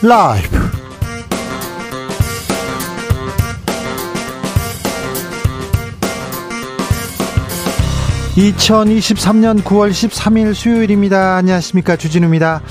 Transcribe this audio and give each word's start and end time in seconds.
라이브 0.00 0.56
2023년 8.36 9.62
9월 9.64 9.90
13일 9.90 10.54
수요일입니다. 10.54 11.34
안녕하십니까. 11.34 11.96
주진우입니다. 11.96 12.62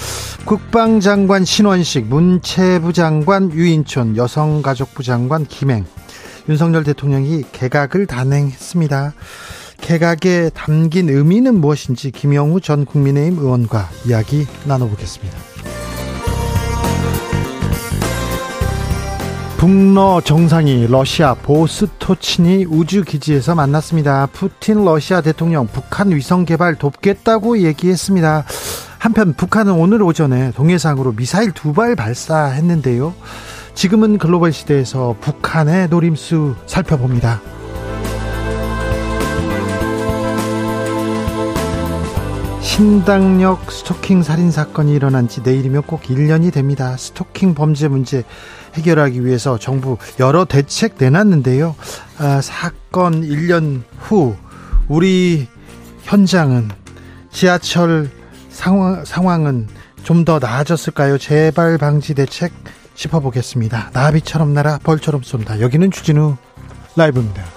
국방장관 0.45 1.44
신원식, 1.44 2.05
문체부 2.05 2.94
장관 2.94 3.52
유인촌, 3.52 4.16
여성가족부 4.16 5.04
장관 5.04 5.46
김행, 5.46 5.84
윤석열 6.48 6.86
대통령이 6.86 7.44
개각을 7.52 8.05
단행했습니다. 8.05 9.14
개각에 9.81 10.50
담긴 10.53 11.09
의미는 11.09 11.59
무엇인지 11.59 12.12
김영우 12.12 12.62
전 12.62 12.86
국민의힘 12.86 13.38
의원과 13.38 13.89
이야기 14.05 14.48
나눠보겠습니다. 14.64 15.56
북러 19.57 20.21
정상이 20.23 20.85
러시아 20.85 21.34
보스토치니 21.34 22.66
우주 22.70 23.03
기지에서 23.03 23.55
만났습니다. 23.55 24.27
푸틴 24.27 24.85
러시아 24.85 25.21
대통령 25.21 25.66
북한 25.66 26.11
위성 26.11 26.45
개발 26.45 26.75
돕겠다고 26.75 27.63
얘기했습니다. 27.63 28.45
한편 28.99 29.33
북한은 29.33 29.73
오늘 29.73 30.03
오전에 30.03 30.52
동해상으로 30.52 31.13
미사일 31.13 31.52
두 31.52 31.73
발 31.73 31.95
발사했는데요. 31.95 33.16
지금은 33.73 34.20
글로벌 34.20 34.53
시대에서 34.53 35.16
북한의 35.21 35.89
노림수 35.89 36.55
살펴봅니다. 36.67 37.41
신당역 42.78 43.72
스토킹 43.72 44.22
살인 44.22 44.52
사건이 44.52 44.94
일어난 44.94 45.28
지 45.28 45.42
내일이면 45.42 45.81
꼭 45.81 46.03
1년이 46.03 46.53
됩니다. 46.53 46.95
스토킹 46.95 47.56
범죄 47.56 47.88
문제 47.88 48.23
해결하기 48.75 49.25
위해서 49.25 49.58
정부 49.58 49.97
여러 50.20 50.45
대책 50.45 50.94
내놨는데요. 51.00 51.75
아, 52.20 52.39
사건 52.39 53.23
1년 53.23 53.81
후 53.98 54.36
우리 54.88 55.48
현장은 56.03 56.70
지하철 57.31 58.11
상황, 58.52 59.03
상황은 59.03 59.70
좀 60.03 60.23
더 60.23 60.38
나아졌을까요? 60.38 61.17
재발 61.17 61.80
방지 61.80 62.14
대책 62.14 62.53
짚어보겠습니다. 62.94 63.89
나비처럼 63.92 64.53
날아 64.53 64.81
벌처럼 64.83 65.23
쏜다. 65.23 65.61
여기는 65.61 65.89
주진우 65.89 66.38
라이브입니다. 66.95 67.56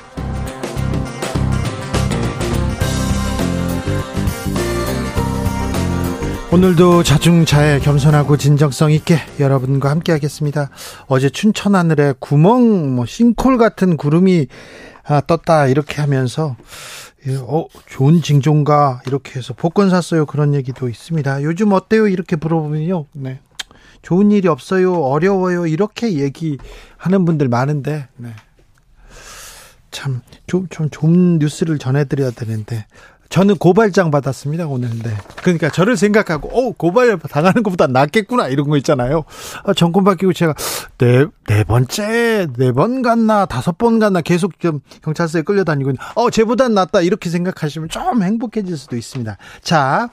오늘도 6.52 7.04
자중자애 7.04 7.78
겸손하고 7.78 8.36
진정성 8.36 8.90
있게 8.90 9.18
여러분과 9.38 9.88
함께 9.88 10.10
하겠습니다. 10.10 10.68
어제 11.06 11.30
춘천 11.30 11.76
하늘에 11.76 12.12
구멍 12.18 12.96
뭐 12.96 13.06
싱콜 13.06 13.56
같은 13.56 13.96
구름이 13.96 14.48
아, 15.04 15.20
떴다 15.20 15.68
이렇게 15.68 16.00
하면서 16.00 16.56
예, 17.28 17.36
어 17.36 17.68
좋은 17.86 18.20
징조인가 18.20 19.02
이렇게 19.06 19.38
해서 19.38 19.54
복권 19.54 19.90
샀어요 19.90 20.26
그런 20.26 20.52
얘기도 20.52 20.88
있습니다. 20.88 21.44
요즘 21.44 21.72
어때요 21.72 22.08
이렇게 22.08 22.34
물어보면요. 22.34 23.06
네. 23.12 23.38
좋은 24.02 24.32
일이 24.32 24.48
없어요 24.48 24.94
어려워요 25.04 25.68
이렇게 25.68 26.14
얘기하는 26.14 27.24
분들 27.26 27.46
많은데 27.46 28.08
네. 28.16 28.30
참좀 29.92 30.66
좀 30.68 30.90
좋은 30.90 31.38
뉴스를 31.38 31.78
전해드려야 31.78 32.32
되는데 32.32 32.86
저는 33.30 33.56
고발장 33.58 34.10
받았습니다 34.10 34.66
오늘. 34.66 34.90
네. 34.90 35.16
그러니까 35.42 35.70
저를 35.70 35.96
생각하고 35.96 36.48
어 36.48 36.72
고발 36.72 37.16
당하는 37.18 37.62
것보다 37.62 37.86
낫겠구나 37.86 38.48
이런 38.48 38.68
거 38.68 38.76
있잖아요. 38.76 39.22
아, 39.64 39.72
정권 39.72 40.02
바뀌고 40.04 40.32
제가 40.32 40.54
네 40.98 41.26
네 41.46 41.64
번째 41.64 42.48
네 42.58 42.72
번 42.72 43.02
갔나 43.02 43.46
다섯 43.46 43.78
번 43.78 43.98
갔나 44.00 44.20
계속 44.20 44.58
좀 44.58 44.80
경찰서에 45.02 45.42
끌려다니고 45.42 45.92
어 46.16 46.30
쟤보단 46.30 46.74
낫다 46.74 47.00
이렇게 47.02 47.30
생각하시면 47.30 47.88
좀 47.88 48.22
행복해질 48.22 48.76
수도 48.76 48.96
있습니다. 48.96 49.36
자. 49.62 50.08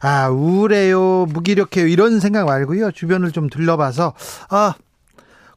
아, 0.00 0.28
우울해요, 0.28 1.26
무기력해요, 1.26 1.86
이런 1.86 2.18
생각 2.18 2.46
말고요. 2.46 2.90
주변을 2.90 3.30
좀 3.30 3.48
둘러봐서, 3.48 4.14
아, 4.50 4.74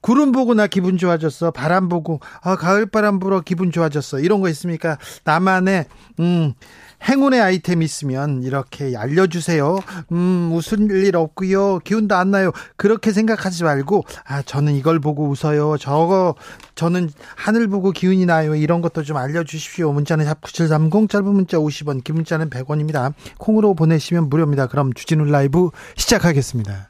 구름 0.02 0.31
보고 0.31 0.53
나 0.53 0.68
기분 0.68 0.97
좋아졌어. 0.97 1.52
바람 1.52 1.90
보고 1.90 2.19
아 2.41 2.56
가을 2.56 2.85
바람 2.85 3.19
불어 3.19 3.41
기분 3.41 3.72
좋아졌어. 3.72 4.19
이런 4.19 4.41
거 4.41 4.50
있습니까? 4.50 4.97
나만의 5.24 5.85
음 6.19 6.53
행운의 7.03 7.40
아이템 7.40 7.81
있으면 7.81 8.44
이렇게 8.44 8.96
알려주세요. 8.97 9.80
음, 10.12 10.52
웃을 10.53 10.90
일 10.91 11.16
없고요. 11.16 11.80
기운도 11.80 12.16
안 12.16 12.31
나요. 12.31 12.52
그렇게 12.75 13.12
생각하지 13.12 13.63
말고, 13.63 14.03
아, 14.25 14.41
저는 14.41 14.75
이걸 14.75 15.00
보고 15.00 15.30
웃어요. 15.30 15.78
저거, 15.78 16.35
저는 16.75 17.09
하늘 17.35 17.68
보고 17.68 17.91
기운이 17.91 18.25
나요. 18.25 18.56
이런 18.56 18.81
것도 18.81 19.03
좀 19.03 19.18
알려주십시오. 19.18 19.91
문자는 19.94 20.25
샵9730, 20.25 21.09
짧은 21.09 21.28
문자 21.28 21.58
50원, 21.58 22.03
긴 22.03 22.16
문자는 22.16 22.50
100원입니다. 22.50 23.14
콩으로 23.38 23.74
보내시면 23.75 24.29
무료입니다. 24.29 24.68
그럼 24.68 24.94
주진우 24.94 25.25
라이브 25.25 25.69
시작하겠습니다. 25.96 26.90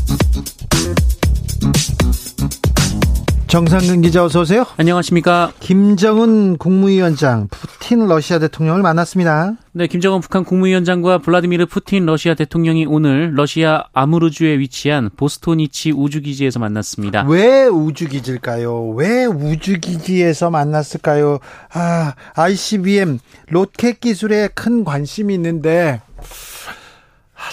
정상근 3.51 3.99
기자 3.99 4.23
어서 4.23 4.39
오세요. 4.39 4.65
안녕하십니까. 4.77 5.51
김정은 5.59 6.55
국무위원장 6.55 7.49
푸틴 7.49 8.07
러시아 8.07 8.39
대통령을 8.39 8.81
만났습니다. 8.81 9.55
네, 9.73 9.87
김정은 9.87 10.21
북한 10.21 10.45
국무위원장과 10.45 11.17
블라디미르 11.17 11.65
푸틴 11.65 12.05
러시아 12.05 12.33
대통령이 12.33 12.85
오늘 12.85 13.33
러시아 13.35 13.83
아무르주에 13.91 14.57
위치한 14.57 15.09
보스토니치 15.17 15.91
우주기지에서 15.91 16.59
만났습니다. 16.59 17.25
왜 17.27 17.65
우주기지일까요? 17.65 18.91
왜 18.91 19.25
우주기지에서 19.25 20.49
만났을까요? 20.49 21.39
아, 21.73 22.13
ICBM 22.35 23.19
로켓 23.49 23.99
기술에 23.99 24.47
큰 24.47 24.85
관심이 24.85 25.33
있는데 25.33 25.99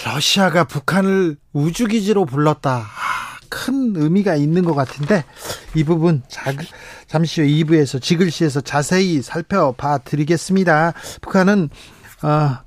러시아가 0.05 0.63
북한을 0.63 1.35
우주기지로 1.51 2.23
불렀다. 2.23 2.85
큰 3.49 3.93
의미가 3.95 4.35
있는 4.35 4.63
것 4.63 4.73
같은데 4.75 5.23
이 5.75 5.83
부분 5.83 6.23
잠시 7.07 7.41
후 7.41 7.47
2부에서 7.47 8.01
지글시에서 8.01 8.61
자세히 8.61 9.21
살펴봐 9.21 9.99
드리겠습니다. 9.99 10.93
북한은 11.21 11.69
어, 12.23 12.57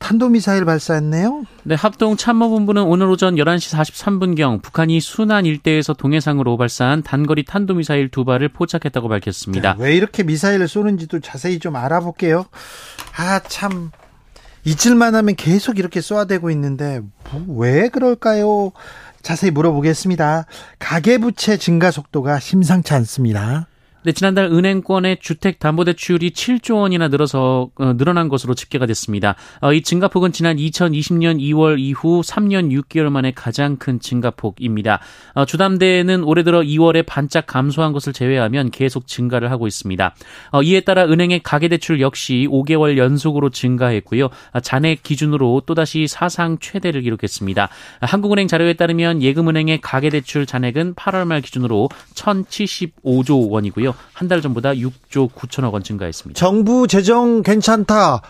탄도미사일 0.00 0.64
발사했네요. 0.64 1.44
네, 1.62 1.74
합동 1.74 2.16
참모본부는 2.16 2.82
오늘 2.82 3.06
오전 3.08 3.36
11시 3.36 3.76
43분경 3.76 4.62
북한이 4.62 4.98
순안 4.98 5.44
일대에서 5.44 5.92
동해상으로 5.92 6.56
발사한 6.56 7.02
단거리 7.02 7.44
탄도미사일 7.44 8.08
두 8.08 8.24
발을 8.24 8.48
포착했다고 8.48 9.08
밝혔습니다. 9.08 9.74
네, 9.74 9.84
왜 9.84 9.94
이렇게 9.94 10.22
미사일을 10.22 10.68
쏘는지도 10.68 11.20
자세히 11.20 11.58
좀 11.58 11.76
알아볼게요. 11.76 12.46
아, 13.16 13.40
참. 13.40 13.90
잊을만 14.64 15.14
하면 15.14 15.36
계속 15.36 15.78
이렇게 15.78 16.00
쏘아대고 16.02 16.50
있는데, 16.50 17.00
뭐, 17.30 17.58
왜 17.60 17.88
그럴까요? 17.88 18.72
자세히 19.22 19.50
물어보겠습니다. 19.50 20.46
가계부채 20.78 21.56
증가 21.56 21.90
속도가 21.90 22.38
심상치 22.40 22.94
않습니다. 22.94 23.69
네, 24.02 24.12
지난달 24.12 24.46
은행권의 24.46 25.18
주택담보대출이 25.20 26.30
7조 26.30 26.80
원이나 26.80 27.08
늘어서 27.08 27.68
어, 27.74 27.92
늘어난 27.98 28.30
것으로 28.30 28.54
집계가 28.54 28.86
됐습니다. 28.86 29.34
어, 29.60 29.74
이 29.74 29.82
증가폭은 29.82 30.32
지난 30.32 30.56
2020년 30.56 31.38
2월 31.38 31.78
이후 31.78 32.22
3년 32.22 32.70
6개월 32.72 33.10
만에 33.10 33.32
가장 33.32 33.76
큰 33.76 34.00
증가폭입니다. 34.00 35.00
어, 35.34 35.44
주담대는 35.44 36.24
올해 36.24 36.44
들어 36.44 36.60
2월에 36.60 37.04
반짝 37.04 37.46
감소한 37.46 37.92
것을 37.92 38.14
제외하면 38.14 38.70
계속 38.70 39.06
증가를 39.06 39.50
하고 39.50 39.66
있습니다. 39.66 40.14
어, 40.52 40.62
이에 40.62 40.80
따라 40.80 41.04
은행의 41.04 41.40
가계대출 41.42 42.00
역시 42.00 42.48
5개월 42.50 42.96
연속으로 42.96 43.50
증가했고요. 43.50 44.30
아, 44.52 44.60
잔액 44.60 45.02
기준으로 45.02 45.64
또다시 45.66 46.06
사상 46.06 46.56
최대를 46.58 47.02
기록했습니다. 47.02 47.68
한국은행 48.00 48.48
자료에 48.48 48.72
따르면 48.72 49.20
예금은행의 49.20 49.82
가계대출 49.82 50.46
잔액은 50.46 50.94
8월 50.94 51.26
말 51.26 51.42
기준으로 51.42 51.90
1,075조 52.14 53.50
원이고요. 53.50 53.89
한 54.12 54.28
달 54.28 54.40
전보다 54.42 54.72
6조 54.74 55.32
9천억 55.32 55.72
원 55.72 55.82
증가했습니다. 55.82 56.38
정부 56.38 56.86
재정 56.86 57.42
괜찮다. 57.42 58.22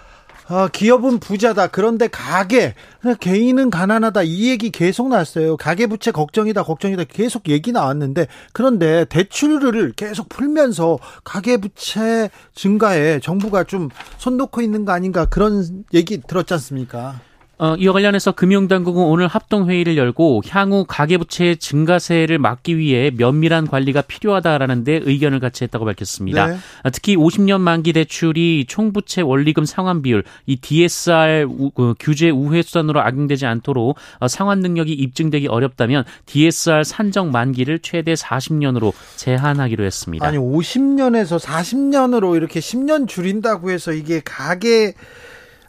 어, 0.48 0.66
기업은 0.66 1.20
부자다. 1.20 1.68
그런데 1.68 2.08
가계, 2.08 2.74
개인은 3.20 3.70
가난하다. 3.70 4.22
이 4.24 4.48
얘기 4.48 4.70
계속 4.70 5.08
나왔어요. 5.08 5.56
가계부채 5.56 6.10
걱정이다, 6.10 6.64
걱정이다. 6.64 7.04
계속 7.04 7.48
얘기 7.48 7.70
나왔는데, 7.70 8.26
그런데 8.52 9.04
대출을 9.04 9.92
계속 9.94 10.28
풀면서 10.28 10.98
가계부채 11.22 12.30
증가에 12.54 13.20
정부가 13.20 13.62
좀 13.64 13.90
손 14.18 14.36
놓고 14.38 14.60
있는 14.60 14.84
거 14.84 14.90
아닌가 14.92 15.24
그런 15.24 15.84
얘기 15.94 16.20
들었지 16.20 16.52
않습니까? 16.54 17.20
어, 17.60 17.76
이와 17.76 17.92
관련해서 17.92 18.32
금융당국은 18.32 19.02
오늘 19.02 19.28
합동회의를 19.28 19.98
열고 19.98 20.40
향후 20.48 20.86
가계부채 20.88 21.56
증가세를 21.56 22.38
막기 22.38 22.78
위해 22.78 23.10
면밀한 23.14 23.66
관리가 23.66 24.00
필요하다라는 24.00 24.84
데 24.84 24.98
의견을 25.04 25.40
같이 25.40 25.64
했다고 25.64 25.84
밝혔습니다. 25.84 26.46
네. 26.46 26.54
어, 26.54 26.90
특히 26.90 27.16
50년 27.16 27.60
만기 27.60 27.92
대출이 27.92 28.64
총부채 28.66 29.20
원리금 29.20 29.66
상환 29.66 30.00
비율, 30.00 30.24
이 30.46 30.56
DSR 30.56 31.46
우, 31.50 31.70
그 31.72 31.92
규제 32.00 32.30
우회 32.30 32.62
수단으로 32.62 33.02
악용되지 33.02 33.44
않도록 33.44 33.98
어, 34.20 34.28
상환 34.28 34.60
능력이 34.60 34.94
입증되기 34.94 35.46
어렵다면 35.48 36.04
DSR 36.24 36.82
산정 36.82 37.30
만기를 37.30 37.80
최대 37.80 38.14
40년으로 38.14 38.94
제한하기로 39.16 39.84
했습니다. 39.84 40.26
아니 40.26 40.38
50년에서 40.38 41.38
40년으로 41.38 42.36
이렇게 42.36 42.58
10년 42.58 43.06
줄인다고 43.06 43.70
해서 43.70 43.92
이게 43.92 44.22
가계 44.24 44.94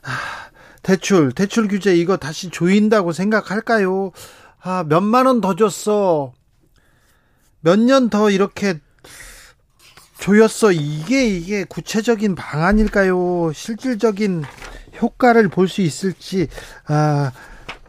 아... 0.03 0.40
대출, 0.81 1.31
대출 1.31 1.67
규제 1.67 1.95
이거 1.95 2.17
다시 2.17 2.49
조인다고 2.49 3.11
생각할까요? 3.11 4.11
아, 4.61 4.83
몇만 4.87 5.25
원 5.25 5.41
더 5.41 5.55
줬어. 5.55 6.33
몇 7.61 7.77
년 7.79 8.09
더 8.09 8.29
이렇게 8.29 8.79
조였어. 10.19 10.71
이게, 10.71 11.25
이게 11.27 11.63
구체적인 11.63 12.35
방안일까요? 12.35 13.51
실질적인 13.53 14.43
효과를 15.01 15.49
볼 15.49 15.67
수 15.67 15.81
있을지, 15.81 16.47
아, 16.87 17.31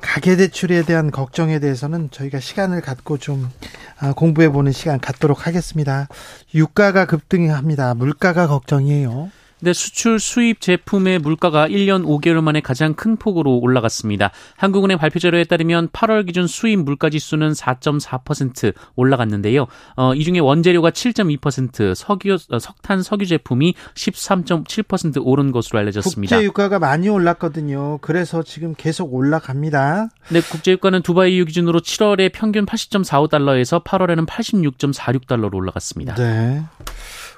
가계대출에 0.00 0.82
대한 0.84 1.10
걱정에 1.10 1.58
대해서는 1.60 2.10
저희가 2.10 2.40
시간을 2.40 2.80
갖고 2.80 3.18
좀 3.18 3.50
아, 3.98 4.12
공부해보는 4.14 4.72
시간 4.72 4.98
갖도록 4.98 5.46
하겠습니다. 5.46 6.08
유가가 6.54 7.04
급등합니다. 7.06 7.94
물가가 7.94 8.46
걱정이에요. 8.48 9.30
네, 9.64 9.72
수출 9.72 10.18
수입 10.18 10.60
제품의 10.60 11.20
물가가 11.20 11.68
1년 11.68 12.04
5개월 12.04 12.42
만에 12.42 12.60
가장 12.60 12.94
큰 12.94 13.16
폭으로 13.16 13.58
올라갔습니다. 13.58 14.32
한국은행 14.56 14.98
발표 14.98 15.20
자료에 15.20 15.44
따르면 15.44 15.90
8월 15.90 16.26
기준 16.26 16.48
수입 16.48 16.80
물가 16.80 17.08
지수는 17.08 17.52
4.4% 17.52 18.74
올라갔는데요. 18.96 19.68
어, 19.94 20.14
이 20.16 20.24
중에 20.24 20.40
원재료가 20.40 20.90
7.2%, 20.90 21.94
석유 21.94 22.38
어, 22.50 22.58
석탄 22.58 23.04
석유 23.04 23.24
제품이 23.24 23.74
13.7% 23.94 25.22
오른 25.24 25.52
것으로 25.52 25.78
알려졌습니다. 25.78 26.34
국제 26.34 26.44
유가가 26.44 26.80
많이 26.80 27.08
올랐거든요. 27.08 27.98
그래서 27.98 28.42
지금 28.42 28.74
계속 28.76 29.14
올라갑니다. 29.14 30.08
네, 30.30 30.40
국제 30.40 30.72
유가는 30.72 31.02
두바이 31.02 31.36
이후 31.36 31.44
기준으로 31.44 31.78
7월에 31.82 32.32
평균 32.32 32.66
80.45달러에서 32.66 33.84
8월에는 33.84 34.26
86.46달러로 34.26 35.54
올라갔습니다. 35.54 36.16
네. 36.16 36.62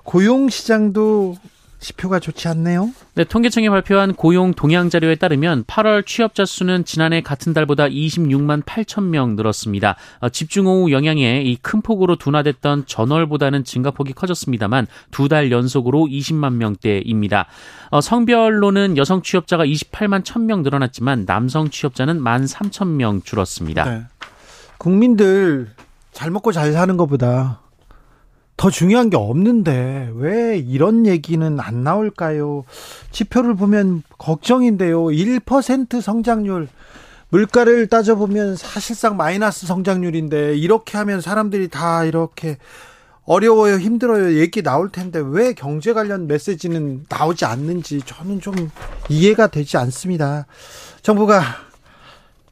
고용 0.04 0.48
시장도 0.48 1.36
지표가 1.84 2.18
좋지 2.18 2.48
않네요. 2.48 2.90
네, 3.14 3.24
통계청이 3.24 3.68
발표한 3.68 4.14
고용 4.14 4.54
동향 4.54 4.88
자료에 4.88 5.16
따르면 5.16 5.64
8월 5.64 6.06
취업자 6.06 6.46
수는 6.46 6.84
지난해 6.86 7.20
같은 7.20 7.52
달보다 7.52 7.84
26만 7.88 8.64
8천 8.64 9.04
명 9.04 9.36
늘었습니다. 9.36 9.96
어, 10.20 10.28
집중호우 10.30 10.90
영향에 10.90 11.42
이 11.42 11.58
큰 11.60 11.82
폭으로 11.82 12.16
둔화됐던 12.16 12.84
전월보다는 12.86 13.64
증가폭이 13.64 14.12
커졌습니다만 14.14 14.86
두 15.10 15.28
달 15.28 15.50
연속으로 15.52 16.06
20만 16.10 16.54
명대입니다. 16.54 17.46
어, 17.90 18.00
성별로는 18.00 18.96
여성 18.96 19.22
취업자가 19.22 19.64
28만 19.66 20.22
1천 20.24 20.42
명 20.42 20.62
늘어났지만 20.62 21.26
남성 21.26 21.68
취업자는 21.70 22.20
1만 22.20 22.48
3천 22.48 22.88
명 22.88 23.20
줄었습니다. 23.22 23.84
네. 23.84 24.02
국민들 24.78 25.70
잘 26.12 26.30
먹고 26.30 26.52
잘 26.52 26.72
사는 26.72 26.96
것보다 26.96 27.60
더 28.56 28.70
중요한 28.70 29.10
게 29.10 29.16
없는데 29.16 30.12
왜 30.14 30.56
이런 30.58 31.06
얘기는 31.06 31.60
안 31.60 31.82
나올까요? 31.82 32.64
지표를 33.10 33.54
보면 33.54 34.02
걱정인데요. 34.18 35.04
1% 35.04 36.00
성장률 36.00 36.68
물가를 37.30 37.88
따져보면 37.88 38.54
사실상 38.54 39.16
마이너스 39.16 39.66
성장률인데 39.66 40.56
이렇게 40.56 40.96
하면 40.98 41.20
사람들이 41.20 41.68
다 41.68 42.04
이렇게 42.04 42.58
어려워요, 43.24 43.78
힘들어요 43.78 44.38
얘기 44.38 44.62
나올 44.62 44.90
텐데 44.90 45.20
왜 45.24 45.54
경제 45.54 45.92
관련 45.92 46.26
메시지는 46.26 47.06
나오지 47.08 47.44
않는지 47.46 48.02
저는 48.04 48.40
좀 48.40 48.54
이해가 49.08 49.48
되지 49.48 49.78
않습니다. 49.78 50.46
정부가 51.02 51.42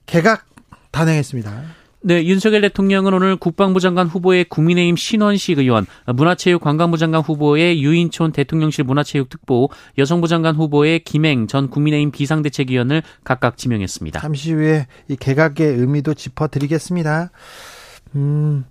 개각 0.07 0.47
단행했습니다. 0.91 1.82
네, 2.05 2.25
윤석열 2.25 2.63
대통령은 2.63 3.15
오늘 3.15 3.37
국방부 3.37 3.79
장관 3.79 4.09
후보의 4.09 4.45
국민의힘 4.47 4.97
신원식 4.97 5.59
의원, 5.59 5.87
문화체육관광부 6.07 6.99
장관 6.99 7.23
후보의 7.23 7.81
유인촌 7.81 8.33
대통령실 8.33 8.83
문화체육특보, 8.83 9.71
여성부 9.99 10.27
장관 10.27 10.57
후보의 10.57 11.05
김행 11.05 11.47
전 11.47 11.71
국민의힘 11.71 12.11
비상대책위원을 12.11 13.03
각각 13.23 13.57
지명했습니다. 13.57 14.19
잠시 14.19 14.53
후에 14.53 14.89
이 15.09 15.15
개각의 15.15 15.79
의미도 15.79 16.15
짚어드리겠습니다. 16.15 17.31
음, 18.17 18.65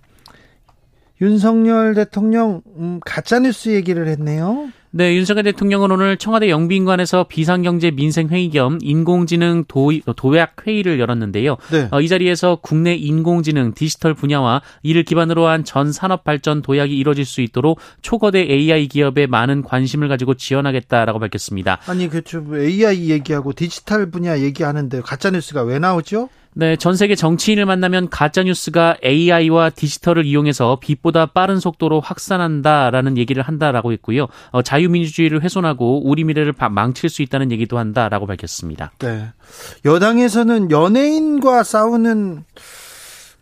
윤석열 1.22 1.94
대통령 1.94 2.60
음, 2.76 3.00
가짜뉴스 3.02 3.70
얘기를 3.70 4.08
했네요. 4.08 4.68
네, 4.94 5.16
윤석열 5.16 5.44
대통령은 5.44 5.90
오늘 5.90 6.18
청와대 6.18 6.50
영빈관에서 6.50 7.24
비상경제 7.24 7.92
민생회의 7.92 8.50
겸 8.50 8.78
인공지능 8.82 9.64
도, 9.66 9.90
도약 10.16 10.66
회의를 10.66 11.00
열었는데요. 11.00 11.56
네. 11.70 11.88
어, 11.90 12.02
이 12.02 12.08
자리에서 12.08 12.58
국내 12.60 12.94
인공지능 12.94 13.72
디지털 13.72 14.12
분야와 14.12 14.60
이를 14.82 15.02
기반으로 15.04 15.46
한 15.46 15.62
전 15.64 15.92
산업 15.92 16.24
발전 16.24 16.60
도약이 16.60 16.94
이루어질 16.94 17.24
수 17.24 17.40
있도록 17.40 17.78
초거대 18.02 18.40
AI 18.40 18.88
기업에 18.88 19.26
많은 19.26 19.62
관심을 19.62 20.08
가지고 20.08 20.34
지원하겠다라고 20.34 21.18
밝혔습니다. 21.20 21.78
아니, 21.86 22.08
그렇죠. 22.08 22.44
AI 22.54 23.08
얘기하고 23.10 23.54
디지털 23.54 24.10
분야 24.10 24.40
얘기하는데 24.40 25.00
가짜 25.00 25.30
뉴스가 25.30 25.62
왜 25.62 25.78
나오죠? 25.78 26.28
네, 26.54 26.76
전 26.76 26.96
세계 26.96 27.14
정치인을 27.14 27.64
만나면 27.64 28.10
가짜 28.10 28.42
뉴스가 28.42 28.98
AI와 29.02 29.70
디지털을 29.70 30.26
이용해서 30.26 30.78
빛보다 30.80 31.26
빠른 31.26 31.58
속도로 31.58 32.00
확산한다라는 32.00 33.16
얘기를 33.16 33.42
한다라고 33.42 33.92
했고요. 33.92 34.26
어, 34.50 34.62
자유민주주의를 34.62 35.42
훼손하고 35.42 36.06
우리 36.06 36.24
미래를 36.24 36.52
망칠 36.70 37.08
수 37.08 37.22
있다는 37.22 37.50
얘기도 37.52 37.78
한다라고 37.78 38.26
밝혔습니다. 38.26 38.92
네. 38.98 39.28
여당에서는 39.84 40.70
연예인과 40.70 41.62
싸우는 41.62 42.44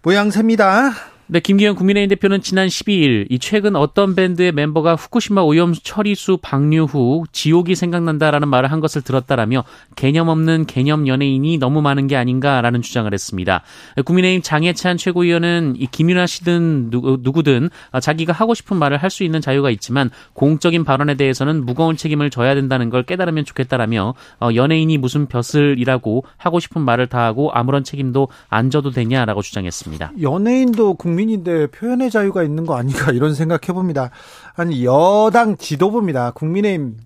모양새입니다. 0.02 0.92
네, 1.32 1.38
김기현 1.38 1.76
국민의힘 1.76 2.08
대표는 2.08 2.40
지난 2.40 2.66
12일 2.66 3.26
이 3.30 3.38
최근 3.38 3.76
어떤 3.76 4.16
밴드의 4.16 4.50
멤버가 4.50 4.96
후쿠시마 4.96 5.42
오염 5.42 5.72
처리수 5.72 6.38
방류 6.42 6.86
후 6.86 7.22
지옥이 7.30 7.76
생각난다라는 7.76 8.48
말을 8.48 8.72
한 8.72 8.80
것을 8.80 9.02
들었다라며 9.02 9.62
개념 9.94 10.26
없는 10.26 10.66
개념 10.66 11.06
연예인이 11.06 11.58
너무 11.58 11.82
많은 11.82 12.08
게 12.08 12.16
아닌가라는 12.16 12.82
주장을 12.82 13.12
했습니다. 13.14 13.62
국민의힘 14.04 14.42
장해찬 14.42 14.96
최고위원은 14.96 15.74
이 15.78 15.86
김윤아 15.86 16.26
씨든 16.26 16.90
누구, 16.90 17.44
든 17.44 17.70
자기가 18.02 18.32
하고 18.32 18.52
싶은 18.54 18.76
말을 18.76 18.96
할 18.96 19.10
수 19.10 19.22
있는 19.22 19.40
자유가 19.40 19.70
있지만 19.70 20.10
공적인 20.32 20.82
발언에 20.82 21.14
대해서는 21.14 21.64
무거운 21.64 21.96
책임을 21.96 22.30
져야 22.30 22.54
된다는 22.56 22.90
걸 22.90 23.02
깨달으면 23.02 23.44
좋겠다라며 23.44 24.14
어, 24.40 24.48
연예인이 24.54 24.98
무슨 24.98 25.26
벼슬이라고 25.26 26.24
하고 26.36 26.60
싶은 26.60 26.82
말을 26.82 27.08
다 27.08 27.24
하고 27.24 27.50
아무런 27.52 27.84
책임도 27.84 28.28
안 28.48 28.70
져도 28.70 28.90
되냐라고 28.90 29.42
주장했습니다. 29.42 30.12
연예인도 30.22 30.94
국민 30.94 31.19
국민인데 31.20 31.66
표현의 31.68 32.10
자유가 32.10 32.42
있는 32.42 32.64
거 32.64 32.76
아닌가 32.76 33.10
이런 33.12 33.34
생각해 33.34 33.72
봅니다. 33.74 34.10
아니 34.54 34.84
여당 34.84 35.56
지도부입니다. 35.56 36.32
국민의힘 36.32 36.98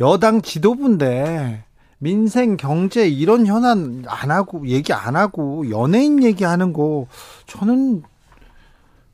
여당 0.00 0.42
지도부인데 0.42 1.64
민생 1.98 2.56
경제 2.56 3.06
이런 3.08 3.46
현안 3.46 4.04
안 4.06 4.30
하고 4.30 4.66
얘기 4.66 4.92
안 4.92 5.16
하고 5.16 5.68
연예인 5.70 6.22
얘기하는 6.22 6.72
거 6.72 7.06
저는 7.46 8.02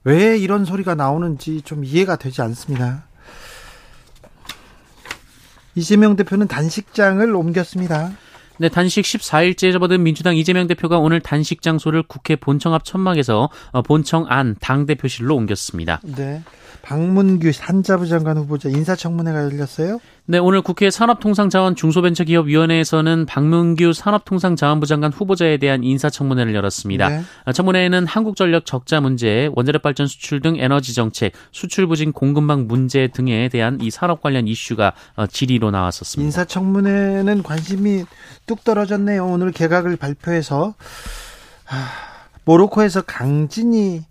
왜 0.05 0.39
이런 0.39 0.65
소리가 0.65 0.95
나오는지 0.95 1.63
좀 1.63 1.85
이해가 1.85 2.17
되지 2.17 2.43
않습니다. 2.43 3.05
이재명 5.75 6.17
대표는 6.17 6.49
단식장을 6.49 7.35
옮겼습니다. 7.35 8.11
네, 8.61 8.69
단식 8.69 9.07
14일째 9.07 9.73
접어든 9.73 10.03
민주당 10.03 10.37
이재명 10.37 10.67
대표가 10.67 10.99
오늘 10.99 11.19
단식 11.21 11.63
장소를 11.63 12.03
국회 12.03 12.37
본청 12.37 12.75
앞 12.75 12.85
천막에서 12.85 13.49
어, 13.71 13.81
본청 13.81 14.27
안 14.29 14.55
당대표실로 14.61 15.35
옮겼습니다. 15.35 15.99
네. 16.03 16.43
박문규 16.83 17.53
산자부 17.53 18.07
장관 18.07 18.37
후보자 18.39 18.69
인사청문회가 18.69 19.45
열렸어요? 19.45 20.01
네, 20.27 20.39
오늘 20.39 20.63
국회 20.63 20.91
산업통상자원 20.91 21.75
중소벤처기업위원회에서는 21.75 23.27
박문규 23.27 23.93
산업통상자원부 23.93 24.87
장관 24.87 25.13
후보자에 25.13 25.57
대한 25.57 25.83
인사청문회를 25.83 26.55
열었습니다. 26.55 27.09
네. 27.09 27.23
아, 27.45 27.53
청문회에는 27.53 28.07
한국전력 28.07 28.65
적자 28.65 29.01
문제, 29.01 29.51
원자력 29.55 29.83
발전 29.83 30.07
수출 30.07 30.41
등 30.41 30.57
에너지 30.57 30.95
정책, 30.95 31.33
수출 31.51 31.87
부진 31.87 32.13
공급망 32.13 32.67
문제 32.67 33.09
등에 33.09 33.49
대한 33.49 33.81
이 33.81 33.91
산업 33.91 34.21
관련 34.21 34.47
이슈가 34.47 34.93
어, 35.17 35.27
질의로 35.27 35.71
나왔었습니다. 35.71 36.27
인사청문회는 36.27 37.43
관심이 37.43 38.05
뚝 38.47 38.65
떨어졌네요. 38.65 39.27
오늘 39.27 39.53
개각을 39.53 39.97
발표해서 39.97 40.75
모로코에서 42.45 43.03
강진이 43.03 44.10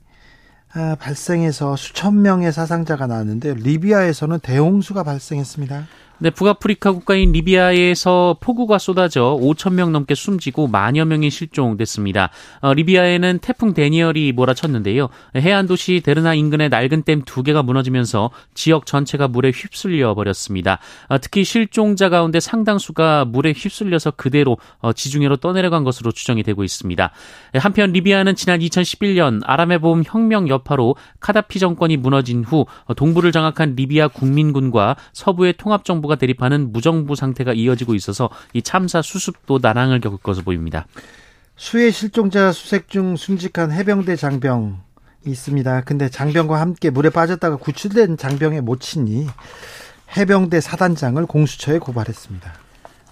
아, 0.73 0.95
발생해서 0.99 1.75
수천 1.75 2.21
명의 2.21 2.51
사상자가 2.51 3.07
나왔는데 3.07 3.55
리비아에서는 3.55 4.39
대홍수가 4.39 5.03
발생했습니다. 5.03 5.87
네, 6.21 6.31
북아프리카 6.31 6.91
국가인 6.91 7.31
리비아에서 7.31 8.35
폭우가 8.41 8.77
쏟아져 8.77 9.37
5천 9.39 9.71
명 9.71 9.93
넘게 9.93 10.15
숨지고 10.15 10.67
만여 10.67 11.05
명이 11.05 11.29
실종됐습니다. 11.29 12.29
어, 12.59 12.73
리비아에는 12.73 13.39
태풍 13.39 13.73
데니얼이 13.73 14.33
몰아쳤는데요. 14.33 15.07
해안 15.37 15.65
도시 15.65 16.01
데르나 16.01 16.33
인근의 16.33 16.67
낡은 16.67 17.03
댐 17.03 17.21
두 17.23 17.41
개가 17.41 17.63
무너지면서 17.63 18.31
지역 18.53 18.85
전체가 18.85 19.29
물에 19.29 19.51
휩쓸려 19.51 20.13
버렸습니다. 20.13 20.79
어, 21.07 21.19
특히 21.19 21.45
실종자 21.45 22.09
가운데 22.09 22.41
상당수가 22.41 23.23
물에 23.23 23.53
휩쓸려서 23.55 24.11
그대로 24.11 24.57
어, 24.79 24.91
지중해로 24.91 25.37
떠내려간 25.37 25.85
것으로 25.85 26.11
추정이 26.11 26.43
되고 26.43 26.65
있습니다. 26.65 27.11
한편 27.53 27.93
리비아는 27.93 28.35
지난 28.35 28.59
2011년 28.59 29.39
아람의 29.45 29.79
봄 29.79 30.03
혁명 30.05 30.49
여파로 30.49 30.97
카다피 31.21 31.59
정권이 31.59 31.95
무너진 31.95 32.43
후 32.43 32.65
어, 32.83 32.93
동부를 32.93 33.31
장악한 33.31 33.75
리비아 33.75 34.09
국민군과 34.09 34.97
서부의 35.13 35.53
통합 35.57 35.85
정부 35.85 36.08
정부가 36.09 36.15
대립하는 36.15 36.73
무정부 36.73 37.15
상태가 37.15 37.53
이어지고 37.53 37.93
있어서 37.93 38.29
이 38.53 38.63
참사 38.63 39.03
수습도 39.03 39.59
난항을 39.61 40.01
겪을 40.01 40.17
것으로 40.17 40.45
보입니다. 40.45 40.87
수해 41.55 41.91
실종자 41.91 42.51
수색 42.51 42.89
중 42.89 43.15
순직한 43.15 43.71
해병대 43.71 44.15
장병 44.15 44.81
있습니다. 45.25 45.81
근데 45.81 46.09
장병과 46.09 46.59
함께 46.59 46.89
물에 46.89 47.11
빠졌다가 47.11 47.57
구출된 47.57 48.17
장병의 48.17 48.61
모친이 48.61 49.27
해병대 50.17 50.59
사단장을 50.59 51.23
공수처에 51.27 51.77
고발했습니다. 51.77 52.51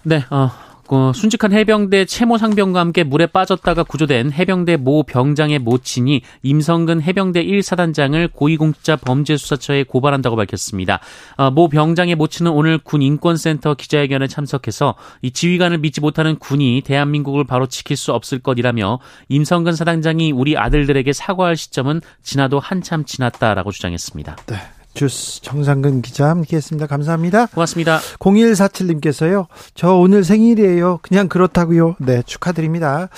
네, 0.02 0.24
어, 0.30 0.50
어, 0.90 1.12
순직한 1.14 1.52
해병대 1.52 2.06
채모 2.06 2.38
상병과 2.38 2.80
함께 2.80 3.04
물에 3.04 3.26
빠졌다가 3.26 3.82
구조된 3.82 4.32
해병대 4.32 4.78
모 4.78 5.02
병장의 5.02 5.58
모친이 5.58 6.22
임성근 6.42 7.02
해병대 7.02 7.44
1사단장을 7.44 8.32
고위공직자 8.32 8.96
범죄수사처에 8.96 9.84
고발한다고 9.84 10.36
밝혔습니다. 10.36 11.00
어, 11.36 11.50
모 11.50 11.68
병장의 11.68 12.14
모친은 12.14 12.50
오늘 12.50 12.78
군 12.78 13.02
인권센터 13.02 13.74
기자회견에 13.74 14.26
참석해서 14.28 14.94
이 15.22 15.30
지휘관을 15.30 15.78
믿지 15.78 16.00
못하는 16.00 16.38
군이 16.38 16.82
대한민국을 16.84 17.44
바로 17.44 17.66
지킬 17.66 17.96
수 17.96 18.12
없을 18.12 18.38
것이라며 18.38 18.98
임성근 19.28 19.74
사단장이 19.74 20.32
우리 20.32 20.56
아들들에게 20.56 21.12
사과할 21.12 21.56
시점은 21.56 22.00
지나도 22.22 22.60
한참 22.60 23.04
지났다라고 23.04 23.72
주장했습니다. 23.72 24.36
네. 24.46 24.77
주스 24.98 25.40
정상근 25.42 26.02
기자 26.02 26.28
함께했습니다. 26.28 26.88
감사합니다. 26.88 27.46
고맙습니다. 27.46 28.00
0147님께서요. 28.18 29.46
저 29.76 29.94
오늘 29.94 30.24
생일이에요. 30.24 30.98
그냥 31.02 31.28
그렇다고요. 31.28 31.94
네, 32.00 32.22
축하드립니다. 32.26 33.08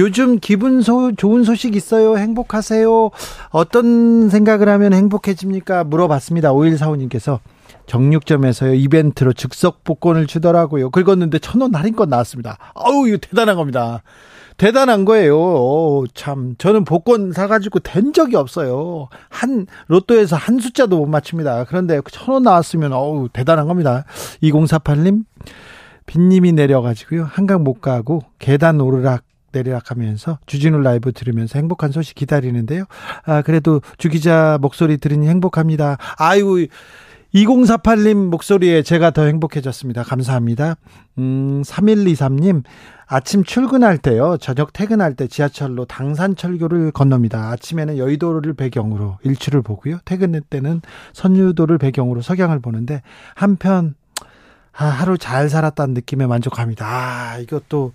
요즘 0.00 0.40
기분 0.40 0.82
소, 0.82 1.12
좋은 1.14 1.44
소식 1.44 1.76
있어요. 1.76 2.18
행복하세요. 2.18 3.10
어떤 3.50 4.28
생각을 4.30 4.68
하면 4.68 4.92
행복해집니까? 4.92 5.84
물어봤습니다. 5.84 6.52
5145님께서 6.52 7.38
정육점에서요 7.86 8.74
이벤트로 8.74 9.32
즉석 9.32 9.84
복권을 9.84 10.26
주더라고요. 10.26 10.90
긁었는데 10.90 11.38
천 11.38 11.60
원 11.62 11.72
할인권 11.72 12.08
나왔습니다. 12.08 12.58
아우 12.74 13.06
이거 13.06 13.16
대단한 13.16 13.54
겁니다. 13.54 14.02
대단한 14.58 15.04
거예요. 15.04 15.38
오, 15.38 16.04
참 16.14 16.54
저는 16.58 16.84
복권 16.84 17.32
사가지고 17.32 17.78
된 17.78 18.12
적이 18.12 18.36
없어요. 18.36 19.08
한 19.30 19.66
로또에서 19.86 20.36
한 20.36 20.58
숫자도 20.58 20.98
못 20.98 21.06
맞춥니다. 21.06 21.64
그런데 21.64 22.00
천 22.10 22.34
원 22.34 22.42
나왔으면 22.42 22.92
어우 22.92 23.28
대단한 23.32 23.68
겁니다. 23.68 24.04
2048님 24.42 25.24
빈님이 26.06 26.52
내려가지고요 26.52 27.24
한강 27.24 27.62
못 27.64 27.80
가고 27.80 28.22
계단 28.38 28.80
오르락 28.80 29.22
내리락하면서 29.52 30.40
주진우 30.46 30.78
라이브 30.82 31.12
들으면서 31.12 31.58
행복한 31.58 31.90
소식 31.92 32.14
기다리는데요. 32.16 32.84
아 33.24 33.42
그래도 33.42 33.80
주 33.96 34.08
기자 34.08 34.58
목소리 34.60 34.98
들으니 34.98 35.28
행복합니다. 35.28 35.96
아유 36.18 36.66
2048님 37.34 38.28
목소리에 38.28 38.82
제가 38.82 39.10
더 39.10 39.24
행복해졌습니다. 39.24 40.02
감사합니다. 40.02 40.76
음, 41.18 41.62
3123님, 41.62 42.62
아침 43.06 43.44
출근할 43.44 43.98
때요, 43.98 44.36
저녁 44.38 44.72
퇴근할 44.72 45.14
때 45.14 45.26
지하철로 45.26 45.84
당산철교를 45.84 46.90
건넙니다. 46.92 47.50
아침에는 47.50 47.98
여의도를 47.98 48.54
배경으로 48.54 49.18
일출을 49.22 49.62
보고요. 49.62 49.98
퇴근 50.04 50.40
때는 50.48 50.80
선유도를 51.12 51.78
배경으로 51.78 52.22
석양을 52.22 52.60
보는데, 52.60 53.02
한편, 53.34 53.94
아, 54.76 54.86
하루 54.86 55.18
잘 55.18 55.48
살았다는 55.48 55.94
느낌에 55.94 56.26
만족합니다. 56.26 56.86
아, 56.86 57.38
이것도 57.38 57.92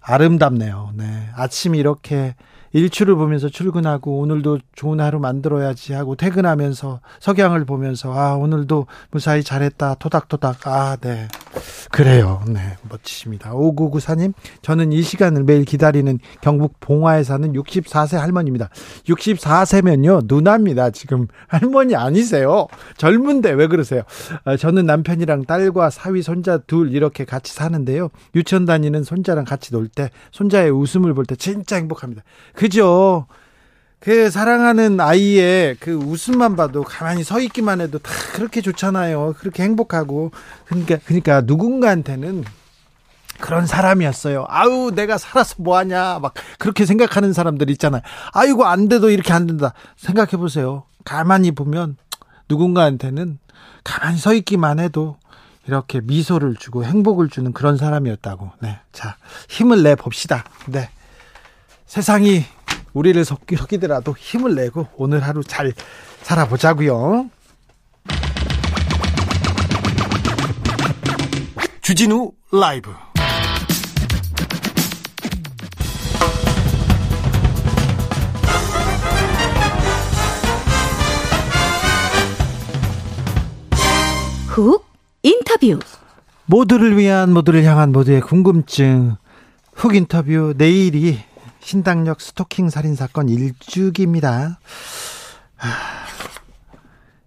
아름답네요. 0.00 0.92
네. 0.94 1.28
아침이 1.34 1.78
이렇게 1.78 2.34
일출을 2.76 3.14
보면서 3.16 3.48
출근하고 3.48 4.18
오늘도 4.18 4.58
좋은 4.74 5.00
하루 5.00 5.18
만들어야지 5.18 5.94
하고 5.94 6.14
퇴근하면서 6.14 7.00
석양을 7.20 7.64
보면서 7.64 8.12
아 8.12 8.34
오늘도 8.34 8.86
무사히 9.10 9.42
잘했다 9.42 9.94
토닥토닥. 9.94 10.66
아 10.66 10.96
네. 11.00 11.28
그래요. 11.90 12.42
네 12.46 12.76
멋지십니다. 12.90 13.52
5994님 13.52 14.34
저는 14.60 14.92
이 14.92 15.00
시간을 15.02 15.44
매일 15.44 15.64
기다리는 15.64 16.18
경북 16.42 16.78
봉화에 16.80 17.22
사는 17.22 17.50
64세 17.52 18.18
할머니입니다. 18.18 18.68
64세면요 19.08 20.22
누나입니다 20.26 20.90
지금. 20.90 21.28
할머니 21.48 21.96
아니세요. 21.96 22.66
젊은데 22.98 23.52
왜 23.52 23.68
그러세요? 23.68 24.02
아, 24.44 24.56
저는 24.56 24.84
남편이랑 24.84 25.44
딸과 25.46 25.88
사위 25.90 26.20
손자 26.22 26.58
둘 26.58 26.92
이렇게 26.92 27.24
같이 27.24 27.54
사는데요. 27.54 28.10
유치원 28.34 28.66
다니는 28.66 29.02
손자랑 29.04 29.44
같이 29.46 29.72
놀 29.72 29.86
때 29.88 30.10
손자의 30.32 30.70
웃음을 30.70 31.14
볼 31.14 31.24
때 31.24 31.36
진짜 31.36 31.76
행복합니다. 31.76 32.22
그 32.54 32.65
그죠? 32.66 33.26
그 34.00 34.28
사랑하는 34.30 35.00
아이의 35.00 35.76
그 35.78 35.94
웃음만 35.94 36.56
봐도 36.56 36.82
가만히 36.82 37.24
서 37.24 37.40
있기만 37.40 37.80
해도 37.80 37.98
다 37.98 38.12
그렇게 38.34 38.60
좋잖아요. 38.60 39.34
그렇게 39.38 39.62
행복하고 39.62 40.32
그러니까 40.66 40.98
그러니까 41.04 41.42
누군가한테는 41.42 42.44
그런 43.40 43.66
사람이었어요. 43.66 44.46
아우 44.48 44.90
내가 44.90 45.16
살아서 45.18 45.56
뭐 45.58 45.76
하냐 45.76 46.18
막 46.20 46.34
그렇게 46.58 46.86
생각하는 46.86 47.32
사람들 47.32 47.70
있잖아요. 47.70 48.02
아이고 48.32 48.64
안 48.64 48.88
돼도 48.88 49.10
이렇게 49.10 49.32
안 49.32 49.46
된다. 49.46 49.72
생각해 49.96 50.32
보세요. 50.32 50.84
가만히 51.04 51.52
보면 51.52 51.96
누군가한테는 52.48 53.38
가만히 53.84 54.18
서 54.18 54.34
있기만 54.34 54.80
해도 54.80 55.16
이렇게 55.66 56.00
미소를 56.00 56.56
주고 56.56 56.84
행복을 56.84 57.28
주는 57.28 57.52
그런 57.52 57.76
사람이었다고. 57.76 58.52
네. 58.60 58.78
자, 58.92 59.16
힘을 59.48 59.82
내 59.82 59.94
봅시다. 59.94 60.44
네. 60.66 60.88
세상이 61.86 62.44
우리를 62.96 63.22
속이더라도 63.26 64.14
힘을 64.16 64.54
내고 64.54 64.86
오늘 64.96 65.22
하루 65.22 65.44
잘 65.44 65.70
살아보자고요. 66.22 67.28
주진우 71.82 72.32
라이브. 72.52 72.90
훅 84.46 84.86
인터뷰. 85.22 85.78
모두를 86.46 86.96
위한 86.96 87.34
모두를 87.34 87.62
향한 87.64 87.92
모두의 87.92 88.22
궁금증. 88.22 89.16
훅 89.74 89.94
인터뷰 89.94 90.54
내일이 90.56 91.25
신당역 91.66 92.20
스토킹 92.20 92.70
살인 92.70 92.94
사건 92.94 93.28
일주기입니다. 93.28 94.60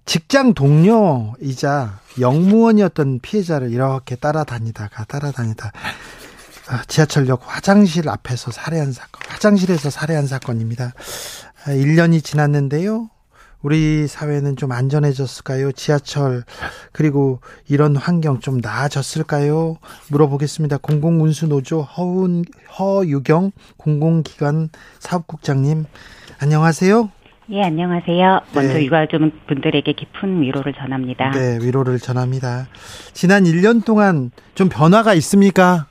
직장 0.06 0.54
동료이자 0.54 2.00
영무원이었던 2.22 3.20
피해자를 3.20 3.70
이렇게 3.70 4.16
따라다니다가 4.16 5.04
따라다니다 5.04 5.74
아, 6.70 6.84
지하철역 6.88 7.42
화장실 7.44 8.08
앞에서 8.08 8.52
살해한 8.52 8.94
사건, 8.94 9.22
화장실에서 9.28 9.90
살해한 9.90 10.26
사건입니다. 10.26 10.94
1년이 11.66 12.20
아, 12.20 12.22
지났는데요. 12.22 13.10
우리 13.62 14.08
사회는 14.08 14.56
좀 14.56 14.72
안전해졌을까요? 14.72 15.74
지하철 15.74 16.44
그리고 16.94 17.42
이런 17.68 17.96
환경 17.96 18.40
좀 18.40 18.60
나아졌을까요? 18.62 19.78
물어보겠습니다. 20.10 20.78
공공운수노조 20.78 21.82
허운 21.82 22.46
허유경 22.78 23.52
공공기관 23.78 24.70
사업국장님 25.00 25.86
안녕하세요. 26.42 27.12
예, 27.52 27.64
안녕하세요. 27.64 28.42
먼저 28.54 28.74
네. 28.76 28.86
유가족 28.86 29.22
분들에게 29.48 29.92
깊은 29.92 30.42
위로를 30.42 30.74
전합니다. 30.74 31.32
네, 31.32 31.58
위로를 31.60 31.98
전합니다. 31.98 32.68
지난 33.14 33.44
1년 33.44 33.84
동안 33.84 34.30
좀 34.54 34.70
변화가 34.70 35.16
있습니까? 35.16 35.88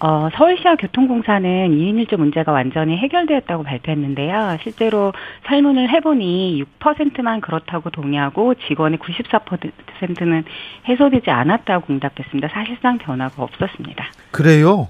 어, 0.00 0.28
서울시와 0.36 0.76
교통공사는 0.76 1.70
2인 1.70 2.06
1조 2.06 2.16
문제가 2.18 2.52
완전히 2.52 2.96
해결되었다고 2.96 3.64
발표했는데요. 3.64 4.58
실제로 4.62 5.12
설문을 5.46 5.90
해보니 5.90 6.64
6%만 6.80 7.40
그렇다고 7.40 7.90
동의하고 7.90 8.54
직원의 8.68 8.98
94%는 9.00 10.44
해소되지 10.88 11.30
않았다고 11.30 11.92
응답했습니다. 11.92 12.48
사실상 12.48 12.98
변화가 12.98 13.42
없었습니다. 13.42 14.04
그래요? 14.30 14.88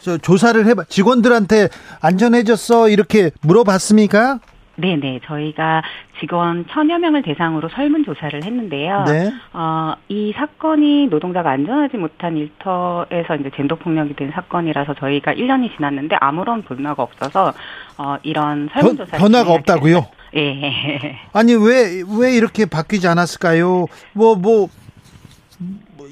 저 0.00 0.16
조사를 0.16 0.64
해봐 0.64 0.84
직원들한테 0.84 1.68
안전해졌어 2.00 2.88
이렇게 2.88 3.30
물어봤습니까? 3.42 4.38
네네. 4.78 5.20
저희가 5.24 5.82
직원 6.20 6.64
천여 6.70 6.98
명을 6.98 7.22
대상으로 7.22 7.68
설문조사를 7.68 8.44
했는데요. 8.44 9.04
네. 9.06 9.32
어, 9.52 9.94
이 10.08 10.32
사건이 10.36 11.08
노동자가 11.08 11.50
안전하지 11.50 11.96
못한 11.96 12.36
일터에서 12.36 13.36
이제 13.40 13.50
젠더폭력이 13.56 14.14
된 14.14 14.30
사건이라서 14.30 14.94
저희가 14.94 15.34
1년이 15.34 15.74
지났는데 15.76 16.16
아무런 16.20 16.62
변화가 16.62 17.02
없어서, 17.02 17.52
어, 17.98 18.16
이런 18.22 18.68
설문조사를. 18.72 19.18
변화가 19.18 19.52
없다고요? 19.52 20.06
예. 20.36 21.16
아니, 21.32 21.54
왜, 21.54 22.02
왜 22.18 22.36
이렇게 22.36 22.64
바뀌지 22.64 23.08
않았을까요? 23.08 23.86
뭐, 24.12 24.36
뭐, 24.36 24.68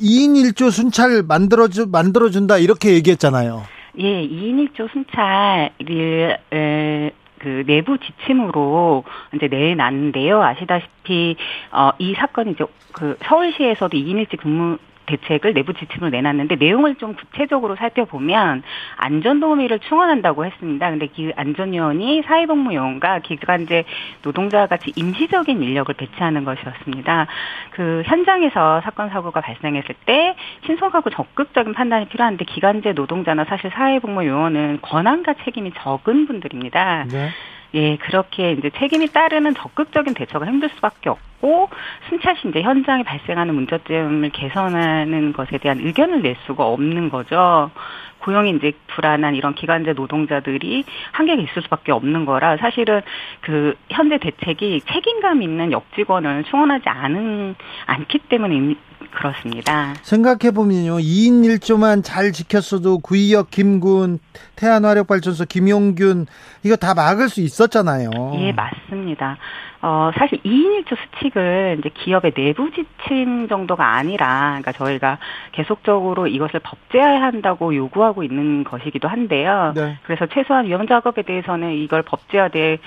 2인 0.03 0.35
1조 0.53 0.73
순찰 0.73 1.23
만들어주, 1.23 1.87
만들어준다, 1.93 2.59
이렇게 2.59 2.95
얘기했잖아요. 2.95 3.63
예, 3.99 4.27
2인 4.27 4.69
1조 4.75 4.91
순찰을, 4.93 6.39
에, 6.53 7.11
그 7.47 7.63
내부 7.65 7.97
지침으로 7.97 9.05
이제 9.33 9.47
내놨는데요. 9.47 10.43
아시다시피 10.43 11.37
어, 11.71 11.93
이 11.97 12.13
사건이 12.15 12.51
이제 12.51 12.65
그 12.91 13.17
서울시에서도 13.23 13.97
2인 13.97 14.27
1직 14.27 14.41
근무 14.41 14.79
대책을 15.07 15.55
내부 15.55 15.73
지침으로 15.73 16.11
내놨는데 16.11 16.57
내용을 16.57 16.97
좀 16.97 17.15
구체적으로 17.15 17.77
살펴보면 17.77 18.63
안전 18.97 19.41
도우미를 19.41 19.79
충원한다고 19.81 20.45
했습니다. 20.45 20.91
근데 20.91 21.09
그 21.15 21.31
안전요원이 21.37 22.23
사회복무요원과 22.27 23.21
기간제 23.21 23.85
노동자 24.23 24.67
같이 24.67 24.93
임시적인 24.97 25.63
인력을 25.63 25.93
배치하는 25.95 26.45
것이었습니다. 26.45 27.27
그 27.71 28.03
현장에서 28.07 28.81
사건 28.83 29.09
사고가 29.11 29.41
발생했을 29.41 29.95
때 30.05 30.37
신속하고 30.67 31.11
적극적인 31.11 31.73
판단이 31.73 32.09
필요한데 32.09 32.45
기간제 32.45 32.93
노동자나 32.93 33.45
사실 33.45 33.71
사회복무요원은 33.71 34.81
권한과 34.83 35.35
책임이 35.45 35.73
적은 35.73 36.27
분들입니다. 36.27 37.05
네. 37.11 37.31
예, 37.77 37.97
그렇게 37.97 38.53
이제 38.53 38.71
책임이 38.71 39.09
따르는 39.09 39.55
적극적인 39.55 40.15
대처가 40.15 40.47
힘들 40.47 40.71
수밖에 40.77 41.11
없고 41.11 41.69
순찰 42.09 42.35
시 42.39 42.49
이제 42.49 42.63
현장에 42.63 43.03
발생하는 43.03 43.55
문제점을 43.55 44.31
개선하는 44.31 45.35
것에 45.35 45.59
대한 45.59 45.81
의견을 45.81 46.23
낼 46.23 46.37
수가 46.47 46.67
없는 46.67 47.11
거죠. 47.11 47.71
고용이 48.21 48.51
이제 48.57 48.73
불안한 48.89 49.35
이런 49.35 49.55
기간제 49.55 49.93
노동자들이 49.93 50.85
한계가 51.13 51.43
있을 51.43 51.63
수밖에 51.63 51.93
없는 51.93 52.25
거라 52.25 52.57
사실은 52.57 53.03
그 53.43 53.75
현재 53.91 54.17
대책이 54.19 54.81
책임감 54.81 55.43
있는 55.43 55.71
역직원을 55.71 56.45
충원하지 56.45 56.89
않은 56.89 57.55
않기 57.85 58.21
때문에 58.31 58.75
그렇습니다. 59.11 59.95
생각해 60.03 60.53
보면요, 60.53 60.97
2인 60.97 61.45
1조만 61.45 62.03
잘 62.05 62.33
지켰어도 62.33 62.99
구의역 62.99 63.51
김군, 63.51 64.19
태안화력발전소 64.57 65.47
김용균 65.47 66.27
이거 66.63 66.77
다 66.77 66.95
막을 66.95 67.29
수 67.29 67.41
있었잖아요. 67.41 68.11
예, 68.35 68.53
맞습니다. 68.53 69.39
어, 69.83 70.11
사실 70.19 70.39
2인 70.43 70.85
1조 70.85 70.97
수칙은 70.97 71.79
이제 71.79 71.91
기업의 71.91 72.33
내부 72.33 72.71
지침 72.73 73.47
정도가 73.49 73.95
아니라, 73.95 74.59
그러니까 74.61 74.73
저희가 74.73 75.19
계속적으로 75.53 76.27
이것을 76.27 76.61
법제화한다고 76.61 77.75
요구하고 77.77 78.23
있는 78.23 78.65
것이기도 78.65 79.07
한데요. 79.07 79.73
네. 79.77 79.99
그래서 80.05 80.27
최소한 80.27 80.67
위험 80.67 80.87
작업에 80.89 81.23
대해서는 81.23 81.73
이걸 81.75 82.03
법제화되 82.03 82.79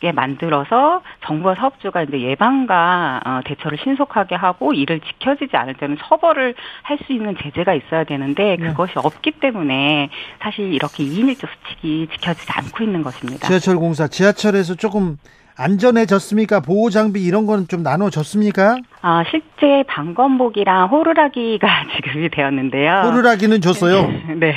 게 0.00 0.12
만들어서 0.12 1.02
정부와 1.24 1.54
사업주가 1.54 2.02
이제 2.02 2.20
예방과 2.20 3.20
어, 3.24 3.40
대처를 3.44 3.78
신속하게 3.82 4.34
하고 4.34 4.72
이를 4.74 5.00
지켜지지 5.00 5.56
않을 5.56 5.74
때는 5.74 5.96
처벌을 5.98 6.54
할 6.82 6.98
수 7.06 7.12
있는 7.12 7.36
제재가 7.36 7.74
있어야 7.74 8.04
되는데 8.04 8.56
네. 8.58 8.68
그것이 8.68 8.94
네. 8.94 9.00
없기 9.02 9.32
때문에 9.40 10.10
사실 10.40 10.72
이렇게 10.72 11.04
2인 11.04 11.34
1조 11.34 11.46
수칙이 11.48 12.08
지켜지지 12.12 12.50
않고 12.52 12.84
있는 12.84 13.02
것입니다. 13.02 13.46
지하철 13.46 13.76
공사 13.76 14.08
지하철에서 14.08 14.74
조금 14.74 15.16
안전해졌습니까? 15.58 16.60
보호 16.60 16.88
장비 16.88 17.24
이런 17.24 17.44
거는 17.46 17.66
좀 17.66 17.82
나눠졌습니까? 17.82 18.76
아, 19.02 19.24
실제 19.30 19.82
방검복이랑 19.88 20.88
호루라기가 20.88 21.68
지급이 21.96 22.28
되었는데요. 22.30 23.02
호루라기는 23.06 23.60
줬어요? 23.60 24.08
네. 24.38 24.54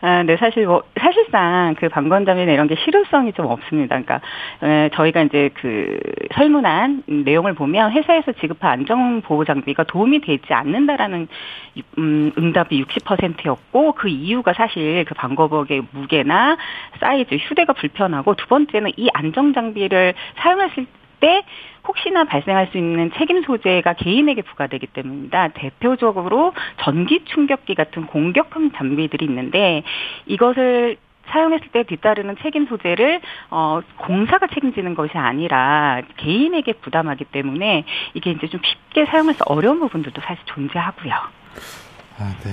아, 0.00 0.22
네, 0.22 0.36
사실 0.36 0.66
뭐, 0.66 0.82
사실상 1.00 1.74
그 1.78 1.88
방검장비나 1.88 2.52
이런 2.52 2.66
게 2.66 2.74
실효성이 2.84 3.32
좀 3.32 3.46
없습니다. 3.46 4.00
그러니까, 4.00 4.20
에, 4.62 4.90
저희가 4.94 5.22
이제 5.22 5.50
그 5.54 5.98
설문한 6.34 7.04
내용을 7.24 7.54
보면 7.54 7.92
회사에서 7.92 8.32
지급한 8.32 8.72
안전 8.72 9.22
보호 9.22 9.44
장비가 9.44 9.84
도움이 9.84 10.20
되지 10.20 10.52
않는다라는, 10.52 11.28
음, 11.98 12.32
응답이 12.36 12.84
60%였고, 12.84 13.92
그 13.92 14.08
이유가 14.08 14.52
사실 14.52 15.04
그 15.06 15.14
방검복의 15.14 15.82
무게나 15.92 16.56
사이즈, 17.00 17.36
휴대가 17.36 17.72
불편하고, 17.72 18.34
두 18.34 18.46
번째는 18.46 18.92
이 18.96 19.08
안전 19.14 19.54
장비 19.54 19.83
를 19.88 20.14
사용했을 20.36 20.86
때 21.20 21.42
혹시나 21.86 22.24
발생할 22.24 22.68
수 22.72 22.78
있는 22.78 23.10
책임 23.18 23.42
소재가 23.42 23.94
개인에게 23.94 24.42
부과되기 24.42 24.86
때문입니다. 24.88 25.48
대표적으로 25.48 26.52
전기 26.80 27.24
충격기 27.26 27.74
같은 27.74 28.06
공격형 28.06 28.72
장비들이 28.72 29.24
있는데 29.26 29.82
이것을 30.26 30.96
사용했을 31.28 31.68
때 31.68 31.84
뒤따르는 31.84 32.36
책임 32.42 32.66
소재를 32.66 33.20
어 33.50 33.80
공사가 33.96 34.46
책임지는 34.46 34.94
것이 34.94 35.16
아니라 35.16 36.02
개인에게 36.18 36.74
부담하기 36.74 37.24
때문에 37.26 37.84
이게 38.12 38.30
이제 38.30 38.46
좀 38.48 38.60
쉽게 38.62 39.06
사용해서 39.06 39.44
어려운 39.46 39.80
부분들도 39.80 40.20
사실 40.22 40.42
존재하고요. 40.46 41.12
아, 42.18 42.34
네. 42.44 42.50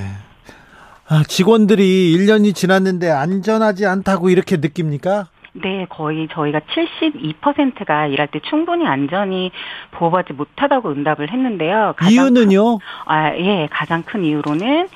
아, 1.10 1.24
직원들이 1.28 2.16
1년이 2.16 2.56
지났는데 2.56 3.10
안전하지 3.10 3.86
않다고 3.86 4.30
이렇게 4.30 4.58
느낍니까? 4.58 5.28
네, 5.54 5.86
거의 5.90 6.30
저희가 6.30 6.62
72%가 6.62 8.08
일할 8.08 8.28
때 8.28 8.40
충분히 8.50 8.88
안전히 8.88 9.52
보호받지 9.92 10.34
못하다고 10.34 10.92
응답을 10.92 11.30
했는데요. 11.30 11.94
이유는요? 12.10 12.78
큰, 12.78 12.86
아, 13.06 13.36
예, 13.36 13.68
가장 13.70 14.04
큰 14.04 14.24
이유로는 14.24 14.88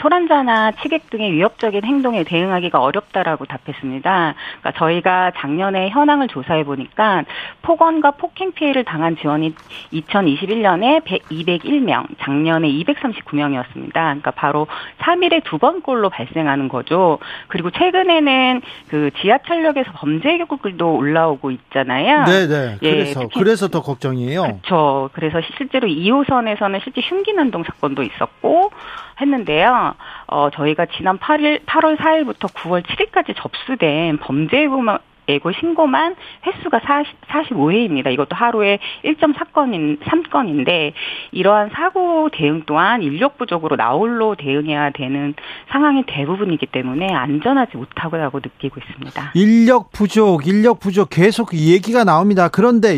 소란자나 0.00 0.72
치객 0.82 1.10
등의 1.10 1.32
위협적인 1.32 1.84
행동에 1.84 2.24
대응하기가 2.24 2.80
어렵다라고 2.80 3.46
답했습니다. 3.46 4.34
그러니까 4.60 4.72
저희가 4.78 5.32
작년에 5.36 5.90
현황을 5.90 6.28
조사해 6.28 6.64
보니까 6.64 7.24
폭언과 7.62 8.12
폭행 8.12 8.52
피해를 8.52 8.84
당한 8.84 9.16
지원이 9.16 9.54
2021년에 9.92 11.02
201명, 11.04 12.06
작년에 12.20 12.68
239명이었습니다. 12.68 13.92
그러니까 13.92 14.30
바로 14.32 14.66
3일에 14.98 15.42
두 15.44 15.58
번꼴로 15.58 16.10
발생하는 16.10 16.68
거죠. 16.68 17.18
그리고 17.48 17.70
최근에는 17.70 18.62
그 18.88 19.10
지하철역에서 19.20 19.92
범죄 19.94 20.36
교구글도 20.38 20.94
올라오고 20.96 21.50
있잖아요. 21.50 22.24
네, 22.24 22.46
네. 22.46 22.76
그래서 22.80 23.22
예, 23.22 23.28
그래서 23.34 23.68
더 23.68 23.82
걱정이에요. 23.82 24.42
그렇죠. 24.42 25.10
그래서 25.12 25.40
실제로 25.56 25.88
2호선에서는 25.88 26.82
실제 26.82 27.00
흉기 27.00 27.32
난동 27.32 27.64
사건도 27.64 28.02
있었고 28.02 28.70
했는데요. 29.20 29.94
어, 30.26 30.50
저희가 30.50 30.86
지난 30.96 31.18
8일, 31.18 31.64
8월 31.66 31.96
4일부터 31.96 32.52
9월 32.52 32.82
7일까지 32.82 33.34
접수된 33.36 34.18
범죄 34.18 34.66
예고 35.30 35.52
신고만 35.52 36.16
횟수가 36.46 36.80
40, 36.84 37.20
45회입니다. 37.28 38.12
이것도 38.12 38.34
하루에 38.34 38.78
1.4건인 39.04 40.00
3건인데 40.00 40.92
이러한 41.32 41.70
사고 41.72 42.28
대응 42.32 42.64
또한 42.66 43.02
인력 43.02 43.38
부족으로 43.38 43.76
나홀로 43.76 44.34
대응해야 44.34 44.90
되는 44.90 45.34
상황이 45.70 46.04
대부분이기 46.06 46.66
때문에 46.66 47.12
안전하지 47.12 47.76
못하고 47.76 48.40
느끼고 48.42 48.80
있습니다. 48.80 49.32
인력 49.34 49.92
부족, 49.92 50.46
인력 50.46 50.80
부족 50.80 51.10
계속 51.10 51.54
얘기가 51.54 52.04
나옵니다. 52.04 52.48
그런데 52.48 52.96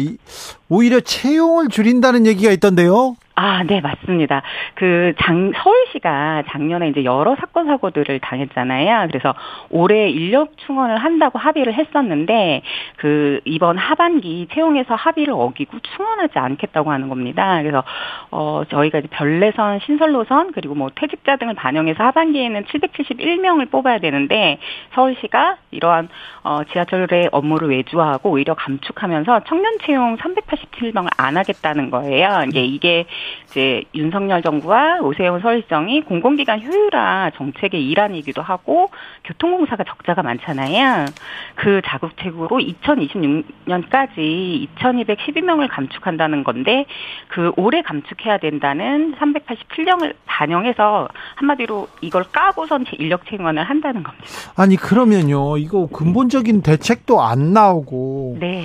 오히려 0.68 1.00
채용을 1.00 1.68
줄인다는 1.68 2.26
얘기가 2.26 2.50
있던데요. 2.52 3.16
아, 3.44 3.64
네, 3.64 3.80
맞습니다. 3.80 4.40
그 4.76 5.14
장, 5.18 5.50
서울시가 5.52 6.44
작년에 6.46 6.90
이제 6.90 7.02
여러 7.02 7.34
사건 7.34 7.66
사고들을 7.66 8.20
당했잖아요. 8.20 9.08
그래서 9.08 9.34
올해 9.68 10.10
인력 10.10 10.56
충원을 10.58 10.98
한다고 10.98 11.40
합의를 11.40 11.74
했었는데 11.74 12.62
그 12.98 13.40
이번 13.44 13.78
하반기 13.78 14.46
채용에서 14.52 14.94
합의를 14.94 15.34
어기고 15.36 15.76
충원하지 15.80 16.38
않겠다고 16.38 16.92
하는 16.92 17.08
겁니다. 17.08 17.60
그래서 17.62 17.82
어 18.30 18.62
저희가 18.70 19.00
이제 19.00 19.08
별내선, 19.10 19.80
신설노선 19.86 20.52
그리고 20.52 20.76
뭐 20.76 20.90
퇴직자 20.94 21.34
등을 21.34 21.54
반영해서 21.54 22.00
하반기에는 22.00 22.66
771명을 22.66 23.72
뽑아야 23.72 23.98
되는데 23.98 24.58
서울시가 24.94 25.56
이러한 25.72 26.08
어 26.44 26.60
지하철의 26.70 27.30
업무를 27.32 27.70
외주화하고 27.70 28.30
오히려 28.30 28.54
감축하면서 28.54 29.40
청년 29.48 29.78
채용 29.84 30.16
387명을 30.18 31.08
안 31.16 31.36
하겠다는 31.36 31.90
거예요. 31.90 32.44
이게 32.46 32.64
이게 32.64 33.06
이제 33.46 33.84
윤석열 33.94 34.42
정부와 34.42 35.00
오세훈 35.00 35.40
서울시정이 35.40 36.02
공공기관 36.02 36.62
효율화 36.62 37.30
정책의 37.36 37.88
일환이기도 37.88 38.42
하고 38.42 38.90
교통공사가 39.24 39.84
적자가 39.84 40.22
많잖아요. 40.22 41.06
그 41.54 41.80
자급책으로 41.84 42.48
2026년까지 42.48 44.68
2,212명을 44.76 45.68
감축한다는 45.70 46.44
건데 46.44 46.86
그 47.28 47.52
올해 47.56 47.82
감축해야 47.82 48.38
된다는 48.38 49.14
387명을 49.16 50.14
반영해서 50.26 51.08
한마디로 51.36 51.88
이걸 52.00 52.24
까고선 52.32 52.86
인력 52.98 53.26
채용을 53.26 53.62
한다는 53.62 54.02
겁니다. 54.02 54.26
아니 54.56 54.76
그러면요 54.76 55.58
이거 55.58 55.86
근본적인 55.86 56.62
대책도 56.62 57.22
안 57.22 57.52
나오고 57.52 58.38
네. 58.40 58.64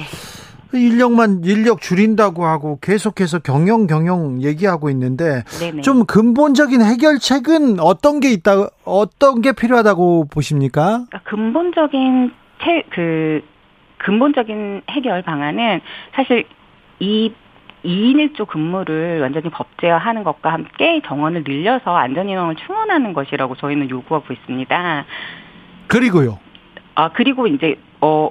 인력만 0.78 1.42
인력 1.44 1.82
줄인다고 1.82 2.46
하고 2.46 2.80
계속해서 2.82 3.40
경영 3.40 3.88
경영 3.88 4.42
얘기하고 4.42 4.90
있는데 4.90 5.44
네네. 5.60 5.82
좀 5.82 6.06
근본적인 6.06 6.82
해결책은 6.82 7.80
어떤 7.80 8.20
게 8.20 8.32
있다 8.32 8.70
어떤 8.86 9.42
게 9.42 9.52
필요하다고 9.52 10.28
보십니까? 10.32 11.06
그러니까 11.10 11.20
근본적인 11.24 12.32
채, 12.64 12.84
그 12.90 13.42
근본적인 14.00 14.82
해결 14.90 15.22
방안은 15.22 15.82
사실 16.14 16.46
이 17.00 17.32
2인 17.84 18.34
1조 18.34 18.48
근무를 18.48 19.22
완전히 19.22 19.50
법제화하는 19.50 20.24
것과 20.24 20.52
함께 20.52 21.02
정원을 21.06 21.44
늘려서 21.48 21.96
안전인원을 21.96 22.56
충원하는 22.66 23.14
것이라고 23.14 23.56
저희는 23.56 23.90
요구하고 23.90 24.34
있습니다. 24.34 25.06
그리고요. 25.88 26.40
아 26.96 27.10
그리고 27.14 27.48
이제 27.48 27.78
어 28.02 28.30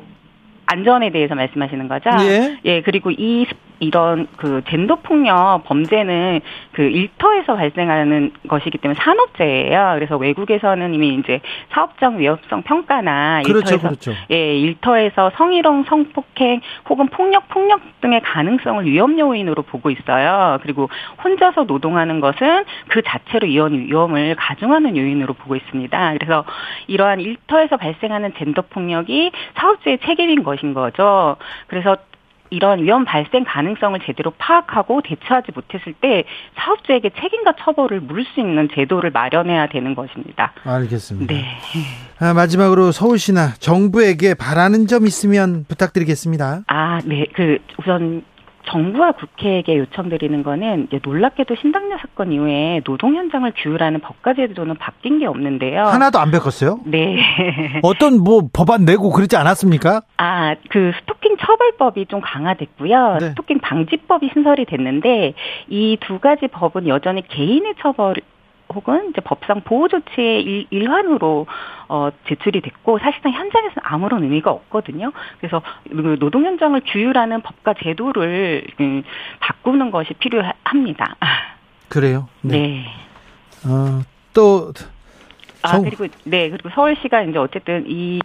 안전에 0.66 1.10
대해서 1.10 1.34
말씀하시는 1.34 1.88
거죠? 1.88 2.10
예. 2.20 2.58
예, 2.64 2.82
그리고 2.82 3.10
이 3.10 3.46
이런 3.78 4.26
그 4.36 4.62
젠더 4.68 4.96
폭력 4.96 5.62
범죄는 5.64 6.40
그 6.72 6.82
일터에서 6.82 7.56
발생하는 7.56 8.32
것이기 8.48 8.78
때문에 8.78 8.98
산업재해예요. 8.98 9.92
그래서 9.96 10.16
외국에서는 10.16 10.94
이미 10.94 11.14
이제 11.14 11.40
사업장 11.70 12.18
위협성 12.18 12.62
평가나 12.62 13.42
그렇죠, 13.44 13.74
일터에서 13.74 13.88
그렇죠. 13.88 14.12
예, 14.30 14.56
일터에서 14.58 15.30
성희롱, 15.36 15.84
성폭행 15.84 16.60
혹은 16.88 17.08
폭력, 17.08 17.48
폭력 17.48 17.80
등의 18.00 18.20
가능성을 18.22 18.84
위험 18.86 19.18
요인으로 19.18 19.62
보고 19.62 19.90
있어요. 19.90 20.58
그리고 20.62 20.88
혼자서 21.22 21.64
노동하는 21.64 22.20
것은 22.20 22.64
그 22.88 23.02
자체로 23.02 23.46
이런 23.46 23.72
위험을 23.74 24.34
가중하는 24.36 24.96
요인으로 24.96 25.34
보고 25.34 25.56
있습니다. 25.56 26.12
그래서 26.14 26.44
이러한 26.86 27.20
일터에서 27.20 27.76
발생하는 27.76 28.34
젠더 28.38 28.62
폭력이 28.70 29.32
사업주의 29.54 29.98
책임인 29.98 30.42
것인 30.42 30.74
거죠. 30.74 31.36
그래서 31.66 31.96
이런 32.50 32.82
위험 32.82 33.04
발생 33.04 33.44
가능성을 33.44 33.98
제대로 34.04 34.32
파악하고 34.38 35.02
대처하지 35.02 35.52
못했을 35.54 35.92
때 35.94 36.24
사업주에게 36.56 37.10
책임과 37.20 37.54
처벌을 37.58 38.00
물을 38.00 38.24
수 38.34 38.40
있는 38.40 38.68
제도를 38.74 39.10
마련해야 39.10 39.68
되는 39.68 39.94
것입니다. 39.94 40.52
알겠습니다. 40.64 41.34
네. 41.34 41.44
아, 42.20 42.32
마지막으로 42.34 42.92
서울시나 42.92 43.54
정부에게 43.54 44.34
바라는 44.34 44.86
점 44.86 45.06
있으면 45.06 45.64
부탁드리겠습니다. 45.68 46.62
아, 46.66 47.00
네. 47.04 47.26
그 47.34 47.58
우선 47.78 48.22
정부와 48.66 49.12
국회에게 49.12 49.78
요청드리는 49.78 50.42
거는 50.42 50.88
놀랍게도 51.02 51.54
신당녀 51.56 51.96
사건 51.98 52.32
이후에 52.32 52.80
노동 52.84 53.14
현장을 53.14 53.50
규율하는 53.56 54.00
법과 54.00 54.34
제도는 54.34 54.76
바뀐 54.76 55.18
게 55.18 55.26
없는데요. 55.26 55.84
하나도 55.84 56.18
안 56.18 56.30
바꿨어요? 56.30 56.80
네. 56.84 57.16
어떤 57.82 58.22
뭐 58.22 58.42
법안 58.52 58.84
내고 58.84 59.10
그러지 59.10 59.36
않았습니까? 59.36 60.02
아, 60.18 60.54
그 60.70 60.92
스토킹 61.00 61.36
처벌법이 61.38 62.06
좀 62.06 62.20
강화됐고요. 62.20 63.18
네. 63.20 63.28
스토킹 63.30 63.60
방지법이 63.60 64.30
신설이 64.32 64.64
됐는데 64.66 65.34
이 65.68 65.96
두 66.06 66.18
가지 66.18 66.46
법은 66.46 66.86
여전히 66.88 67.26
개인의 67.26 67.74
처벌 67.80 68.14
혹은 68.74 69.10
이제 69.10 69.20
법상 69.20 69.62
보호 69.62 69.88
조치의 69.88 70.42
일, 70.42 70.66
일환으로 70.70 71.46
어 71.88 72.10
제출이 72.28 72.60
됐고 72.60 72.98
사실상 72.98 73.32
현장에서는 73.32 73.82
아무런 73.82 74.24
의미가 74.24 74.50
없거든요. 74.50 75.12
그래서 75.38 75.62
그 75.88 76.16
노동 76.18 76.44
현장을 76.44 76.80
규율하는 76.86 77.42
법과 77.42 77.74
제도를 77.82 78.66
음, 78.80 79.02
바꾸는 79.40 79.90
것이 79.90 80.14
필요합니다. 80.14 81.16
그래요. 81.88 82.28
네. 82.42 82.84
어, 83.64 84.02
또 84.32 84.72
아 85.66 85.72
정- 85.72 85.82
그리고 85.82 86.06
네 86.24 86.48
그리고 86.50 86.68
서울시가 86.74 87.22
이제 87.22 87.38
어쨌든 87.38 87.84
이 87.88 88.20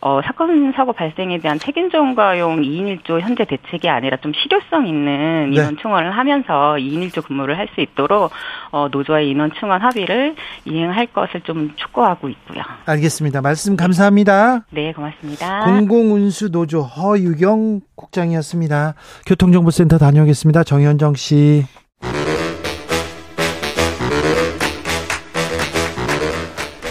어, 0.00 0.20
사건 0.22 0.72
사고 0.76 0.92
발생에 0.92 1.38
대한 1.38 1.58
책임 1.58 1.90
전가용 1.90 2.60
2인 2.60 3.00
1조 3.02 3.20
현재 3.20 3.44
대책이 3.46 3.88
아니라 3.88 4.18
좀 4.18 4.32
실효성 4.34 4.86
있는 4.86 5.50
네. 5.50 5.56
인원 5.56 5.76
충원을 5.78 6.10
하면서 6.16 6.74
2인 6.78 7.08
1조 7.10 7.24
근무를 7.26 7.56
할 7.58 7.68
수 7.74 7.80
있도록 7.80 8.30
어, 8.70 8.88
노조와의 8.92 9.30
인원 9.30 9.50
충원 9.58 9.80
합의를 9.80 10.34
이행할 10.66 11.06
것을 11.06 11.40
좀 11.40 11.72
촉구하고 11.76 12.28
있고요. 12.28 12.62
알겠습니다. 12.84 13.40
말씀 13.40 13.74
감사합니다. 13.76 14.66
네 14.70 14.92
고맙습니다. 14.92 15.64
공공운수 15.64 16.50
노조 16.50 16.82
허유경 16.82 17.80
국장이었습니다. 17.96 18.94
교통정보센터 19.26 19.96
다녀오겠습니다. 19.98 20.64
정현정 20.64 21.14
씨. 21.14 21.64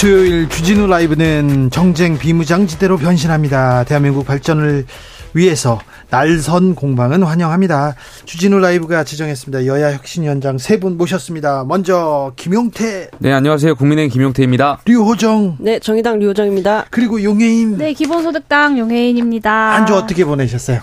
수요일 0.00 0.46
주진우 0.50 0.86
라이브는 0.88 1.70
정쟁 1.70 2.18
비무장지대로 2.18 2.98
변신합니다. 2.98 3.84
대한민국 3.84 4.26
발전을 4.26 4.84
위해서 5.32 5.80
날선 6.10 6.74
공방은 6.74 7.22
환영합니다. 7.22 7.94
주진우 8.26 8.58
라이브가 8.58 9.04
지정했습니다. 9.04 9.64
여야 9.64 9.94
혁신위원장 9.94 10.58
세 10.58 10.76
분 10.76 10.98
모셨습니다. 10.98 11.64
먼저 11.66 12.32
김용태, 12.36 13.08
네, 13.20 13.32
안녕하세요. 13.32 13.74
국민의힘 13.76 14.12
김용태입니다. 14.12 14.80
류호정, 14.84 15.56
네, 15.60 15.78
정의당 15.78 16.18
류호정입니다. 16.18 16.84
그리고 16.90 17.22
용해인. 17.22 17.78
네, 17.78 17.94
기본소득당 17.94 18.78
용혜인입니다. 18.78 19.50
안주 19.76 19.94
어떻게 19.94 20.26
보내셨어요? 20.26 20.80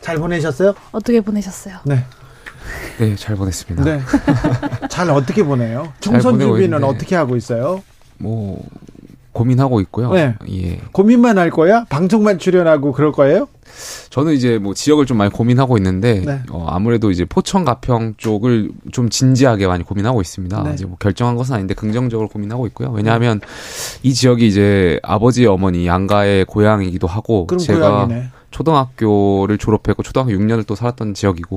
잘 0.00 0.16
보내셨어요? 0.16 0.74
어떻게 0.90 1.20
보내셨어요? 1.20 1.76
네. 1.84 2.04
네, 2.98 3.14
잘 3.14 3.36
보냈습니다. 3.36 3.84
네. 3.84 4.00
잘 4.90 5.08
어떻게 5.10 5.44
보내요? 5.44 5.92
잘 6.00 6.14
총선 6.20 6.40
준비는 6.40 6.64
있는데. 6.64 6.84
어떻게 6.86 7.14
하고 7.14 7.36
있어요? 7.36 7.82
뭐 8.20 8.62
고민하고 9.32 9.80
있고요. 9.80 10.12
네. 10.12 10.34
예. 10.50 10.80
고민만 10.92 11.38
할 11.38 11.50
거야? 11.50 11.84
방송만 11.88 12.38
출연하고 12.38 12.92
그럴 12.92 13.12
거예요? 13.12 13.48
저는 14.10 14.34
이제 14.34 14.58
뭐 14.58 14.74
지역을 14.74 15.06
좀 15.06 15.16
많이 15.16 15.30
고민하고 15.30 15.76
있는데 15.78 16.20
네. 16.26 16.40
어, 16.50 16.66
아무래도 16.68 17.10
이제 17.10 17.24
포천 17.24 17.64
가평 17.64 18.14
쪽을 18.16 18.70
좀 18.90 19.08
진지하게 19.08 19.68
많이 19.68 19.84
고민하고 19.84 20.20
있습니다. 20.20 20.62
네. 20.64 20.72
이제 20.74 20.84
뭐 20.86 20.96
결정한 20.98 21.36
것은 21.36 21.54
아닌데 21.54 21.74
긍정적으로 21.74 22.28
고민하고 22.28 22.66
있고요. 22.68 22.90
왜냐하면 22.90 23.40
이 24.02 24.12
지역이 24.12 24.46
이제 24.46 24.98
아버지 25.02 25.46
어머니 25.46 25.86
양가의 25.86 26.46
고향이기도 26.46 27.06
하고 27.06 27.46
제가 27.58 28.06
고양이네. 28.06 28.28
초등학교를 28.50 29.58
졸업했고 29.58 30.02
초등학교 30.02 30.32
6년을 30.32 30.66
또 30.66 30.74
살았던 30.74 31.14
지역이고 31.14 31.56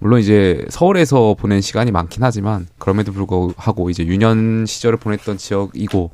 물론 0.00 0.18
이제 0.18 0.64
서울에서 0.70 1.36
보낸 1.38 1.60
시간이 1.60 1.92
많긴 1.92 2.22
하지만 2.22 2.66
그럼에도 2.78 3.12
불구하고 3.12 3.90
이제 3.90 4.04
유년 4.04 4.64
시절을 4.66 4.98
보냈던 4.98 5.36
지역이고 5.36 6.10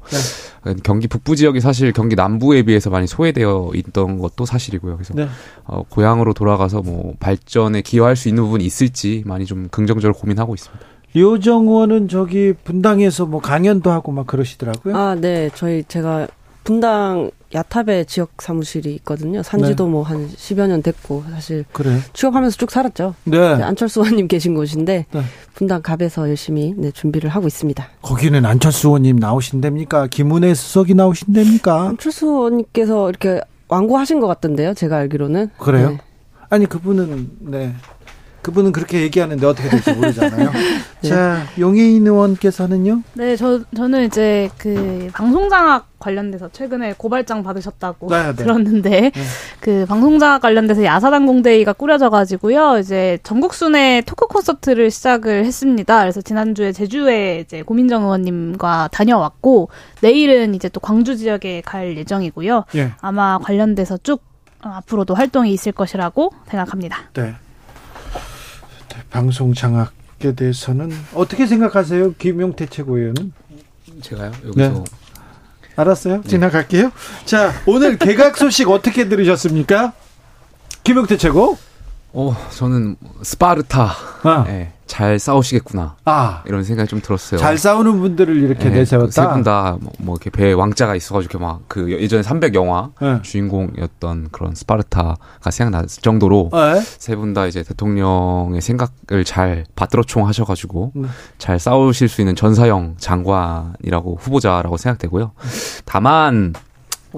경기 0.83 1.07
북부 1.07 1.37
지역이 1.37 1.61
사실 1.61 1.93
경기 1.93 2.17
남부에 2.17 2.65
비해서 2.65 2.91
많이 2.91 3.07
소외되어 3.07 3.71
있던 3.75 4.19
것도 4.19 4.45
사실이고요. 4.45 4.97
그래서 4.97 5.15
네. 5.15 5.29
어, 5.65 5.83
고향으로 5.89 6.35
돌아가서 6.35 6.83
뭐 6.83 7.15
발전에 7.21 7.83
기여할 7.83 8.17
수 8.17 8.29
있는 8.29 8.43
부분이 8.43 8.65
있을지 8.65 9.23
많이 9.25 9.47
좀 9.47 9.69
긍정적으로 9.71 10.15
고민하고 10.15 10.55
있습니다. 10.55 10.85
류호정 11.15 11.69
의원은 11.69 12.09
저기 12.09 12.53
분당에서 12.53 13.25
뭐 13.25 13.41
강연도 13.41 13.91
하고 13.91 14.13
막 14.13 14.27
그러시더라고요. 14.27 14.95
아, 14.95 15.15
네, 15.15 15.49
저희 15.55 15.83
제가 15.85 16.27
분당 16.67 17.31
야탑에 17.55 18.05
지역 18.05 18.43
사무실이 18.43 18.93
있거든요. 18.97 19.41
산지도 19.45 19.85
네. 19.85 19.91
뭐한 19.91 20.29
10여 20.31 20.67
년 20.67 20.83
됐고 20.83 21.23
사실 21.31 21.65
그래. 21.71 22.01
취업하면서 22.13 22.57
쭉 22.57 22.73
살았죠. 22.73 23.15
네. 23.23 23.57
네, 23.57 23.63
안철수 23.63 24.01
의원님 24.01 24.27
계신 24.27 24.57
곳인데 24.57 25.07
네. 25.09 25.23
분당 25.55 25.81
갑에서 25.81 26.29
열심히 26.29 26.75
네, 26.77 26.91
준비를 26.91 27.31
하고 27.31 27.47
있습니다. 27.47 27.89
거기는 28.03 28.45
안철수 28.45 28.89
의원님 28.89 29.15
나오신답니까? 29.15 30.09
김은혜 30.09 30.55
수석이 30.55 30.95
나오신답니까? 30.95 31.83
안철수 31.91 32.27
의원님께서 32.27 33.11
이렇게 33.11 33.41
완고하신 33.69 34.19
것 34.19 34.27
같던데요. 34.27 34.75
제가 34.75 34.97
알기로는. 34.97 35.51
그래요? 35.59 35.91
네. 35.91 35.99
아니 36.51 36.67
그분은 36.67 37.31
네. 37.43 37.75
그분은 38.47 38.71
그렇게 38.71 39.01
얘기하는데 39.03 39.45
어떻게 39.45 39.69
될지 39.69 39.93
모르잖아요. 39.93 40.53
네. 41.03 41.09
자, 41.09 41.43
용해인 41.59 42.07
의원께서는요? 42.07 43.03
네, 43.15 43.35
저 43.35 43.61
저는 43.75 44.05
이제 44.05 44.49
그 44.57 45.11
방송장악 45.13 45.89
관련돼서 45.99 46.49
최근에 46.53 46.95
고발장 46.97 47.43
받으셨다고 47.43 48.09
네, 48.09 48.27
네. 48.27 48.37
들었는데 48.37 49.11
그 49.59 49.85
방송장악 49.89 50.43
관련돼서 50.43 50.85
야사당 50.85 51.27
공대회가 51.27 51.73
꾸려져 51.73 52.09
가지고요. 52.09 52.79
이제 52.79 53.19
전국 53.25 53.53
순회 53.53 54.03
토크 54.07 54.29
콘서트를 54.29 54.93
시작을 54.93 55.45
했습니다. 55.45 56.01
그래서 56.03 56.21
지난주에 56.21 56.71
제주에 56.71 57.41
이제 57.41 57.63
고민정 57.63 58.05
의원님과 58.05 58.91
다녀왔고 58.93 59.71
내일은 60.03 60.55
이제 60.55 60.69
또 60.69 60.79
광주 60.79 61.17
지역에 61.17 61.63
갈 61.63 61.97
예정이고요. 61.97 62.67
예. 62.77 62.93
아마 63.01 63.41
관련돼서 63.43 63.99
쭉 64.05 64.23
어, 64.65 64.69
앞으로도 64.69 65.17
활동이 65.17 65.53
있을 65.53 65.73
것이라고 65.73 66.31
생각합니다. 66.47 67.11
네. 67.15 67.35
네, 69.07 69.11
방송 69.11 69.55
장악에 69.55 70.35
대해서는 70.37 70.91
어떻게 71.15 71.47
생각하세요? 71.47 72.15
김용태 72.15 72.67
최고위원은? 72.67 73.33
제가요 74.03 74.33
여기서 74.47 74.69
네. 74.71 74.85
알았어요. 75.77 76.23
지나갈게요. 76.23 76.91
자, 77.27 77.53
오늘 77.67 77.99
개각 77.99 78.37
소식 78.39 78.71
어떻게 78.71 79.09
들으셨습니까? 79.09 79.93
김용태 80.85 81.17
최고? 81.19 81.59
어 82.13 82.35
저는 82.51 82.97
스파르타 83.23 83.93
아, 84.23 84.45
예, 84.49 84.73
잘 84.87 85.19
싸우시겠구나 85.19 85.97
아, 86.05 86.43
이런 86.47 86.63
생각이 86.65 86.89
좀 86.89 87.01
들었어요. 87.01 87.39
잘 87.41 87.59
싸우는 87.59 87.99
분들을 88.01 88.37
이렇게 88.37 88.71
내세웠다. 88.71 89.11
세분 89.11 89.43
다뭐 89.43 89.79
이렇게 90.15 90.31
배에 90.31 90.53
왕자가 90.53 90.95
있어가지고 90.95 91.39
막 91.41 91.57
그 91.69 91.91
예전에 91.91 92.23
300 92.23 92.55
영화 92.55 92.91
네. 93.01 93.21
주인공이었던 93.23 94.29
그런 94.31 94.55
스파르타가 94.55 95.17
생각날 95.51 95.87
정도로 95.89 96.51
네. 96.53 96.81
세분 96.81 97.35
다 97.35 97.47
이제 97.47 97.63
대통령의 97.63 98.61
생각을 98.61 99.25
잘 99.25 99.65
받들어총 99.75 100.27
하셔가지고 100.27 100.93
네. 100.95 101.09
잘 101.39 101.59
싸우실 101.59 102.09
수 102.09 102.21
있는 102.21 102.35
전사형 102.37 102.95
장관이라고 102.99 104.19
후보자라고 104.21 104.77
생각되고요. 104.77 105.33
다만 105.85 106.55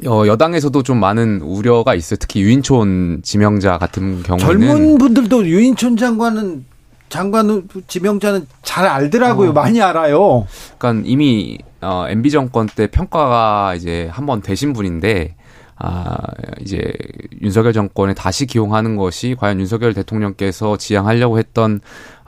어, 0.06 0.26
여당에서도 0.26 0.82
좀 0.82 1.00
많은 1.00 1.40
우려가 1.40 1.94
있어요. 1.94 2.16
특히 2.20 2.40
유인촌 2.42 3.20
지명자 3.24 3.78
같은 3.78 4.22
경우는 4.22 4.46
젊은 4.46 4.98
분들도 4.98 5.46
유인촌 5.46 5.96
장관은 5.96 6.64
장관 7.08 7.68
지명자는 7.86 8.46
잘 8.62 8.86
알더라고요. 8.86 9.50
어. 9.50 9.52
많이 9.52 9.80
알아요. 9.82 10.46
그러니까 10.78 11.02
이미 11.06 11.58
어, 11.80 12.06
MB 12.08 12.30
정권 12.30 12.66
때 12.66 12.86
평가가 12.88 13.74
이제 13.76 14.08
한 14.12 14.26
번 14.26 14.42
되신 14.42 14.72
분인데 14.72 15.36
아 15.80 16.16
이제 16.60 16.92
윤석열 17.40 17.72
정권에 17.72 18.12
다시 18.14 18.46
기용하는 18.46 18.96
것이 18.96 19.36
과연 19.38 19.60
윤석열 19.60 19.94
대통령께서 19.94 20.76
지향하려고 20.76 21.38
했던 21.38 21.80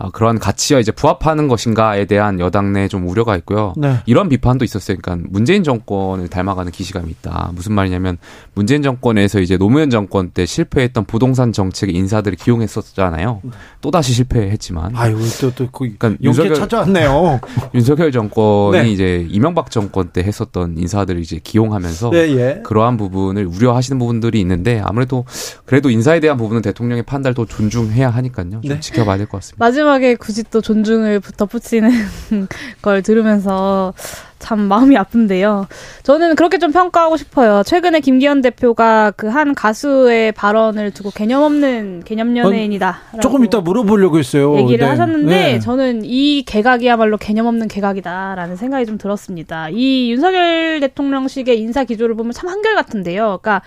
아, 0.02 0.08
그러한 0.10 0.38
가치와 0.38 0.80
이제 0.80 0.90
부합하는 0.92 1.46
것인가에 1.46 2.06
대한 2.06 2.40
여당 2.40 2.72
내 2.72 2.88
좀 2.88 3.06
우려가 3.06 3.36
있고요. 3.36 3.74
네. 3.76 3.98
이런 4.06 4.28
비판도 4.30 4.64
있었어요. 4.64 4.96
그러니까 5.00 5.28
문재인 5.30 5.62
정권을 5.62 6.28
닮아가는 6.28 6.72
기시감이 6.72 7.10
있다. 7.10 7.52
무슨 7.54 7.74
말이냐면 7.74 8.16
문재인 8.54 8.82
정권에서 8.82 9.40
이제 9.40 9.56
노무현 9.58 9.90
정권 9.90 10.30
때 10.30 10.46
실패했던 10.46 11.04
부동산 11.04 11.52
정책의 11.52 11.94
인사들을 11.94 12.36
기용했었잖아요. 12.38 13.42
또 13.82 13.90
다시 13.90 14.12
실패했지만 14.14 14.96
아유, 14.96 15.18
또, 15.40 15.50
또, 15.54 15.66
그, 15.70 15.94
그러니까 15.96 16.14
윤석열- 16.22 16.54
찾아왔네요. 16.54 17.40
윤석열 17.74 18.10
정권이 18.12 18.82
네. 18.82 18.90
이제 18.90 19.26
이명박 19.28 19.70
정권 19.70 20.08
때 20.08 20.22
했었던 20.22 20.76
인사들을 20.78 21.20
이제 21.20 21.38
기용하면서 21.42 22.10
예, 22.14 22.18
예. 22.30 22.62
그러한 22.64 22.96
부분을 22.96 23.46
우려하시는 23.46 23.98
부분들이 23.98 24.40
있는데 24.40 24.80
아무래도 24.84 25.24
그래도 25.66 25.90
인사에 25.90 26.20
대한 26.20 26.36
부분은 26.38 26.62
대통령의 26.62 27.02
판단을 27.04 27.34
또 27.34 27.44
존중해야 27.44 28.08
하니까요. 28.10 28.50
좀 28.50 28.60
네. 28.64 28.80
지켜봐야 28.80 29.18
될 29.18 29.26
것 29.26 29.38
같습니다. 29.38 29.64
마지막 29.64 29.89
에 29.96 30.14
굳이 30.14 30.44
또 30.44 30.60
존중을 30.60 31.20
덧붙이는 31.36 31.90
걸 32.82 33.02
들으면서 33.02 33.94
참 34.38 34.60
마음이 34.60 34.96
아픈데요. 34.96 35.66
저는 36.02 36.34
그렇게 36.34 36.58
좀 36.58 36.72
평가하고 36.72 37.18
싶어요. 37.18 37.62
최근에 37.62 38.00
김기현 38.00 38.40
대표가 38.40 39.10
그 39.10 39.30
한 39.30 39.54
가수의 39.54 40.32
발언을 40.32 40.90
두고 40.90 41.10
개념 41.10 41.42
없는 41.42 42.02
개념 42.04 42.36
연예인이다. 42.36 43.00
조금 43.22 43.44
이따 43.44 43.60
물어보려고 43.60 44.18
했어요. 44.18 44.56
얘기를 44.58 44.80
네. 44.80 44.84
하셨는데 44.86 45.52
네. 45.52 45.58
저는 45.60 46.02
이 46.04 46.42
개각이야말로 46.42 47.16
개념 47.16 47.46
없는 47.46 47.68
개각이다라는 47.68 48.56
생각이 48.56 48.86
좀 48.86 48.98
들었습니다. 48.98 49.68
이 49.70 50.10
윤석열 50.10 50.80
대통령식의 50.80 51.58
인사 51.60 51.84
기조를 51.84 52.16
보면 52.16 52.32
참 52.32 52.48
한결 52.48 52.74
같은데요. 52.74 53.38
그러니까 53.40 53.62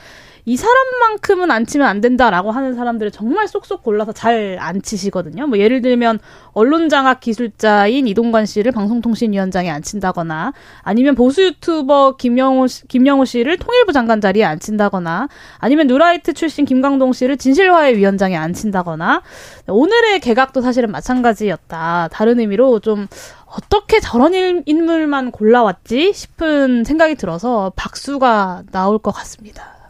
이 0.45 0.57
사람만큼은 0.57 1.51
안 1.51 1.65
치면 1.65 1.87
안 1.87 2.01
된다라고 2.01 2.51
하는 2.51 2.75
사람들을 2.75 3.11
정말 3.11 3.47
쏙쏙 3.47 3.81
골라서 3.81 4.11
잘 4.11 4.57
안 4.59 4.81
치시거든요. 4.81 5.47
뭐 5.47 5.57
예를 5.57 5.81
들면 5.81 6.19
언론장악 6.53 7.21
기술자인 7.21 8.07
이동관 8.07 8.45
씨를 8.45 8.71
방송통신위원장에 8.73 9.69
앉힌다거나 9.69 10.53
아니면 10.81 11.15
보수 11.15 11.43
유튜버 11.43 12.17
김영호 12.17 12.67
씨- 12.67 12.87
김영호 12.87 13.25
씨를 13.25 13.57
통일부 13.57 13.93
장관 13.93 14.19
자리에 14.21 14.43
앉힌다거나 14.43 15.29
아니면 15.59 15.87
뉴라이트 15.87 16.33
출신 16.33 16.65
김광동 16.65 17.13
씨를 17.13 17.37
진실화해 17.37 17.95
위원장에 17.95 18.35
앉힌다거나 18.35 19.21
오늘의 19.67 20.19
개각도 20.19 20.61
사실은 20.61 20.91
마찬가지였다. 20.91 22.09
다른 22.11 22.39
의미로 22.39 22.79
좀 22.79 23.07
어떻게 23.45 23.99
저런 23.99 24.33
일- 24.33 24.63
인물만 24.65 25.31
골라왔지 25.31 26.11
싶은 26.13 26.83
생각이 26.83 27.15
들어서 27.15 27.71
박수가 27.75 28.63
나올 28.71 28.99
것 28.99 29.11
같습니다. 29.11 29.82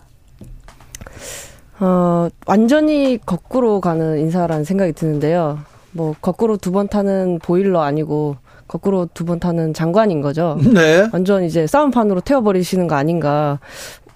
어, 1.79 2.27
완전히 2.45 3.17
거꾸로 3.25 3.81
가는 3.81 4.19
인사라는 4.19 4.63
생각이 4.63 4.93
드는데요. 4.93 5.59
뭐, 5.91 6.15
거꾸로 6.21 6.57
두 6.57 6.71
번 6.71 6.87
타는 6.87 7.39
보일러 7.41 7.81
아니고, 7.81 8.37
거꾸로 8.67 9.07
두 9.13 9.25
번 9.25 9.39
타는 9.39 9.73
장관인 9.73 10.21
거죠. 10.21 10.57
네. 10.73 11.07
완전 11.11 11.43
이제 11.43 11.67
싸움판으로 11.67 12.21
태워버리시는 12.21 12.87
거 12.87 12.95
아닌가. 12.95 13.59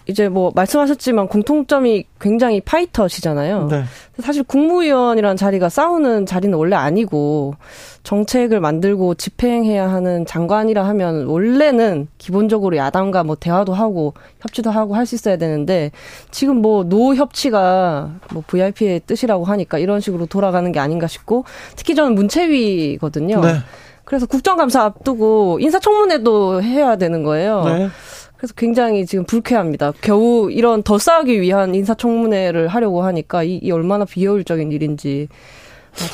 이제 0.07 0.29
뭐, 0.29 0.51
말씀하셨지만 0.55 1.27
공통점이 1.27 2.05
굉장히 2.19 2.61
파이터시잖아요. 2.61 3.67
네. 3.69 3.83
사실 4.19 4.43
국무위원이라는 4.43 5.35
자리가 5.37 5.69
싸우는 5.69 6.25
자리는 6.25 6.57
원래 6.57 6.75
아니고 6.75 7.55
정책을 8.03 8.59
만들고 8.59 9.15
집행해야 9.15 9.91
하는 9.91 10.25
장관이라 10.25 10.87
하면 10.87 11.25
원래는 11.25 12.07
기본적으로 12.17 12.77
야당과 12.77 13.23
뭐 13.23 13.35
대화도 13.35 13.73
하고 13.73 14.13
협치도 14.41 14.71
하고 14.71 14.95
할 14.95 15.07
수 15.07 15.15
있어야 15.15 15.37
되는데 15.37 15.91
지금 16.31 16.57
뭐 16.61 16.83
노협치가 16.83 18.11
뭐 18.33 18.43
VIP의 18.45 19.01
뜻이라고 19.07 19.45
하니까 19.45 19.77
이런 19.77 20.01
식으로 20.01 20.25
돌아가는 20.25 20.69
게 20.71 20.79
아닌가 20.79 21.07
싶고 21.07 21.45
특히 21.77 21.95
저는 21.95 22.13
문체위거든요. 22.15 23.39
네. 23.41 23.55
그래서 24.03 24.25
국정감사 24.25 24.83
앞두고 24.83 25.59
인사청문회도 25.61 26.63
해야 26.63 26.95
되는 26.95 27.23
거예요. 27.23 27.63
네. 27.65 27.89
그래서 28.37 28.53
굉장히 28.55 29.05
지금 29.05 29.25
불쾌합니다. 29.25 29.93
겨우 30.01 30.51
이런 30.51 30.83
더 30.83 30.97
싸우기 30.97 31.41
위한 31.41 31.73
인사청문회를 31.75 32.67
하려고 32.67 33.03
하니까 33.03 33.43
이, 33.43 33.59
이 33.61 33.71
얼마나 33.71 34.05
비효율적인 34.05 34.71
일인지. 34.71 35.27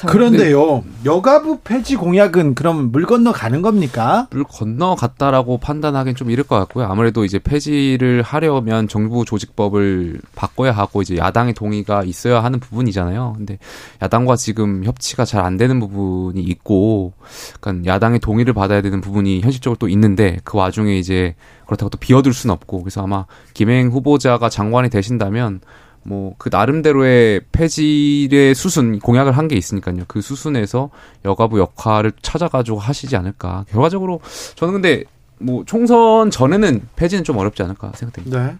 그런데요, 0.08 0.84
여가부 1.06 1.60
폐지 1.63 1.96
공약은 1.96 2.56
그럼 2.56 2.91
물 2.91 3.06
건너 3.06 3.32
가는 3.32 3.62
겁니까? 3.62 4.28
물 4.32 4.43
건너 4.43 4.96
갔다라고 4.96 5.58
판단하기는 5.58 6.15
좀 6.15 6.30
이를 6.30 6.43
것 6.43 6.58
같고요. 6.58 6.86
아무래도 6.86 7.26
이제 7.26 7.39
폐지를 7.39 8.22
하려면 8.22 8.88
정부 8.88 9.26
조직법을 9.26 10.22
바꿔야 10.36 10.72
하고 10.72 11.02
이제 11.02 11.17
야당의 11.17 11.54
동의가 11.54 12.04
있어야 12.04 12.43
하는 12.43 12.60
부분이잖아요. 12.60 13.34
근데 13.38 13.60
야당과 14.02 14.36
지금 14.36 14.84
협치가 14.84 15.26
잘 15.26 15.43
안 15.43 15.58
되는 15.58 15.78
부분이 15.78 16.41
있고, 16.41 17.12
그러니까 17.60 17.93
야당의 17.93 18.19
동의를 18.19 18.54
받아야 18.54 18.82
되는 18.82 19.02
부분이 19.02 19.41
현실적으로 19.41 19.78
또 19.78 19.89
있는데 19.89 20.38
그 20.46 20.58
와중에 20.58 20.98
이제 20.98 21.36
그렇다고 21.65 21.89
또 21.89 21.98
비워둘 21.98 22.34
수는 22.34 22.54
없고 22.54 22.82
그래서 22.82 23.04
아마 23.04 23.26
김행 23.54 23.89
후보자가 23.89 24.48
장관이 24.48 24.89
되신다면 24.89 25.60
뭐 26.03 26.33
그 26.37 26.49
나름대로의 26.51 27.41
폐지의 27.51 28.55
수순 28.55 28.99
공약을 28.99 29.37
한 29.37 29.47
게 29.47 29.55
있으니까요. 29.55 30.03
그 30.07 30.21
수순에서 30.21 30.89
여가부 31.25 31.59
역할을 31.59 32.13
찾아가지고 32.21 32.79
하시지 32.79 33.15
않을까. 33.15 33.65
결과적으로 33.69 34.19
저는 34.55 34.73
근데 34.73 35.03
뭐 35.39 35.63
총선 35.65 36.31
전에는 36.31 36.81
폐지는 36.95 37.23
좀 37.23 37.37
어렵지 37.37 37.61
않을까 37.63 37.91
생각됩니다. 37.95 38.45
네. 38.47 38.55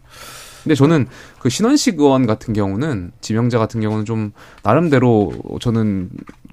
근데 0.64 0.76
저는 0.76 1.08
그 1.40 1.50
신원식 1.50 2.00
의원 2.00 2.26
같은 2.26 2.54
경우는 2.54 3.12
지명자 3.22 3.60
같은 3.60 3.82
경우는 3.82 4.06
좀 4.06 4.32
나름대로 4.64 5.34
저는 5.60 6.10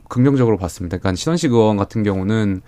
긍정적으로 0.09 0.57
봤습니다. 0.59 0.99
그러니까 0.99 1.17
신원식 1.17 1.53
의원 1.53 1.77
같은 1.77 2.03
경우는 2.03 2.63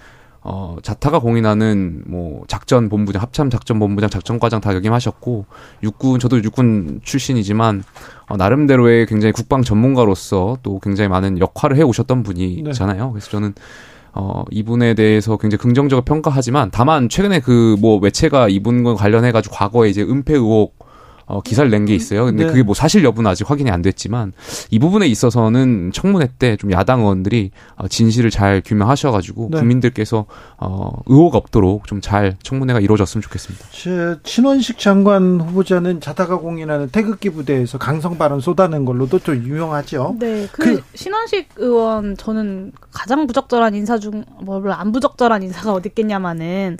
어, 0.45 0.77
자타가 0.83 1.21
공인하는 1.21 2.03
뭐 2.07 2.43
작전 2.49 2.89
본부장, 2.89 3.23
합참 3.23 3.49
작전 3.49 3.79
본부장, 3.79 4.11
작전과장 4.11 4.61
다 4.61 4.75
역임하셨고 4.75 5.47
육군 5.85 6.19
저도 6.19 6.43
육군 6.43 7.01
출신이지만 7.05 7.85
어, 8.29 8.37
나름대로의 8.37 9.07
굉장히 9.07 9.33
국방 9.33 9.63
전문가로서 9.63 10.59
또 10.63 10.81
굉장히 10.81 11.09
많은 11.09 11.39
역할을 11.39 11.77
해 11.77 11.83
오셨던 11.83 12.25
분이잖아요. 12.25 13.13
그래서 13.13 13.31
저는 13.31 13.55
어, 14.15 14.45
이분에 14.51 14.95
대해서 14.95 15.37
굉장히 15.37 15.61
긍정적으로 15.61 16.05
평가하지만 16.05 16.71
다만 16.73 17.09
최근에 17.09 17.41
그뭐 17.41 18.01
매체가 18.01 18.49
이분과 18.49 18.95
관련해 18.97 19.33
가지고 19.33 19.55
과거에 19.55 19.89
이제 19.89 20.03
은폐 20.03 20.35
의혹 20.35 20.82
어, 21.27 21.41
기사를 21.41 21.71
낸 21.71 21.83
게 21.87 21.95
있어요. 21.95 22.25
근데 22.27 22.45
네. 22.45 22.51
그게 22.51 22.63
뭐 22.63 22.75
사실 22.75 23.03
여부는 23.05 23.31
아직 23.31 23.49
확인이 23.51 23.71
안 23.71 23.83
됐지만 23.83 24.33
이 24.71 24.79
부분에 24.79 25.07
있어서는 25.07 25.91
청문회 25.93 26.29
때 26.39 26.57
좀 26.57 26.71
야당 26.73 27.01
의원들이 27.01 27.51
어, 27.77 27.89
진실을 27.89 28.31
잘 28.31 28.63
규명하셔가지고 28.65 29.49
네. 29.53 29.59
국민들께서 29.59 30.27
어, 30.59 30.91
의혹 31.07 31.35
없도록 31.35 31.87
좀 31.87 32.01
잘 32.03 32.37
청문회가 32.43 32.81
이루어졌으면 32.81 33.23
좋겠습니다. 33.23 33.65
제 33.71 34.17
친원식 34.25 34.79
장관 34.79 35.41
후보자는 35.41 36.01
자타가 36.01 36.39
공인하는 36.39 36.89
태극기 36.91 37.31
부대에서 37.31 37.79
강성 37.79 38.19
발언 38.19 38.41
쏟아낸 38.41 38.85
걸로도 38.85 39.21
좀 39.21 39.37
유명하죠. 39.37 40.17
네, 40.19 40.49
그, 40.53 40.77
그- 40.77 40.83
신원식 40.95 41.49
의원 41.57 42.17
저는 42.17 42.73
가장 42.91 43.27
부적절한 43.27 43.75
인사 43.75 43.99
중 43.99 44.25
뭐를 44.43 44.73
안 44.73 44.91
부적절한 44.93 45.43
인사가 45.45 45.73
어디 45.73 45.89
있겠냐마는 45.91 46.79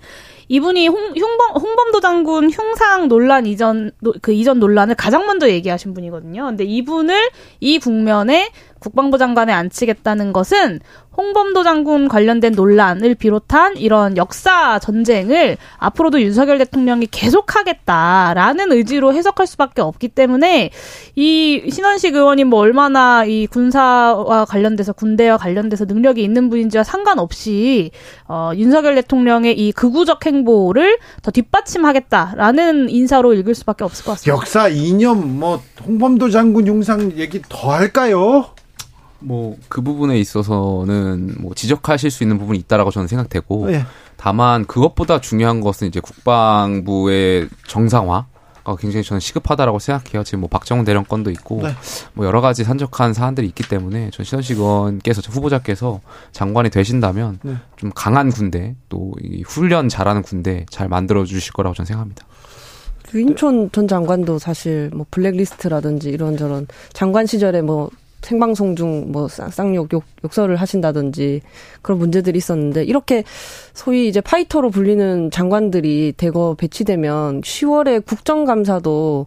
이분이 0.53 0.87
홍, 0.89 1.15
홍범, 1.19 1.63
홍범도 1.63 2.01
장군 2.01 2.51
흉상 2.51 3.09
논란 3.09 3.47
이전 3.47 3.91
노- 4.03 4.13
그 4.21 4.33
이전 4.35 4.61
논란을 4.61 4.95
가장 4.97 5.25
먼저 5.27 5.49
얘기하신 5.49 5.95
분이거든요. 5.95 6.45
근데 6.45 6.65
이분을 6.65 7.31
이 7.61 7.79
국면에 7.79 8.51
국방부 8.83 9.17
장관에 9.17 9.53
앉히겠다는 9.53 10.33
것은 10.33 10.81
홍범도 11.17 11.63
장군 11.63 12.09
관련된 12.09 12.53
논란을 12.53 13.15
비롯한 13.15 13.77
이런 13.77 14.17
역사 14.17 14.79
전쟁을 14.79 15.59
앞으로도 15.77 16.23
윤석열 16.23 16.59
대통령이 16.59 17.07
계속하겠다라는 17.11 18.73
의지로 18.73 19.13
해석할 19.13 19.47
수밖에 19.47 19.83
없기 19.83 20.09
때문에 20.09 20.71
이 21.15 21.71
신원식 21.71 22.15
의원이 22.15 22.45
뭐 22.45 22.61
얼마나 22.61 23.25
이 23.25 23.47
군사와 23.47 24.47
관련돼서 24.47 24.95
군대와 24.95 25.37
관련돼서 25.37 25.85
능력이 25.85 26.25
있는 26.25 26.49
분인지와 26.49 26.83
상관없이 26.83 27.91
어, 28.27 28.53
윤석열 28.57 28.95
대통령의 28.97 29.59
이 29.59 29.73
극우적 29.73 30.25
행보를 30.25 30.99
더 31.21 31.31
뒷받침하겠다라는 31.31 32.89
인사로 32.89 33.35
읽을 33.35 33.55
수밖에 33.55 33.85
없을 33.85 34.05
것 34.05 34.13
같습니다. 34.13 34.35
역사 34.35 34.69
이념 34.69 35.39
뭐 35.39 35.63
홍범도 35.87 36.31
장군 36.31 36.67
흉상 36.67 37.13
얘기 37.19 37.43
더 37.49 37.71
할까요? 37.71 38.47
뭐 39.23 39.57
그 39.69 39.81
부분에 39.83 40.19
있어서는 40.19 41.37
뭐 41.41 41.55
지적하실 41.55 42.11
수 42.11 42.23
있는 42.25 42.39
부분이 42.39 42.59
있다라고 42.61 42.91
저는 42.91 43.09
생각되고 43.09 43.73
예. 43.73 43.85
다만 44.17 44.67
그것보다 44.67 45.21
중요한 45.21 45.61
것은 45.61 45.89
이제 45.89 46.01
국방부의 46.01 47.49
정상화. 47.67 48.27
가 48.65 48.77
굉장히 48.77 49.03
저는 49.03 49.19
시급하다라고 49.19 49.81
생각해요. 49.81 50.23
지금 50.23 50.39
뭐 50.39 50.49
박정훈 50.49 50.85
대령 50.85 51.03
건도 51.03 51.33
있고 51.33 51.63
네. 51.65 51.75
뭐 52.15 52.25
여러 52.25 52.41
가지 52.41 52.63
산적한 52.63 53.13
사안들이 53.13 53.45
있기 53.49 53.65
때문에 53.69 54.11
전 54.11 54.25
신원식 54.25 54.59
의원께서 54.59 55.21
후보자께서 55.29 56.01
장관이 56.31 56.71
되신다면 56.71 57.41
네. 57.43 57.57
좀 57.75 57.91
강한 57.93 58.31
군대 58.31 58.77
또 58.89 59.15
이 59.21 59.43
훈련 59.45 59.89
잘하는 59.89 60.23
군대 60.23 60.65
잘 60.71 60.89
만들어 60.89 61.25
주실 61.25 61.53
거라고 61.53 61.75
저는 61.75 61.87
생각합니다. 61.87 62.25
유인촌 63.15 63.73
전 63.73 63.89
장관도 63.89 64.39
사실 64.39 64.91
뭐 64.95 65.07
블랙리스트라든지 65.11 66.11
이런저런 66.11 66.69
장관 66.93 67.27
시절에 67.27 67.63
뭐 67.63 67.91
생방송 68.23 68.77
중 68.77 69.13
뭐 69.13 69.29
쌍욕 69.29 69.93
욕, 69.93 70.05
욕설을 70.25 70.57
하신다든지 70.57 71.41
그런 71.83 71.99
문제들이 71.99 72.39
있었는데 72.39 72.85
이렇게 72.85 73.25
소위 73.75 74.09
이제 74.09 74.21
파이터로 74.21 74.71
불리는 74.71 75.31
장관들이 75.31 76.15
대거 76.17 76.57
배치되면 76.59 77.43
10월에 77.43 78.05
국정감사도 78.07 79.27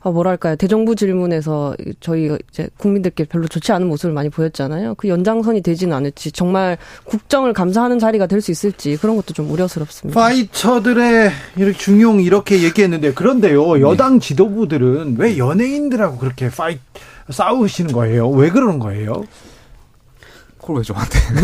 어, 0.00 0.12
뭐랄까요 0.12 0.54
대정부 0.54 0.94
질문에서 0.94 1.74
저희 1.98 2.30
이제 2.52 2.68
국민들께 2.78 3.24
별로 3.24 3.48
좋지 3.48 3.72
않은 3.72 3.88
모습을 3.88 4.14
많이 4.14 4.28
보였잖아요. 4.28 4.94
그 4.94 5.08
연장선이 5.08 5.62
되지는 5.62 5.96
않을지 5.96 6.30
정말 6.30 6.78
국정을 7.04 7.52
감사하는 7.52 7.98
자리가 7.98 8.26
될 8.28 8.40
수 8.40 8.52
있을지 8.52 8.96
그런 8.98 9.16
것도 9.16 9.34
좀 9.34 9.50
우려스럽습니다. 9.50 10.20
파이터들의 10.20 11.30
이렇게 11.56 11.76
중용 11.76 12.20
이렇게 12.20 12.62
얘기했는데 12.62 13.14
그런데요 13.14 13.80
여당 13.80 14.20
지도부들은 14.20 15.16
왜 15.18 15.36
연예인들하고 15.38 16.18
그렇게 16.18 16.50
파이 16.50 16.78
싸우시는 17.30 17.92
거예요? 17.92 18.28
왜 18.30 18.50
그러는 18.50 18.78
거예요? 18.78 19.24
그걸 20.60 20.78
왜 20.78 20.82
저한테? 20.82 21.18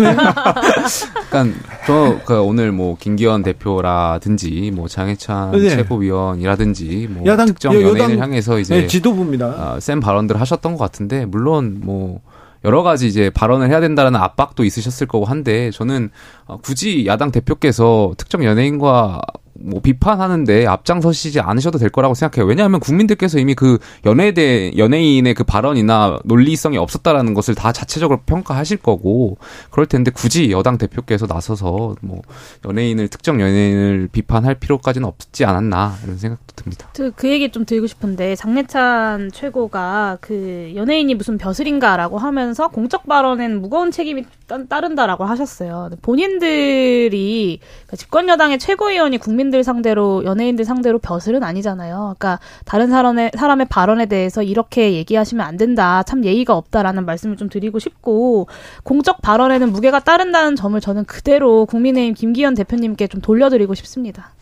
그러니까 1.30 1.60
저그 1.86 2.40
오늘 2.42 2.72
뭐 2.72 2.96
김기현 2.98 3.42
대표라든지 3.44 4.72
뭐 4.74 4.88
장해찬 4.88 5.52
네. 5.52 5.70
최고위원이라든지 5.70 7.08
뭐 7.10 7.24
야당- 7.26 7.46
특정 7.46 7.74
여- 7.74 7.82
연예인을 7.82 8.18
향해서 8.20 8.58
이제 8.58 8.80
네, 8.82 8.86
지도부입니다. 8.86 9.46
어, 9.76 9.80
센 9.80 10.00
발언들을 10.00 10.40
하셨던 10.40 10.72
것 10.72 10.78
같은데 10.78 11.24
물론 11.26 11.80
뭐 11.84 12.20
여러 12.64 12.82
가지 12.82 13.06
이제 13.06 13.30
발언을 13.30 13.70
해야 13.70 13.80
된다는 13.80 14.16
압박도 14.16 14.64
있으셨을 14.64 15.06
거고 15.06 15.24
한데 15.24 15.70
저는 15.72 16.10
어, 16.46 16.58
굳이 16.62 17.06
야당 17.06 17.30
대표께서 17.30 18.12
특정 18.16 18.44
연예인과 18.44 19.20
뭐 19.54 19.80
비판하는데 19.80 20.66
앞장서시지 20.66 21.40
않으셔도 21.40 21.78
될 21.78 21.90
거라고 21.90 22.14
생각해요. 22.14 22.48
왜냐하면 22.48 22.80
국민들께서 22.80 23.38
이미 23.38 23.54
그 23.54 23.78
연예에 24.06 24.32
대해 24.32 24.72
연예인의 24.76 25.34
그 25.34 25.44
발언이나 25.44 26.18
논리성이 26.24 26.78
없었다라는 26.78 27.34
것을 27.34 27.54
다 27.54 27.70
자체적으로 27.72 28.20
평가하실 28.24 28.78
거고 28.78 29.36
그럴 29.70 29.86
텐데 29.86 30.10
굳이 30.10 30.50
여당 30.50 30.78
대표께서 30.78 31.26
나서서 31.26 31.96
뭐 32.00 32.22
연예인을 32.66 33.08
특정 33.08 33.40
연예인을 33.40 34.08
비판할 34.10 34.54
필요까지는 34.54 35.06
없지 35.06 35.44
않았나 35.44 35.96
이런 36.04 36.16
생각도 36.16 36.54
듭니다. 36.56 36.88
그, 36.94 37.12
그 37.14 37.28
얘기 37.28 37.50
좀 37.52 37.64
드리고 37.66 37.86
싶은데 37.86 38.34
장례찬 38.36 39.30
최고가 39.32 40.18
그 40.20 40.72
연예인이 40.74 41.14
무슨 41.14 41.36
벼슬인가라고 41.38 42.18
하면서 42.18 42.68
공적 42.68 43.06
발언엔 43.06 43.60
무거운 43.60 43.90
책임이 43.90 44.24
따- 44.46 44.64
따른다라고 44.64 45.24
하셨어요. 45.24 45.90
본인들이 46.00 47.58
그러니까 47.62 47.96
집권 47.96 48.28
여당의 48.28 48.58
최고위원이 48.58 49.18
국민 49.18 49.41
들 49.50 49.64
상대로 49.64 50.24
연예인들 50.24 50.64
상대로 50.64 50.98
벼슬은 50.98 51.42
아니잖아요. 51.42 52.14
그러니까 52.18 52.38
다른 52.64 52.88
사람의 52.88 53.32
사람의 53.36 53.66
발언에 53.68 54.06
대해서 54.06 54.42
이렇게 54.42 54.94
얘기하시면 54.94 55.44
안 55.44 55.56
된다. 55.56 56.02
참 56.04 56.24
예의가 56.24 56.56
없다라는 56.56 57.04
말씀을 57.04 57.36
좀 57.36 57.48
드리고 57.48 57.78
싶고 57.78 58.46
공적 58.82 59.20
발언에는 59.22 59.72
무게가 59.72 60.00
따른다는 60.00 60.56
점을 60.56 60.80
저는 60.80 61.04
그대로 61.04 61.66
국민의힘 61.66 62.14
김기현 62.14 62.54
대표님께 62.54 63.08
좀 63.08 63.20
돌려드리고 63.20 63.74
싶습니다. 63.74 64.32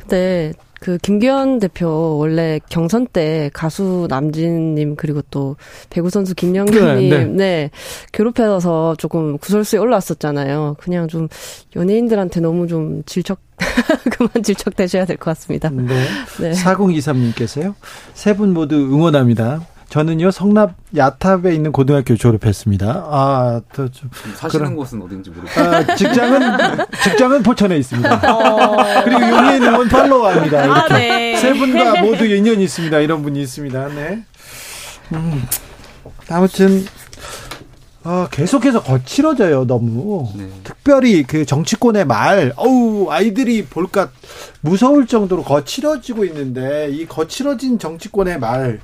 근데 0.00 0.52
그 0.80 0.96
김기현 0.96 1.58
대표 1.58 2.16
원래 2.16 2.58
경선 2.70 3.06
때 3.08 3.50
가수 3.52 4.06
남진님 4.08 4.96
그리고 4.96 5.20
또 5.30 5.56
배구 5.90 6.08
선수 6.08 6.34
김영규님 6.34 7.10
네, 7.10 7.18
네, 7.18 7.24
네. 7.26 7.70
괴롭혀서 8.12 8.94
조금 8.96 9.36
구설수에 9.36 9.78
올라왔었잖아요. 9.78 10.76
그냥 10.80 11.06
좀 11.06 11.28
연예인들한테 11.76 12.40
너무 12.40 12.66
좀 12.66 13.02
질척 13.04 13.40
그만 14.10 14.30
질척대셔야 14.42 15.04
될 15.04 15.18
것 15.18 15.26
같습니다. 15.32 15.68
네. 15.68 15.84
네. 16.40 16.50
4023님께서요. 16.52 17.74
세 18.14 18.32
분 18.34 18.54
모두 18.54 18.76
응원합니다. 18.76 19.60
저는요 19.90 20.30
성납 20.30 20.74
야탑에 20.96 21.52
있는 21.52 21.72
고등학교 21.72 22.14
졸업했습니다. 22.16 22.86
아, 23.10 23.60
또 23.74 23.90
좀, 23.90 24.08
사시는 24.36 24.66
그럼- 24.66 24.76
곳은 24.76 25.02
어딘지 25.02 25.30
모르겠어요. 25.30 25.68
아, 25.68 25.94
직장은 25.96 26.78
직장은 27.02 27.42
포천에 27.42 27.76
있습니다. 27.76 28.20
그리고 29.04 29.20
용예님은 29.20 29.88
팔로우합니다. 29.88 30.64
이렇게 30.64 30.94
아, 30.94 30.96
네. 30.96 31.36
세 31.36 31.52
분과 31.54 32.02
모두 32.02 32.24
인연이 32.24 32.62
있습니다. 32.64 33.00
이런 33.00 33.22
분이 33.22 33.42
있습니다. 33.42 33.88
네. 33.88 34.22
음, 35.12 35.42
아무튼 36.28 36.86
아, 38.04 38.28
계속해서 38.30 38.84
거칠어져요. 38.84 39.66
너무 39.66 40.28
네. 40.36 40.48
특별히 40.62 41.24
그 41.24 41.44
정치권의 41.44 42.06
말, 42.06 42.52
어우 42.54 43.10
아이들이 43.10 43.64
볼까 43.66 44.10
무서울 44.60 45.08
정도로 45.08 45.42
거칠어지고 45.42 46.24
있는데 46.26 46.90
이 46.92 47.06
거칠어진 47.06 47.80
정치권의 47.80 48.38
말, 48.38 48.80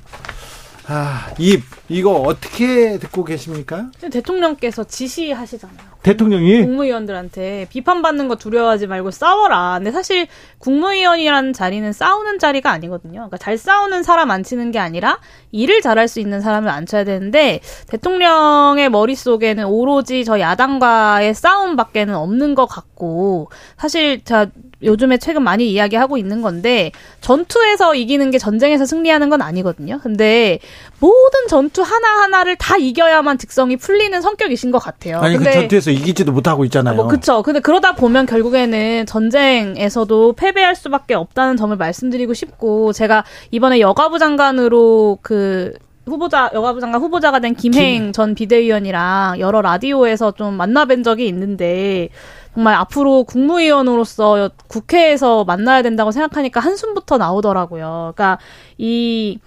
아, 0.89 1.33
입 1.37 1.63
이거 1.89 2.13
어떻게 2.13 2.97
듣고 2.97 3.25
계십니까? 3.25 3.91
대통령께서 4.11 4.85
지시하시잖아요. 4.85 5.97
대통령이 6.01 6.61
국무위원들한테 6.63 7.67
비판받는 7.69 8.29
거 8.29 8.37
두려워하지 8.37 8.87
말고 8.87 9.11
싸워라. 9.11 9.75
근데 9.77 9.91
사실 9.91 10.27
국무위원이라는 10.59 11.51
자리는 11.51 11.91
싸우는 11.91 12.39
자리가 12.39 12.71
아니거든요. 12.71 13.15
그러니까 13.15 13.35
잘 13.35 13.57
싸우는 13.57 14.03
사람 14.03 14.31
앉히는 14.31 14.71
게 14.71 14.79
아니라 14.79 15.19
일을 15.51 15.81
잘할 15.81 16.07
수 16.07 16.21
있는 16.21 16.39
사람을 16.39 16.69
앉혀야 16.69 17.03
되는데 17.03 17.59
대통령의 17.89 18.89
머릿속에는 18.89 19.65
오로지 19.65 20.23
저 20.23 20.39
야당과의 20.39 21.33
싸움밖에는 21.33 22.15
없는 22.15 22.55
것 22.55 22.65
같고 22.65 23.49
사실 23.77 24.23
자 24.23 24.47
요즘에 24.83 25.17
최근 25.17 25.43
많이 25.43 25.71
이야기하고 25.71 26.17
있는 26.17 26.41
건데 26.41 26.91
전투에서 27.21 27.95
이기는 27.95 28.29
게 28.31 28.37
전쟁에서 28.37 28.85
승리하는 28.85 29.29
건 29.29 29.41
아니거든요. 29.41 29.99
근데 30.01 30.59
모든 30.99 31.47
전투 31.47 31.81
하나 31.81 32.21
하나를 32.23 32.55
다 32.57 32.77
이겨야만 32.77 33.37
직성이 33.37 33.77
풀리는 33.77 34.19
성격이신 34.21 34.71
것 34.71 34.79
같아요. 34.79 35.19
아니 35.19 35.37
그 35.37 35.43
근데 35.43 35.59
전투에서 35.59 35.91
이기지도 35.91 36.31
못하고 36.31 36.63
있잖아요. 36.65 36.95
뭐 36.95 37.07
그쵸. 37.07 37.41
근데 37.41 37.59
그러다 37.59 37.95
보면 37.95 38.25
결국에는 38.25 39.05
전쟁에서도 39.05 40.33
패배할 40.33 40.75
수밖에 40.75 41.15
없다는 41.15 41.57
점을 41.57 41.75
말씀드리고 41.75 42.33
싶고 42.33 42.93
제가 42.93 43.23
이번에 43.51 43.79
여가부 43.79 44.19
장관으로 44.19 45.19
그 45.21 45.73
후보자 46.05 46.49
여가부 46.53 46.79
장관 46.79 47.01
후보자가 47.01 47.39
된 47.39 47.53
김행 47.53 48.13
전 48.13 48.33
비대위원이랑 48.33 49.39
여러 49.39 49.61
라디오에서 49.61 50.31
좀 50.31 50.57
만나뵌 50.57 51.03
적이 51.03 51.27
있는데 51.27 52.09
정말 52.57 52.73
앞으로 52.73 53.23
국무위원으로서 53.25 54.49
국회에서 54.67 55.43
만나야 55.43 55.83
된다고 55.83 56.09
생각하니까 56.09 56.59
한숨부터 56.59 57.19
나오더라고요. 57.19 58.13
그러니까 58.15 58.39
이 58.79 59.37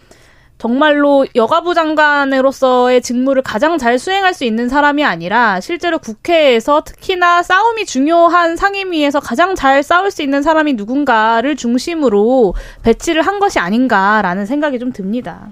정말로 0.58 1.26
여가부 1.34 1.74
장관으로서의 1.74 3.02
직무를 3.02 3.42
가장 3.42 3.78
잘 3.78 3.98
수행할 3.98 4.32
수 4.32 4.44
있는 4.44 4.68
사람이 4.68 5.04
아니라 5.04 5.58
실제로 5.58 5.98
국회에서 5.98 6.82
특히나 6.82 7.42
싸움이 7.42 7.84
중요한 7.84 8.54
상임위에서 8.54 9.18
가장 9.18 9.56
잘 9.56 9.82
싸울 9.82 10.12
수 10.12 10.22
있는 10.22 10.42
사람이 10.42 10.74
누군가를 10.74 11.56
중심으로 11.56 12.54
배치를 12.84 13.22
한 13.22 13.40
것이 13.40 13.58
아닌가라는 13.58 14.46
생각이 14.46 14.78
좀 14.78 14.92
듭니다. 14.92 15.48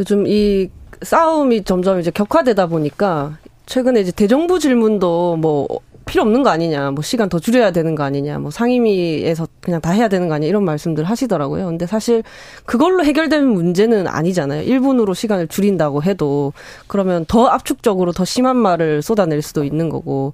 요즘 0.00 0.26
이 0.26 0.68
싸움이 1.02 1.62
점점 1.62 2.00
이제 2.00 2.10
격화되다 2.10 2.66
보니까 2.66 3.38
최근에 3.66 4.00
이제 4.00 4.10
대정부 4.10 4.58
질문도 4.58 5.36
뭐 5.36 5.68
필요 6.10 6.22
없는 6.22 6.42
거 6.42 6.50
아니냐, 6.50 6.90
뭐 6.90 7.02
시간 7.02 7.28
더 7.28 7.38
줄여야 7.38 7.70
되는 7.70 7.94
거 7.94 8.02
아니냐, 8.02 8.40
뭐 8.40 8.50
상임위에서 8.50 9.46
그냥 9.60 9.80
다 9.80 9.92
해야 9.92 10.08
되는 10.08 10.26
거 10.26 10.34
아니냐 10.34 10.48
이런 10.48 10.64
말씀들 10.64 11.04
하시더라고요. 11.04 11.66
근데 11.66 11.86
사실 11.86 12.24
그걸로 12.64 13.04
해결되는 13.04 13.46
문제는 13.46 14.08
아니잖아요. 14.08 14.66
1분으로 14.66 15.14
시간을 15.14 15.46
줄인다고 15.46 16.02
해도 16.02 16.52
그러면 16.88 17.24
더 17.28 17.46
압축적으로 17.46 18.10
더 18.10 18.24
심한 18.24 18.56
말을 18.56 19.02
쏟아낼 19.02 19.40
수도 19.40 19.62
있는 19.62 19.88
거고 19.88 20.32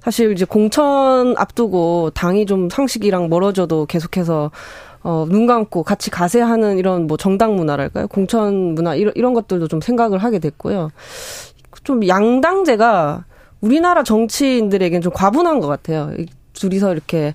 사실 0.00 0.32
이제 0.32 0.46
공천 0.46 1.34
앞두고 1.36 2.12
당이 2.14 2.46
좀 2.46 2.70
상식이랑 2.70 3.28
멀어져도 3.28 3.84
계속해서 3.84 4.50
어, 5.02 5.26
눈 5.28 5.46
감고 5.46 5.82
같이 5.82 6.10
가세하는 6.10 6.78
이런 6.78 7.06
뭐 7.06 7.18
정당 7.18 7.54
문화랄까요? 7.54 8.08
공천 8.08 8.74
문화 8.74 8.94
이런 8.94 9.12
이런 9.14 9.34
것들도 9.34 9.68
좀 9.68 9.82
생각을 9.82 10.20
하게 10.20 10.38
됐고요. 10.38 10.88
좀 11.84 12.08
양당제가 12.08 13.24
우리나라 13.60 14.02
정치인들에겐 14.02 15.00
좀 15.02 15.12
과분한 15.12 15.60
것 15.60 15.66
같아요. 15.66 16.12
둘이서 16.52 16.92
이렇게 16.92 17.34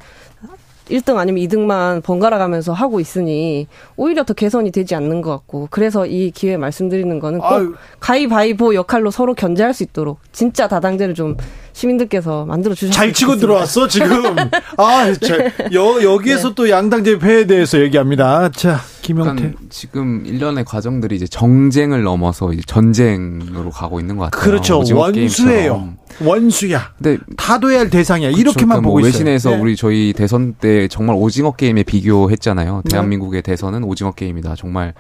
1등 0.89 1.17
아니면 1.17 1.41
2등만 1.43 2.03
번갈아 2.03 2.37
가면서 2.37 2.73
하고 2.73 2.99
있으니 2.99 3.67
오히려 3.95 4.25
더 4.25 4.33
개선이 4.33 4.71
되지 4.71 4.95
않는 4.95 5.21
것 5.21 5.31
같고 5.31 5.69
그래서 5.71 6.05
이 6.05 6.31
기회에 6.31 6.57
말씀드리는 6.57 7.19
거는 7.19 7.39
꼭 7.39 7.45
아유. 7.45 7.73
가위바위보 8.01 8.75
역할로 8.75 9.09
서로 9.09 9.33
견제할 9.33 9.73
수 9.73 9.83
있도록 9.83 10.19
진짜 10.33 10.67
다당제를 10.67 11.13
좀 11.13 11.37
시민들께서 11.71 12.45
만들어 12.45 12.75
주셨으면 12.75 12.91
잘 12.91 13.13
치고 13.13 13.37
좋겠습니다. 13.37 13.47
들어왔어 13.47 13.87
지금. 13.87 14.35
아, 14.77 15.13
저, 15.21 15.37
여 15.73 16.03
여기에서 16.03 16.53
또 16.53 16.69
양당제 16.69 17.17
폐에 17.17 17.47
대해서 17.47 17.79
얘기합니다. 17.79 18.49
자. 18.49 18.79
그러니까 19.03 19.57
지금 19.69 20.23
일련의 20.25 20.65
과정들이 20.65 21.15
이제 21.15 21.27
정쟁을 21.27 22.03
넘어서 22.03 22.53
이제 22.53 22.61
전쟁으로 22.67 23.69
가고 23.71 23.99
있는 23.99 24.17
것 24.17 24.25
같아요. 24.25 24.41
그렇죠. 24.41 24.83
원수예요. 24.93 25.93
원수야. 26.21 26.93
근데 27.01 27.17
타도해야 27.37 27.79
할 27.79 27.89
대상이야. 27.89 28.29
그쵸, 28.29 28.39
이렇게만 28.39 28.67
그러니까 28.67 28.81
보고 28.87 28.99
뭐 28.99 29.07
있어요. 29.07 29.19
외신에서 29.23 29.49
네. 29.51 29.61
우리 29.61 29.75
저희 29.75 30.13
대선 30.13 30.53
때 30.53 30.87
정말 30.87 31.15
오징어 31.17 31.51
게임에 31.51 31.83
비교했잖아요. 31.83 32.81
네. 32.85 32.89
대한민국의 32.91 33.41
대선은 33.41 33.83
오징어 33.83 34.11
게임이다. 34.11 34.55
정말 34.55 34.93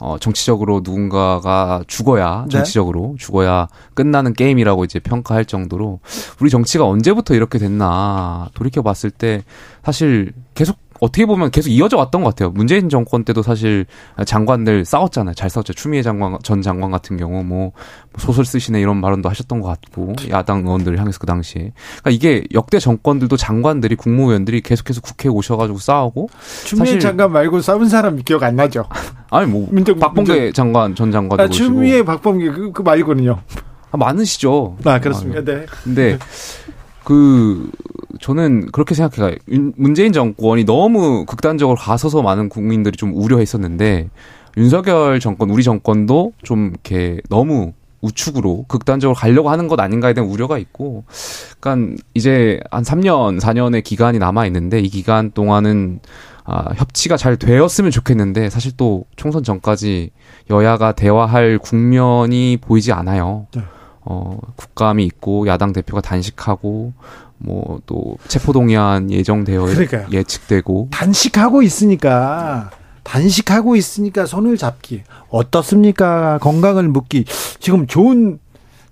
어, 0.00 0.16
정치적으로 0.18 0.80
누군가가 0.84 1.82
죽어야 1.88 2.44
네. 2.44 2.50
정치적으로 2.50 3.16
죽어야 3.18 3.66
끝나는 3.94 4.32
게임이라고 4.32 4.84
이제 4.84 5.00
평가할 5.00 5.44
정도로 5.44 6.00
우리 6.40 6.50
정치가 6.50 6.86
언제부터 6.86 7.34
이렇게 7.34 7.58
됐나 7.58 8.48
돌이켜 8.54 8.82
봤을 8.82 9.10
때 9.10 9.42
사실 9.84 10.32
계속 10.54 10.76
어떻게 11.00 11.26
보면 11.26 11.50
계속 11.50 11.70
이어져 11.70 11.96
왔던 11.96 12.22
것 12.22 12.30
같아요. 12.30 12.50
문재인 12.50 12.88
정권 12.88 13.24
때도 13.24 13.42
사실 13.42 13.86
장관들 14.24 14.84
싸웠잖아요. 14.84 15.34
잘 15.34 15.48
싸웠죠. 15.50 15.72
추미애 15.74 16.02
장관 16.02 16.36
전 16.42 16.62
장관 16.62 16.90
같은 16.90 17.16
경우 17.16 17.44
뭐 17.44 17.72
소설 18.18 18.44
쓰시네 18.44 18.80
이런 18.80 19.00
발언도 19.00 19.28
하셨던 19.28 19.60
것 19.60 19.68
같고 19.68 20.14
야당 20.30 20.60
의원들을 20.66 20.98
향해서 20.98 21.18
그 21.18 21.26
당시에 21.26 21.72
그러니까 22.02 22.10
이게 22.10 22.44
역대 22.52 22.78
정권들도 22.78 23.36
장관들이 23.36 23.94
국무위원들이 23.96 24.60
계속해서 24.62 25.00
국회에 25.00 25.30
오셔가지고 25.30 25.78
싸우고 25.78 26.28
추미애 26.64 26.98
장관 26.98 27.32
말고 27.32 27.60
싸운 27.60 27.88
사람 27.88 28.16
기억 28.22 28.42
안 28.42 28.56
나죠. 28.56 28.84
아니 29.30 29.50
뭐 29.50 29.68
민정- 29.70 29.98
박봉계 29.98 30.32
민정- 30.32 30.52
장관 30.52 30.94
전 30.94 31.12
장관도 31.12 31.42
아, 31.44 31.48
추미애 31.48 32.02
박범계 32.02 32.50
그, 32.50 32.72
그 32.72 32.82
말고는요. 32.82 33.38
아, 33.90 33.96
많으시죠. 33.96 34.76
아, 34.84 35.00
그렇습니까? 35.00 35.42
네. 35.44 35.64
근데 35.84 36.18
그 37.08 37.70
저는 38.20 38.66
그렇게 38.70 38.94
생각해요. 38.94 39.34
윤- 39.48 39.72
문재인 39.78 40.12
정권이 40.12 40.66
너무 40.66 41.24
극단적으로 41.24 41.78
가서서 41.78 42.20
많은 42.20 42.50
국민들이 42.50 42.98
좀 42.98 43.14
우려했었는데 43.16 44.10
윤석열 44.58 45.18
정권, 45.18 45.48
우리 45.48 45.62
정권도 45.62 46.34
좀 46.42 46.68
이렇게 46.68 47.18
너무 47.30 47.72
우측으로 48.02 48.66
극단적으로 48.68 49.14
가려고 49.14 49.48
하는 49.48 49.68
것 49.68 49.80
아닌가에 49.80 50.12
대한 50.12 50.28
우려가 50.28 50.58
있고, 50.58 51.04
그러니까 51.60 51.96
이제 52.12 52.60
한 52.70 52.82
3년, 52.84 53.40
4년의 53.40 53.82
기간이 53.82 54.18
남아 54.18 54.44
있는데 54.46 54.78
이 54.78 54.90
기간 54.90 55.30
동안은 55.30 56.00
아, 56.44 56.74
협치가 56.76 57.16
잘 57.16 57.38
되었으면 57.38 57.90
좋겠는데 57.90 58.50
사실 58.50 58.72
또 58.76 59.06
총선 59.16 59.42
전까지 59.42 60.10
여야가 60.50 60.92
대화할 60.92 61.58
국면이 61.58 62.58
보이지 62.60 62.92
않아요. 62.92 63.46
네. 64.08 64.14
어, 64.14 64.38
국감이 64.56 65.04
있고 65.04 65.46
야당 65.46 65.72
대표가 65.72 66.00
단식하고 66.00 66.92
뭐 67.38 67.80
또 67.86 68.16
체포동의안 68.28 69.10
예정되어 69.10 69.64
그러니까요. 69.64 70.06
예측되고 70.12 70.88
단식하고 70.90 71.62
있으니까 71.62 72.70
단식하고 73.04 73.76
있으니까 73.76 74.26
손을 74.26 74.56
잡기 74.56 75.02
어떻습니까? 75.30 76.38
건강을 76.38 76.88
묻기 76.88 77.24
지금 77.60 77.86
좋은 77.86 78.38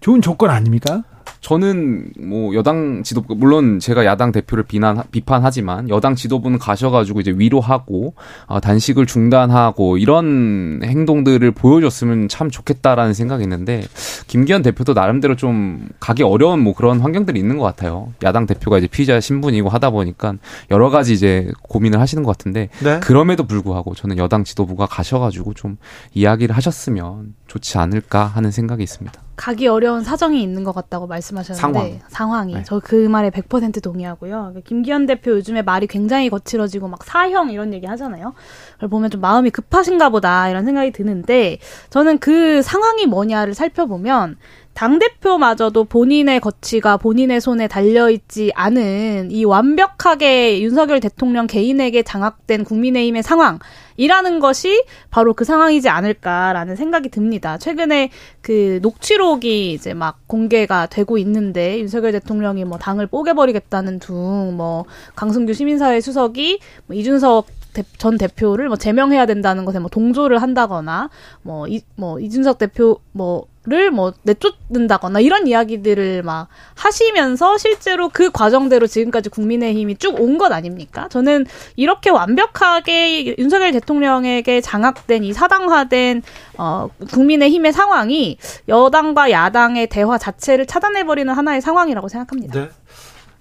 좋은 0.00 0.22
조건 0.22 0.50
아닙니까? 0.50 1.02
저는 1.46 2.10
뭐 2.18 2.56
여당 2.56 3.04
지도부 3.04 3.36
물론 3.36 3.78
제가 3.78 4.04
야당 4.04 4.32
대표를 4.32 4.64
비난 4.64 5.00
비판하지만 5.12 5.88
여당 5.88 6.16
지도부는 6.16 6.58
가셔가지고 6.58 7.20
이제 7.20 7.32
위로하고 7.36 8.14
어, 8.46 8.58
단식을 8.58 9.06
중단하고 9.06 9.96
이런 9.96 10.80
행동들을 10.82 11.48
보여줬으면 11.52 12.26
참 12.26 12.50
좋겠다라는 12.50 13.14
생각이 13.14 13.44
있는데 13.44 13.84
김기현 14.26 14.62
대표도 14.62 14.94
나름대로 14.94 15.36
좀 15.36 15.88
가기 16.00 16.24
어려운 16.24 16.58
뭐 16.58 16.74
그런 16.74 16.98
환경들이 16.98 17.38
있는 17.38 17.58
것 17.58 17.64
같아요. 17.64 18.12
야당 18.24 18.46
대표가 18.46 18.78
이제 18.78 18.88
피의자 18.88 19.20
신분이고 19.20 19.68
하다 19.68 19.90
보니까 19.90 20.34
여러 20.72 20.90
가지 20.90 21.12
이제 21.12 21.52
고민을 21.62 22.00
하시는 22.00 22.24
것 22.24 22.36
같은데 22.36 22.70
네. 22.80 22.98
그럼에도 22.98 23.46
불구하고 23.46 23.94
저는 23.94 24.18
여당 24.18 24.42
지도부가 24.42 24.86
가셔가지고 24.86 25.54
좀 25.54 25.76
이야기를 26.12 26.56
하셨으면 26.56 27.36
좋지 27.46 27.78
않을까 27.78 28.24
하는 28.24 28.50
생각이 28.50 28.82
있습니다. 28.82 29.25
가기 29.36 29.68
어려운 29.68 30.02
사정이 30.02 30.42
있는 30.42 30.64
것 30.64 30.74
같다고 30.74 31.06
말씀하셨는데 31.06 32.02
상황. 32.08 32.50
이 32.50 32.54
네. 32.54 32.62
저그 32.64 32.94
말에 33.08 33.30
100% 33.30 33.82
동의하고요. 33.82 34.54
김기현 34.64 35.06
대표 35.06 35.32
요즘에 35.32 35.62
말이 35.62 35.86
굉장히 35.86 36.30
거칠어지고 36.30 36.88
막 36.88 37.04
사형 37.04 37.50
이런 37.50 37.74
얘기 37.74 37.86
하잖아요. 37.86 38.34
그걸 38.74 38.88
보면 38.88 39.10
좀 39.10 39.20
마음이 39.20 39.50
급하신가 39.50 40.08
보다 40.08 40.48
이런 40.48 40.64
생각이 40.64 40.90
드는데 40.92 41.58
저는 41.90 42.18
그 42.18 42.62
상황이 42.62 43.06
뭐냐를 43.06 43.54
살펴보면 43.54 44.36
당 44.76 44.98
대표마저도 44.98 45.84
본인의 45.84 46.38
거취가 46.40 46.98
본인의 46.98 47.40
손에 47.40 47.66
달려 47.66 48.10
있지 48.10 48.52
않은 48.54 49.30
이 49.30 49.42
완벽하게 49.46 50.60
윤석열 50.60 51.00
대통령 51.00 51.46
개인에게 51.46 52.02
장악된 52.02 52.62
국민의힘의 52.64 53.22
상황이라는 53.22 54.38
것이 54.38 54.84
바로 55.10 55.32
그 55.32 55.44
상황이지 55.46 55.88
않을까라는 55.88 56.76
생각이 56.76 57.08
듭니다. 57.08 57.56
최근에 57.56 58.10
그 58.42 58.78
녹취록이 58.82 59.72
이제 59.72 59.94
막 59.94 60.18
공개가 60.26 60.84
되고 60.84 61.16
있는데 61.16 61.78
윤석열 61.80 62.12
대통령이 62.12 62.66
뭐 62.66 62.76
당을 62.76 63.06
뽀개버리겠다는 63.06 63.98
둥 63.98 64.56
뭐 64.58 64.84
강승규 65.14 65.54
시민사회 65.54 66.02
수석이 66.02 66.60
뭐 66.86 66.94
이준석 66.94 67.46
대- 67.72 67.82
전 67.98 68.16
대표를 68.18 68.68
뭐 68.68 68.76
제명해야 68.76 69.24
된다는 69.26 69.64
것에 69.64 69.78
뭐 69.78 69.88
동조를 69.88 70.42
한다거나 70.42 71.08
뭐 71.42 71.66
이 71.66 71.80
뭐 71.96 72.20
이준석 72.20 72.58
대표 72.58 73.00
뭐 73.12 73.46
를뭐 73.66 74.12
내쫓는다거나 74.22 75.20
이런 75.20 75.46
이야기들을 75.46 76.22
막 76.22 76.48
하시면서 76.76 77.58
실제로 77.58 78.08
그 78.08 78.30
과정대로 78.30 78.86
지금까지 78.86 79.28
국민의힘이 79.28 79.96
쭉 79.96 80.18
온 80.20 80.38
것 80.38 80.52
아닙니까? 80.52 81.08
저는 81.10 81.46
이렇게 81.76 82.10
완벽하게 82.10 83.36
윤석열 83.38 83.72
대통령에게 83.72 84.60
장악된 84.60 85.24
이 85.24 85.32
사당화된 85.32 86.22
어 86.58 86.88
국민의힘의 87.12 87.72
상황이 87.72 88.38
여당과 88.68 89.30
야당의 89.30 89.88
대화 89.88 90.16
자체를 90.18 90.66
차단해버리는 90.66 91.32
하나의 91.32 91.60
상황이라고 91.60 92.08
생각합니다. 92.08 92.60
네. 92.60 92.68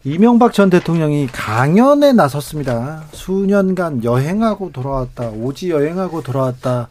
이명박 0.04 0.54
전 0.54 0.70
대통령이 0.70 1.28
강연에 1.28 2.14
나섰습니다. 2.14 3.06
수년간 3.12 4.04
여행하고 4.04 4.72
돌아왔다. 4.72 5.30
오지 5.30 5.72
여행하고 5.72 6.22
돌아왔다. 6.22 6.90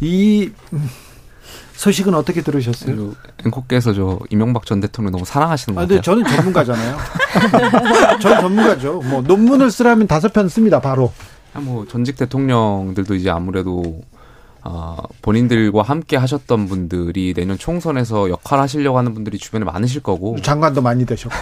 이 0.00 0.50
음, 0.72 0.88
소식은 1.76 2.14
어떻게 2.14 2.42
들으셨어요? 2.42 2.96
그 2.96 3.16
앵커께서 3.44 3.92
저 3.92 4.18
이명박 4.30 4.66
전 4.66 4.80
대통령 4.80 5.12
너무 5.12 5.24
사랑하시는 5.24 5.74
것 5.74 5.80
아, 5.80 5.84
같아요. 5.84 6.00
저는 6.00 6.24
전문가잖아요. 6.24 6.96
저는 8.20 8.40
전문가죠. 8.40 9.02
뭐 9.04 9.20
논문을 9.22 9.70
쓰라면 9.70 10.06
다섯 10.06 10.32
편 10.32 10.48
씁니다. 10.48 10.80
바로. 10.80 11.12
아, 11.52 11.60
뭐 11.60 11.86
전직 11.86 12.16
대통령들도 12.16 13.14
이제 13.14 13.30
아무래도 13.30 14.02
어, 14.62 14.96
본인들과 15.22 15.82
함께 15.82 16.16
하셨던 16.16 16.66
분들이 16.66 17.34
내년 17.34 17.56
총선에서 17.56 18.30
역할 18.30 18.58
하시려고 18.58 18.98
하는 18.98 19.14
분들이 19.14 19.38
주변에 19.38 19.64
많으실 19.64 20.02
거고 20.02 20.40
장관도 20.40 20.82
많이 20.82 21.06
되셨고. 21.06 21.34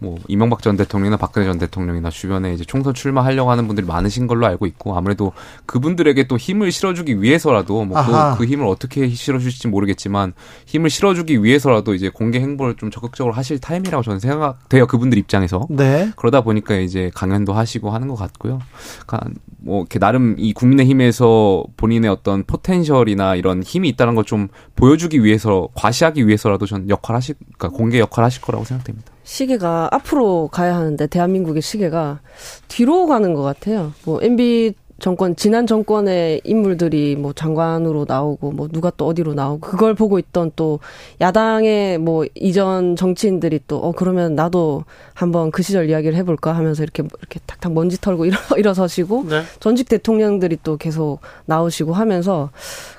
뭐 0.00 0.16
이명박 0.28 0.62
전 0.62 0.76
대통령이나 0.76 1.16
박근혜 1.16 1.46
전 1.46 1.58
대통령이나 1.58 2.08
주변에 2.10 2.54
이제 2.54 2.64
총선 2.64 2.94
출마하려고 2.94 3.50
하는 3.50 3.66
분들이 3.66 3.86
많으신 3.86 4.26
걸로 4.26 4.46
알고 4.46 4.66
있고 4.66 4.96
아무래도 4.96 5.32
그분들에게 5.66 6.26
또 6.26 6.38
힘을 6.38 6.72
실어주기 6.72 7.20
위해서라도 7.20 7.84
뭐 7.84 7.98
아하. 7.98 8.32
그그 8.32 8.50
힘을 8.50 8.66
어떻게 8.66 9.08
실어주실지 9.08 9.68
모르겠지만 9.68 10.32
힘을 10.64 10.88
실어주기 10.88 11.44
위해서라도 11.44 11.94
이제 11.94 12.08
공개 12.08 12.40
행보를 12.40 12.76
좀 12.76 12.90
적극적으로 12.90 13.34
하실 13.34 13.58
타임이라고 13.58 14.02
저는 14.02 14.20
생각돼요 14.20 14.86
그분들 14.86 15.18
입장에서 15.18 15.66
네. 15.68 16.10
그러다 16.16 16.40
보니까 16.40 16.76
이제 16.76 17.10
강연도 17.14 17.52
하시고 17.52 17.90
하는 17.90 18.08
것 18.08 18.14
같고요. 18.14 18.60
그러니까 19.06 19.30
뭐 19.58 19.80
이렇게 19.80 19.98
나름 19.98 20.36
이 20.38 20.54
국민의힘에서 20.54 21.64
본인의 21.76 22.08
어떤 22.10 22.44
potential이나 22.44 23.34
이런 23.34 23.62
힘이 23.62 23.90
있다는 23.90 24.14
걸 24.14 24.30
좀 24.30 24.46
보여주기 24.76 25.24
위해서 25.24 25.66
과시하기 25.74 26.28
위해서라도 26.28 26.64
전 26.64 26.88
역할 26.88 27.16
하실 27.16 27.34
그러니까 27.58 27.76
공개 27.76 27.98
역할 27.98 28.24
하실 28.24 28.40
거라고 28.42 28.64
생각됩니다. 28.64 29.09
시계가 29.30 29.88
앞으로 29.92 30.48
가야 30.48 30.74
하는데 30.74 31.06
대한민국의 31.06 31.62
시계가 31.62 32.18
뒤로 32.66 33.06
가는 33.06 33.32
것 33.32 33.42
같아요. 33.42 33.92
뭐 34.04 34.18
MB 34.20 34.74
정권 34.98 35.34
지난 35.36 35.66
정권의 35.66 36.42
인물들이 36.44 37.16
뭐 37.16 37.32
장관으로 37.32 38.04
나오고 38.06 38.50
뭐 38.50 38.68
누가 38.68 38.90
또 38.96 39.06
어디로 39.06 39.32
나오고 39.34 39.60
그걸 39.60 39.94
보고 39.94 40.18
있던 40.18 40.50
또 40.56 40.80
야당의 41.20 41.98
뭐 41.98 42.26
이전 42.34 42.96
정치인들이 42.96 43.60
또 43.68 43.78
어 43.78 43.92
그러면 43.92 44.34
나도 44.34 44.84
한번 45.14 45.52
그 45.52 45.62
시절 45.62 45.88
이야기를 45.88 46.16
해볼까 46.18 46.52
하면서 46.52 46.82
이렇게 46.82 47.04
이렇게 47.20 47.40
탁탁 47.46 47.72
먼지 47.72 47.98
털고 48.00 48.26
일어 48.26 48.36
일어서시고 48.58 49.26
네. 49.28 49.42
전직 49.60 49.88
대통령들이 49.88 50.58
또 50.64 50.76
계속 50.76 51.20
나오시고 51.46 51.92
하면서 51.94 52.50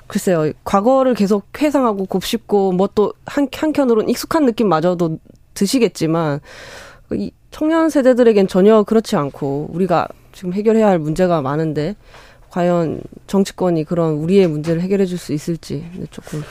글쎄요 0.08 0.50
과거를 0.64 1.14
계속 1.14 1.44
회상하고 1.60 2.06
곱씹고 2.06 2.72
뭐 2.72 2.88
또 2.88 3.12
한 3.26 3.48
한켠으로는 3.52 4.08
익숙한 4.08 4.46
느낌마저도 4.46 5.18
드시겠지만 5.54 6.40
이 7.12 7.30
청년 7.50 7.90
세대들에겐 7.90 8.48
전혀 8.48 8.82
그렇지 8.82 9.16
않고 9.16 9.70
우리가 9.72 10.08
지금 10.32 10.52
해결해야 10.54 10.86
할 10.86 10.98
문제가 10.98 11.42
많은데 11.42 11.96
과연 12.50 13.02
정치권이 13.26 13.84
그런 13.84 14.14
우리의 14.14 14.46
문제를 14.46 14.80
해결해 14.82 15.06
줄 15.06 15.18
수 15.18 15.32
있을지 15.32 15.84
조금 16.10 16.42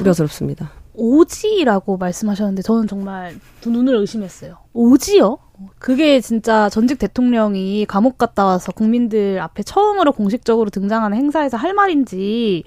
우려스럽습니다. 0.00 0.70
오지라고 0.94 1.96
말씀하셨는데 1.96 2.62
저는 2.62 2.86
정말 2.86 3.34
두 3.60 3.70
눈을 3.70 3.94
의심했어요. 3.96 4.58
오지요? 4.72 5.38
그게 5.78 6.20
진짜 6.20 6.68
전직 6.68 6.98
대통령이 6.98 7.86
감옥 7.86 8.18
갔다 8.18 8.44
와서 8.44 8.72
국민들 8.72 9.40
앞에 9.40 9.62
처음으로 9.62 10.12
공식적으로 10.12 10.70
등장하는 10.70 11.16
행사에서 11.16 11.56
할 11.56 11.74
말인지 11.74 12.64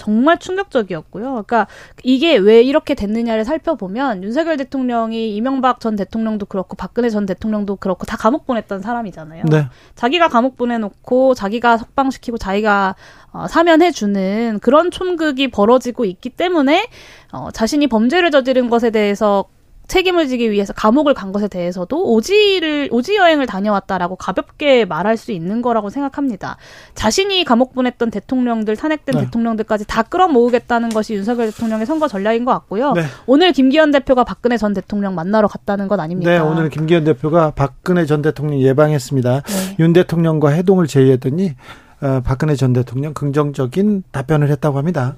정말 0.00 0.38
충격적이었고요. 0.38 1.24
그러니까 1.24 1.66
이게 2.02 2.36
왜 2.36 2.62
이렇게 2.62 2.94
됐느냐를 2.94 3.44
살펴보면 3.44 4.24
윤석열 4.24 4.56
대통령이 4.56 5.36
이명박 5.36 5.78
전 5.78 5.94
대통령도 5.94 6.46
그렇고 6.46 6.74
박근혜 6.74 7.10
전 7.10 7.26
대통령도 7.26 7.76
그렇고 7.76 8.06
다 8.06 8.16
감옥 8.16 8.46
보냈던 8.46 8.80
사람이잖아요. 8.80 9.44
네. 9.50 9.66
자기가 9.96 10.28
감옥 10.28 10.56
보내놓고 10.56 11.34
자기가 11.34 11.76
석방시키고 11.76 12.38
자기가 12.38 12.96
어, 13.32 13.46
사면해주는 13.46 14.60
그런 14.62 14.90
촌극이 14.90 15.48
벌어지고 15.48 16.06
있기 16.06 16.30
때문에 16.30 16.88
어, 17.32 17.50
자신이 17.50 17.86
범죄를 17.86 18.30
저지른 18.30 18.70
것에 18.70 18.90
대해서 18.90 19.44
책임을 19.90 20.28
지기 20.28 20.52
위해서 20.52 20.72
감옥을 20.72 21.14
간 21.14 21.32
것에 21.32 21.48
대해서도 21.48 22.12
오지를 22.12 22.88
오지 22.92 23.16
여행을 23.16 23.46
다녀왔다라고 23.46 24.14
가볍게 24.14 24.84
말할 24.84 25.16
수 25.16 25.32
있는 25.32 25.62
거라고 25.62 25.90
생각합니다. 25.90 26.56
자신이 26.94 27.44
감옥 27.44 27.74
보냈던 27.74 28.12
대통령들 28.12 28.76
탄핵된 28.76 29.16
네. 29.16 29.24
대통령들까지 29.24 29.88
다 29.88 30.04
끌어모으겠다는 30.04 30.90
것이 30.90 31.14
윤석열 31.14 31.50
대통령의 31.50 31.86
선거 31.86 32.06
전략인 32.06 32.44
것 32.44 32.52
같고요. 32.52 32.92
네. 32.92 33.02
오늘 33.26 33.52
김기현 33.52 33.90
대표가 33.90 34.22
박근혜 34.22 34.56
전 34.56 34.74
대통령 34.74 35.16
만나러 35.16 35.48
갔다는 35.48 35.88
것 35.88 35.98
아닙니까? 35.98 36.30
네, 36.30 36.38
오늘 36.38 36.70
김기현 36.70 37.02
대표가 37.02 37.50
박근혜 37.50 38.06
전 38.06 38.22
대통령 38.22 38.60
예방했습니다. 38.60 39.40
네. 39.40 39.76
윤 39.80 39.92
대통령과 39.92 40.50
해동을 40.50 40.86
제의했더니 40.86 41.56
어, 42.00 42.20
박근혜 42.24 42.54
전 42.54 42.72
대통령 42.72 43.12
긍정적인 43.12 44.04
답변을 44.12 44.50
했다고 44.50 44.78
합니다. 44.78 45.16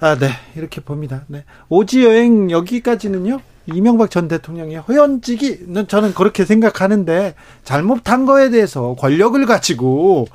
아, 0.00 0.16
네, 0.16 0.30
이렇게 0.56 0.80
봅니다. 0.80 1.24
네, 1.26 1.44
오지 1.68 2.04
여행 2.04 2.50
여기까지는요. 2.50 3.40
이명박 3.66 4.10
전 4.10 4.26
대통령의 4.28 4.76
허연직이 4.78 5.66
저는 5.86 6.14
그렇게 6.14 6.44
생각하는데 6.44 7.34
잘못한 7.62 8.24
거에 8.26 8.50
대해서 8.50 8.96
권력을 8.98 9.44
가지고 9.46 10.26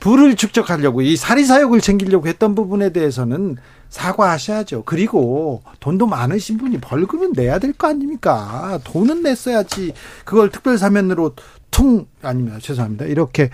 부를 0.00 0.34
축적하려고 0.36 1.00
이 1.00 1.16
사리사욕을 1.16 1.80
챙기려고 1.80 2.26
했던 2.26 2.54
부분에 2.54 2.90
대해서는 2.90 3.56
사과하셔야죠. 3.88 4.82
그리고 4.84 5.62
돈도 5.80 6.06
많으신 6.06 6.58
분이 6.58 6.78
벌금은 6.80 7.32
내야 7.34 7.58
될 7.60 7.72
거 7.72 7.88
아닙니까? 7.88 8.80
돈은 8.84 9.22
냈어야지. 9.22 9.94
그걸 10.24 10.50
특별 10.50 10.76
사면으로 10.76 11.34
퉁 11.70 12.06
아닙니다. 12.22 12.58
죄송합니다. 12.60 13.06
이렇게 13.06 13.50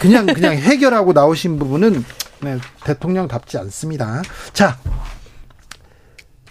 그냥 0.00 0.26
그냥 0.26 0.54
해결하고 0.54 1.12
나오신 1.12 1.58
부분은 1.58 2.04
네, 2.40 2.58
대통령답지 2.84 3.58
않습니다. 3.58 4.22
자. 4.52 4.78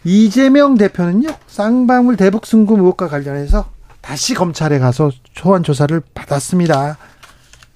이재명 0.08 0.78
대표는요, 0.78 1.30
쌍방울 1.48 2.16
대북 2.16 2.46
승금 2.46 2.80
의혹과 2.80 3.08
관련해서 3.08 3.72
다시 4.02 4.36
검찰에 4.36 4.78
가서 4.78 5.10
소환 5.34 5.64
조사를 5.64 6.00
받았습니다. 6.14 6.98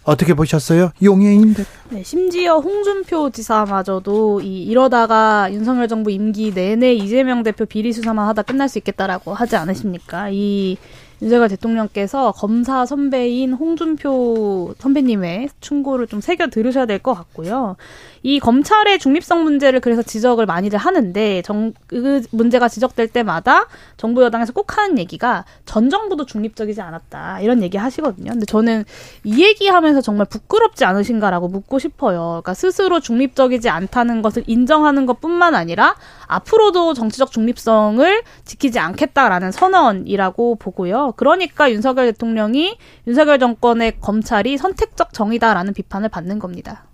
어떻게 0.04 0.34
보셨어요? 0.34 0.92
용해인 1.04 1.56
대표. 1.56 1.70
네, 1.90 2.04
심지어 2.04 2.58
홍준표 2.60 3.32
지사마저도 3.32 4.42
이 4.42 4.64
이러다가 4.64 5.52
윤석열 5.52 5.88
정부 5.88 6.12
임기 6.12 6.54
내내 6.54 6.94
이재명 6.94 7.42
대표 7.44 7.66
비리 7.66 7.92
수사만 7.94 8.28
하다 8.28 8.44
끝날 8.44 8.70
수 8.70 8.78
있겠다라고 8.78 9.34
하지 9.34 9.56
않으십니까? 9.56 10.30
이 10.32 10.78
윤석열 11.22 11.50
대통령께서 11.50 12.32
검사 12.32 12.86
선배인 12.86 13.54
홍준표 13.54 14.74
선배님의 14.80 15.50
충고를 15.60 16.08
좀 16.08 16.22
새겨 16.22 16.48
들으셔야 16.48 16.86
될 16.86 17.00
것 17.00 17.14
같고요. 17.14 17.76
이 18.24 18.40
검찰의 18.40 19.00
중립성 19.00 19.44
문제를 19.44 19.80
그래서 19.80 20.02
지적을 20.02 20.46
많이들 20.46 20.78
하는데 20.78 21.42
정, 21.44 21.74
그 21.88 22.22
문제가 22.32 22.68
지적될 22.68 23.08
때마다 23.10 23.68
정부 23.98 24.24
여당에서 24.24 24.54
꼭 24.54 24.78
하는 24.78 24.98
얘기가 25.00 25.46
전 25.66 25.90
정부도 25.90 26.26
중립적이지 26.26 26.82
않았다 26.82 27.42
이런 27.42 27.62
얘기 27.64 27.78
하시거든요. 27.78 28.32
근데 28.32 28.46
저는 28.46 28.86
이 29.24 29.44
얘기하면서 29.44 30.02
정말 30.02 30.26
부끄럽지 30.28 30.86
않으신가라고 30.86 31.48
묻고 31.48 31.80
싶어요. 31.80 32.42
그러니까 32.42 32.54
스스로 32.54 33.00
중립적이지 33.00 33.70
않다는 33.70 34.22
것을 34.22 34.44
인정하는 34.48 35.06
것뿐만 35.06 35.56
아니라 35.56 35.96
앞으로도 36.28 36.94
정치적 36.94 37.32
중립성을 37.32 38.24
지키지 38.46 38.80
않겠다라는 38.80 39.52
선언이라고 39.52 40.56
보고요. 40.56 41.14
그러니까 41.18 41.72
윤석열 41.72 42.08
대통령이 42.08 42.78
윤석열 43.08 43.40
정권의 43.40 44.00
검찰이 44.00 44.58
선택적 44.58 45.14
정의다라는 45.14 45.74
비판을 45.74 46.10
받는 46.10 46.40
겁니다. 46.40 46.86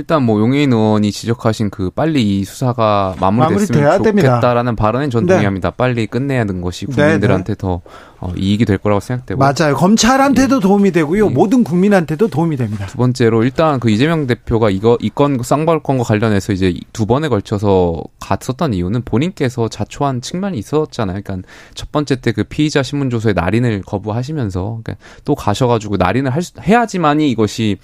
일단 0.00 0.22
뭐 0.22 0.40
용해인 0.40 0.72
의원이 0.72 1.12
지적하신 1.12 1.68
그 1.68 1.90
빨리 1.90 2.38
이 2.38 2.44
수사가 2.44 3.16
마무리됐으면 3.20 3.82
마무리돼야 3.82 3.98
됩니다. 4.02 4.28
좋겠다라는 4.36 4.74
발언은 4.74 5.10
전 5.10 5.26
네. 5.26 5.34
동의합니다. 5.34 5.72
빨리 5.72 6.06
끝내야 6.06 6.40
하는 6.40 6.62
것이 6.62 6.86
네, 6.86 6.94
국민들한테 6.94 7.54
더 7.54 7.82
어, 8.20 8.32
이익이 8.36 8.64
될 8.64 8.78
거라고 8.78 9.00
생각되고 9.00 9.38
맞아요. 9.38 9.74
검찰한테도 9.76 10.60
도움이 10.60 10.90
되고요. 10.92 11.26
예. 11.26 11.30
모든 11.30 11.62
국민한테도 11.62 12.28
도움이 12.28 12.56
됩니다. 12.56 12.86
두 12.86 12.96
번째로 12.96 13.44
일단 13.44 13.78
그 13.80 13.90
이재명 13.90 14.26
대표가 14.26 14.70
이거 14.70 14.98
이건 15.00 15.42
쌍발권과 15.42 16.04
관련해서 16.04 16.52
이제 16.52 16.74
두 16.92 17.06
번에 17.06 17.28
걸쳐서 17.28 18.02
갔었던 18.18 18.74
이유는 18.74 19.02
본인께서 19.04 19.68
자초한 19.68 20.20
측면이 20.20 20.58
있었잖아요. 20.58 21.20
그러니까 21.22 21.48
첫 21.74 21.92
번째 21.92 22.16
때 22.16 22.30
그 22.32 22.44
피의자 22.44 22.82
신문 22.82 23.10
조서에 23.10 23.32
날인을 23.32 23.82
거부하시면서 23.82 24.80
그러니까 24.82 25.04
또 25.24 25.34
가셔가지고 25.34 25.96
날인을 25.96 26.32
할 26.32 26.42
수, 26.42 26.52
해야지만이 26.60 27.30
이것이 27.30 27.76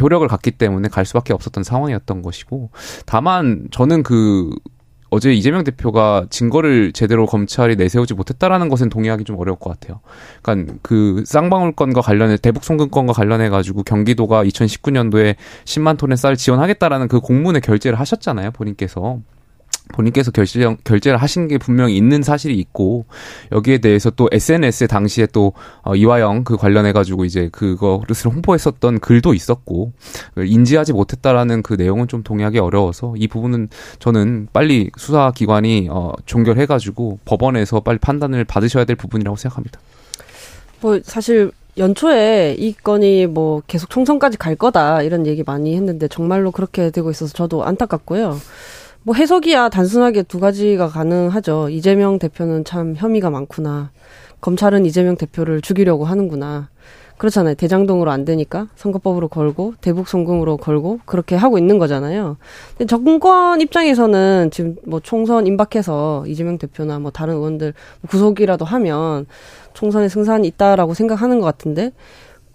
효력을 0.00 0.26
갖기 0.28 0.52
때문에 0.52 0.88
갈 0.88 1.04
수밖에 1.04 1.32
없었던 1.32 1.64
상황이었던 1.64 2.22
것이고 2.22 2.70
다만 3.06 3.68
저는 3.70 4.02
그 4.02 4.50
어제 5.14 5.30
이재명 5.30 5.62
대표가 5.62 6.24
증거를 6.30 6.92
제대로 6.92 7.26
검찰이 7.26 7.76
내세우지 7.76 8.14
못했다라는 8.14 8.70
것은 8.70 8.88
동의하기 8.88 9.24
좀 9.24 9.38
어려울 9.38 9.58
것 9.58 9.68
같아요. 9.68 10.00
그러니까 10.40 10.72
그 10.80 11.22
쌍방울 11.26 11.72
건과 11.72 12.00
관련해 12.00 12.38
대북 12.38 12.64
송금 12.64 12.88
건과 12.88 13.12
관련해 13.12 13.50
가지고 13.50 13.82
경기도가 13.82 14.42
2019년도에 14.42 15.36
10만 15.66 15.98
톤의 15.98 16.16
쌀 16.16 16.34
지원하겠다라는 16.34 17.08
그 17.08 17.20
공문에 17.20 17.60
결재를 17.60 18.00
하셨잖아요, 18.00 18.52
본인께서. 18.52 19.18
본인께서 19.92 20.30
결제, 20.30 20.76
결제를 20.84 21.18
하신 21.18 21.48
게 21.48 21.58
분명히 21.58 21.96
있는 21.96 22.22
사실이 22.22 22.58
있고 22.58 23.04
여기에 23.50 23.78
대해서 23.78 24.10
또 24.10 24.28
SNS에 24.30 24.86
당시에 24.86 25.26
또 25.32 25.52
어, 25.82 25.94
이화영 25.94 26.44
그 26.44 26.56
관련해 26.56 26.92
가지고 26.92 27.24
이제 27.24 27.48
그거를 27.52 28.06
홍보했었던 28.24 29.00
글도 29.00 29.34
있었고 29.34 29.92
인지하지 30.36 30.92
못했다라는 30.92 31.62
그 31.62 31.74
내용은 31.74 32.08
좀 32.08 32.22
동의하기 32.22 32.58
어려워서 32.58 33.14
이 33.16 33.28
부분은 33.28 33.68
저는 33.98 34.48
빨리 34.52 34.90
수사 34.96 35.32
기관이 35.32 35.88
어, 35.90 36.12
종결해 36.26 36.66
가지고 36.66 37.18
법원에서 37.24 37.80
빨리 37.80 37.98
판단을 37.98 38.44
받으셔야 38.44 38.84
될 38.84 38.96
부분이라고 38.96 39.36
생각합니다. 39.36 39.80
뭐 40.80 40.98
사실 41.04 41.52
연초에 41.78 42.54
이 42.58 42.74
건이 42.74 43.26
뭐 43.26 43.62
계속 43.66 43.88
총선까지 43.88 44.36
갈 44.36 44.56
거다 44.56 45.02
이런 45.02 45.26
얘기 45.26 45.42
많이 45.42 45.74
했는데 45.74 46.06
정말로 46.08 46.50
그렇게 46.50 46.90
되고 46.90 47.10
있어서 47.10 47.32
저도 47.32 47.64
안타깝고요. 47.64 48.36
뭐 49.04 49.14
해석이야 49.14 49.68
단순하게 49.68 50.22
두 50.22 50.38
가지가 50.38 50.88
가능하죠. 50.88 51.68
이재명 51.70 52.18
대표는 52.18 52.64
참 52.64 52.94
혐의가 52.96 53.30
많구나. 53.30 53.90
검찰은 54.40 54.86
이재명 54.86 55.16
대표를 55.16 55.60
죽이려고 55.60 56.04
하는구나. 56.04 56.68
그렇잖아요. 57.18 57.54
대장동으로 57.54 58.10
안 58.10 58.24
되니까 58.24 58.68
선거법으로 58.74 59.28
걸고 59.28 59.74
대북 59.80 60.08
송금으로 60.08 60.56
걸고 60.56 61.00
그렇게 61.04 61.36
하고 61.36 61.58
있는 61.58 61.78
거잖아요. 61.78 62.36
근데 62.70 62.86
정권 62.86 63.60
입장에서는 63.60 64.50
지금 64.50 64.76
뭐 64.86 64.98
총선 64.98 65.46
임박해서 65.46 66.24
이재명 66.26 66.58
대표나 66.58 66.98
뭐 66.98 67.12
다른 67.12 67.34
의원들 67.34 67.74
구속이라도 68.08 68.64
하면 68.64 69.26
총선에 69.74 70.08
승산이 70.08 70.48
있다라고 70.48 70.94
생각하는 70.94 71.38
것 71.38 71.46
같은데 71.46 71.92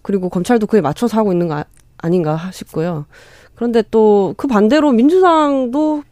그리고 0.02 0.28
검찰도 0.30 0.68
그에 0.68 0.82
맞춰서 0.82 1.18
하고 1.18 1.32
있는 1.32 1.48
거 1.48 1.64
아, 2.00 2.10
닌가 2.10 2.38
싶고요. 2.52 3.06
그런데 3.56 3.84
또 3.90 4.34
그 4.38 4.48
반대로 4.48 4.92
민주당도 4.92 6.04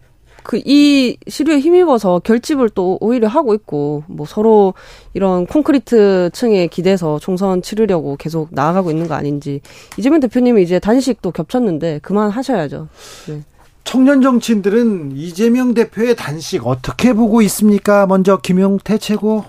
그 0.45 0.61
이 0.63 1.17
시류에 1.27 1.59
힘입어서 1.59 2.19
결집을 2.19 2.69
또 2.69 2.97
오히려 3.01 3.27
하고 3.27 3.53
있고 3.53 4.03
뭐 4.07 4.25
서로 4.25 4.73
이런 5.13 5.45
콘크리트 5.45 6.29
층에 6.33 6.67
기대서 6.67 7.19
총선 7.19 7.61
치르려고 7.61 8.15
계속 8.15 8.49
나아가고 8.51 8.91
있는 8.91 9.07
거 9.07 9.15
아닌지 9.15 9.61
이재명 9.97 10.19
대표님이 10.19 10.63
이제 10.63 10.79
단식도 10.79 11.31
겹쳤는데 11.31 11.99
그만 12.01 12.29
하셔야죠. 12.29 12.87
네. 13.27 13.41
청년 13.83 14.21
정치인들은 14.21 15.11
이재명 15.15 15.73
대표의 15.73 16.15
단식 16.15 16.65
어떻게 16.65 17.13
보고 17.13 17.41
있습니까? 17.43 18.07
먼저 18.07 18.37
김용태 18.37 18.97
최고. 18.97 19.45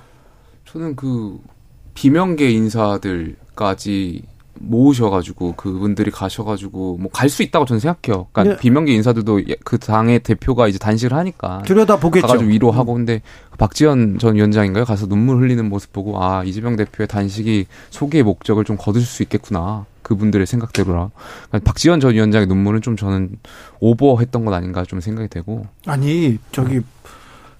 저는 0.67 0.97
그 0.97 1.39
비명계 1.95 2.51
인사들까지 2.51 4.23
모으셔가지고 4.61 5.55
그분들이 5.57 6.11
가셔가지고 6.11 6.99
뭐 6.99 7.11
갈 7.13 7.29
수 7.29 7.43
있다고 7.43 7.65
저는 7.65 7.81
생각해요. 7.81 8.27
그러니까 8.33 8.55
네. 8.57 8.61
비명계 8.61 8.93
인사들도 8.95 9.41
그 9.65 9.79
당의 9.79 10.21
대표가 10.21 10.69
이제 10.69 10.79
단식을 10.79 11.17
하니까 11.17 11.63
들여다 11.67 11.99
보겠죠. 11.99 12.27
가가지고 12.27 12.51
위로하고 12.51 12.93
음. 12.93 12.99
근데 12.99 13.23
박지원 13.59 14.19
전 14.19 14.35
위원장인가요? 14.37 14.85
가서 14.85 15.07
눈물 15.07 15.39
흘리는 15.43 15.69
모습 15.69 15.93
보고 15.93 16.23
아 16.23 16.45
이재명 16.45 16.77
대표의 16.77 17.09
단식이 17.09 17.67
소기의 17.91 18.23
목적을 18.23 18.65
좀 18.65 18.77
거둘 18.77 19.03
수 19.03 19.23
있겠구나. 19.23 19.87
그분들의 20.03 20.47
생각대로라. 20.47 21.11
그러니까 21.49 21.59
박지원 21.69 21.99
전 22.01 22.15
위원장의 22.15 22.47
눈물은 22.47 22.81
좀 22.81 22.97
저는 22.97 23.31
오버했던 23.81 24.45
것 24.45 24.55
아닌가 24.55 24.85
좀 24.85 25.01
생각이 25.01 25.29
되고. 25.29 25.67
아니 25.87 26.39
저기 26.53 26.81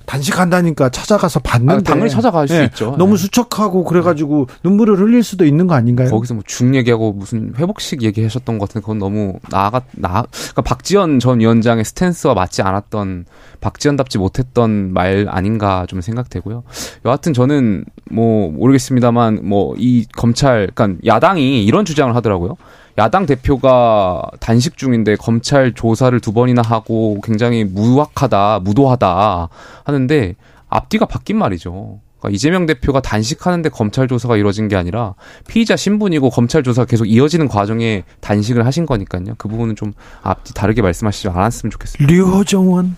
단식한다니까 0.07 0.89
찾아가서 0.89 1.41
봤는데 1.41 1.75
아, 1.75 1.81
당연히 1.81 2.11
찾아갈 2.11 2.49
수 2.49 2.55
네, 2.55 2.65
있죠. 2.65 2.97
너무 2.99 3.17
네. 3.17 3.23
수척하고 3.23 3.85
그래가지고 3.85 4.47
눈물을 4.65 4.99
흘릴 4.99 5.23
수도 5.23 5.45
있는 5.45 5.67
거 5.67 5.75
아닌가요? 5.75 6.11
거기서 6.11 6.35
뭐중 6.35 6.75
얘기하고 6.75 7.13
무슨 7.13 7.55
회복식 7.57 8.03
얘기하셨던 8.03 8.59
것 8.59 8.69
같은데 8.69 8.83
그건 8.83 8.99
너무 8.99 9.35
나가 9.51 9.83
나 9.93 10.25
그러니까 10.31 10.63
박지원 10.63 11.19
전 11.19 11.41
위원장의 11.41 11.85
스탠스와 11.85 12.35
맞지 12.35 12.63
않았던 12.63 13.27
박지원답지 13.61 14.19
못했던 14.19 14.93
말 14.93 15.27
아닌가 15.29 15.87
좀 15.89 16.01
생각되고요. 16.01 16.63
여하튼 17.05 17.33
저는 17.33 17.85
뭐 18.11 18.51
모르겠습니다만 18.51 19.41
뭐 19.49 19.67
이 19.79 20.07
검찰 20.17 20.71
그러니까 20.75 20.99
야당이 21.05 21.65
이런 21.65 21.85
주장을 21.85 22.15
하더라고요. 22.15 22.57
야당 22.99 23.27
대표가 23.27 24.23
단식 24.41 24.77
중인데 24.79 25.17
검찰 25.17 25.73
조사를 25.73 26.19
두 26.21 26.33
번이나 26.33 26.63
하고 26.63 27.21
굉장히 27.23 27.65
무악하다, 27.65 28.61
무도하다 28.61 29.49
하는데 29.85 30.35
앞뒤가 30.69 31.07
바뀐 31.07 31.37
말이죠. 31.37 32.01
그러니까 32.19 32.35
이재명 32.35 32.65
대표가 32.67 33.01
단식하는데 33.01 33.69
검찰 33.69 34.09
조사가 34.09 34.37
이루어진 34.37 34.69
게 34.69 34.77
아니라 34.77 35.15
피의자 35.47 35.77
신분이고 35.77 36.31
검찰 36.31 36.63
조사가 36.63 36.87
계속 36.87 37.05
이어지는 37.05 37.49
과정에 37.49 38.05
단식을 38.21 38.65
하신 38.65 38.87
거니까요. 38.87 39.35
그 39.37 39.49
부분은 39.49 39.77
좀 39.77 39.93
앞뒤 40.23 40.55
다르게 40.55 40.81
말씀하시지 40.81 41.29
않았으면 41.29 41.71
좋겠습니다. 41.71 42.13
류호정원 42.13 42.97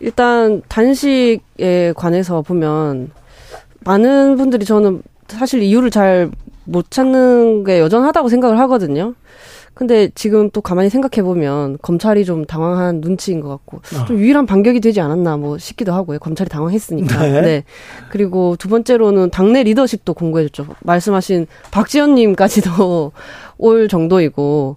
일단 0.00 0.60
단식에 0.68 1.94
관해서 1.96 2.42
보면 2.42 3.10
많은 3.80 4.36
분들이 4.36 4.66
저는 4.66 5.02
사실 5.28 5.62
이유를 5.62 5.90
잘 5.90 6.30
못 6.64 6.90
찾는 6.90 7.64
게 7.64 7.80
여전하다고 7.80 8.28
생각을 8.28 8.58
하거든요. 8.60 9.14
근데 9.74 10.08
지금 10.14 10.50
또 10.50 10.60
가만히 10.60 10.88
생각해 10.88 11.24
보면 11.24 11.78
검찰이 11.82 12.24
좀 12.24 12.44
당황한 12.44 13.00
눈치인 13.00 13.40
것 13.40 13.48
같고 13.48 13.78
어. 13.78 14.04
좀 14.06 14.18
유일한 14.18 14.46
반격이 14.46 14.80
되지 14.80 15.00
않았나 15.00 15.36
뭐 15.36 15.58
싶기도 15.58 15.92
하고요. 15.92 16.20
검찰이 16.20 16.48
당황했으니까. 16.48 17.22
네. 17.26 17.40
네. 17.40 17.64
그리고 18.08 18.54
두 18.56 18.68
번째로는 18.68 19.30
당내 19.30 19.64
리더십도 19.64 20.14
공고해줬죠. 20.14 20.66
말씀하신 20.80 21.48
박지원님까지도 21.72 23.10
올 23.58 23.88
정도이고 23.88 24.76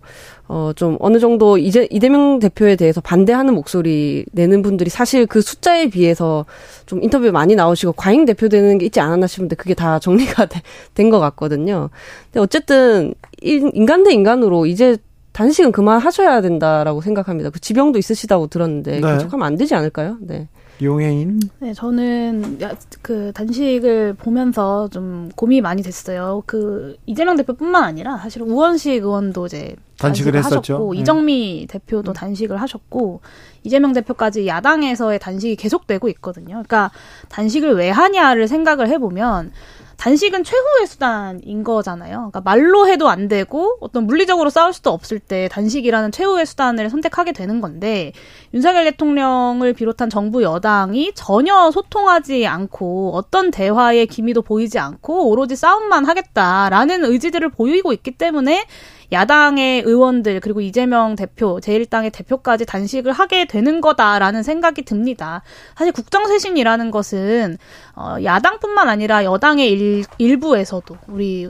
어, 0.49 0.71
좀 0.75 0.97
어느 0.99 1.19
정도 1.19 1.57
이제 1.57 1.87
이재명 1.91 2.39
대표에 2.39 2.75
대해서 2.75 3.01
반대하는 3.01 3.53
목소리 3.53 4.25
내는 4.31 4.61
분들이 4.61 4.89
사실 4.89 5.25
그 5.25 5.41
숫자에 5.41 5.89
비해서 5.89 6.45
좀 6.85 7.03
인터뷰에 7.03 7.31
많이 7.31 7.55
나오시고 7.55 7.93
과잉 7.93 8.25
대표되는 8.25 8.77
게 8.77 8.85
있지 8.85 8.99
않았나 8.99 9.27
싶은데 9.27 9.55
그게 9.55 9.73
다 9.73 9.99
정리가 9.99 10.47
된 10.93 11.09
것 11.09 11.19
같거든요. 11.19 11.89
근데 12.25 12.39
어쨌든 12.41 13.13
인간 13.41 14.03
대 14.03 14.11
인간으로 14.13 14.65
이제 14.65 14.97
단식은 15.33 15.71
그만하셔야 15.71 16.41
된다라고 16.41 17.01
생각합니다. 17.01 17.49
그 17.51 17.59
지병도 17.59 17.99
있으시다고 17.99 18.47
들었는데 18.47 18.99
네. 18.99 19.13
계속하면 19.13 19.45
안 19.45 19.55
되지 19.55 19.75
않을까요? 19.75 20.17
네. 20.21 20.47
용해인? 20.81 21.39
네, 21.59 21.73
저는 21.73 22.59
그 23.01 23.31
단식을 23.33 24.15
보면서 24.15 24.87
좀 24.89 25.29
고민이 25.35 25.61
많이 25.61 25.81
됐어요. 25.81 26.43
그 26.45 26.95
이재명 27.05 27.35
대표뿐만 27.37 27.83
아니라 27.83 28.17
사실 28.17 28.41
우원식 28.43 29.03
의원도 29.03 29.45
이제 29.47 29.75
단식을, 29.97 30.31
단식을 30.31 30.57
하셨고 30.57 30.93
네. 30.93 30.99
이정미 30.99 31.67
대표도 31.69 32.13
단식을 32.13 32.61
하셨고 32.61 33.21
이재명 33.63 33.93
대표까지 33.93 34.47
야당에서의 34.47 35.19
단식이 35.19 35.55
계속되고 35.55 36.07
있거든요. 36.09 36.47
그러니까 36.47 36.91
단식을 37.29 37.75
왜 37.75 37.89
하냐를 37.89 38.47
생각을 38.47 38.87
해보면 38.89 39.51
단식은 39.97 40.43
최후의 40.43 40.87
수단인 40.87 41.63
거잖아요. 41.63 42.29
그러니까 42.31 42.41
말로 42.41 42.87
해도 42.87 43.09
안 43.09 43.27
되고 43.27 43.77
어떤 43.81 44.05
물리적으로 44.05 44.49
싸울 44.49 44.71
수도 44.71 44.91
없을 44.91 45.19
때 45.19 45.49
단식이라는 45.51 46.11
최후의 46.11 46.45
수단을 46.45 46.89
선택하게 46.89 47.31
되는 47.31 47.61
건데 47.61 48.13
윤석열 48.53 48.85
대통령을 48.85 49.73
비롯한 49.73 50.09
정부 50.09 50.43
여당이 50.43 51.13
전혀 51.15 51.71
소통하지 51.71 52.45
않고 52.45 53.11
어떤 53.15 53.49
대화의 53.49 54.05
기미도 54.05 54.43
보이지 54.43 54.77
않고 54.77 55.29
오로지 55.29 55.55
싸움만 55.55 56.05
하겠다라는 56.05 57.03
의지들을 57.03 57.49
보이고 57.49 57.91
있기 57.91 58.11
때문에 58.11 58.65
야당의 59.11 59.83
의원들 59.85 60.39
그리고 60.41 60.61
이재명 60.61 61.15
대표, 61.15 61.59
제1당의 61.59 62.11
대표까지 62.11 62.65
단식을 62.65 63.11
하게 63.11 63.45
되는 63.45 63.81
거다라는 63.81 64.43
생각이 64.43 64.83
듭니다. 64.83 65.41
사실 65.75 65.93
국정쇄신이라는 65.93 66.91
것은 66.91 67.57
어, 67.95 68.17
야당뿐만 68.23 68.89
아니라 68.89 69.23
여당의 69.23 69.71
일, 69.71 70.03
일부에서도 70.17 70.97
우리 71.07 71.49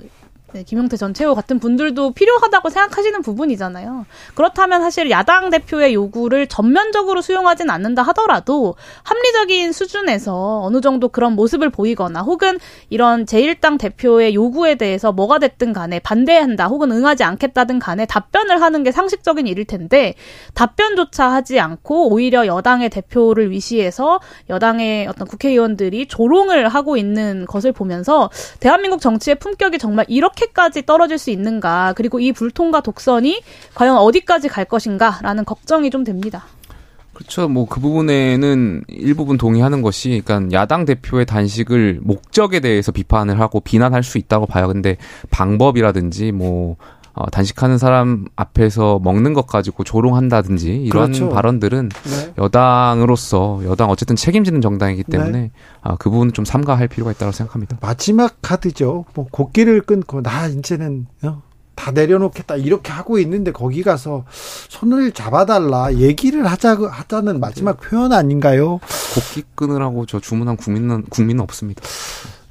네, 0.54 0.64
김용태 0.64 0.96
전 0.96 1.14
최고 1.14 1.36
같은 1.36 1.60
분들도 1.60 2.14
필요하다고 2.14 2.70
생각하시는 2.70 3.22
부분이잖아요. 3.22 4.06
그렇다면 4.34 4.80
사실 4.82 5.12
야당 5.12 5.50
대표의 5.50 5.94
요구를 5.94 6.48
전면적으로 6.48 7.22
수용하진 7.22 7.70
않는다 7.70 8.02
하더라도 8.04 8.76
합리적인 9.04 9.74
수준에서 9.74 10.62
어느 10.64 10.80
정도 10.80 11.10
그런 11.10 11.34
모습을 11.34 11.70
보이거나 11.70 12.22
혹은 12.22 12.60
이런 12.90 13.26
제1당 13.26 13.78
대표의 13.78 14.36
요구에 14.36 14.76
대해서 14.76 15.12
뭐가 15.12 15.40
됐든 15.40 15.74
간에 15.74 16.00
반대한다 16.00 16.68
혹은 16.68 16.94
응하지 16.94 17.26
않겠다든 17.26 17.80
간에 17.80 18.06
답변을 18.06 18.62
하는 18.62 18.84
게 18.84 18.94
상식적인 18.94 19.48
일일 19.48 19.66
텐데 19.66 20.14
답변조차 20.54 21.30
하지 21.30 21.60
않고 21.60 22.10
오히려 22.14 22.48
여당의 22.48 22.90
대표를 22.90 23.52
위시해서 23.52 24.22
여당의 24.50 25.08
어떤 25.08 25.28
국회의원들이 25.28 26.08
조롱을 26.08 26.70
하고 26.70 26.96
있는 26.96 27.46
것을 27.48 27.74
보면서 27.74 28.30
대한민국 28.62 29.02
정치의 29.02 29.36
품격이 29.36 29.78
정말 29.78 30.06
이렇게 30.08 30.37
이렇게까지 30.38 30.86
떨어질 30.86 31.18
수 31.18 31.32
있는가 31.32 31.94
그리고 31.96 32.20
이 32.20 32.32
불통과 32.32 32.82
독선이 32.82 33.42
과연 33.74 33.98
어디까지 33.98 34.48
갈 34.48 34.66
것인가라는 34.66 35.46
걱정이 35.46 35.90
좀 35.90 36.04
됩니다. 36.04 36.46
그렇죠. 37.14 37.48
뭐 37.50 37.66
그 37.66 37.80
부분에는 37.80 38.84
일부분 38.90 39.38
동의하는 39.40 39.82
것이, 39.82 40.22
그러니까 40.24 40.56
야당 40.56 40.86
대표의 40.86 41.26
단식을 41.26 42.00
목적에 42.04 42.60
대해서 42.60 42.92
비판을 42.92 43.40
하고 43.40 43.60
비난할 43.60 44.04
수 44.04 44.20
있다고 44.20 44.46
봐요. 44.46 44.68
근데 44.68 44.98
방법이라든지 45.32 46.32
뭐 46.32 46.78
어, 47.18 47.30
단식하는 47.32 47.80
사람 47.80 48.26
앞에서 48.36 49.00
먹는 49.04 49.34
것 49.34 49.48
가지고 49.48 49.84
조롱한다든지 49.84 50.76
이런 50.76 51.12
그렇죠. 51.12 51.30
발언들은 51.30 51.90
네. 51.90 52.34
여당으로서 52.38 53.62
여당 53.66 53.90
어쨌든 53.90 54.16
책임지는 54.16 54.62
정당이기 54.62 55.04
때문에 55.04 55.32
네. 55.32 55.52
아, 55.82 55.96
그 55.96 56.12
부분 56.12 56.32
좀 56.32 56.46
삼가할 56.46 56.88
필요가 56.88 57.12
있다고 57.12 57.32
생각합니다. 57.32 57.78
마지막 57.82 58.36
카드죠. 58.44 59.06
뭐 59.16 59.28
곡기를 59.32 59.82
끊고 59.82 60.22
나 60.22 60.46
이제는 60.46 61.08
어, 61.24 61.42
다 61.74 61.90
내려놓겠다 61.90 62.58
이렇게 62.58 62.92
하고 62.92 63.18
있는데 63.18 63.52
거기 63.52 63.82
가서 63.82 64.26
손을 64.70 65.12
잡아달라 65.12 65.94
얘기를 65.96 66.46
하자 66.46 66.78
하자는 66.78 67.40
마지막 67.40 67.80
표현 67.80 68.14
아닌가요? 68.14 68.80
곡기 69.16 69.44
끊으라고 69.56 70.06
저 70.06 70.20
주문한 70.20 70.58
국민은 70.58 71.04
국민은 71.10 71.42
없습니다. 71.42 71.82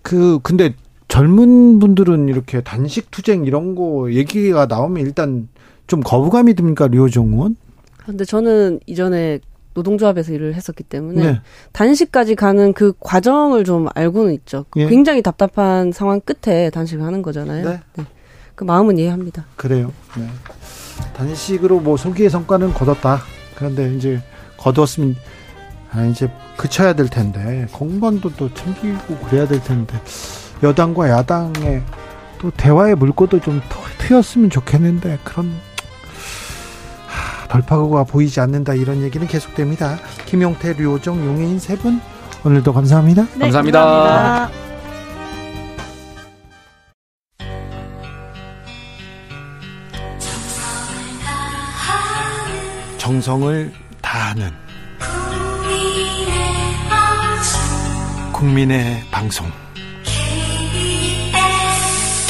그 0.02 0.40
근데 0.42 0.74
젊은 1.16 1.78
분들은 1.78 2.28
이렇게 2.28 2.60
단식 2.60 3.10
투쟁 3.10 3.46
이런 3.46 3.74
거 3.74 4.12
얘기가 4.12 4.66
나오면 4.66 5.02
일단 5.06 5.48
좀 5.86 6.00
거부감이 6.00 6.52
듭니까 6.52 6.88
류호정 6.88 7.32
의원? 7.32 7.56
근데 8.04 8.26
저는 8.26 8.80
이전에 8.84 9.40
노동조합에서 9.72 10.34
일을 10.34 10.52
했었기 10.52 10.84
때문에 10.84 11.32
네. 11.32 11.40
단식까지 11.72 12.34
가는 12.34 12.74
그 12.74 12.92
과정을 13.00 13.64
좀 13.64 13.86
알고는 13.94 14.34
있죠. 14.34 14.66
예. 14.76 14.88
굉장히 14.88 15.22
답답한 15.22 15.90
상황 15.90 16.20
끝에 16.20 16.68
단식을 16.68 17.02
하는 17.02 17.22
거잖아요. 17.22 17.66
네. 17.66 18.04
그 18.54 18.64
마음은 18.64 18.98
이해합니다. 18.98 19.46
그래요. 19.56 19.92
네. 20.18 20.28
단식으로 21.14 21.80
뭐 21.80 21.96
소기의 21.96 22.28
성과는 22.28 22.74
거뒀다. 22.74 23.20
그런데 23.54 23.94
이제 23.94 24.20
거두었으면 24.58 25.16
아, 25.92 26.04
이제 26.04 26.30
그쳐야 26.58 26.92
될 26.92 27.08
텐데 27.08 27.66
공방도 27.72 28.34
또 28.36 28.52
챙기고 28.52 29.16
그래야 29.30 29.48
될 29.48 29.62
텐데 29.62 29.98
여당과 30.62 31.08
야당의 31.10 31.82
또 32.38 32.50
대화의 32.50 32.94
물꼬도 32.96 33.40
좀 33.40 33.60
터- 33.68 33.80
트였으면 33.98 34.50
좋겠는데 34.50 35.18
그런 35.24 35.52
하, 37.06 37.48
돌파구가 37.48 38.04
보이지 38.04 38.40
않는다 38.40 38.74
이런 38.74 39.02
얘기는 39.02 39.26
계속됩니다. 39.26 39.98
김용태, 40.26 40.74
류호정, 40.74 41.24
용해인 41.26 41.58
세 41.58 41.76
분 41.76 42.00
오늘도 42.44 42.72
감사합니다. 42.72 43.22
네, 43.34 43.38
감사합니다. 43.40 43.80
감사합니다. 43.80 44.50
정성을 52.98 53.72
다하는 54.02 54.50
국민의 58.32 59.02
방송 59.10 59.46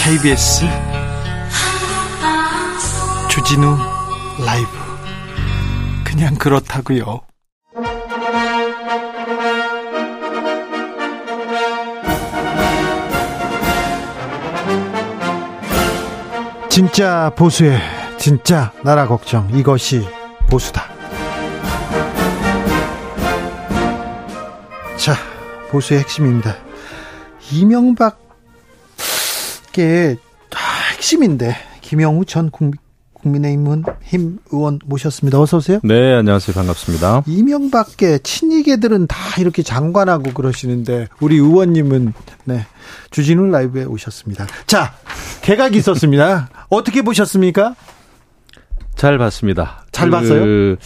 KBS 0.06 0.64
주진우 3.28 3.76
라이브 4.46 4.68
그냥 6.04 6.36
그렇다고요. 6.36 7.22
진짜 16.68 17.32
보수의 17.34 17.80
진짜 18.16 18.70
나라 18.84 19.08
걱정 19.08 19.50
이것이 19.52 20.06
보수다. 20.48 20.84
자, 24.96 25.14
보수의 25.70 25.98
핵심입니다. 25.98 26.54
이명박 27.50 28.25
의 29.78 30.16
아, 30.54 30.58
핵심인데 30.94 31.54
김영우 31.82 32.24
전 32.24 32.50
국- 32.50 32.74
국민의힘 33.14 33.82
힘 34.04 34.38
의원 34.52 34.78
모셨습니다. 34.84 35.40
어서 35.40 35.56
오세요. 35.56 35.80
네, 35.82 36.14
안녕하세요. 36.14 36.54
반갑습니다. 36.54 37.24
이명박계 37.26 38.18
친이계들은 38.18 39.08
다 39.08 39.16
이렇게 39.40 39.62
장관하고 39.62 40.32
그러시는데 40.32 41.08
우리 41.20 41.34
의원님은 41.36 42.12
네 42.44 42.66
주진우 43.10 43.46
라이브에 43.50 43.84
오셨습니다. 43.84 44.46
자 44.66 44.94
개각이 45.42 45.76
있었습니다. 45.78 46.48
어떻게 46.70 47.02
보셨습니까? 47.02 47.74
잘 48.94 49.18
봤습니다. 49.18 49.84
잘 49.92 50.10
봤어요? 50.10 50.76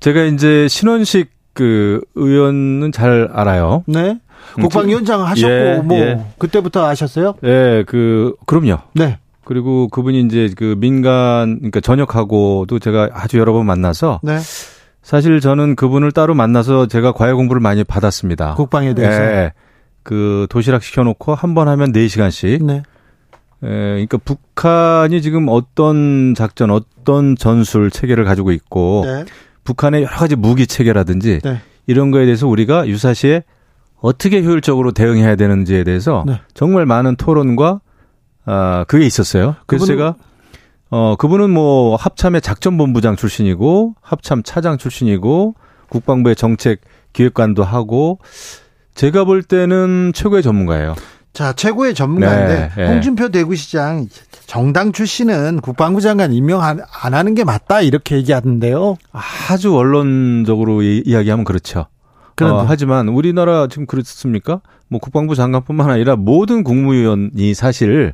제가 0.00 0.24
이제 0.24 0.66
신원식 0.68 1.30
그 1.52 2.00
의원은 2.14 2.90
잘 2.92 3.28
알아요. 3.32 3.84
네 3.86 4.18
국방위원장 4.54 5.26
하셨고 5.26 5.52
예, 5.52 5.80
뭐 5.84 5.98
예. 5.98 6.20
그때부터 6.38 6.86
아셨어요? 6.86 7.34
예, 7.44 7.84
그 7.86 8.34
그럼요. 8.46 8.78
네. 8.94 9.18
그리고 9.44 9.88
그분이 9.88 10.20
이제 10.22 10.50
그 10.56 10.74
민간 10.78 11.56
그러니까 11.58 11.80
전역하고도 11.80 12.78
제가 12.78 13.10
아주 13.12 13.38
여러 13.38 13.52
번 13.52 13.66
만나서 13.66 14.20
네. 14.22 14.38
사실 15.02 15.40
저는 15.40 15.76
그분을 15.76 16.12
따로 16.12 16.34
만나서 16.34 16.86
제가 16.86 17.12
과외 17.12 17.32
공부를 17.34 17.60
많이 17.60 17.84
받았습니다. 17.84 18.54
국방에 18.54 18.94
대해서. 18.94 19.20
예. 19.22 19.52
그 20.02 20.46
도시락 20.50 20.82
시켜놓고 20.82 21.34
한 21.34 21.54
번 21.54 21.68
하면 21.68 21.92
4 21.92 22.08
시간씩. 22.08 22.64
네. 22.64 22.76
에, 23.62 23.68
그러니까 23.68 24.18
북한이 24.18 25.22
지금 25.22 25.46
어떤 25.48 26.34
작전, 26.34 26.70
어떤 26.70 27.36
전술 27.36 27.90
체계를 27.90 28.24
가지고 28.24 28.52
있고 28.52 29.04
네. 29.06 29.24
북한의 29.64 30.02
여러 30.02 30.14
가지 30.14 30.36
무기 30.36 30.66
체계라든지 30.66 31.40
네. 31.42 31.60
이런 31.86 32.10
거에 32.10 32.24
대해서 32.24 32.46
우리가 32.46 32.86
유사시에 32.86 33.44
어떻게 34.04 34.42
효율적으로 34.42 34.92
대응해야 34.92 35.34
되는지에 35.34 35.82
대해서 35.82 36.24
네. 36.26 36.38
정말 36.52 36.84
많은 36.84 37.16
토론과 37.16 37.80
아 38.44 38.84
그게 38.86 39.06
있었어요. 39.06 39.56
그래서 39.66 39.84
그분은- 39.86 39.88
제가 39.88 40.14
어 40.90 41.16
그분은 41.16 41.48
뭐 41.48 41.96
합참의 41.96 42.42
작전본부장 42.42 43.16
출신이고 43.16 43.94
합참 44.02 44.42
차장 44.42 44.76
출신이고 44.76 45.54
국방부의 45.88 46.36
정책 46.36 46.82
기획관도 47.14 47.64
하고 47.64 48.18
제가 48.94 49.24
볼 49.24 49.42
때는 49.42 50.12
최고의 50.14 50.42
전문가예요. 50.42 50.94
자 51.32 51.54
최고의 51.54 51.94
전문가인데 51.94 52.54
네, 52.54 52.70
네. 52.76 52.88
홍준표 52.92 53.30
대구시장 53.30 54.06
정당 54.46 54.92
출신은 54.92 55.62
국방부 55.62 56.02
장관 56.02 56.34
임명 56.34 56.62
안, 56.62 56.80
안 57.02 57.14
하는 57.14 57.34
게 57.34 57.42
맞다 57.42 57.80
이렇게 57.80 58.16
얘기하던데요. 58.16 58.98
아주 59.48 59.72
원론적으로 59.72 60.82
이, 60.82 61.02
이야기하면 61.06 61.44
그렇죠. 61.46 61.86
그런데 62.36 62.62
어, 62.62 62.66
하지만 62.68 63.08
우리나라 63.08 63.66
지금 63.68 63.86
그렇습니까? 63.86 64.60
뭐 64.88 65.00
국방부 65.00 65.34
장관뿐만 65.34 65.90
아니라 65.90 66.16
모든 66.16 66.64
국무위원이 66.64 67.54
사실 67.54 68.12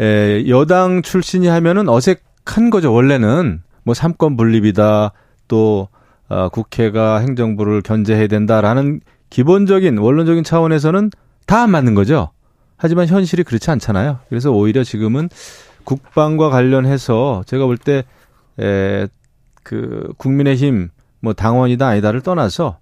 에, 0.00 0.48
여당 0.48 1.02
출신이 1.02 1.46
하면은 1.46 1.88
어색한 1.88 2.70
거죠. 2.70 2.92
원래는 2.92 3.62
뭐 3.84 3.94
삼권 3.94 4.36
분립이다 4.36 5.12
또 5.48 5.88
어, 6.28 6.48
국회가 6.48 7.18
행정부를 7.18 7.82
견제해야 7.82 8.26
된다라는 8.26 9.00
기본적인 9.30 9.98
원론적인 9.98 10.44
차원에서는 10.44 11.10
다 11.46 11.62
안 11.62 11.70
맞는 11.70 11.94
거죠. 11.94 12.30
하지만 12.76 13.06
현실이 13.06 13.42
그렇지 13.44 13.70
않잖아요. 13.70 14.18
그래서 14.28 14.50
오히려 14.50 14.82
지금은 14.84 15.28
국방과 15.84 16.48
관련해서 16.50 17.42
제가 17.46 17.66
볼 17.66 17.76
때 17.76 18.04
에, 18.60 19.06
그 19.62 20.12
국민의힘 20.16 20.88
뭐 21.20 21.32
당원이다 21.34 21.86
아니다를 21.86 22.20
떠나서 22.22 22.78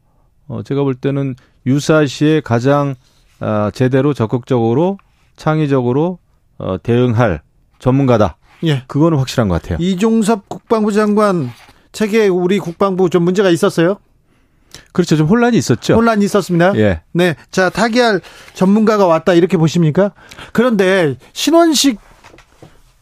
어 0.50 0.64
제가 0.64 0.82
볼 0.82 0.94
때는 0.96 1.36
유사시에 1.64 2.40
가장 2.40 2.96
아 3.38 3.70
제대로 3.72 4.12
적극적으로 4.12 4.98
창의적으로 5.36 6.18
어 6.58 6.76
대응할 6.82 7.40
전문가다. 7.78 8.36
예. 8.64 8.82
그거는 8.88 9.16
확실한 9.16 9.48
것 9.48 9.62
같아요. 9.62 9.78
이종섭 9.80 10.48
국방부 10.48 10.92
장관 10.92 11.50
책에 11.92 12.26
우리 12.26 12.58
국방부 12.58 13.08
좀 13.08 13.22
문제가 13.22 13.48
있었어요. 13.48 13.98
그렇죠. 14.92 15.16
좀 15.16 15.28
혼란이 15.28 15.56
있었죠. 15.56 15.94
혼란이 15.94 16.24
있었습니다. 16.24 16.76
예. 16.76 17.02
네. 17.12 17.36
자, 17.50 17.70
타기할 17.70 18.20
전문가가 18.52 19.06
왔다 19.06 19.34
이렇게 19.34 19.56
보십니까? 19.56 20.12
그런데 20.52 21.16
신원식 21.32 21.98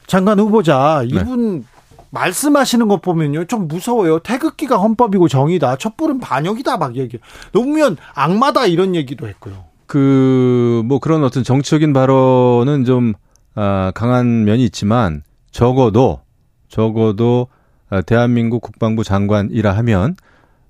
장관 0.06 0.38
후보자 0.38 1.02
이분 1.06 1.64
말씀하시는 2.10 2.88
것 2.88 3.02
보면요. 3.02 3.44
좀 3.46 3.68
무서워요. 3.68 4.18
태극기가 4.20 4.76
헌법이고 4.78 5.28
정의다. 5.28 5.76
촛불은 5.76 6.20
반역이다 6.20 6.76
막 6.78 6.96
얘기. 6.96 7.18
노무현 7.52 7.96
악마다 8.14 8.66
이런 8.66 8.94
얘기도 8.94 9.28
했고요. 9.28 9.64
그, 9.86 10.82
뭐 10.84 10.98
그런 10.98 11.24
어떤 11.24 11.42
정치적인 11.44 11.92
발언은 11.92 12.84
좀, 12.84 13.14
아, 13.54 13.90
강한 13.94 14.44
면이 14.44 14.62
있지만, 14.64 15.22
적어도, 15.50 16.20
적어도, 16.68 17.48
아, 17.90 18.02
대한민국 18.02 18.60
국방부 18.60 19.02
장관이라 19.02 19.72
하면, 19.78 20.16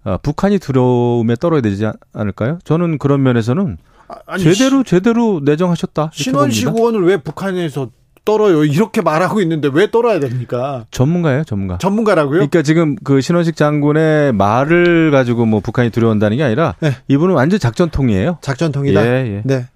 아, 0.05 0.17
북한이 0.19 0.59
두려움에 0.61 1.35
떨어야 1.35 1.61
되지 1.61 1.87
않- 1.87 1.95
않을까요? 2.13 2.59
저는 2.65 2.99
그런 2.99 3.23
면에서는 3.25 3.77
아, 4.09 4.15
아니, 4.27 4.43
제대로, 4.45 4.85
제대로 4.85 5.41
내정하셨다. 5.45 6.11
신원식. 6.15 6.69
의원을 6.69 7.05
왜 7.05 7.17
북한에서 7.19 7.91
떨어요? 8.25 8.65
이렇게 8.65 9.01
말하고 9.01 9.41
있는데 9.41 9.69
왜 9.73 9.91
떨어야 9.91 10.21
됩니까? 10.21 10.85
전문가예요, 10.91 11.45
전문가. 11.45 11.79
전문가라고요? 11.79 12.35
그러니까 12.35 12.63
지금 12.63 12.97
그 13.03 13.21
신원식 13.21 13.57
장군의 13.57 14.33
말을 14.33 15.11
가지고 15.11 15.47
뭐 15.47 15.61
북한이 15.61 15.91
두려운다는 15.91 16.37
게 16.37 16.43
아니라 16.45 16.75
네. 16.81 16.97
이분은 17.09 17.35
완전 17.35 17.59
작전통이에요. 17.59 18.39
작전통이다. 18.41 19.07
예, 19.07 19.27
예. 19.37 19.43
네. 19.45 19.67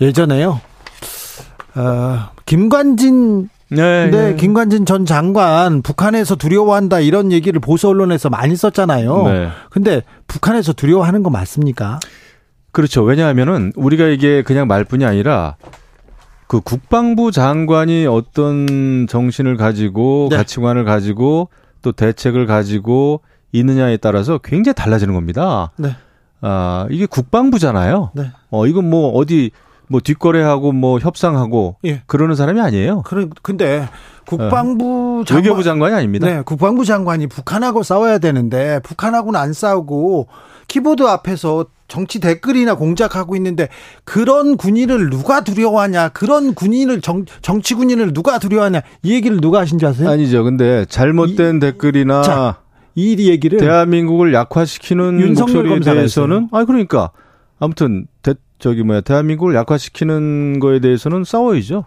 예전에요. 0.00 0.60
어, 1.74 2.18
김관진 2.46 3.48
네, 3.72 4.10
네, 4.10 4.34
김관진 4.34 4.84
전 4.84 5.06
장관 5.06 5.80
북한에서 5.82 6.34
두려워한다 6.34 6.98
이런 7.00 7.30
얘기를 7.30 7.60
보수 7.60 7.88
언론에서 7.88 8.28
많이 8.28 8.56
썼잖아요. 8.56 9.22
네. 9.28 9.48
근데 9.70 10.02
북한에서 10.26 10.72
두려워하는 10.72 11.22
거 11.22 11.30
맞습니까? 11.30 12.00
그렇죠. 12.72 13.02
왜냐하면은 13.02 13.72
우리가 13.76 14.06
이게 14.06 14.42
그냥 14.42 14.66
말뿐이 14.66 15.04
아니라 15.04 15.56
그 16.50 16.60
국방부 16.60 17.30
장관이 17.30 18.08
어떤 18.08 19.06
정신을 19.08 19.56
가지고 19.56 20.26
네. 20.32 20.36
가치관을 20.36 20.84
가지고 20.84 21.48
또 21.80 21.92
대책을 21.92 22.46
가지고 22.46 23.20
있느냐에 23.52 23.98
따라서 23.98 24.38
굉장히 24.38 24.74
달라지는 24.74 25.14
겁니다. 25.14 25.70
네. 25.76 25.94
아, 26.40 26.88
이게 26.90 27.06
국방부잖아요. 27.06 28.10
네. 28.14 28.32
어, 28.50 28.66
이건 28.66 28.90
뭐 28.90 29.12
어디 29.12 29.52
뭐 29.86 30.00
뒷거래하고 30.00 30.72
뭐 30.72 30.98
협상하고 30.98 31.76
예. 31.84 32.02
그러는 32.06 32.34
사람이 32.34 32.60
아니에요. 32.60 33.02
그래 33.02 33.28
근데 33.42 33.88
국방부 34.26 35.22
장관 35.24 35.44
외교부 35.44 35.62
장관이 35.62 35.94
아닙니다. 35.94 36.26
네, 36.26 36.42
국방부 36.42 36.84
장관이 36.84 37.28
북한하고 37.28 37.84
싸워야 37.84 38.18
되는데 38.18 38.80
북한하고는 38.82 39.38
안 39.38 39.52
싸우고 39.52 40.26
키보드 40.70 41.02
앞에서 41.02 41.66
정치 41.88 42.20
댓글이나 42.20 42.76
공작하고 42.76 43.34
있는데 43.34 43.68
그런 44.04 44.56
군인을 44.56 45.10
누가 45.10 45.42
두려워하냐? 45.42 46.10
그런 46.10 46.54
군인을 46.54 47.00
정, 47.00 47.24
정치 47.42 47.74
군인을 47.74 48.12
누가 48.12 48.38
두려워하냐? 48.38 48.82
이 49.02 49.12
얘기를 49.12 49.40
누가 49.40 49.58
하신 49.58 49.80
줄 49.80 49.88
아세요? 49.88 50.08
아니죠. 50.08 50.44
근데 50.44 50.84
잘못된 50.88 51.58
댓글이나 51.58 52.22
자, 52.22 52.56
이 52.94 53.16
얘기를 53.28 53.58
대한민국을 53.58 54.32
약화시키는 54.32 55.20
윤석열 55.20 55.64
목소리에 55.64 55.94
대해서는 55.94 56.48
아 56.52 56.64
그러니까 56.64 57.10
아무튼 57.58 58.06
대, 58.22 58.34
저기 58.60 58.84
뭐야 58.84 59.00
대한민국을 59.00 59.56
약화시키는 59.56 60.60
거에 60.60 60.78
대해서는 60.78 61.24
싸워야죠. 61.24 61.84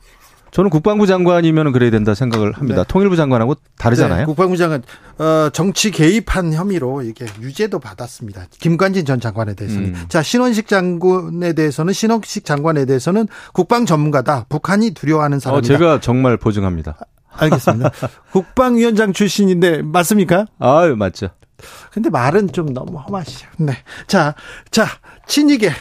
저는 0.53 0.69
국방부 0.69 1.07
장관이면 1.07 1.71
그래야 1.71 1.89
된다 1.89 2.13
생각을 2.13 2.53
합니다. 2.53 2.83
네. 2.83 2.85
통일부 2.87 3.15
장관하고 3.15 3.55
다르잖아요. 3.79 4.19
네, 4.19 4.25
국방부 4.25 4.55
장관 4.55 4.83
어, 5.17 5.49
정치 5.51 5.89
개입한 5.89 6.53
혐의로 6.53 7.01
이게 7.01 7.25
유죄도 7.41 7.79
받았습니다. 7.79 8.45
김관진 8.59 9.03
전 9.03 9.19
장관에 9.19 9.55
대해서는. 9.55 9.95
음. 9.95 10.05
자, 10.09 10.21
신원식 10.21 10.67
장관에 10.67 11.53
대해서는 11.53 11.91
신원식 11.91 12.45
장관에 12.45 12.85
대해서는 12.85 13.27
국방 13.51 13.87
전문가다. 13.87 14.45
북한이 14.47 14.91
두려워하는 14.91 15.37
어, 15.37 15.39
사람이다. 15.39 15.67
제가 15.67 15.99
정말 16.01 16.37
보증합니다. 16.37 16.97
알겠습니다. 17.31 17.89
국방위원장 18.31 19.11
출신인데 19.11 19.81
맞습니까? 19.81 20.45
아유 20.59 20.95
맞죠. 20.95 21.29
근데 21.91 22.11
말은 22.11 22.51
좀 22.51 22.73
너무 22.73 22.99
험하시죠. 22.99 23.47
네. 23.57 23.73
자, 24.05 24.35
자, 24.69 24.85
친이계 25.25 25.71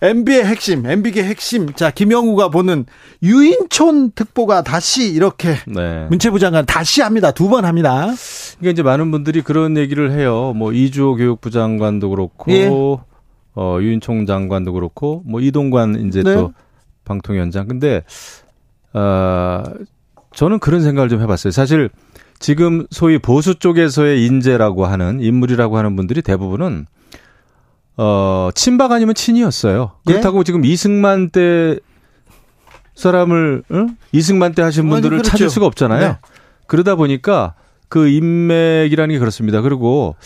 MB의 0.00 0.44
핵심, 0.44 0.86
MB계 0.86 1.24
핵심. 1.24 1.72
자, 1.72 1.90
김영우가 1.90 2.50
보는 2.50 2.86
유인촌 3.22 4.12
특보가 4.12 4.62
다시 4.62 5.10
이렇게 5.12 5.56
네. 5.66 6.06
문체부 6.08 6.38
장관 6.38 6.64
다시 6.66 7.02
합니다. 7.02 7.32
두 7.32 7.48
번 7.48 7.64
합니다. 7.64 8.06
그러니까 8.58 8.70
이제 8.72 8.82
많은 8.82 9.10
분들이 9.10 9.42
그런 9.42 9.76
얘기를 9.76 10.12
해요. 10.12 10.52
뭐 10.54 10.72
이주호 10.72 11.16
교육부 11.16 11.50
장관도 11.50 12.10
그렇고 12.10 12.52
예. 12.52 12.68
어 13.54 13.78
유인총 13.80 14.26
장관도 14.26 14.72
그렇고 14.72 15.22
뭐 15.26 15.40
이동관 15.40 16.06
이제 16.06 16.22
네. 16.22 16.34
또 16.34 16.52
방통위원장. 17.04 17.66
근데 17.66 18.04
어 18.92 19.62
저는 20.34 20.58
그런 20.60 20.82
생각을 20.82 21.08
좀 21.08 21.20
해봤어요. 21.22 21.50
사실 21.50 21.90
지금 22.38 22.86
소위 22.90 23.18
보수 23.18 23.56
쪽에서의 23.56 24.24
인재라고 24.26 24.86
하는 24.86 25.20
인물이라고 25.20 25.76
하는 25.76 25.96
분들이 25.96 26.22
대부분은 26.22 26.86
어 27.98 28.50
친박 28.54 28.92
아니면 28.92 29.14
친이었어요. 29.14 29.90
예? 30.06 30.12
그렇다고 30.12 30.44
지금 30.44 30.64
이승만 30.64 31.30
때 31.30 31.78
사람을 32.94 33.62
응? 33.72 33.96
이승만 34.12 34.54
때 34.54 34.62
하신 34.62 34.88
분들을 34.88 35.18
그렇죠. 35.18 35.30
찾을 35.30 35.50
수가 35.50 35.66
없잖아요. 35.66 36.00
네. 36.08 36.18
그러다 36.66 36.94
보니까 36.94 37.54
그 37.88 38.08
인맥이라는 38.08 39.14
게 39.14 39.18
그렇습니다. 39.18 39.60
그리고 39.62 40.16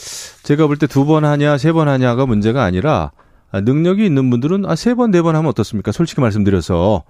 제가 0.43 0.67
볼 0.67 0.77
때 0.79 0.87
두 0.87 1.05
번 1.07 1.25
하냐 1.25 1.59
세 1.59 1.73
번 1.73 1.89
하냐가 1.89 2.27
문제가 2.27 2.63
아니라 2.65 3.13
아, 3.53 3.61
능력이 3.61 4.05
있는 4.05 4.31
분들은 4.31 4.65
아, 4.67 4.75
세 4.77 4.95
번 4.95 5.11
네 5.11 5.23
번 5.23 5.37
하면 5.37 5.49
어떻습니까? 5.49 5.93
솔직히 5.93 6.21
말씀드려서 6.21 7.05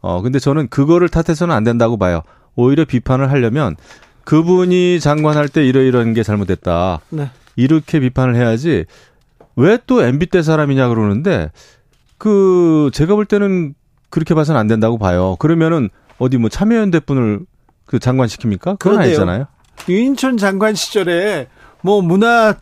어 0.00 0.22
근데 0.22 0.38
저는 0.38 0.68
그거를 0.68 1.08
탓해서는 1.08 1.54
안 1.54 1.64
된다고 1.64 1.96
봐요. 1.96 2.22
오히려 2.56 2.84
비판을 2.84 3.30
하려면 3.30 3.76
그분이 4.24 5.00
장관할 5.00 5.48
때 5.48 5.64
이러이러한 5.66 6.12
게 6.14 6.22
잘못됐다. 6.22 7.00
네. 7.10 7.30
이렇게 7.56 7.98
비판을 7.98 8.36
해야지 8.36 8.84
왜 9.58 9.78
또 9.86 10.02
MB 10.02 10.26
때 10.26 10.42
사람이냐 10.42 10.88
그러는데 10.88 11.50
그 12.16 12.90
제가 12.92 13.14
볼 13.14 13.24
때는 13.26 13.74
그렇게 14.10 14.34
봐서는 14.34 14.60
안 14.60 14.66
된다고 14.66 14.98
봐요. 14.98 15.36
그러면은 15.38 15.90
어디 16.18 16.36
뭐 16.38 16.48
참여연대 16.48 17.00
분을 17.00 17.40
그 17.86 17.98
장관 17.98 18.26
시킵니까? 18.28 18.60
그건 18.60 18.76
그런데요. 18.78 19.06
아니잖아요. 19.08 19.46
유인촌 19.88 20.36
장관 20.36 20.74
시절에 20.74 21.46
뭐 21.82 22.02
문화 22.02 22.54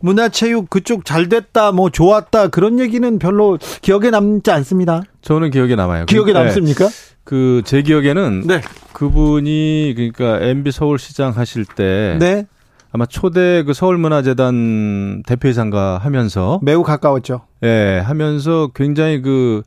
문화체육 0.00 0.68
그쪽 0.68 1.04
잘 1.04 1.28
됐다 1.28 1.72
뭐 1.72 1.88
좋았다 1.90 2.48
그런 2.48 2.78
얘기는 2.80 3.18
별로 3.18 3.58
기억에 3.82 4.10
남지 4.10 4.50
않습니다. 4.50 5.02
저는 5.22 5.50
기억에 5.50 5.74
남아요. 5.76 6.06
기억에 6.06 6.32
그- 6.32 6.38
네. 6.38 6.44
남습니까? 6.44 6.88
그 7.24 7.62
제 7.64 7.82
기억에는 7.82 8.42
네. 8.46 8.60
그분이 8.92 9.94
그러니까 9.96 10.40
MB 10.44 10.72
서울시장 10.72 11.30
하실 11.36 11.64
때 11.64 12.16
네. 12.18 12.46
아마 12.92 13.06
초대 13.06 13.62
그 13.62 13.72
서울문화재단 13.72 15.22
대표이사인가 15.26 15.98
하면서 15.98 16.60
매우 16.62 16.82
가까웠죠. 16.82 17.46
예, 17.62 18.02
하면서 18.04 18.68
굉장히 18.74 19.22
그 19.22 19.62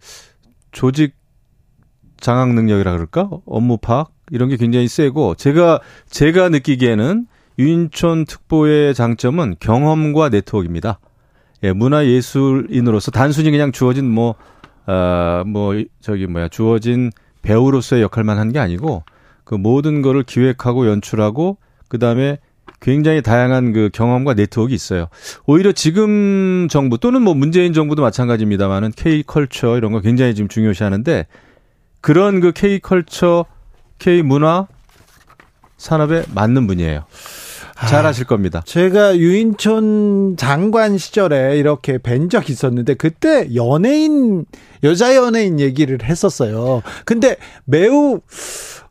조직 0.72 1.16
장악 2.18 2.54
능력이라 2.54 2.92
그럴까? 2.92 3.30
업무 3.46 3.78
파악 3.78 4.12
이런 4.32 4.50
게 4.50 4.58
굉장히 4.58 4.88
세고 4.88 5.36
제가 5.36 5.80
제가 6.10 6.50
느끼기에는 6.50 7.26
유인촌 7.58 8.26
특보의 8.26 8.94
장점은 8.94 9.56
경험과 9.60 10.30
네트워크입니다. 10.30 11.00
예, 11.64 11.72
문화 11.72 12.06
예술인으로서 12.06 13.10
단순히 13.12 13.50
그냥 13.50 13.72
주어진 13.72 14.10
뭐, 14.12 14.36
아, 14.86 15.44
뭐, 15.48 15.74
저기 16.00 16.28
뭐야, 16.28 16.50
주어진 16.50 17.12
배우로서의 17.42 18.04
역할만 18.04 18.38
한 18.38 18.52
게 18.52 18.60
아니고 18.60 19.04
그 19.46 19.56
모든 19.56 20.02
거를 20.02 20.24
기획하고 20.24 20.88
연출하고 20.88 21.58
그 21.88 21.98
다음에 21.98 22.38
굉장히 22.86 23.24
다양한 23.24 23.74
그 23.74 23.90
경험과 23.92 24.36
네트워크가 24.36 24.76
있어요. 24.76 25.08
오히려 25.48 25.72
지금 25.72 26.68
정부 26.70 27.00
또는 27.00 27.24
뭐 27.24 27.34
문재인 27.34 27.74
정부도 27.74 28.04
마찬가지입니다만은 28.04 28.92
K 28.96 29.24
컬처 29.24 29.76
이런 29.78 29.92
거 29.92 30.02
굉장히 30.02 30.36
지금 30.36 30.48
중요시하는데 30.48 31.26
그런 32.02 32.42
그 32.42 32.52
K 32.52 32.80
컬처, 32.80 33.46
K 33.98 34.22
문화 34.22 34.68
산업에 35.78 36.26
맞는 36.36 36.68
분이에요. 36.68 37.06
잘 37.90 38.06
아실 38.06 38.26
겁니다. 38.26 38.62
제가 38.66 39.18
유인촌 39.18 40.38
장관 40.38 41.00
시절에 41.00 41.58
이렇게 41.58 41.98
뵌 41.98 42.30
적 42.30 42.50
있었는데 42.50 42.94
그때 42.94 43.50
연예인 43.56 44.46
여자 44.84 45.16
연예인 45.16 45.60
얘기를 45.60 45.98
했었어요. 46.04 46.84
근데 47.04 47.36
매우 47.66 48.22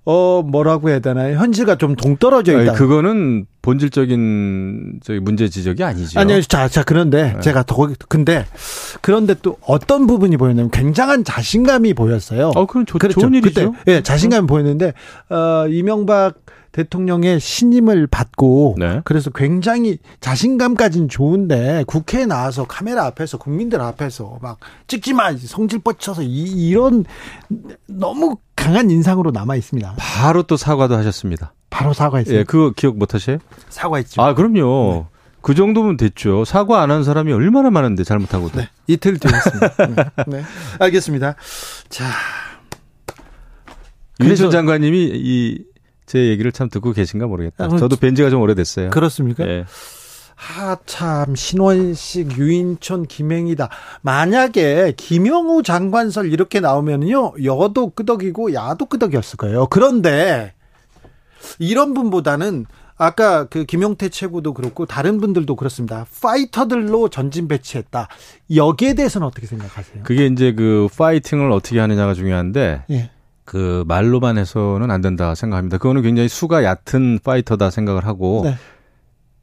어 0.07 0.43
뭐라고 0.43 0.91
해야 0.91 0.99
되나요? 0.99 1.39
현실과 1.39 1.77
좀 1.77 1.97
동떨어져 1.97 2.55
아니, 2.55 2.65
있다. 2.65 2.75
그거는 2.75 3.47
본질적인 3.63 5.01
저기 5.03 5.21
문제 5.21 5.49
지적이 5.49 5.83
아니죠. 5.83 6.21
아니요, 6.21 6.43
자, 6.43 6.69
자, 6.69 6.83
그런데 6.85 7.33
네. 7.33 7.41
제가 7.41 7.63
더, 7.63 7.89
근데, 8.09 8.45
그런데 9.01 9.35
또 9.41 9.57
어떤 9.63 10.07
부분이 10.07 10.37
보였냐면 10.37 10.71
굉장한 10.71 11.25
자신감이 11.25 11.95
보였어요. 11.95 12.53
어, 12.55 12.67
그건 12.67 12.85
좋, 12.85 12.99
그렇죠. 12.99 13.21
좋은 13.21 13.33
일이죠. 13.33 13.73
그때, 13.73 13.93
예, 13.93 14.03
자신감이 14.03 14.47
보였는데, 14.47 14.93
어, 15.31 15.67
이명박 15.69 16.35
대통령의 16.75 17.39
신임을 17.39 18.09
받고, 18.09 18.75
네. 18.81 19.01
그래서 19.05 19.31
굉장히 19.31 19.99
자신감까지는 20.21 21.09
좋은데, 21.09 21.85
국회에 21.87 22.27
나와서 22.27 22.65
카메라 22.67 23.05
앞에서, 23.07 23.39
국민들 23.39 23.81
앞에서 23.81 24.39
막 24.43 24.59
찍지 24.89 25.13
마! 25.13 25.33
성질 25.37 25.79
뻗쳐서 25.79 26.23
이, 26.23 26.29
이런 26.69 27.05
너무 27.87 28.39
강한 28.57 28.91
인상으로 28.91 29.31
남아 29.31 29.55
있습니다. 29.55 29.95
바로 29.99 30.43
또 30.43 30.57
사과도 30.57 30.97
하셨습니다. 30.97 31.55
바로 31.71 31.93
사과했어요. 31.93 32.39
예, 32.39 32.43
그거 32.45 32.73
기억 32.75 32.97
못 32.99 33.15
하세요? 33.15 33.39
사과했죠. 33.69 34.21
아, 34.21 34.35
그럼요. 34.35 35.07
그 35.43 35.55
정도면 35.55 35.97
됐죠. 35.97 36.45
사과 36.45 36.83
안 36.83 36.91
한 36.91 37.05
사람이 37.05 37.33
얼마나 37.33 37.71
많은데 37.71 38.03
잘못하고도. 38.03 38.59
네, 38.59 38.69
이틀 38.89 39.19
뒤에 39.19 39.31
했습니다. 39.33 39.75
네, 40.27 40.39
네. 40.39 40.43
알겠습니다. 40.81 41.37
자, 41.89 42.05
윤천 44.21 44.27
그래서- 44.37 44.49
장관님이 44.51 45.11
이 45.15 45.65
제 46.15 46.29
얘기를 46.29 46.53
참 46.53 46.69
듣고 46.69 46.93
계신가 46.93 47.27
모르겠다. 47.27 47.65
아, 47.65 47.67
그럼 47.67 47.81
저도 47.81 47.97
뵌 47.97 48.15
지가 48.15 48.31
좀 48.31 48.41
오래됐어요. 48.41 48.91
그렇습니까? 48.91 49.45
예. 49.49 49.65
아, 50.57 50.77
참, 50.87 51.35
신원식, 51.35 52.39
유인촌, 52.39 53.07
김행이다. 53.07 53.69
만약에 54.03 54.93
김영우 54.97 55.65
장관설 55.65 56.33
이렇게 56.33 56.61
나오면요, 56.61 57.35
여도 57.43 57.91
끄덕이고 57.91 58.55
야도 58.55 58.87
끄덕이었을 58.87 59.39
거예요. 59.39 59.67
그런데, 59.67 60.55
이런 61.59 61.95
분보다는, 61.95 62.67
아까 62.97 63.47
그 63.47 63.65
김용태 63.65 64.09
최고도 64.09 64.55
그렇고, 64.55 64.87
다른 64.87 65.21
분들도 65.21 65.57
그렇습니다. 65.57 66.07
파이터들로 66.23 67.09
전진 67.09 67.49
배치했다. 67.49 68.07
여기에 68.55 68.95
대해서는 68.95 69.27
어떻게 69.27 69.49
생각하세요? 69.49 70.05
그게 70.05 70.27
이제 70.27 70.53
그 70.53 70.87
파이팅을 70.97 71.51
어떻게 71.51 71.81
하느냐가 71.81 72.15
중요한데 72.15 72.85
예. 72.91 73.11
그 73.45 73.85
말로만 73.87 74.39
해서는 74.39 74.91
안 74.91 75.01
된다 75.01 75.35
생각합니다. 75.35 75.79
그거는 75.79 76.03
굉장히 76.03 76.29
수가 76.29 76.65
얕은 76.65 77.21
파이터다 77.23 77.71
생각을 77.71 78.07
하고 78.07 78.43
네. 78.45 78.55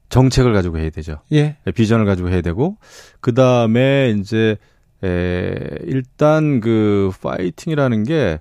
정책을 0.10 0.54
가지고 0.54 0.80
해야 0.80 0.89
되죠. 0.89 1.20
예. 1.32 1.58
비전을 1.74 2.06
가지고 2.06 2.30
해야 2.30 2.41
되고 2.41 2.78
그 3.22 3.34
다음에 3.34 4.14
이제 4.18 4.58
에, 5.04 5.56
일단 5.84 6.60
그 6.60 7.12
파이팅이라는 7.22 8.04
게 8.04 8.39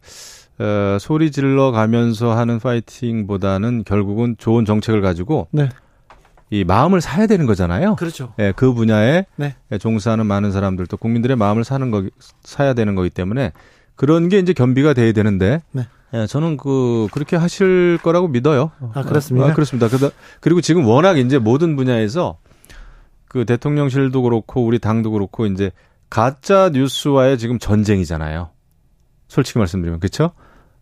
어, 0.58 0.98
소리 1.00 1.30
질러 1.30 1.70
가면서 1.70 2.36
하는 2.36 2.58
파이팅보다는 2.58 3.84
결국은 3.84 4.36
좋은 4.38 4.64
정책을 4.64 5.00
가지고 5.00 5.48
네. 5.52 5.68
이 6.50 6.64
마음을 6.64 7.00
사야 7.00 7.26
되는 7.26 7.46
거잖아요. 7.46 7.94
그렇죠. 7.94 8.34
예, 8.40 8.52
그 8.54 8.74
분야에 8.74 9.24
네. 9.36 9.54
종사하는 9.78 10.26
많은 10.26 10.50
사람들 10.50 10.86
또 10.86 10.96
국민들의 10.96 11.36
마음을 11.36 11.64
사는 11.64 11.90
거 11.90 12.04
사야 12.42 12.74
되는 12.74 12.94
거기 12.94 13.08
때문에 13.08 13.52
그런 14.00 14.30
게 14.30 14.38
이제 14.38 14.54
겸비가 14.54 14.94
돼야 14.94 15.12
되는데 15.12 15.60
네. 15.72 15.86
예, 16.14 16.26
저는 16.26 16.56
그 16.56 17.06
그렇게 17.12 17.36
하실 17.36 17.98
거라고 18.02 18.28
믿어요. 18.28 18.70
아, 18.94 19.02
그렇습니다. 19.02 19.48
아, 19.48 19.52
그렇습니다. 19.52 19.88
그다- 19.88 20.10
그리고 20.40 20.62
지금 20.62 20.86
워낙 20.86 21.18
이제 21.18 21.36
모든 21.36 21.76
분야에서 21.76 22.38
그 23.28 23.44
대통령실도 23.44 24.22
그렇고 24.22 24.64
우리 24.64 24.78
당도 24.78 25.10
그렇고 25.10 25.44
이제 25.44 25.70
가짜 26.08 26.70
뉴스와의 26.72 27.36
지금 27.36 27.58
전쟁이잖아요. 27.58 28.48
솔직히 29.28 29.58
말씀드리면 29.58 30.00
그렇죠? 30.00 30.30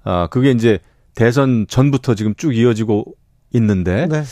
아, 0.05 0.29
그게 0.31 0.53
이제 0.53 0.79
대선 1.17 1.67
전부터 1.69 2.15
지금 2.15 2.37
쭉 2.37 2.57
이어지고 2.57 3.05
있는데 3.53 4.07
네. 4.07 4.23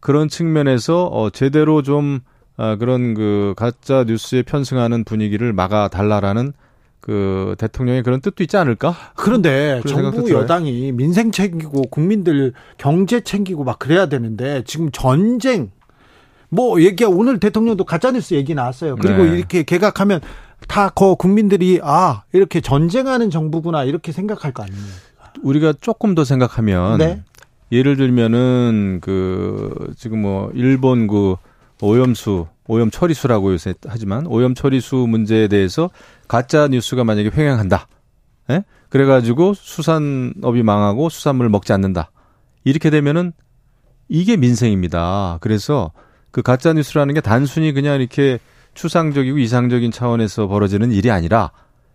그런 0.00 0.30
측면에서 0.30 1.04
어 1.08 1.28
제대로 1.28 1.82
좀 1.82 2.20
아, 2.56 2.76
그런 2.76 3.12
그 3.12 3.52
가짜 3.54 4.04
뉴스에 4.04 4.44
편승하는 4.44 5.04
분위기를 5.04 5.52
막아 5.52 5.88
달라라는 5.88 6.54
그 7.00 7.54
대통령의 7.58 8.02
그런 8.02 8.20
뜻도 8.20 8.42
있지 8.44 8.56
않을까? 8.56 8.94
그런데 9.14 9.80
정부. 9.88 10.30
여당이 10.30 10.92
민생 10.92 11.30
챙기고 11.30 11.82
국민들 11.90 12.52
경제 12.78 13.20
챙기고 13.20 13.64
막 13.64 13.78
그래야 13.78 14.06
되는데 14.06 14.62
지금 14.66 14.90
전쟁 14.92 15.70
뭐 16.50 16.82
얘기 16.82 17.04
오늘 17.04 17.38
대통령도 17.40 17.84
가짜뉴스 17.84 18.34
얘기 18.34 18.54
나왔어요. 18.54 18.96
그리고 18.96 19.24
네. 19.24 19.38
이렇게 19.38 19.62
개각하면 19.62 20.20
다 20.68 20.90
거 20.90 21.14
국민들이 21.14 21.80
아 21.82 22.24
이렇게 22.32 22.60
전쟁하는 22.60 23.30
정부구나 23.30 23.84
이렇게 23.84 24.12
생각할 24.12 24.52
거 24.52 24.62
아니에요. 24.64 24.80
우리가 25.42 25.74
조금 25.80 26.14
더 26.14 26.24
생각하면 26.24 26.98
네. 26.98 27.22
예를 27.72 27.96
들면은 27.96 28.98
그 29.00 29.94
지금 29.96 30.22
뭐 30.22 30.50
일본 30.54 31.06
그 31.06 31.36
오염수 31.80 32.48
오염 32.70 32.90
처리수라고 32.90 33.52
요새 33.52 33.74
하지만 33.88 34.26
오염 34.26 34.54
처리수 34.54 34.94
문제에 35.08 35.48
대해서 35.48 35.90
가짜 36.28 36.68
뉴스가 36.68 37.02
만약에 37.02 37.30
횡행한다. 37.34 37.88
예? 38.50 38.64
그래가지고 38.88 39.54
수산업이 39.54 40.62
망하고 40.62 41.08
수산물을 41.08 41.50
먹지 41.50 41.72
않는다. 41.72 42.12
이렇게 42.62 42.90
되면은 42.90 43.32
이게 44.08 44.36
민생입니다. 44.36 45.38
그래서 45.40 45.90
그 46.30 46.42
가짜 46.42 46.72
뉴스라는 46.72 47.14
게 47.14 47.20
단순히 47.20 47.72
그냥 47.72 48.00
이렇게 48.00 48.38
추상적이고 48.74 49.38
이상적인 49.38 49.90
차원에서 49.90 50.46
벌어지는 50.46 50.92
일이 50.92 51.10
아니라 51.10 51.50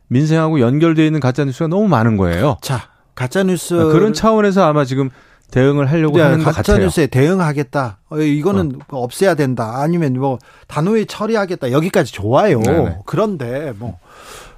민생하고 0.08 0.60
연결되어 0.60 1.06
있는 1.06 1.22
가짜 1.22 1.46
뉴스가 1.46 1.68
너무 1.68 1.88
많은 1.88 2.18
거예요. 2.18 2.58
자 2.62 2.90
가짜 3.16 3.44
뉴스 3.44 3.76
그런 3.76 4.12
차원에서 4.12 4.66
아마 4.66 4.84
지금 4.84 5.10
대응을 5.52 5.90
하려고 5.92 6.20
하는 6.20 6.40
것 6.40 6.46
같아요. 6.46 6.56
가짜뉴스에 6.56 7.08
대응하겠다. 7.08 8.00
어, 8.10 8.18
이거는 8.20 8.80
없애야 8.90 9.36
된다. 9.36 9.74
아니면 9.78 10.14
뭐 10.20 10.38
단호히 10.68 11.06
처리하겠다. 11.06 11.72
여기까지 11.72 12.12
좋아요. 12.14 12.60
네네. 12.62 12.98
그런데 13.06 13.74
뭐 13.78 13.98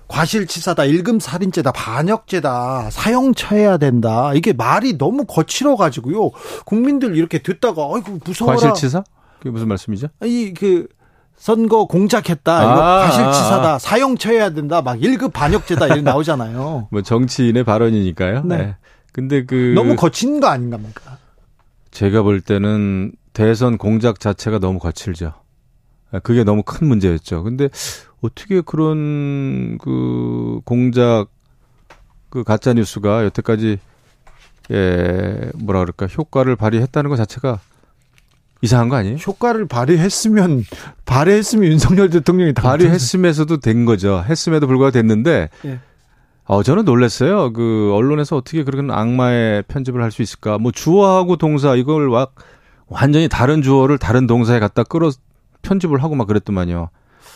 과실치사다, 0.08 0.86
일금살인죄다, 0.86 1.72
반역죄다, 1.74 2.90
사형처해야 2.92 3.78
된다. 3.78 4.32
이게 4.34 4.54
말이 4.54 4.98
너무 4.98 5.26
거칠어 5.26 5.76
가지고요. 5.76 6.32
국민들 6.66 7.16
이렇게 7.16 7.40
듣다가 7.40 7.90
아이고 7.94 8.20
무서워라. 8.24 8.58
과실치사? 8.58 9.04
그게 9.40 9.50
무슨 9.50 9.68
말씀이죠? 9.68 10.08
이 10.24 10.54
그 10.58 10.88
선거 11.38 11.86
공작했다. 11.86 12.64
이거 12.64 12.72
아, 12.82 13.02
과실치사다. 13.06 13.78
사형처해야 13.80 14.50
된다. 14.52 14.82
막 14.82 14.98
1급 14.98 15.34
반역죄다. 15.34 15.86
이렇게 15.86 16.02
나오잖아요. 16.02 16.88
뭐 16.92 17.02
정치인의 17.04 17.64
발언이니까요. 17.64 18.42
네. 18.46 18.58
네. 18.58 18.76
근데 19.18 19.44
그 19.46 19.74
너무 19.74 19.96
거친 19.96 20.40
거 20.40 20.46
아닌가 20.46 20.78
뭡니까? 20.78 21.18
제가 21.90 22.22
볼 22.22 22.40
때는 22.40 23.14
대선 23.34 23.80
공작 23.80 24.20
자체가 24.20 24.60
너무 24.60 24.78
거칠죠. 24.78 25.34
아, 26.12 26.20
그게 26.20 26.44
너무 26.44 26.62
큰 26.62 26.88
문제였죠. 26.88 27.42
근데 27.42 27.68
어떻게 28.22 28.62
그런 28.62 29.80
그 29.80 30.62
공작 30.66 31.30
그 32.30 32.44
가짜 32.44 32.74
뉴스가 32.74 33.26
여태까지 33.26 33.80
예 34.70 35.52
뭐라 35.56 35.80
그럴까 35.80 36.06
효과를 36.06 36.56
발휘했다는 36.56 37.10
것 37.10 37.16
자체가 37.16 37.60
이상한 38.62 38.88
거 38.88 38.98
아니에요? 38.98 39.16
효과를 39.16 39.68
발휘했으면 39.68 40.64
발휘했으면 41.06 41.72
윤석열 41.72 42.12
대통령이 42.12 42.54
발휘했음에서도 42.54 43.58
된 43.62 43.86
거죠. 43.86 44.24
했음에도 44.30 44.68
불구하고 44.68 44.92
됐는데 44.92 45.50
예. 45.66 45.80
어 46.48 46.64
저는 46.64 46.86
놀랐어요. 46.86 47.52
그 47.52 47.92
언론에서 47.94 48.38
어떻게 48.38 48.64
그런 48.64 48.90
악마의 48.90 49.64
편집을 49.68 50.02
할 50.02 50.12
수 50.12 50.22
있을까? 50.22 50.58
뭐 50.58 50.72
주어하고 50.72 51.36
동사 51.36 51.76
이걸 51.76 52.08
막 52.10 52.34
완전히 52.88 53.28
다른 53.28 53.62
주어를 53.62 53.98
다른 53.98 54.28
동사에 54.28 54.60
갖다 54.60 54.84
끌어 54.84 55.12
편집을 55.62 56.02
하고 56.02 56.16
막 56.16 56.28
그랬더만요. 56.28 56.90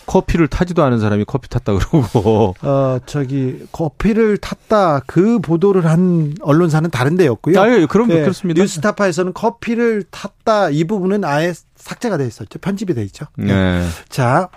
커피를 0.07 0.47
타지도 0.47 0.83
않은 0.83 0.99
사람이 0.99 1.25
커피 1.25 1.47
탔다 1.49 1.73
그러고 1.73 2.55
어 2.63 2.97
저기 3.05 3.59
커피를 3.71 4.37
탔다 4.37 5.01
그 5.05 5.39
보도를 5.39 5.85
한 5.85 6.33
언론사는 6.41 6.89
다른 6.89 7.17
데였고요. 7.17 7.59
아, 7.61 7.69
예, 7.69 7.85
그럼 7.85 8.07
네, 8.07 8.21
그렇습니다. 8.21 8.61
뉴스타파에서는 8.61 9.33
커피를 9.33 10.03
탔다 10.09 10.69
이 10.69 10.85
부분은 10.85 11.23
아예 11.25 11.53
삭제가 11.75 12.17
돼 12.17 12.25
있었죠. 12.25 12.59
편집이 12.59 12.93
돼 12.93 13.03
있죠. 13.03 13.25
네. 13.37 13.85
자 14.09 14.49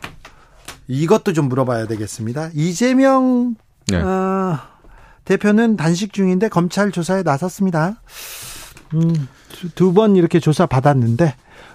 이것도 0.86 1.32
좀 1.32 1.48
물어봐야 1.48 1.86
되겠습니다. 1.88 2.50
이재명 2.54 3.56
네. 3.88 3.98
어, 3.98 4.58
대표는 5.24 5.76
단식 5.76 6.12
중인데 6.12 6.48
검찰 6.48 6.90
조사에 6.90 7.22
나섰습니다. 7.22 8.00
음, 8.94 9.28
두번 9.74 10.16
이렇게 10.16 10.40
조사 10.40 10.66
받았는데 10.66 11.34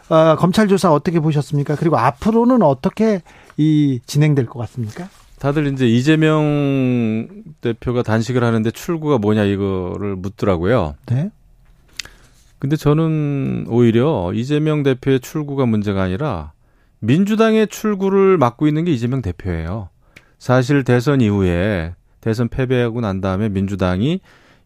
어, 0.09 0.35
검찰 0.37 0.67
조사 0.67 0.91
어떻게 0.91 1.19
보셨습니까? 1.19 1.75
그리고 1.75 1.97
앞으로는 1.97 2.61
어떻게 2.63 3.21
이 3.57 3.99
진행될 4.05 4.45
것 4.47 4.59
같습니까? 4.59 5.09
다들 5.39 5.67
이제 5.67 5.87
이재명 5.87 7.27
대표가 7.61 8.03
단식을 8.03 8.43
하는데 8.43 8.69
출구가 8.71 9.19
뭐냐 9.19 9.43
이거를 9.45 10.15
묻더라고요. 10.15 10.95
네. 11.05 11.29
근데 12.57 12.75
저는 12.75 13.65
오히려 13.69 14.31
이재명 14.33 14.83
대표의 14.83 15.21
출구가 15.21 15.65
문제가 15.65 16.03
아니라 16.03 16.51
민주당의 16.99 17.67
출구를 17.67 18.37
막고 18.37 18.67
있는 18.67 18.83
게 18.83 18.91
이재명 18.91 19.21
대표예요. 19.21 19.89
사실 20.39 20.83
대선 20.83 21.21
이후에 21.21 21.93
대선 22.21 22.49
패배하고 22.49 23.01
난 23.01 23.21
다음에 23.21 23.49
민주당이 23.49 24.19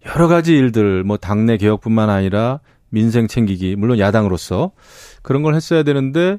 여러 0.06 0.28
가지 0.28 0.56
일들 0.56 1.04
뭐 1.04 1.18
당내 1.18 1.58
개혁뿐만 1.58 2.10
아니라 2.10 2.60
민생 2.90 3.28
챙기기 3.28 3.76
물론 3.76 4.00
야당으로서 4.00 4.72
그런 5.22 5.42
걸 5.42 5.56
했어야 5.56 5.84
되는데 5.84 6.38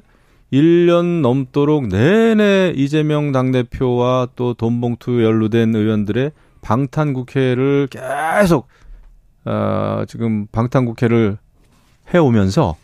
1년 0.53 1.21
넘도록 1.21 1.87
내내 1.87 2.73
이재명 2.75 3.31
당대표와 3.31 4.29
또 4.35 4.53
돈봉투 4.53 5.23
연루된 5.23 5.75
의원들의 5.75 6.31
방탄 6.61 7.13
국회를 7.13 7.87
계속 7.89 8.67
어, 9.43 10.03
지금 10.07 10.47
방탄 10.51 10.85
국회를 10.85 11.37
해 12.13 12.17
오면서 12.17 12.75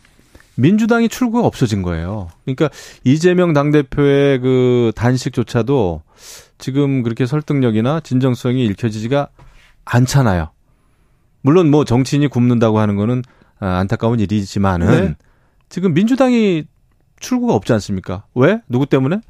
민주당이 0.56 1.08
출구가 1.08 1.46
없어진 1.46 1.82
거예요. 1.82 2.28
그러니까 2.44 2.68
이재명 3.04 3.52
당대표의 3.52 4.40
그 4.40 4.92
단식조차도 4.94 6.02
지금 6.62 7.02
그렇게 7.02 7.26
설득력이나 7.26 7.98
진정성이 8.00 8.64
읽혀지지가 8.66 9.28
않잖아요. 9.84 10.50
물론 11.42 11.72
뭐 11.72 11.84
정치인이 11.84 12.28
굶는다고 12.28 12.78
하는 12.78 12.94
거는 12.94 13.22
아, 13.58 13.78
안타까운 13.78 14.20
일이지만은 14.20 14.86
네. 14.86 15.14
지금 15.68 15.92
민주당이 15.92 16.64
출구가 17.18 17.52
없지 17.54 17.72
않습니까? 17.72 18.24
왜? 18.36 18.60
누구 18.68 18.86
때문에? 18.86 19.20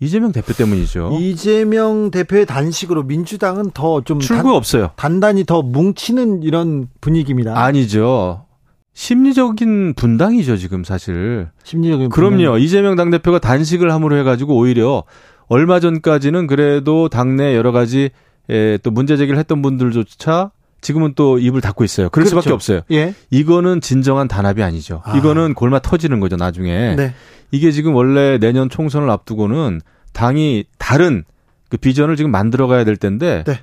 이재명 0.00 0.32
대표 0.32 0.52
때문이죠. 0.52 1.16
이재명 1.20 2.10
대표의 2.10 2.44
단식으로 2.46 3.04
민주당은 3.04 3.70
더 3.70 4.00
좀 4.00 4.18
출구 4.18 4.48
가 4.50 4.56
없어요. 4.56 4.90
단단히 4.96 5.44
더 5.44 5.62
뭉치는 5.62 6.42
이런 6.42 6.88
분위기입니다. 7.00 7.56
아니죠. 7.56 8.46
심리적인 8.94 9.94
분당이죠, 9.94 10.56
지금 10.56 10.82
사실. 10.82 11.48
심리적인 11.62 12.08
그럼요. 12.08 12.36
분위기. 12.50 12.64
이재명 12.64 12.96
당 12.96 13.10
대표가 13.10 13.38
단식을 13.38 13.92
함으로 13.92 14.16
해가지고 14.18 14.56
오히려 14.56 15.04
얼마 15.48 15.80
전까지는 15.80 16.46
그래도 16.46 17.08
당내 17.08 17.56
여러 17.56 17.72
가지 17.72 18.10
에, 18.50 18.78
또 18.78 18.90
문제 18.90 19.16
제기를 19.16 19.38
했던 19.38 19.62
분들조차 19.62 20.50
지금은 20.80 21.14
또 21.14 21.38
입을 21.38 21.62
닫고 21.62 21.82
있어요. 21.82 22.10
그럴 22.10 22.26
수밖에 22.26 22.44
그렇죠. 22.50 22.54
없어요. 22.54 22.80
예. 22.92 23.14
이거는 23.30 23.80
진정한 23.80 24.28
단합이 24.28 24.62
아니죠. 24.62 25.00
아. 25.04 25.16
이거는 25.16 25.54
골마 25.54 25.78
터지는 25.78 26.20
거죠, 26.20 26.36
나중에. 26.36 26.94
네. 26.94 27.14
이게 27.50 27.72
지금 27.72 27.94
원래 27.94 28.38
내년 28.38 28.68
총선을 28.68 29.08
앞두고는 29.08 29.80
당이 30.12 30.64
다른 30.78 31.24
그 31.70 31.78
비전을 31.78 32.16
지금 32.16 32.30
만들어 32.30 32.66
가야 32.66 32.84
될 32.84 32.96
텐데 32.96 33.44
네. 33.46 33.60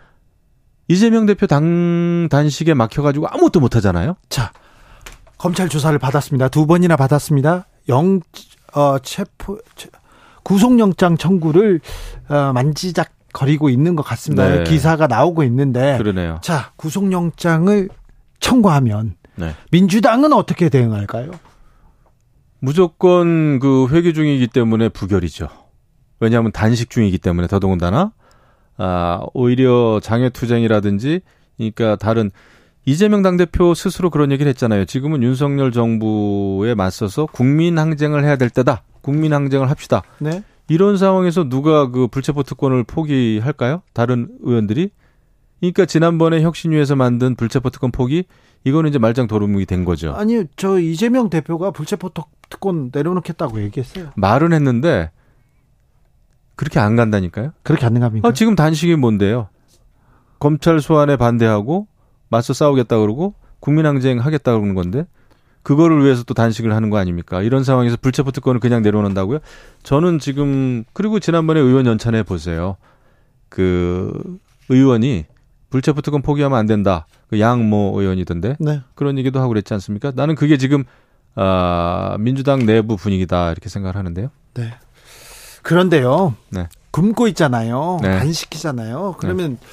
이재명 0.87 1.25
대표 1.25 1.45
당 1.45 2.27
단식에 2.29 2.73
막혀 2.73 3.03
가지고 3.03 3.27
아무것도 3.27 3.59
못 3.59 3.75
하잖아요. 3.75 4.15
자, 4.29 4.51
검찰 5.37 5.69
조사를 5.69 5.97
받았습니다. 5.99 6.49
두 6.49 6.65
번이나 6.65 6.95
받았습니다. 6.95 7.67
영, 7.89 8.19
어, 8.73 8.97
체포, 8.99 9.59
체, 9.75 9.89
구속영장 10.43 11.17
청구를, 11.17 11.81
어, 12.29 12.51
만지작 12.53 13.11
거리고 13.33 13.69
있는 13.69 13.95
것 13.95 14.03
같습니다. 14.03 14.47
네. 14.47 14.63
기사가 14.63 15.07
나오고 15.07 15.43
있는데. 15.43 15.97
그러네요. 15.97 16.39
자, 16.41 16.71
구속영장을 16.75 17.89
청구하면. 18.39 19.15
네. 19.35 19.55
민주당은 19.71 20.33
어떻게 20.33 20.69
대응할까요? 20.69 21.31
무조건 22.59 23.59
그 23.59 23.87
회기 23.89 24.13
중이기 24.13 24.47
때문에 24.47 24.89
부결이죠. 24.89 25.47
왜냐하면 26.19 26.51
단식 26.51 26.89
중이기 26.91 27.17
때문에 27.17 27.47
더더군다나 27.47 28.11
아 28.77 29.21
오히려 29.33 29.99
장외투쟁이라든지 30.01 31.21
그러니까 31.57 31.95
다른 31.95 32.29
이재명 32.85 33.23
당대표 33.23 33.73
스스로 33.73 34.09
그런 34.11 34.31
얘기를 34.31 34.49
했잖아요. 34.49 34.85
지금은 34.85 35.23
윤석열 35.23 35.71
정부에 35.71 36.75
맞서서 36.75 37.27
국민 37.31 37.79
항쟁을 37.79 38.23
해야 38.23 38.35
될 38.35 38.49
때다. 38.51 38.83
국민 39.01 39.33
항쟁을 39.33 39.69
합시다. 39.69 40.03
네. 40.19 40.43
이런 40.67 40.97
상황에서 40.97 41.49
누가 41.49 41.89
그 41.89 42.07
불체포 42.07 42.43
특권을 42.43 42.83
포기할까요? 42.83 43.81
다른 43.93 44.29
의원들이? 44.41 44.91
그러니까 45.59 45.85
지난번에 45.85 46.41
혁신위에서 46.41 46.95
만든 46.95 47.35
불체포 47.35 47.69
특권 47.69 47.91
포기 47.91 48.23
이거는 48.63 48.89
이제 48.89 48.99
말짱 48.99 49.27
도루묵이 49.27 49.65
된 49.65 49.85
거죠. 49.85 50.13
아니, 50.13 50.43
저 50.55 50.79
이재명 50.79 51.29
대표가 51.29 51.71
불체포 51.71 52.09
특- 52.09 52.25
특권 52.49 52.89
내려놓겠다고 52.93 53.61
얘기했어요. 53.63 54.11
말은 54.15 54.53
했는데 54.53 55.11
그렇게 56.55 56.79
안 56.79 56.95
간다니까요. 56.95 57.51
그렇게 57.63 57.85
안 57.85 57.99
갑니까? 57.99 58.27
아, 58.27 58.33
지금 58.33 58.55
단식이 58.55 58.95
뭔데요? 58.95 59.49
검찰 60.39 60.79
소환에 60.79 61.17
반대하고 61.17 61.87
맞서 62.29 62.53
싸우겠다 62.53 62.99
그러고 62.99 63.33
국민항쟁 63.59 64.19
하겠다 64.19 64.53
그러는 64.53 64.73
건데 64.75 65.05
그거를 65.63 66.03
위해서 66.03 66.23
또 66.23 66.33
단식을 66.33 66.73
하는 66.73 66.89
거 66.89 66.97
아닙니까? 66.97 67.41
이런 67.41 67.63
상황에서 67.63 67.97
불체포 68.01 68.31
특권을 68.31 68.59
그냥 68.59 68.81
내려놓는다고요? 68.81 69.39
저는 69.83 70.19
지금 70.19 70.83
그리고 70.93 71.19
지난번에 71.19 71.59
의원 71.59 71.85
연찬해 71.85 72.23
보세요. 72.23 72.77
그 73.49 74.11
의원이 74.69 75.25
불체포 75.69 76.01
특권 76.01 76.21
포기하면 76.21 76.57
안 76.57 76.65
된다. 76.65 77.05
그 77.29 77.39
양모 77.39 77.93
의원이던데 77.95 78.57
네. 78.59 78.81
그런 78.95 79.17
얘기도 79.17 79.39
하고 79.39 79.49
그랬지 79.49 79.73
않습니까? 79.75 80.11
나는 80.15 80.35
그게 80.35 80.57
지금 80.57 80.83
아 81.35 82.17
민주당 82.19 82.65
내부 82.65 82.97
분위기다 82.97 83.51
이렇게 83.51 83.69
생각을 83.69 83.95
하는데요. 83.95 84.29
네. 84.55 84.73
그런데요. 85.61 86.35
네. 86.49 86.67
굶고 86.91 87.27
있잖아요. 87.29 87.99
네. 88.01 88.09
안 88.09 88.33
시키잖아요. 88.33 89.15
그러면 89.17 89.53
어, 89.61 89.65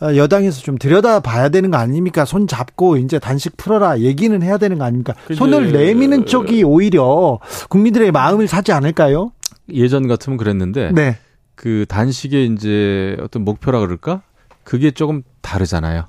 여당에서 0.00 0.60
좀 0.62 0.78
들여다 0.78 1.20
봐야 1.20 1.48
되는 1.48 1.70
거 1.70 1.78
아닙니까? 1.78 2.24
손 2.24 2.46
잡고 2.46 2.96
이제 2.98 3.18
단식 3.18 3.56
풀어라 3.56 4.00
얘기는 4.00 4.40
해야 4.42 4.58
되는 4.58 4.78
거 4.78 4.84
아닙니까? 4.84 5.14
손을 5.34 5.72
내미는 5.72 6.26
쪽이 6.26 6.62
오히려 6.62 7.40
국민들의 7.68 8.12
마음을 8.12 8.46
사지 8.46 8.72
않을까요? 8.72 9.32
예전 9.70 10.06
같으면 10.08 10.36
그랬는데 10.36 10.92
네. 10.92 11.18
그 11.54 11.84
단식의 11.88 12.52
이제 12.54 13.16
어떤 13.20 13.44
목표라 13.44 13.80
그럴까? 13.80 14.22
그게 14.62 14.90
조금 14.90 15.22
다르잖아요. 15.40 16.04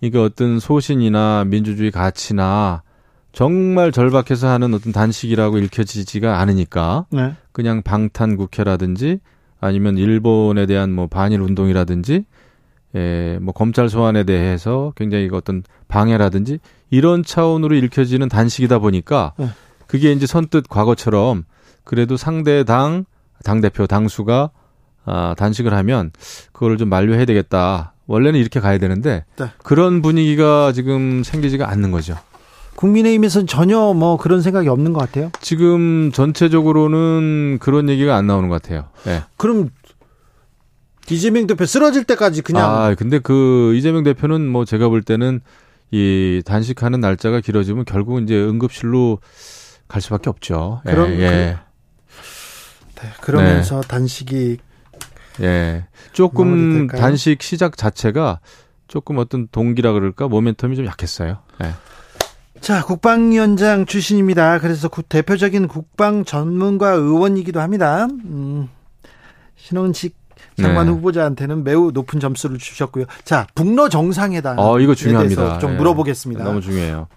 그러니까 0.00 0.22
어떤 0.24 0.58
소신이나 0.58 1.44
민주주의 1.46 1.90
가치나 1.90 2.82
정말 3.32 3.92
절박해서 3.92 4.48
하는 4.48 4.74
어떤 4.74 4.92
단식이라고 4.92 5.58
읽혀지지가 5.58 6.38
않으니까 6.38 7.06
네. 7.10 7.32
그냥 7.52 7.82
방탄 7.82 8.36
국회라든지 8.36 9.20
아니면 9.60 9.96
일본에 9.96 10.66
대한 10.66 10.92
뭐 10.92 11.06
반일 11.06 11.40
운동이라든지 11.40 12.24
예, 12.94 13.38
뭐 13.40 13.54
검찰 13.54 13.88
소환에 13.88 14.24
대해서 14.24 14.92
굉장히 14.96 15.28
그 15.28 15.36
어떤 15.36 15.62
방해라든지 15.88 16.58
이런 16.90 17.24
차원으로 17.24 17.74
읽혀지는 17.76 18.28
단식이다 18.28 18.78
보니까 18.78 19.32
네. 19.38 19.48
그게 19.86 20.12
이제 20.12 20.26
선뜻 20.26 20.68
과거처럼 20.68 21.44
그래도 21.84 22.16
상대 22.16 22.64
당 22.64 23.04
당대표 23.44 23.86
당수가 23.86 24.50
아, 25.04 25.34
단식을 25.36 25.74
하면 25.74 26.12
그거를 26.52 26.76
좀 26.76 26.88
만류해야 26.88 27.24
되겠다. 27.24 27.94
원래는 28.06 28.38
이렇게 28.38 28.60
가야 28.60 28.78
되는데 28.78 29.24
네. 29.36 29.46
그런 29.62 30.02
분위기가 30.02 30.72
지금 30.72 31.22
생기지가 31.24 31.68
않는 31.70 31.90
거죠. 31.90 32.16
국민의힘에서는 32.76 33.46
전혀 33.46 33.92
뭐 33.92 34.16
그런 34.16 34.42
생각이 34.42 34.68
없는 34.68 34.92
것 34.92 35.00
같아요. 35.00 35.30
지금 35.40 36.10
전체적으로는 36.12 37.58
그런 37.60 37.88
얘기가 37.88 38.16
안 38.16 38.26
나오는 38.26 38.48
것 38.48 38.60
같아요. 38.62 38.84
예. 39.06 39.22
그럼 39.36 39.70
이재명 41.10 41.46
대표 41.46 41.66
쓰러질 41.66 42.04
때까지 42.04 42.42
그냥 42.42 42.64
아, 42.70 42.94
근데 42.94 43.18
그 43.18 43.74
이재명 43.76 44.02
대표는 44.04 44.46
뭐 44.48 44.64
제가 44.64 44.88
볼 44.88 45.02
때는 45.02 45.40
이 45.90 46.42
단식하는 46.44 47.00
날짜가 47.00 47.40
길어지면 47.40 47.84
결국은 47.84 48.24
이제 48.24 48.34
응급실로 48.36 49.18
갈 49.88 50.00
수밖에 50.00 50.30
없죠. 50.30 50.80
예, 50.86 50.90
그럼 50.92 51.10
예. 51.20 51.58
네, 52.96 53.08
그러면서 53.20 53.80
단식이 53.82 54.58
예. 55.40 55.84
조금? 56.12 56.86
단식 56.86 57.42
시작 57.42 57.76
자체가 57.76 58.40
조금 58.86 59.18
어떤 59.18 59.48
동기라 59.48 59.92
그럴까 59.92 60.28
모멘텀이 60.28 60.76
좀 60.76 60.86
약했어요. 60.86 61.38
예. 61.64 61.72
자, 62.60 62.84
국방위원장 62.84 63.86
출신입니다. 63.86 64.60
그래서 64.60 64.88
구- 64.88 65.02
대표적인 65.02 65.66
국방 65.66 66.24
전문가 66.24 66.92
의원이기도 66.92 67.60
합니다. 67.60 68.06
음, 68.06 68.68
신원식 69.56 70.14
장관 70.60 70.86
네. 70.86 70.92
후보자한테는 70.92 71.64
매우 71.64 71.90
높은 71.92 72.20
점수를 72.20 72.58
주셨고요. 72.58 73.04
자, 73.24 73.46
북러 73.54 73.88
정상회담. 73.88 74.58
어, 74.58 74.78
이거 74.80 74.94
중요합니다. 74.94 75.58
좀 75.58 75.72
예. 75.72 75.76
물어보겠습니다. 75.76 76.44
너무 76.44 76.60
중요해요. 76.60 77.08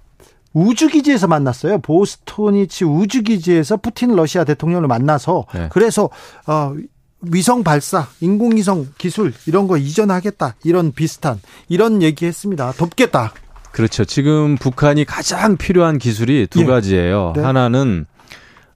우주기지에서 0.53 1.27
만났어요. 1.27 1.79
보스토니치 1.79 2.85
우주기지에서 2.85 3.77
푸틴 3.77 4.15
러시아 4.15 4.45
대통령을 4.45 4.87
만나서 4.87 5.45
네. 5.53 5.67
그래서 5.69 6.09
어, 6.47 6.73
위성 7.21 7.63
발사, 7.63 8.07
인공위성 8.21 8.87
기술 8.97 9.33
이런 9.47 9.67
거 9.67 9.77
이전하겠다. 9.77 10.55
이런 10.63 10.93
비슷한 10.93 11.39
이런 11.67 12.01
얘기했습니다. 12.01 12.73
돕겠다. 12.73 13.33
그렇죠. 13.71 14.05
지금 14.05 14.55
북한이 14.55 15.03
가장 15.03 15.57
필요한 15.57 15.97
기술이 15.97 16.47
두 16.49 16.61
예. 16.61 16.65
가지예요. 16.65 17.33
네. 17.35 17.41
하나는 17.41 18.05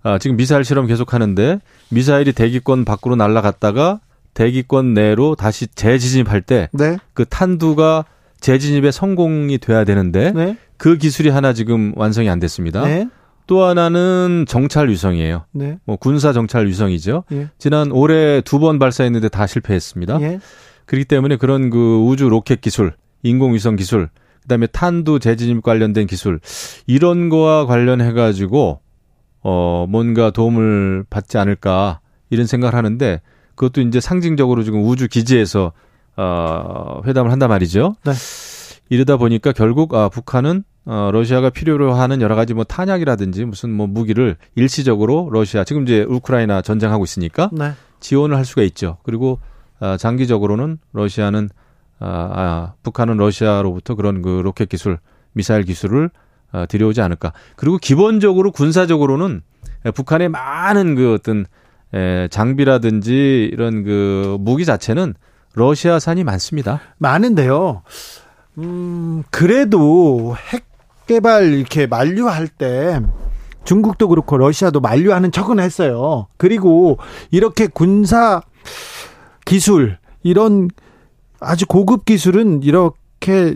아, 0.04 0.18
지금 0.18 0.36
미사일 0.36 0.66
실험 0.66 0.88
계속 0.88 1.14
하는데 1.14 1.60
미사일이 1.90 2.34
대기권 2.34 2.84
밖으로 2.84 3.16
날아갔다가 3.16 4.00
대기권 4.34 4.94
내로 4.94 5.36
다시 5.36 5.68
재진입할 5.68 6.42
때그 6.42 6.78
네. 6.78 6.98
탄두가 7.30 8.06
재진입에 8.40 8.92
성공이 8.92 9.58
돼야 9.58 9.84
되는데 9.84 10.32
네. 10.32 10.58
그 10.78 10.98
기술이 10.98 11.30
하나 11.30 11.54
지금 11.54 11.94
완성이 11.96 12.30
안 12.30 12.40
됐습니다. 12.40 12.86
네. 12.86 13.08
또 13.48 13.64
하나는 13.64 14.46
정찰 14.48 14.90
위성이에요. 14.90 15.46
네. 15.52 15.78
뭐 15.84 15.96
군사 15.98 16.32
정찰 16.34 16.68
위성이죠. 16.68 17.24
예. 17.32 17.50
지난 17.58 17.92
올해 17.92 18.42
두 18.42 18.60
번 18.60 18.78
발사했는데 18.80 19.30
다 19.30 19.48
실패했습니다. 19.48 20.22
예. 20.22 20.40
그렇기 20.86 21.06
때문에 21.06 21.36
그런 21.36 21.70
그 21.70 21.98
우주 22.06 22.30
로켓 22.30 22.62
기술, 22.62 22.94
인공 23.24 23.56
위성 23.56 23.76
기술, 23.76 24.10
그다음에 24.44 24.68
탄두 24.68 25.20
재진입 25.20 25.64
관련된 25.64 26.06
기술 26.08 26.40
이런 26.88 27.30
거와 27.30 27.66
관련해 27.66 28.14
가지고 28.14 28.80
어 29.42 29.86
뭔가 29.90 30.30
도움을 30.32 31.06
받지 31.10 31.38
않을까 31.38 32.00
이런 32.30 32.46
생각을 32.46 32.76
하는데 32.76 33.22
그것도 33.60 33.82
이제 33.82 34.00
상징적으로 34.00 34.64
지금 34.64 34.88
우주 34.88 35.10
기지에서 35.10 35.74
어 36.16 37.02
회담을 37.06 37.30
한단 37.30 37.50
말이죠. 37.50 37.96
네. 38.06 38.14
이러다 38.88 39.18
보니까 39.18 39.52
결국 39.52 39.94
아 39.96 40.08
북한은 40.08 40.64
어 40.86 41.10
러시아가 41.12 41.50
필요로 41.50 41.94
하는 41.94 42.22
여러 42.22 42.36
가지 42.36 42.54
뭐 42.54 42.64
탄약이라든지 42.64 43.44
무슨 43.44 43.72
뭐 43.72 43.86
무기를 43.86 44.38
일시적으로 44.56 45.30
러시아 45.30 45.66
지금 45.66 45.84
이제 45.84 46.06
우크라이나 46.08 46.62
전쟁하고 46.62 47.04
있으니까 47.04 47.50
네. 47.52 47.74
지원을 48.00 48.38
할 48.38 48.46
수가 48.46 48.62
있죠. 48.62 48.98
그리고 49.04 49.40
아, 49.82 49.98
장기적으로는 49.98 50.80
러시아는 50.94 51.50
아, 52.00 52.08
아, 52.08 52.74
북한은 52.84 53.18
러시아로부터 53.18 53.96
그런 53.96 54.22
그 54.22 54.42
로켓 54.42 54.70
기술, 54.70 55.00
미사일 55.34 55.64
기술을 55.64 56.12
아, 56.54 56.66
들여오지 56.66 57.02
않을까. 57.02 57.34
그리고 57.58 57.78
기본적으로 57.78 58.54
군사적으로는 58.54 59.42
에, 59.86 59.92
북한의 59.92 60.30
많은 60.30 60.96
그 60.96 61.14
어떤 61.14 61.46
에, 61.94 62.28
장비라든지 62.30 63.50
이런 63.52 63.84
그 63.84 64.38
무기 64.40 64.66
자체는 64.66 65.16
러시아산이 65.54 66.24
많습니다. 66.24 66.80
많은데요. 66.98 67.82
음, 68.60 69.24
그래도 69.32 70.36
핵 70.52 70.66
개발 71.08 71.54
이렇게 71.54 71.88
만류할 71.88 72.48
때 72.48 73.02
중국도 73.66 74.08
그렇고 74.10 74.38
러시아도 74.38 74.80
만류하는 74.80 75.32
척은 75.32 75.60
했어요. 75.60 76.28
그리고 76.38 76.98
이렇게 77.32 77.66
군사 77.68 78.42
기술 79.46 79.98
이런 80.22 80.70
아주 81.40 81.66
고급 81.66 82.06
기술은 82.06 82.62
이렇게 82.64 83.56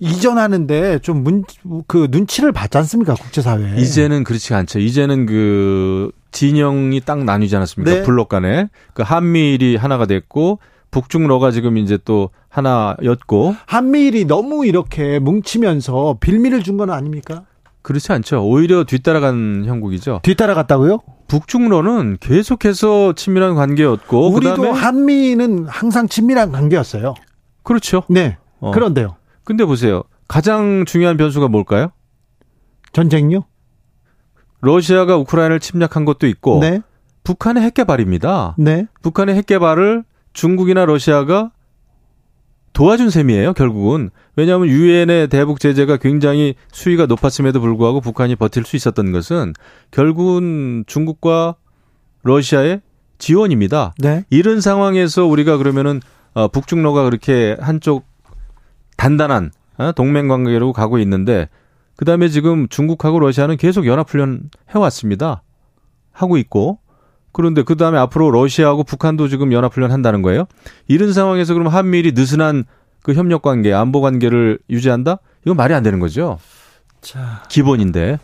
이전하는데 0.00 0.98
좀 1.00 1.22
문 1.22 1.44
그 1.86 2.08
눈치를 2.10 2.52
받지 2.52 2.78
않습니까 2.78 3.14
국제사회? 3.14 3.76
이제는 3.80 4.24
그렇지 4.24 4.54
않죠. 4.54 4.78
이제는 4.80 5.26
그 5.26 6.10
진영이 6.30 7.00
딱 7.00 7.24
나뉘지 7.24 7.56
않았습니까? 7.56 7.92
네. 7.98 8.02
블록 8.02 8.28
간에 8.28 8.68
그 8.94 9.02
한미일이 9.02 9.76
하나가 9.76 10.06
됐고 10.06 10.58
북중러가 10.90 11.50
지금 11.52 11.76
이제 11.76 11.98
또 12.04 12.30
하나였고 12.48 13.54
한미일이 13.66 14.24
너무 14.26 14.66
이렇게 14.66 15.18
뭉치면서 15.18 16.16
빌미를 16.20 16.62
준 16.62 16.76
건 16.76 16.90
아닙니까? 16.90 17.44
그렇지 17.82 18.12
않죠. 18.12 18.44
오히려 18.44 18.84
뒤따라간 18.84 19.64
형국이죠. 19.66 20.20
뒤따라갔다고요? 20.22 20.98
북중러는 21.28 22.18
계속해서 22.20 23.12
친밀한 23.14 23.54
관계였고 23.54 24.32
우리도 24.32 24.56
그다음에 24.56 24.70
한미는 24.78 25.66
항상 25.68 26.08
친밀한 26.08 26.50
관계였어요. 26.52 27.14
그렇죠. 27.62 28.02
네. 28.08 28.36
어. 28.58 28.72
그런데요. 28.72 29.16
근데 29.44 29.64
보세요. 29.64 30.02
가장 30.28 30.84
중요한 30.86 31.16
변수가 31.16 31.48
뭘까요? 31.48 31.90
전쟁요? 32.92 33.44
러시아가 34.60 35.16
우크라이나를 35.16 35.60
침략한 35.60 36.04
것도 36.04 36.26
있고 36.26 36.60
네. 36.60 36.80
북한의 37.24 37.62
핵 37.62 37.74
개발입니다. 37.74 38.54
네. 38.58 38.86
북한의 39.02 39.34
핵 39.34 39.46
개발을 39.46 40.04
중국이나 40.32 40.84
러시아가 40.84 41.50
도와준 42.72 43.10
셈이에요, 43.10 43.52
결국은. 43.54 44.10
왜냐하면 44.36 44.68
유엔의 44.68 45.28
대북 45.28 45.60
제재가 45.60 45.96
굉장히 45.96 46.54
수위가 46.72 47.06
높았음에도 47.06 47.60
불구하고 47.60 48.00
북한이 48.00 48.36
버틸 48.36 48.64
수 48.64 48.76
있었던 48.76 49.12
것은 49.12 49.54
결국은 49.90 50.84
중국과 50.86 51.56
러시아의 52.22 52.80
지원입니다. 53.18 53.94
네. 53.98 54.24
이런 54.30 54.60
상황에서 54.60 55.26
우리가 55.26 55.56
그러면은 55.56 56.00
어, 56.32 56.48
북중러가 56.48 57.04
그렇게 57.04 57.56
한쪽 57.60 58.04
단단한 58.96 59.50
어, 59.78 59.92
동맹 59.92 60.28
관계로 60.28 60.72
가고 60.72 60.98
있는데 61.00 61.48
그다음에 62.00 62.28
지금 62.28 62.66
중국하고 62.66 63.20
러시아는 63.20 63.58
계속 63.58 63.86
연합훈련 63.86 64.48
해왔습니다. 64.70 65.42
하고 66.12 66.38
있고 66.38 66.78
그런데 67.30 67.62
그다음에 67.62 67.98
앞으로 67.98 68.30
러시아하고 68.30 68.84
북한도 68.84 69.28
지금 69.28 69.52
연합훈련 69.52 69.92
한다는 69.92 70.22
거예요. 70.22 70.46
이런 70.88 71.12
상황에서 71.12 71.52
그럼 71.52 71.68
한미일이 71.68 72.12
느슨한 72.12 72.64
그 73.02 73.12
협력 73.12 73.42
관계, 73.42 73.74
안보 73.74 74.00
관계를 74.00 74.60
유지한다? 74.70 75.18
이건 75.44 75.58
말이 75.58 75.74
안 75.74 75.82
되는 75.82 76.00
거죠. 76.00 76.38
자, 77.02 77.42
기본인데. 77.50 78.18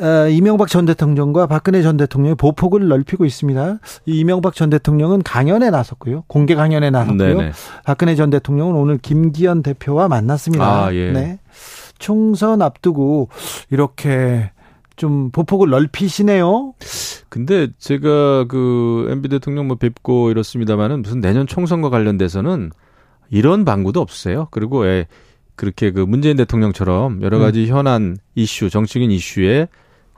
어, 0.00 0.28
이명박 0.28 0.68
전 0.68 0.84
대통령과 0.86 1.46
박근혜 1.46 1.82
전 1.82 1.96
대통령이 1.96 2.34
보폭을 2.34 2.88
넓히고 2.88 3.24
있습니다. 3.24 3.78
이 4.06 4.18
이명박 4.18 4.56
전 4.56 4.70
대통령은 4.70 5.22
강연에 5.22 5.70
나섰고요. 5.70 6.24
공개 6.26 6.56
강연에 6.56 6.90
나섰고요. 6.90 7.38
네네. 7.38 7.52
박근혜 7.84 8.16
전 8.16 8.30
대통령은 8.30 8.74
오늘 8.74 8.98
김기현 8.98 9.62
대표와 9.62 10.08
만났습니다. 10.08 10.86
아, 10.86 10.94
예. 10.94 11.12
네. 11.12 11.38
총선 12.02 12.60
앞두고 12.60 13.28
이렇게 13.70 14.50
좀 14.96 15.30
보폭을 15.30 15.70
넓히시네요. 15.70 16.74
근데 17.28 17.68
제가 17.78 18.44
그 18.48 19.06
MB 19.10 19.28
대통령 19.28 19.68
뭐 19.68 19.76
뵙고 19.76 20.30
이렇습니다만은 20.30 21.02
무슨 21.02 21.20
내년 21.20 21.46
총선과 21.46 21.88
관련돼서는 21.88 22.72
이런 23.30 23.64
방구도 23.64 24.00
없어요. 24.00 24.48
그리고 24.50 24.84
예, 24.86 25.06
그렇게 25.54 25.92
그 25.92 26.00
문재인 26.00 26.36
대통령처럼 26.36 27.22
여러 27.22 27.38
가지 27.38 27.66
현안 27.66 28.18
이슈, 28.34 28.68
정치적인 28.68 29.10
이슈에 29.10 29.68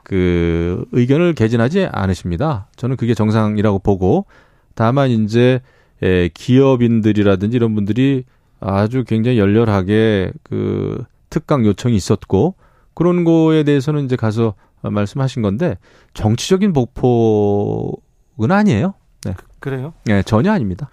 그 0.03 0.85
의견을 0.91 1.33
개진하지 1.33 1.87
않으십니다. 1.91 2.67
저는 2.75 2.97
그게 2.97 3.13
정상이라고 3.13 3.79
보고 3.79 4.25
다만 4.73 5.09
이제 5.09 5.61
예, 6.03 6.29
기업인들이라든지 6.33 7.55
이런 7.55 7.75
분들이 7.75 8.23
아주 8.59 9.03
굉장히 9.05 9.37
열렬하게 9.37 10.31
그 10.43 11.05
특강 11.35 11.65
요청이 11.65 11.97
있었고 11.97 12.55
그런 12.93 13.25
거에 13.25 13.63
대해서는 13.63 14.05
이제 14.05 14.15
가서 14.15 14.53
말씀하신 14.81 15.41
건데 15.41 15.77
정치적인 16.13 16.71
복폭은 16.71 18.51
아니에요. 18.51 18.93
네. 19.25 19.33
그래요? 19.59 19.93
네, 20.05 20.23
전혀 20.23 20.53
아닙니다. 20.53 20.89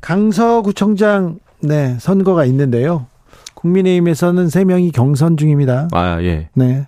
강서구청장 0.00 1.40
네, 1.60 1.98
선거가 2.00 2.46
있는데요. 2.46 3.06
국민의힘에서는 3.52 4.48
세 4.48 4.64
명이 4.64 4.92
경선 4.92 5.36
중입니다. 5.36 5.88
아, 5.92 6.22
예. 6.22 6.48
네. 6.54 6.86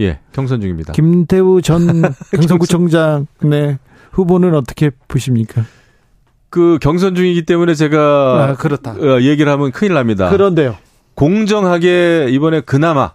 예. 0.00 0.20
경선 0.32 0.62
중입니다. 0.62 0.94
김태우 0.94 1.60
전 1.60 2.00
경선구청장 2.32 3.26
네. 3.42 3.78
후보는 4.12 4.54
어떻게 4.54 4.90
보십니까? 5.06 5.64
그 6.48 6.78
경선 6.80 7.14
중이기 7.14 7.44
때문에 7.44 7.74
제가 7.74 7.98
아, 8.42 8.54
그렇다. 8.54 8.92
어, 8.92 9.20
얘기를 9.20 9.52
하면 9.52 9.70
큰일 9.70 9.92
납니다. 9.92 10.30
그런데요. 10.30 10.76
공정하게 11.20 12.28
이번에 12.30 12.62
그나마 12.62 13.12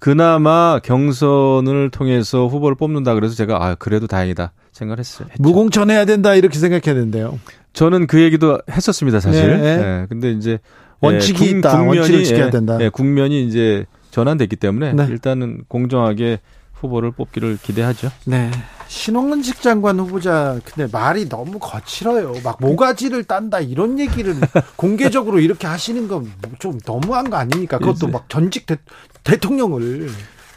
그나마 0.00 0.80
경선을 0.82 1.90
통해서 1.90 2.48
후보를 2.48 2.74
뽑는다 2.76 3.14
그래서 3.14 3.36
제가 3.36 3.64
아 3.64 3.74
그래도 3.76 4.08
다행이다 4.08 4.50
생각을 4.72 4.98
했어요. 4.98 5.28
했죠. 5.30 5.40
무공천해야 5.40 6.04
된다 6.04 6.34
이렇게 6.34 6.58
생각해야 6.58 7.00
된대요. 7.00 7.38
저는 7.72 8.08
그 8.08 8.20
얘기도 8.20 8.58
했었습니다 8.68 9.20
사실. 9.20 9.46
네, 9.60 9.76
네. 9.76 9.82
예, 9.82 10.06
근데 10.08 10.32
이제 10.32 10.58
원칙이 11.00 11.44
예, 11.44 11.52
국- 11.52 11.58
있다. 11.58 11.80
원칙을 11.80 12.24
지켜야 12.24 12.46
예, 12.46 12.50
된다. 12.50 12.76
예, 12.80 12.88
국면이 12.88 13.46
이제 13.46 13.86
전환됐기 14.10 14.56
때문에 14.56 14.92
네. 14.94 15.06
일단은 15.08 15.62
공정하게 15.68 16.40
후보를 16.72 17.12
뽑기를 17.12 17.58
기대하죠. 17.62 18.10
네. 18.26 18.50
신홍은직 18.88 19.60
장관 19.62 19.98
후보자 19.98 20.58
근데 20.64 20.88
말이 20.90 21.28
너무 21.28 21.58
거칠어요. 21.58 22.34
막 22.44 22.58
모가지를 22.60 23.24
딴다 23.24 23.60
이런 23.60 23.98
얘기를 23.98 24.34
공개적으로 24.76 25.40
이렇게 25.40 25.66
하시는 25.66 26.06
건 26.08 26.30
좀 26.58 26.78
너무한 26.86 27.28
거 27.30 27.36
아닙니까? 27.36 27.78
그것도 27.78 27.96
이제- 27.96 28.06
막 28.08 28.28
전직 28.28 28.66
대, 28.66 28.76
대통령을 29.24 30.08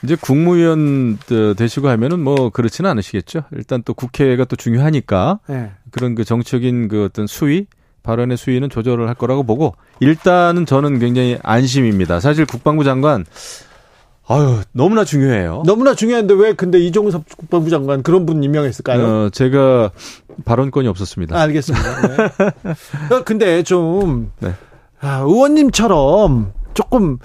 이제 0.03 0.15
국무위원 0.19 1.17
어, 1.31 1.53
되시고 1.55 1.87
하면은 1.89 2.19
뭐 2.23 2.49
그렇지는 2.51 2.89
않으시겠죠. 2.91 3.43
일단 3.53 3.81
또 3.83 3.93
국회가 3.93 4.45
또 4.45 4.55
중요하니까 4.55 5.39
네. 5.47 5.71
그런 5.91 6.13
그 6.15 6.23
정치적인 6.23 6.87
그 6.87 7.05
어떤 7.05 7.25
수위 7.27 7.65
발언의 8.03 8.37
수위는 8.37 8.69
조절을 8.69 9.07
할 9.07 9.15
거라고 9.15 9.43
보고 9.43 9.75
일단은 9.99 10.65
저는 10.65 10.99
굉장히 10.99 11.37
안심입니다. 11.41 12.19
사실 12.19 12.45
국방부 12.45 12.83
장관 12.83 13.25
아유 14.29 14.61
너무나 14.73 15.05
중요해요. 15.05 15.63
너무나 15.65 15.95
중요한데 15.95 16.33
왜 16.33 16.53
근데 16.53 16.79
이종섭 16.79 17.23
국방부 17.37 17.69
장관 17.69 18.03
그런 18.03 18.25
분 18.25 18.43
임명했을까요? 18.43 19.05
어, 19.05 19.29
제가 19.29 19.91
발언권이 20.43 20.87
없었습니다. 20.87 21.37
아, 21.37 21.41
알겠습니다. 21.43 22.07
네. 22.07 22.15
어, 23.15 23.23
근데 23.23 23.63
좀 23.63 24.31
네. 24.39 24.53
아, 24.99 25.19
의원님처럼 25.19 26.51
조금 26.73 27.19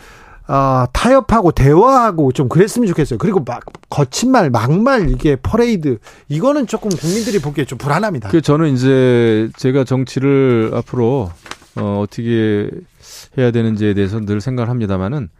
아, 0.46 0.86
타협하고 0.92 1.52
대화하고 1.52 2.32
좀 2.32 2.48
그랬으면 2.48 2.86
좋겠어요. 2.88 3.18
그리고 3.18 3.42
막 3.44 3.64
거친 3.88 4.30
말, 4.30 4.50
막말 4.50 5.10
이게 5.10 5.36
퍼레이드 5.36 5.98
이거는 6.28 6.66
조금 6.66 6.90
국민들이 6.90 7.40
보기에 7.40 7.64
좀 7.64 7.78
불안합니다. 7.78 8.28
그 8.28 8.40
저는 8.40 8.74
이제 8.74 9.50
제가 9.56 9.84
정치를 9.84 10.70
앞으로 10.74 11.30
어, 11.76 12.02
어떻게 12.04 12.70
해야 13.38 13.50
되는지에 13.50 13.94
대해서 13.94 14.20
늘 14.20 14.40
생각을 14.40 14.68
합니다만은 14.68 15.30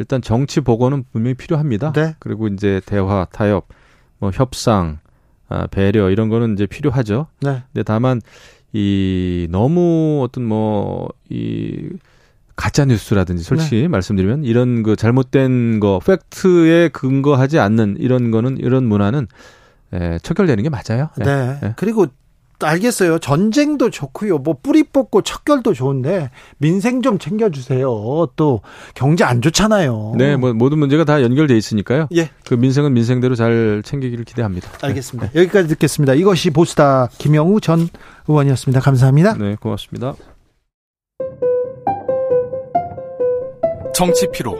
일단 0.00 0.22
정치 0.22 0.62
복원은 0.62 1.04
분명히 1.12 1.34
필요합니다. 1.34 1.92
네. 1.92 2.16
그리고 2.20 2.48
이제 2.48 2.80
대화, 2.86 3.26
타협, 3.30 3.68
뭐 4.18 4.30
협상, 4.32 4.98
아, 5.50 5.66
배려 5.66 6.08
이런 6.08 6.30
거는 6.30 6.54
이제 6.54 6.64
필요하죠. 6.64 7.26
네. 7.42 7.62
근데 7.70 7.82
다만 7.82 8.22
이 8.72 9.46
너무 9.50 10.22
어떤 10.24 10.44
뭐이 10.46 11.90
가짜 12.56 12.86
뉴스라든지 12.86 13.42
솔직히 13.42 13.88
말씀드리면 13.88 14.44
이런 14.44 14.82
그 14.82 14.96
잘못된 14.96 15.80
거 15.80 16.00
팩트에 16.04 16.88
근거하지 16.88 17.58
않는 17.58 17.96
이런 17.98 18.30
거는 18.30 18.56
이런 18.56 18.86
문화는 18.86 19.26
에, 19.92 20.18
척결되는 20.20 20.62
게 20.62 20.70
맞아요. 20.70 21.10
예. 21.20 21.24
네. 21.24 21.58
네. 21.60 21.74
그리고 21.76 22.06
알겠어요. 22.66 23.18
전쟁도 23.18 23.90
좋고요. 23.90 24.38
뭐 24.38 24.56
뿌리 24.62 24.82
뽑고 24.82 25.22
척결도 25.22 25.74
좋은데 25.74 26.30
민생 26.58 27.02
좀 27.02 27.18
챙겨주세요. 27.18 28.28
또 28.36 28.60
경제 28.94 29.24
안 29.24 29.42
좋잖아요. 29.42 30.14
네, 30.16 30.36
뭐 30.36 30.52
모든 30.52 30.78
문제가 30.78 31.04
다 31.04 31.22
연결돼 31.22 31.56
있으니까요. 31.56 32.08
예. 32.14 32.30
그 32.46 32.54
민생은 32.54 32.92
민생대로 32.94 33.34
잘 33.34 33.82
챙기기를 33.84 34.24
기대합니다. 34.24 34.70
알겠습니다. 34.82 35.30
여기까지 35.34 35.68
듣겠습니다. 35.68 36.14
이것이 36.14 36.50
보스다 36.50 37.08
김영우 37.18 37.60
전 37.60 37.88
의원이었습니다. 38.28 38.80
감사합니다. 38.80 39.34
네, 39.34 39.56
고맙습니다. 39.60 40.14
정치 43.94 44.26
피로, 44.32 44.56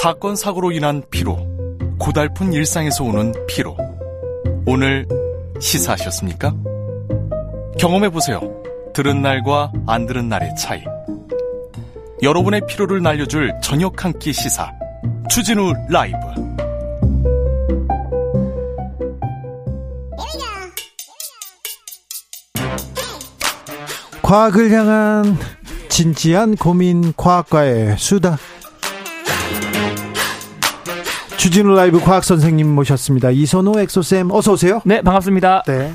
사건 0.00 0.36
사고로 0.36 0.70
인한 0.70 1.02
피로, 1.10 1.38
고달픈 1.98 2.52
일상에서 2.52 3.02
오는 3.02 3.32
피로. 3.48 3.76
오늘 4.64 5.06
시사하셨습니까? 5.58 6.75
경험해 7.78 8.08
보세요. 8.10 8.40
들은 8.94 9.22
날과 9.22 9.72
안 9.86 10.06
들은 10.06 10.28
날의 10.28 10.54
차이. 10.56 10.82
여러분의 12.22 12.62
피로를 12.66 13.02
날려줄 13.02 13.52
저녁 13.62 14.04
한 14.04 14.12
끼 14.18 14.32
시사. 14.32 14.70
추진우 15.28 15.72
라이브. 15.90 16.16
과학을 24.22 24.70
향한 24.72 25.36
진지한 25.88 26.56
고민 26.56 27.12
과학과의 27.16 27.96
수다. 27.98 28.38
주진우 31.36 31.74
라이브 31.76 32.00
과학 32.00 32.24
선생님 32.24 32.66
모셨습니다. 32.74 33.30
이선호 33.30 33.78
엑소쌤 33.78 34.30
어서 34.32 34.52
오세요. 34.52 34.80
네, 34.84 35.00
반갑습니다. 35.00 35.62
네. 35.66 35.92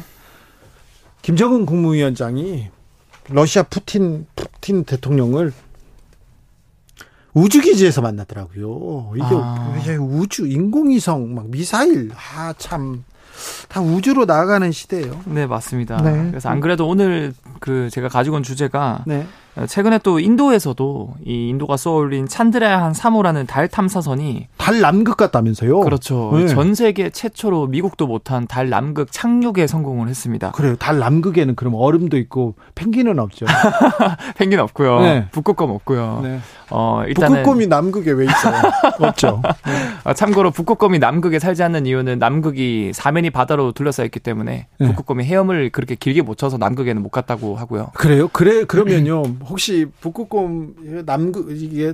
김정은 1.21 1.65
국무위원장이 1.65 2.69
러시아 3.29 3.63
푸틴 3.63 4.25
푸틴 4.35 4.83
대통령을 4.83 5.53
우주 7.33 7.61
기지에서 7.61 8.01
만나더라고요. 8.01 9.13
이게 9.15 9.25
아. 9.31 9.81
우주 10.01 10.47
인공위성 10.47 11.33
막 11.33 11.49
미사일 11.49 12.11
아 12.13 12.53
참 12.57 13.03
다 13.69 13.81
우주로 13.81 14.25
나아가는 14.25 14.71
시대예요. 14.71 15.21
네, 15.25 15.47
맞습니다. 15.47 16.01
네. 16.01 16.29
그래서 16.29 16.49
안 16.49 16.59
그래도 16.59 16.87
오늘 16.87 17.33
그 17.59 17.89
제가 17.89 18.07
가지고 18.09 18.35
온 18.37 18.43
주제가 18.43 19.03
네. 19.07 19.25
최근에 19.67 19.99
또 19.99 20.19
인도에서도 20.19 21.15
이 21.25 21.49
인도가 21.49 21.75
쏘올린 21.75 22.27
찬드라얀 22.27 22.93
3호라는 22.93 23.47
달 23.47 23.67
탐사선이 23.67 24.47
달 24.57 24.79
남극 24.79 25.17
같다면서요? 25.17 25.81
그렇죠. 25.81 26.31
네. 26.33 26.47
전 26.47 26.73
세계 26.73 27.09
최초로 27.09 27.67
미국도 27.67 28.07
못한 28.07 28.47
달 28.47 28.69
남극 28.69 29.11
착륙에 29.11 29.67
성공을 29.67 30.07
했습니다. 30.07 30.51
그래요. 30.51 30.75
달 30.77 30.99
남극에는 30.99 31.55
그럼 31.55 31.75
얼음도 31.75 32.17
있고 32.17 32.55
펭귄은 32.75 33.19
없죠. 33.19 33.45
펭귄 34.37 34.59
없고요. 34.59 35.01
네. 35.01 35.27
북극곰 35.31 35.69
없고요. 35.69 36.21
네. 36.23 36.39
어, 36.69 37.03
일단은 37.05 37.37
북극곰이 37.43 37.67
남극에 37.67 38.11
왜 38.11 38.25
있어요? 38.25 38.55
없죠. 38.99 39.41
아, 40.05 40.13
참고로 40.13 40.51
북극곰이 40.51 40.99
남극에 40.99 41.39
살지 41.39 41.61
않는 41.63 41.85
이유는 41.85 42.17
남극이 42.19 42.91
사면이 42.93 43.29
바다로 43.29 43.73
둘러싸여 43.73 44.05
있기 44.05 44.21
때문에 44.21 44.67
네. 44.79 44.87
북극곰이 44.87 45.25
헤엄을 45.25 45.71
그렇게 45.71 45.95
길게 45.95 46.21
못 46.21 46.37
쳐서 46.37 46.57
남극에는 46.57 47.01
못 47.01 47.09
갔다고 47.09 47.57
하고요. 47.57 47.89
그래요? 47.93 48.29
그래 48.29 48.63
그러면요. 48.63 49.23
혹시 49.45 49.85
북극곰 50.01 51.03
남극 51.05 51.51
이게 51.51 51.93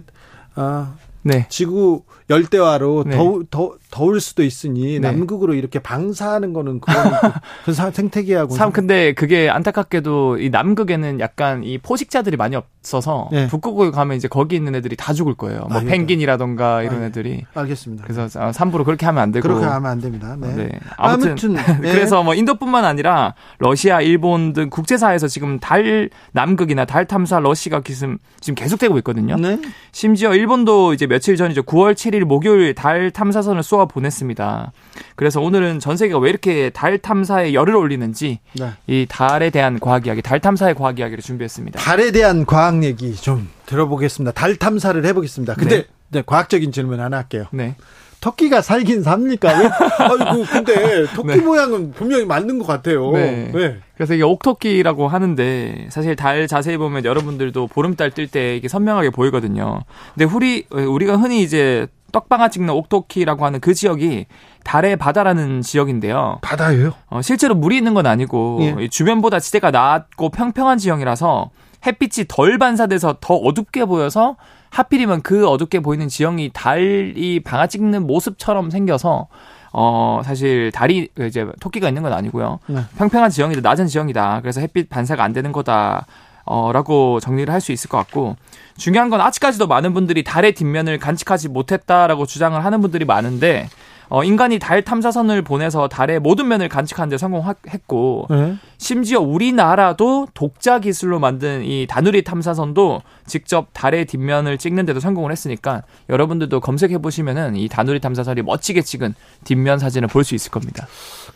아 0.55 0.95
네. 1.27 1.45
지구 1.49 2.03
열대화로 2.29 3.05
네. 3.07 3.15
더우 3.15 3.43
더 3.49 3.73
더울 3.89 4.19
수도 4.19 4.43
있으니 4.43 4.99
네. 4.99 4.99
남극으로 4.99 5.53
이렇게 5.53 5.79
방사하는 5.79 6.51
거는 6.53 6.81
그거는 6.81 7.11
그- 7.65 7.73
생태계하고 7.73 8.53
참 8.53 8.71
근데 8.71 9.13
그게 9.13 9.49
안타깝게도 9.49 10.39
이 10.39 10.49
남극에는 10.49 11.19
약간 11.21 11.63
이 11.63 11.77
포식자들이 11.77 12.35
많이 12.35 12.55
없어서 12.57 13.29
네. 13.31 13.47
북극에 13.47 13.91
가면 13.91 14.17
이제 14.17 14.27
거기 14.27 14.55
있는 14.57 14.75
애들이 14.75 14.95
다 14.97 15.13
죽을 15.13 15.35
거예요. 15.35 15.61
뭐 15.69 15.77
알겠다. 15.77 15.89
pengin이라던가 15.91 16.83
이런 16.83 16.95
아, 16.95 16.99
네. 16.99 17.05
애들이. 17.07 17.45
알겠습니다. 17.53 18.03
그래서 18.05 18.39
아, 18.41 18.51
삼부로 18.51 18.83
그렇게 18.83 19.05
하면 19.05 19.23
안 19.23 19.31
되고. 19.31 19.47
그렇게 19.47 19.65
하면 19.65 19.89
안 19.89 20.01
됩니다. 20.01 20.35
네. 20.37 20.53
네. 20.53 20.69
아무튼, 20.97 21.29
아무튼, 21.31 21.53
네. 21.53 21.61
그래서 21.93 22.23
뭐 22.23 22.35
인도뿐만 22.35 22.83
아니라 22.83 23.35
러시아, 23.59 24.01
일본 24.01 24.51
등 24.53 24.69
국제사에서 24.69 25.27
지금 25.27 25.59
달 25.59 26.09
남극이나 26.33 26.85
달 26.85 27.05
탐사 27.05 27.39
러시가 27.39 27.81
지금 27.85 28.17
지금 28.41 28.55
계속되고 28.55 28.97
있거든요. 28.99 29.37
네. 29.37 29.59
심지어 29.91 30.33
일본도 30.35 30.93
이제 30.93 31.07
며칠 31.17 31.35
전이죠. 31.35 31.63
9월 31.63 31.93
7일 31.93 32.25
목요일 32.25 32.75
달 32.75 33.09
탐사선을 33.09 33.63
쏘아 33.63 33.85
보냈습니다. 33.85 34.71
그래서 35.15 35.41
오늘은 35.41 35.79
전 35.79 35.97
세계가 35.97 36.19
왜 36.19 36.29
이렇게 36.29 36.69
달 36.69 36.99
탐사에 36.99 37.53
열을 37.53 37.75
올리는지 37.75 38.39
네. 38.53 38.71
이 38.85 39.07
달에 39.09 39.49
대한 39.49 39.79
과학 39.79 40.05
이야기, 40.05 40.21
달 40.21 40.39
탐사의 40.39 40.75
과학 40.75 40.99
이야기를 40.99 41.23
준비했습니다. 41.23 41.79
달에 41.79 42.11
대한 42.11 42.45
과학 42.45 42.83
얘기 42.83 43.15
좀 43.15 43.49
들어보겠습니다. 43.65 44.31
달 44.33 44.55
탐사를 44.57 45.03
해보겠습니다. 45.05 45.55
근데 45.55 45.85
네, 46.09 46.21
과학적인 46.23 46.71
질문 46.71 46.99
하나 46.99 47.17
할게요. 47.17 47.45
네. 47.51 47.75
토끼가 48.21 48.61
살긴 48.61 49.03
삽니까? 49.03 49.59
왜? 49.59 49.69
아이고 49.99 50.43
근데 50.51 51.05
토끼 51.13 51.27
네. 51.27 51.37
모양은 51.37 51.91
분명히 51.91 52.25
맞는 52.25 52.59
것 52.59 52.65
같아요. 52.67 53.11
네. 53.11 53.51
네. 53.53 53.77
그래서 53.95 54.13
이게 54.13 54.23
옥토끼라고 54.23 55.07
하는데 55.07 55.87
사실 55.89 56.15
달 56.15 56.47
자세히 56.47 56.77
보면 56.77 57.05
여러분들도 57.05 57.67
보름달 57.67 58.11
뜰 58.11 58.27
때 58.27 58.57
이게 58.57 58.67
선명하게 58.67 59.11
보이거든요. 59.11 59.81
근데 60.13 60.25
우리 60.25 60.65
우리가 60.71 61.15
흔히 61.17 61.41
이제 61.41 61.87
떡방아 62.11 62.49
찍는 62.49 62.73
옥토끼라고 62.73 63.45
하는 63.45 63.59
그 63.59 63.73
지역이 63.73 64.25
달의 64.63 64.97
바다라는 64.97 65.61
지역인데요. 65.61 66.39
바다예요? 66.41 66.93
어, 67.09 67.21
실제로 67.21 67.55
물이 67.55 67.77
있는 67.77 67.93
건 67.93 68.05
아니고 68.05 68.59
예. 68.61 68.75
이 68.83 68.89
주변보다 68.89 69.39
지대가 69.39 69.71
낮고 69.71 70.29
평평한 70.29 70.77
지형이라서 70.77 71.49
햇빛이 71.85 72.25
덜 72.27 72.57
반사돼서 72.57 73.17
더 73.21 73.35
어둡게 73.35 73.85
보여서 73.85 74.35
하필이면 74.69 75.21
그 75.21 75.47
어둡게 75.47 75.79
보이는 75.79 76.07
지형이 76.07 76.51
달이 76.53 77.41
방아 77.43 77.67
찍는 77.67 78.05
모습처럼 78.07 78.69
생겨서 78.69 79.27
어 79.73 80.21
사실 80.23 80.71
달이 80.71 81.09
이제 81.21 81.45
토끼가 81.59 81.87
있는 81.87 82.03
건 82.03 82.13
아니고요. 82.13 82.59
네. 82.67 82.81
평평한 82.97 83.29
지형이다 83.29 83.61
낮은 83.61 83.87
지형이다. 83.87 84.41
그래서 84.41 84.61
햇빛 84.61 84.89
반사가 84.89 85.23
안 85.23 85.33
되는 85.33 85.51
거다. 85.51 86.05
어라고 86.49 87.19
정리를 87.19 87.53
할 87.53 87.59
수 87.59 87.73
있을 87.73 87.89
것 87.89 87.97
같고 87.97 88.37
중요한 88.77 89.09
건 89.09 89.19
아직까지도 89.19 89.67
많은 89.67 89.93
분들이 89.93 90.23
달의 90.23 90.53
뒷면을 90.53 90.97
간직하지 90.97 91.49
못했다라고 91.49 92.25
주장을 92.25 92.63
하는 92.63 92.81
분들이 92.81 93.03
많은데 93.03 93.67
어, 94.09 94.23
인간이 94.23 94.59
달 94.59 94.83
탐사선을 94.83 95.41
보내서 95.41 95.87
달의 95.87 96.19
모든 96.19 96.47
면을 96.47 96.69
간직하는 96.69 97.09
데 97.09 97.17
성공했고 97.17 98.27
네. 98.29 98.55
심지어 98.77 99.19
우리나라도 99.19 100.27
독자 100.33 100.79
기술로 100.79 101.19
만든 101.19 101.63
이 101.63 101.87
다누리 101.87 102.23
탐사선도 102.23 103.01
직접 103.25 103.67
달의 103.73 104.05
뒷면을 104.05 104.57
찍는 104.57 104.85
데도 104.85 104.99
성공을 104.99 105.31
했으니까 105.31 105.83
여러분들도 106.09 106.59
검색해 106.59 106.99
보시면은 106.99 107.55
이 107.55 107.67
다누리 107.67 107.99
탐사선이 107.99 108.43
멋지게 108.43 108.81
찍은 108.83 109.15
뒷면 109.43 109.79
사진을 109.79 110.07
볼 110.07 110.23
수 110.23 110.35
있을 110.35 110.51
겁니다. 110.51 110.87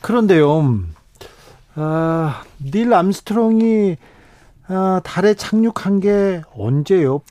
그런데요, 0.01 0.79
아, 1.75 2.43
닐 2.59 2.93
암스트롱이 2.93 3.95
아, 4.67 5.01
달에 5.03 5.33
착륙한 5.33 5.99
게 5.99 6.41
언제요? 6.55 7.21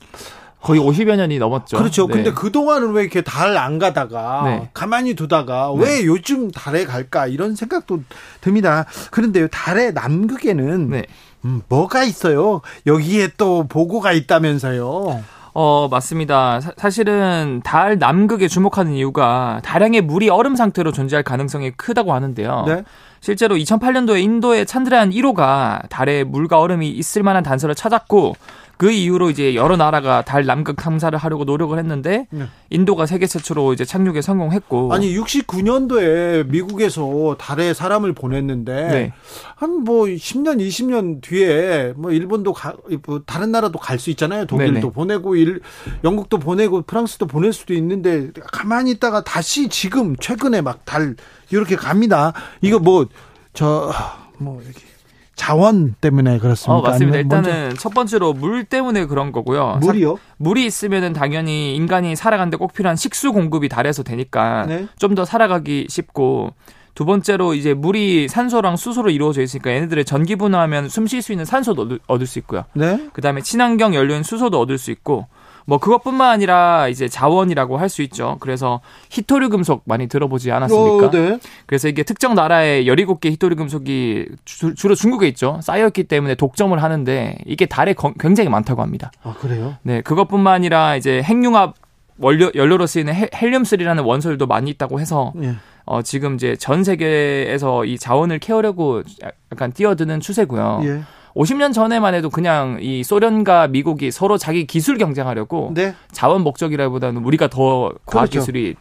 거의 0.61 0.79
50여 0.79 1.15
년이 1.15 1.39
넘었죠. 1.39 1.77
그렇죠. 1.77 2.07
네. 2.07 2.13
근데 2.13 2.31
그동안은 2.31 2.91
왜 2.91 3.01
이렇게 3.03 3.21
달 3.21 3.57
안 3.57 3.79
가다가 3.79 4.43
네. 4.45 4.69
가만히 4.73 5.13
두다가 5.13 5.71
왜 5.71 6.05
요즘 6.05 6.51
달에 6.51 6.85
갈까 6.85 7.27
이런 7.27 7.55
생각도 7.55 8.01
듭니다. 8.39 8.85
그런데요, 9.11 9.47
달의 9.49 9.93
남극에는 9.93 10.89
네. 10.89 11.03
음, 11.45 11.61
뭐가 11.67 12.03
있어요? 12.03 12.61
여기에 12.85 13.29
또 13.37 13.65
보고가 13.67 14.11
있다면서요. 14.13 15.23
어, 15.53 15.87
맞습니다. 15.91 16.61
사, 16.77 16.89
실은달 16.89 17.99
남극에 17.99 18.47
주목하는 18.47 18.93
이유가 18.93 19.59
다량의 19.65 20.01
물이 20.01 20.29
얼음 20.29 20.55
상태로 20.55 20.91
존재할 20.93 21.23
가능성이 21.23 21.71
크다고 21.71 22.13
하는데요. 22.13 22.63
네. 22.67 22.83
실제로 23.19 23.55
2008년도에 23.55 24.21
인도의 24.23 24.65
찬드라얀 24.65 25.11
1호가 25.11 25.87
달에 25.89 26.23
물과 26.23 26.59
얼음이 26.59 26.89
있을 26.89 27.21
만한 27.21 27.43
단서를 27.43 27.75
찾았고 27.75 28.35
그 28.81 28.89
이후로 28.89 29.29
이제 29.29 29.53
여러 29.53 29.77
나라가 29.77 30.23
달 30.23 30.43
남극 30.43 30.75
탐사를 30.75 31.15
하려고 31.15 31.43
노력을 31.43 31.77
했는데 31.77 32.25
네. 32.31 32.45
인도가 32.71 33.05
세계 33.05 33.27
최초로 33.27 33.73
이제 33.73 33.85
착륙에 33.85 34.23
성공했고 34.23 34.91
아니 34.91 35.15
69년도에 35.15 36.47
미국에서 36.47 37.35
달에 37.37 37.75
사람을 37.75 38.13
보냈는데 38.13 38.87
네. 38.87 39.13
한뭐 39.53 40.05
10년 40.05 40.59
20년 40.59 41.21
뒤에 41.21 41.93
뭐 41.95 42.11
일본도 42.11 42.53
가, 42.53 42.73
뭐 43.05 43.21
다른 43.23 43.51
나라도 43.51 43.77
갈 43.77 43.99
수 43.99 44.09
있잖아요. 44.09 44.47
독일도 44.47 44.73
네네. 44.73 44.91
보내고 44.93 45.35
일, 45.35 45.61
영국도 46.03 46.39
보내고 46.39 46.81
프랑스도 46.81 47.27
보낼 47.27 47.53
수도 47.53 47.75
있는데 47.75 48.31
가만히 48.51 48.89
있다가 48.93 49.23
다시 49.23 49.69
지금 49.69 50.15
최근에 50.15 50.61
막 50.61 50.85
달 50.85 51.15
이렇게 51.51 51.75
갑니다. 51.75 52.33
이거 52.61 52.79
뭐 52.79 53.05
저뭐 53.53 54.63
이렇게 54.63 54.90
자원 55.41 55.95
때문에 55.99 56.37
그렇습니까? 56.37 56.77
어, 56.77 56.81
맞습니다. 56.83 57.17
아니면 57.17 57.27
먼저 57.35 57.49
일단은 57.49 57.75
첫 57.77 57.95
번째로 57.95 58.33
물 58.33 58.63
때문에 58.63 59.05
그런 59.07 59.31
거고요. 59.31 59.79
물이요? 59.81 60.19
물이 60.37 60.63
있으면은 60.67 61.13
당연히 61.13 61.75
인간이 61.75 62.15
살아가는데 62.15 62.57
꼭 62.57 62.73
필요한 62.73 62.95
식수 62.95 63.33
공급이 63.33 63.67
달에서 63.67 64.03
되니까 64.03 64.67
네. 64.67 64.87
좀더 64.99 65.25
살아가기 65.25 65.87
쉽고 65.89 66.53
두 66.93 67.05
번째로 67.05 67.55
이제 67.55 67.73
물이 67.73 68.27
산소랑 68.27 68.75
수소로 68.75 69.09
이루어져 69.09 69.41
있으니까 69.41 69.71
얘네들의 69.71 70.05
전기 70.05 70.35
분화하면 70.35 70.89
숨 70.89 71.07
쉴 71.07 71.23
수 71.23 71.31
있는 71.31 71.43
산소도 71.45 71.81
얻을, 71.81 71.99
얻을 72.05 72.27
수 72.27 72.37
있고요. 72.37 72.65
네. 72.73 73.09
그다음에 73.13 73.41
친환경 73.41 73.95
연료인 73.95 74.21
수소도 74.21 74.59
얻을 74.59 74.77
수 74.77 74.91
있고 74.91 75.25
뭐 75.71 75.77
그것뿐만 75.77 76.29
아니라 76.31 76.89
이제 76.89 77.07
자원이라고 77.07 77.77
할 77.77 77.87
수 77.87 78.01
있죠. 78.01 78.35
그래서 78.41 78.81
히토류 79.09 79.47
금속 79.49 79.83
많이 79.85 80.07
들어보지 80.07 80.51
않았습니까? 80.51 81.07
어, 81.07 81.11
네. 81.11 81.39
그래서 81.65 81.87
이게 81.87 82.03
특정 82.03 82.35
나라에 82.35 82.83
17개 82.83 83.31
히토류 83.31 83.55
금속이 83.55 84.27
주, 84.43 84.73
로 84.89 84.95
중국에 84.95 85.29
있죠. 85.29 85.59
쌓여있기 85.63 86.03
때문에 86.05 86.35
독점을 86.35 86.81
하는데 86.83 87.37
이게 87.45 87.65
달에 87.67 87.93
거- 87.93 88.11
굉장히 88.19 88.49
많다고 88.49 88.81
합니다. 88.81 89.11
아, 89.23 89.33
그래요? 89.39 89.75
네, 89.83 90.01
그것뿐만 90.01 90.53
아니라 90.53 90.97
이제 90.97 91.21
핵융합 91.21 91.75
원료, 92.17 92.51
연료로 92.53 92.85
쓰이는 92.85 93.13
헬- 93.13 93.29
헬륨3라는 93.29 94.05
원소들도 94.05 94.45
많이 94.47 94.69
있다고 94.71 94.99
해서 94.99 95.31
예. 95.41 95.55
어, 95.85 96.01
지금 96.01 96.35
이제 96.35 96.57
전 96.57 96.83
세계에서 96.83 97.85
이 97.85 97.97
자원을 97.97 98.39
캐오려고 98.39 99.03
약간 99.53 99.71
뛰어드는 99.71 100.19
추세고요. 100.19 100.81
예. 100.83 101.01
50년 101.35 101.73
전에만 101.73 102.13
해도 102.13 102.29
그냥 102.29 102.77
이 102.81 103.03
소련과 103.03 103.67
미국이 103.67 104.11
서로 104.11 104.37
자기 104.37 104.65
기술 104.65 104.97
경쟁하려고 104.97 105.71
네. 105.73 105.95
자원 106.11 106.41
목적이라기보다는 106.41 107.23
우리가 107.23 107.47
더 107.47 107.91
과학 108.05 108.29
그렇죠. 108.29 108.39
기술이 108.39 108.75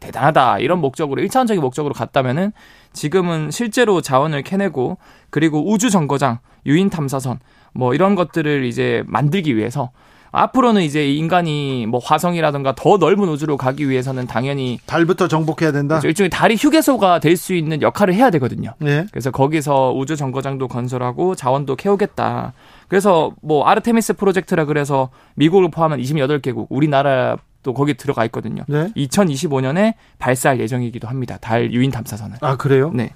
대단하다 0.00 0.58
이런 0.60 0.80
목적으로 0.80 1.20
일차원적인 1.22 1.60
목적으로 1.60 1.94
갔다면은 1.94 2.52
지금은 2.92 3.50
실제로 3.50 4.00
자원을 4.00 4.42
캐내고 4.42 4.98
그리고 5.30 5.70
우주 5.70 5.90
정거장, 5.90 6.38
유인 6.66 6.90
탐사선 6.90 7.40
뭐 7.72 7.94
이런 7.94 8.14
것들을 8.14 8.64
이제 8.64 9.02
만들기 9.06 9.56
위해서 9.56 9.90
앞으로는 10.36 10.82
이제 10.82 11.10
인간이 11.10 11.86
뭐 11.86 12.00
화성이라든가 12.02 12.74
더 12.74 12.98
넓은 12.98 13.28
우주로 13.28 13.56
가기 13.56 13.88
위해서는 13.88 14.26
당연히 14.26 14.78
달부터 14.86 15.28
정복해야 15.28 15.72
된다. 15.72 15.94
그렇죠. 15.94 16.08
일종의 16.08 16.30
달이 16.30 16.56
휴게소가 16.56 17.20
될 17.20 17.36
수 17.36 17.54
있는 17.54 17.82
역할을 17.82 18.14
해야 18.14 18.30
되거든요. 18.30 18.72
네. 18.78 19.06
그래서 19.10 19.30
거기서 19.30 19.92
우주 19.92 20.16
정거장도 20.16 20.68
건설하고 20.68 21.34
자원도 21.34 21.76
캐오겠다. 21.76 22.54
그래서 22.88 23.32
뭐 23.42 23.66
아르테미스 23.66 24.14
프로젝트라 24.14 24.64
그래서 24.64 25.10
미국을 25.34 25.70
포함한 25.70 26.00
28개국, 26.00 26.66
우리나라 26.70 27.36
또 27.62 27.74
거기 27.74 27.94
들어가 27.94 28.24
있거든요. 28.26 28.62
네. 28.68 28.88
2025년에 28.96 29.94
발사할 30.18 30.60
예정이기도 30.60 31.08
합니다. 31.08 31.36
달 31.40 31.72
유인 31.72 31.90
탐사선을. 31.90 32.38
아 32.40 32.56
그래요? 32.56 32.90
네. 32.94 33.10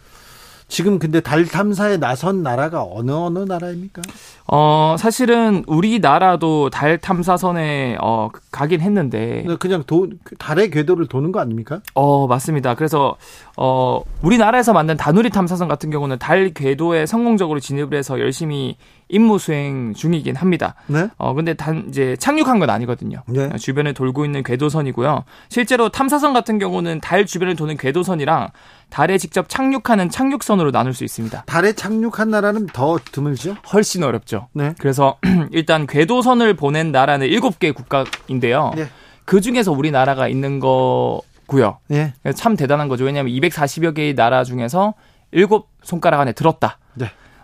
지금 0.70 0.98
근데 1.01 1.20
달 1.20 1.44
탐사에 1.44 1.98
나선 1.98 2.42
나라가 2.42 2.86
어느 2.88 3.10
어느 3.10 3.40
나라입니까? 3.40 4.02
어, 4.47 4.97
사실은 4.98 5.64
우리나라도 5.66 6.70
달 6.70 6.97
탐사선에 6.97 7.98
어 8.01 8.30
가긴 8.52 8.80
했는데 8.80 9.44
그냥 9.59 9.82
도, 9.86 10.09
달의 10.38 10.70
궤도를 10.70 11.09
도는 11.09 11.32
거 11.32 11.40
아닙니까? 11.40 11.80
어, 11.94 12.26
맞습니다. 12.28 12.74
그래서 12.76 13.16
어 13.56 14.01
우리나라에서 14.22 14.72
만든 14.72 14.97
다누리 14.97 15.30
탐사선 15.30 15.68
같은 15.68 15.90
경우는 15.90 16.18
달 16.18 16.55
궤도에 16.55 17.05
성공적으로 17.05 17.59
진입을 17.59 17.94
해서 17.94 18.20
열심히 18.20 18.76
임무 19.11 19.39
수행 19.39 19.93
중이긴 19.95 20.37
합니다. 20.37 20.74
네. 20.87 21.09
어 21.19 21.35
근데 21.35 21.55
단 21.55 21.87
이제 21.89 22.16
착륙한 22.19 22.59
건 22.59 22.70
아니거든요. 22.70 23.23
네. 23.27 23.51
주변에 23.59 23.93
돌고 23.93 24.24
있는 24.24 24.43
궤도선이고요. 24.43 25.24
실제로 25.49 25.89
탐사선 25.89 26.32
같은 26.32 26.59
경우는 26.59 27.01
달 27.01 27.27
주변을 27.27 27.57
도는 27.57 27.77
궤도선이랑 27.77 28.49
달에 28.89 29.19
직접 29.19 29.49
착륙하는 29.49 30.09
착륙선으로 30.11 30.70
나눌 30.70 30.95
수 30.95 31.05
있습니다. 31.05 31.45
달에 31.47 31.73
착륙한 31.73 32.31
나라는 32.31 32.66
더 32.66 32.99
드물죠? 33.12 33.57
훨씬 33.73 34.03
어렵죠. 34.03 34.49
네. 34.53 34.74
그래서 34.78 35.19
일단 35.53 35.87
궤도선을 35.87 36.55
보낸 36.55 36.93
나라는 36.93 37.28
7개 37.28 37.74
국가인데요. 37.74 38.73
네. 38.77 38.87
그 39.24 39.41
중에서 39.41 39.70
우리나라가 39.70 40.27
있는 40.27 40.59
거고요. 40.59 41.78
예. 41.93 42.15
참 42.35 42.57
대단한 42.57 42.89
거죠. 42.89 43.05
왜냐하면 43.05 43.32
240여 43.32 43.95
개의 43.95 44.16
나라 44.16 44.43
중에서 44.43 44.95
7 45.32 45.47
손가락 45.85 46.19
안에 46.19 46.32
들었다. 46.32 46.80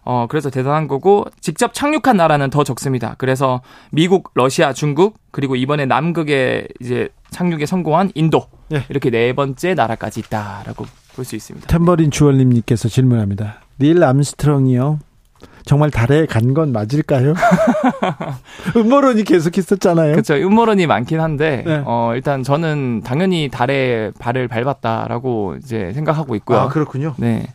네. 0.07 0.12
어, 0.12 0.27
그래서 0.28 0.51
대단한 0.51 0.87
거고, 0.89 1.24
직접 1.41 1.74
착륙한 1.74 2.16
나라는 2.16 2.51
더 2.51 2.62
적습니다. 2.65 3.15
그래서 3.19 3.61
미국, 3.91 4.31
러시아, 4.35 4.73
중국, 4.73 5.19
그리고 5.33 5.57
이번에 5.57 5.85
남극에 5.87 6.69
이제 6.81 7.09
착륙에 7.31 7.66
성공한 7.66 8.11
인도. 8.15 8.47
예. 8.73 8.85
이렇게 8.89 9.11
네 9.11 9.33
번째 9.33 9.74
나라까지 9.74 10.20
있다라고 10.20 10.87
볼 11.15 11.24
수 11.24 11.35
있습니다. 11.35 11.66
템버린 11.66 12.11
주얼님께서 12.11 12.89
질문합니다. 12.89 13.61
닐 13.81 14.03
암스트롱이요. 14.05 14.99
정말 15.65 15.91
달에 15.91 16.27
간 16.27 16.55
건 16.55 16.73
맞을까요? 16.73 17.35
음모론이 18.77 19.24
계속 19.24 19.59
있었잖아요. 19.59 20.12
그렇죠. 20.12 20.35
음모론이 20.35 20.87
많긴 20.87 21.20
한데, 21.20 21.62
네. 21.66 21.83
어, 21.85 22.12
일단 22.15 22.43
저는 22.43 23.03
당연히 23.03 23.49
달에 23.51 24.12
발을 24.19 24.49
밟았다라고 24.49 25.57
이제 25.62 25.93
생각하고 25.95 26.35
있고요. 26.37 26.59
아, 26.59 26.69
그렇군요. 26.69 27.15
네. 27.19 27.47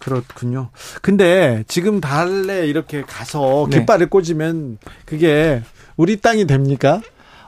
그렇군요. 0.00 0.70
근데 1.02 1.62
지금 1.68 2.00
달에 2.00 2.66
이렇게 2.66 3.02
가서 3.02 3.68
네. 3.70 3.78
깃발을 3.80 4.08
꽂으면 4.10 4.78
그게 5.04 5.62
우리 5.96 6.16
땅이 6.20 6.46
됩니까? 6.46 7.00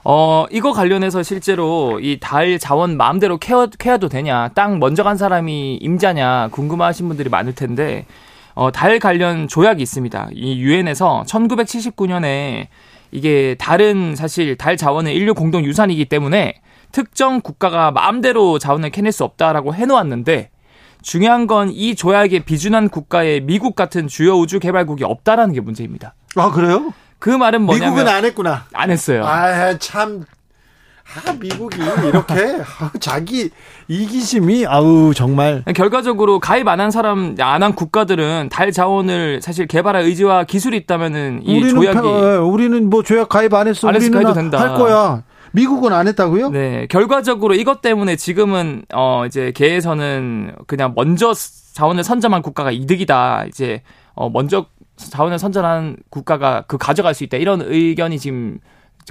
어, 0.05 0.45
이거 0.51 0.71
관련해서 0.73 1.23
실제로 1.23 1.99
이 2.01 2.19
달 2.19 2.59
자원 2.59 2.95
마음대로 2.97 3.37
케어, 3.37 3.67
케어도 3.67 4.07
되냐, 4.09 4.49
땅 4.49 4.79
먼저 4.79 5.01
간 5.03 5.17
사람이 5.17 5.75
임자냐 5.77 6.49
궁금하신 6.51 7.07
분들이 7.07 7.29
많을 7.29 7.55
텐데, 7.55 8.05
어, 8.53 8.69
달 8.71 8.99
관련 8.99 9.47
조약이 9.47 9.81
있습니다. 9.81 10.29
이 10.33 10.59
유엔에서 10.59 11.23
1979년에 11.27 12.67
이게 13.11 13.55
달은 13.59 14.15
사실 14.15 14.57
달 14.57 14.75
자원은 14.77 15.11
인류 15.11 15.33
공동 15.33 15.63
유산이기 15.63 16.05
때문에 16.05 16.55
특정 16.91 17.41
국가가 17.41 17.91
마음대로 17.91 18.59
자원을 18.59 18.89
캐낼 18.91 19.11
수 19.11 19.23
없다라고 19.23 19.73
해놓았는데, 19.73 20.49
중요한 21.03 21.45
건 21.47 21.69
이 21.71 21.95
조약에 21.95 22.39
비준한 22.39 22.89
국가에 22.89 23.39
미국 23.41 23.75
같은 23.75 24.07
주요 24.07 24.33
우주 24.39 24.59
개발국이 24.59 25.03
없다라는 25.03 25.53
게 25.53 25.61
문제입니다. 25.61 26.15
아, 26.35 26.49
그래요? 26.51 26.93
그 27.19 27.29
말은 27.29 27.61
뭐냐면 27.61 27.93
미국은 27.95 28.11
안 28.11 28.25
했구나. 28.25 28.63
안 28.73 28.89
했어요. 28.89 29.23
아, 29.25 29.77
참. 29.77 30.23
아, 31.27 31.33
미국이 31.33 31.77
이렇게 32.07 32.33
아, 32.79 32.89
자기 32.99 33.49
이기심이 33.87 34.65
아우 34.65 35.13
정말 35.13 35.63
결과적으로 35.75 36.39
가입 36.39 36.67
안 36.67 36.79
한 36.79 36.91
사람 36.91 37.35
안 37.39 37.61
한 37.61 37.75
국가들은 37.75 38.49
달 38.51 38.71
자원을 38.71 39.41
사실 39.41 39.67
개발할 39.67 40.03
의지와 40.03 40.45
기술이 40.45 40.77
있다면은 40.77 41.41
이 41.43 41.57
우리는 41.59 41.69
조약이 41.81 41.97
파- 41.99 42.33
예, 42.33 42.35
우리는 42.37 42.89
뭐 42.89 43.03
조약 43.03 43.29
가입 43.29 43.53
안 43.53 43.67
했어. 43.67 43.89
안 43.89 43.95
우리는 43.95 44.17
해도 44.17 44.33
된다. 44.33 44.59
할 44.59 44.73
거야. 44.77 45.23
미국은 45.53 45.93
안 45.93 46.07
했다고요? 46.07 46.49
네 46.49 46.87
결과적으로 46.87 47.53
이것 47.53 47.81
때문에 47.81 48.15
지금은 48.15 48.83
어 48.93 49.25
이제 49.25 49.51
개에서는 49.51 50.55
그냥 50.67 50.93
먼저 50.95 51.33
자원을 51.73 52.03
선점한 52.03 52.41
국가가 52.41 52.71
이득이다 52.71 53.45
이제 53.45 53.81
어 54.13 54.29
먼저 54.29 54.65
자원을 54.97 55.39
선점한 55.39 55.97
국가가 56.09 56.63
그 56.67 56.77
가져갈 56.77 57.13
수 57.13 57.23
있다 57.23 57.37
이런 57.37 57.61
의견이 57.61 58.19
지금 58.19 58.59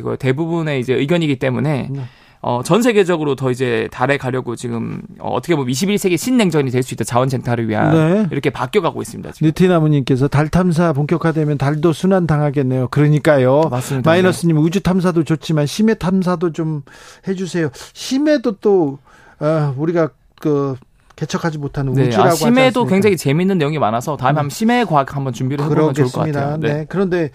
그 0.03 0.17
대부분의 0.19 0.81
이제 0.81 0.95
의견이기 0.95 1.39
때문에 1.39 1.89
네. 1.91 2.03
어, 2.45 2.61
전 2.65 2.83
세계적으로 2.83 3.37
더 3.37 3.53
이제 3.53 3.89
달에 3.93 4.19
가려고 4.19 4.57
지금 4.57 5.01
어, 5.21 5.29
어떻게 5.31 5.55
보면 5.55 5.71
21세기 5.73 6.17
신냉전이 6.19 6.71
될 6.73 6.83
수 6.83 6.95
있다 6.95 7.05
자원 7.05 7.29
쟁탈을 7.29 7.69
위한 7.69 7.93
네. 7.95 8.27
이렇게 8.33 8.51
바뀌어가고 8.51 9.01
있습니다. 9.01 9.31
지금. 9.31 9.47
느티나무님께서 9.47 10.27
달 10.27 10.49
탐사 10.49 10.93
본격화되면 10.93 11.57
달도 11.57 11.93
순환 11.93 12.27
당하겠네요. 12.27 12.89
그러니까요. 12.89 13.69
맞습니다. 13.71 14.11
마이너스님 14.11 14.59
우주 14.59 14.81
탐사도 14.81 15.23
좋지만 15.23 15.67
심해 15.67 15.95
탐사도 15.95 16.51
좀 16.53 16.83
해주세요. 17.29 17.71
심해도 17.93 18.57
또 18.59 18.99
어, 19.39 19.73
우리가 19.79 20.11
그 20.41 20.75
개척하지 21.23 21.59
못하는 21.59 21.93
네, 21.93 22.09
우주라고 22.09 22.31
아, 22.31 22.35
심해도? 22.35 22.85
굉장히 22.85 23.17
재밌는 23.17 23.59
내용이 23.59 23.79
많아서 23.79 24.17
다음에 24.17 24.39
한번 24.39 24.51
심해 24.51 24.85
과학 24.85 25.15
한번 25.15 25.33
준비를 25.33 25.65
해보면 25.65 25.95
좋을 25.95 26.07
것 26.07 26.13
그러겠습니다. 26.13 26.41
같아요. 26.41 26.57
네. 26.59 26.87
그런데 26.89 27.31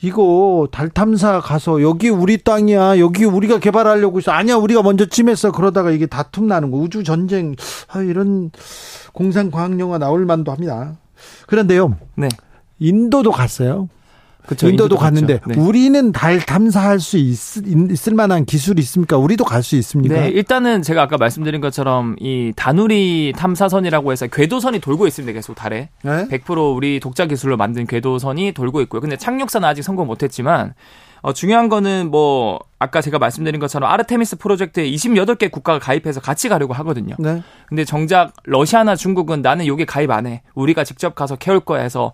이거 0.00 0.66
달 0.72 0.88
탐사 0.88 1.40
가서 1.40 1.82
여기 1.82 2.08
우리 2.08 2.38
땅이야. 2.38 2.98
여기 2.98 3.24
우리가 3.24 3.58
개발하려고 3.58 4.18
있어. 4.20 4.32
아니야. 4.32 4.56
우리가 4.56 4.82
먼저 4.82 5.04
침했어. 5.06 5.52
그러다가 5.52 5.90
이게 5.90 6.06
다툼 6.06 6.46
나는 6.48 6.70
거. 6.70 6.78
우주 6.78 7.04
전쟁. 7.04 7.54
아, 7.88 8.00
이런 8.00 8.50
공상 9.12 9.50
과학 9.50 9.78
영화 9.78 9.98
나올 9.98 10.24
만도 10.24 10.50
합니다. 10.50 10.96
그런데요. 11.46 11.96
네. 12.16 12.28
인도도 12.78 13.30
갔어요. 13.32 13.88
그쵸, 14.48 14.68
인도도, 14.68 14.94
인도도 14.94 15.00
갔는데. 15.00 15.40
네. 15.46 15.54
우리는 15.56 16.10
달 16.12 16.40
탐사할 16.40 16.98
수 17.00 17.18
있, 17.18 17.36
있을 17.66 18.14
만한 18.14 18.44
기술이 18.44 18.80
있습니까? 18.82 19.16
우리도 19.18 19.44
갈 19.44 19.62
수 19.62 19.76
있습니까? 19.76 20.14
네, 20.14 20.28
일단은 20.30 20.82
제가 20.82 21.02
아까 21.02 21.18
말씀드린 21.18 21.60
것처럼 21.60 22.16
이 22.20 22.52
다누리 22.56 23.34
탐사선이라고 23.36 24.10
해서 24.12 24.26
궤도선이 24.26 24.78
돌고 24.80 25.06
있습니다. 25.06 25.32
계속 25.34 25.54
달에. 25.54 25.90
네? 26.02 26.26
100% 26.28 26.74
우리 26.76 27.00
독자 27.00 27.26
기술로 27.26 27.56
만든 27.56 27.86
궤도선이 27.86 28.52
돌고 28.52 28.80
있고요. 28.82 29.00
근데 29.00 29.16
착륙선은 29.16 29.68
아직 29.68 29.82
성공 29.82 30.06
못했지만 30.06 30.74
어, 31.20 31.32
중요한 31.32 31.68
거는 31.68 32.10
뭐 32.10 32.60
아까 32.78 33.00
제가 33.00 33.18
말씀드린 33.18 33.60
것처럼 33.60 33.90
아르테미스 33.90 34.36
프로젝트에 34.36 34.88
28개 34.90 35.50
국가가 35.50 35.78
가입해서 35.80 36.20
같이 36.20 36.48
가려고 36.48 36.72
하거든요. 36.74 37.16
네. 37.18 37.42
근데 37.68 37.84
정작 37.84 38.32
러시아나 38.44 38.94
중국은 38.96 39.42
나는 39.42 39.66
여기 39.66 39.84
가입 39.84 40.10
안 40.10 40.26
해. 40.26 40.42
우리가 40.54 40.84
직접 40.84 41.14
가서 41.14 41.36
캐올 41.36 41.60
거야 41.60 41.82
해서 41.82 42.12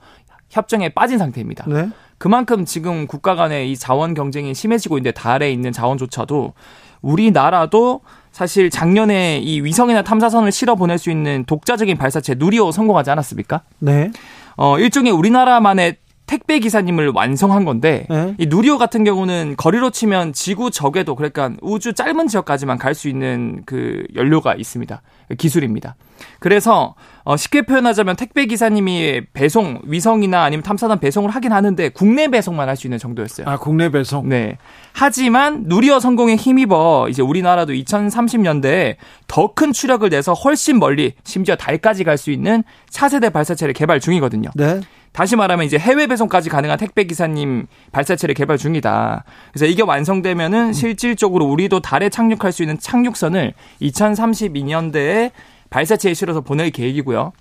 협정에 0.50 0.88
빠진 0.88 1.18
상태입니다. 1.18 1.66
네. 1.68 1.88
그만큼 2.18 2.64
지금 2.64 3.06
국가 3.06 3.34
간의 3.34 3.70
이 3.70 3.76
자원 3.76 4.14
경쟁이 4.14 4.54
심해지고 4.54 4.98
있는데 4.98 5.12
달에 5.12 5.50
있는 5.50 5.72
자원조차도 5.72 6.54
우리나라도 7.02 8.00
사실 8.32 8.70
작년에 8.70 9.38
이 9.38 9.60
위성이나 9.60 10.02
탐사선을 10.02 10.50
실어 10.50 10.74
보낼 10.74 10.98
수 10.98 11.10
있는 11.10 11.44
독자적인 11.46 11.96
발사체 11.96 12.34
누리호 12.34 12.72
성공하지 12.72 13.10
않았습니까? 13.10 13.62
네. 13.78 14.10
어, 14.56 14.78
일종의 14.78 15.12
우리나라만의 15.12 15.96
택배 16.26 16.58
기사님을 16.58 17.10
완성한 17.14 17.66
건데 17.66 18.06
네. 18.08 18.34
이 18.38 18.46
누리호 18.46 18.78
같은 18.78 19.04
경우는 19.04 19.54
거리로 19.58 19.90
치면 19.90 20.32
지구 20.32 20.70
적에도 20.70 21.14
그러니까 21.14 21.52
우주 21.60 21.92
짧은 21.92 22.28
지역까지만 22.28 22.78
갈 22.78 22.94
수 22.94 23.08
있는 23.08 23.62
그 23.66 24.04
연료가 24.14 24.54
있습니다. 24.54 25.02
기술입니다. 25.36 25.96
그래서 26.40 26.94
어, 27.26 27.38
쉽게 27.38 27.62
표현하자면 27.62 28.16
택배 28.16 28.44
기사님이 28.44 29.22
배송 29.32 29.80
위성이나 29.84 30.42
아니면 30.44 30.62
탐사선 30.62 31.00
배송을 31.00 31.30
하긴 31.30 31.52
하는데 31.52 31.88
국내 31.88 32.28
배송만 32.28 32.68
할 32.68 32.76
수 32.76 32.86
있는 32.86 32.98
정도였어요. 32.98 33.46
아, 33.48 33.56
국내 33.56 33.88
배송. 33.88 34.28
네. 34.28 34.58
하지만 34.92 35.64
누리호 35.66 36.00
성공에 36.00 36.36
힘입어 36.36 37.06
이제 37.08 37.22
우리나라도 37.22 37.72
2030년대에 37.72 38.96
더 39.26 39.54
큰 39.54 39.72
추력을 39.72 40.08
내서 40.10 40.32
훨씬 40.34 40.78
멀리 40.78 41.14
심지어 41.24 41.56
달까지 41.56 42.04
갈 42.04 42.18
수 42.18 42.30
있는 42.30 42.62
차세대 42.90 43.30
발사체를 43.30 43.72
개발 43.72 44.00
중이거든요. 44.00 44.50
네. 44.54 44.80
다시 45.12 45.36
말하면 45.36 45.64
이제 45.64 45.78
해외 45.78 46.08
배송까지 46.08 46.50
가능한 46.50 46.76
택배 46.76 47.04
기사님 47.04 47.66
발사체를 47.92 48.34
개발 48.34 48.58
중이다. 48.58 49.22
그래서 49.52 49.66
이게 49.66 49.82
완성되면은 49.82 50.72
실질적으로 50.72 51.44
우리도 51.46 51.80
달에 51.80 52.08
착륙할 52.08 52.50
수 52.52 52.62
있는 52.64 52.78
착륙선을 52.80 53.54
2032년대에 53.80 55.30
발사체에 55.74 56.14
실어서 56.14 56.40
보낼 56.40 56.70
계획이고요. 56.70 57.32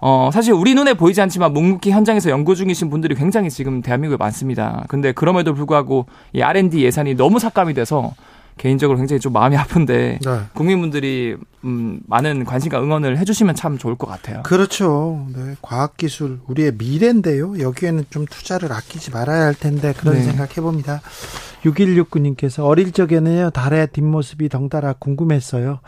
어, 0.00 0.30
사실 0.32 0.52
우리 0.52 0.74
눈에 0.74 0.94
보이지 0.94 1.20
않지만 1.20 1.52
묵묵히 1.52 1.90
현장에서 1.92 2.30
연구 2.30 2.56
중이신 2.56 2.90
분들이 2.90 3.14
굉장히 3.14 3.50
지금 3.50 3.82
대한민국에 3.82 4.18
많습니다. 4.18 4.84
근데 4.88 5.12
그럼에도 5.12 5.54
불구하고 5.54 6.06
이 6.32 6.42
R&D 6.42 6.82
예산이 6.84 7.14
너무 7.14 7.38
삭감이 7.38 7.74
돼서 7.74 8.14
개인적으로 8.56 8.98
굉장히 8.98 9.20
좀 9.20 9.32
마음이 9.32 9.56
아픈데 9.56 10.18
네. 10.20 10.40
국민분들이 10.54 11.36
음, 11.62 12.00
많은 12.08 12.44
관심과 12.44 12.82
응원을 12.82 13.16
해주시면 13.18 13.54
참 13.54 13.78
좋을 13.78 13.94
것 13.94 14.08
같아요. 14.08 14.42
그렇죠. 14.42 15.24
네, 15.32 15.54
과학기술 15.62 16.40
우리의 16.48 16.72
미래인데요. 16.76 17.60
여기에는 17.60 18.06
좀 18.10 18.26
투자를 18.26 18.72
아끼지 18.72 19.12
말아야 19.12 19.44
할 19.44 19.54
텐데 19.54 19.94
그런 19.96 20.16
네. 20.16 20.22
생각 20.22 20.56
해봅니다. 20.56 21.00
6169님께서 21.62 22.64
어릴 22.64 22.90
적에는요 22.90 23.50
달의 23.50 23.88
뒷모습이 23.92 24.48
덩달아 24.48 24.94
궁금했어요. 24.94 25.78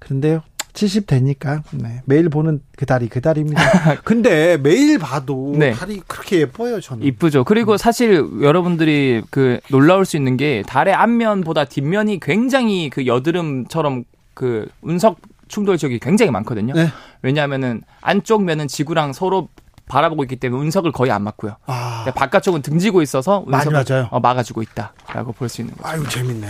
그런데요 0.00 0.42
70 0.76 1.06
되니까 1.06 1.62
네, 1.72 2.02
매일 2.04 2.28
보는 2.28 2.60
그 2.76 2.86
달이 2.86 3.08
그 3.08 3.20
달입니다. 3.20 3.96
근데 4.04 4.56
매일 4.58 4.98
봐도 4.98 5.54
네. 5.56 5.72
달이 5.72 6.02
그렇게 6.06 6.40
예뻐요 6.40 6.80
저는. 6.80 7.04
이쁘죠. 7.04 7.42
그리고 7.44 7.76
사실 7.76 8.24
여러분들이 8.42 9.22
그 9.30 9.58
놀라울 9.70 10.04
수 10.04 10.16
있는 10.16 10.36
게 10.36 10.62
달의 10.66 10.94
앞면보다 10.94 11.64
뒷면이 11.64 12.20
굉장히 12.20 12.90
그 12.90 13.06
여드름처럼 13.06 14.04
그 14.34 14.68
운석 14.82 15.18
충돌 15.48 15.78
지역이 15.78 15.98
굉장히 15.98 16.30
많거든요. 16.30 16.74
네. 16.74 16.88
왜냐하면은 17.22 17.82
안쪽 18.02 18.44
면은 18.44 18.68
지구랑 18.68 19.12
서로 19.12 19.48
바라보고 19.88 20.24
있기 20.24 20.36
때문에 20.36 20.60
운석을 20.62 20.90
거의 20.92 21.12
안 21.12 21.22
맞고요. 21.22 21.56
아, 21.66 22.04
바깥쪽은 22.14 22.62
등지고 22.62 23.02
있어서 23.02 23.44
운석을 23.46 23.84
맞아요. 23.88 24.08
어, 24.10 24.18
막아주고 24.20 24.60
있다라고 24.62 25.32
볼 25.32 25.48
수 25.48 25.60
있는 25.62 25.74
거죠. 25.76 25.88
아유 25.88 26.08
재밌네. 26.08 26.48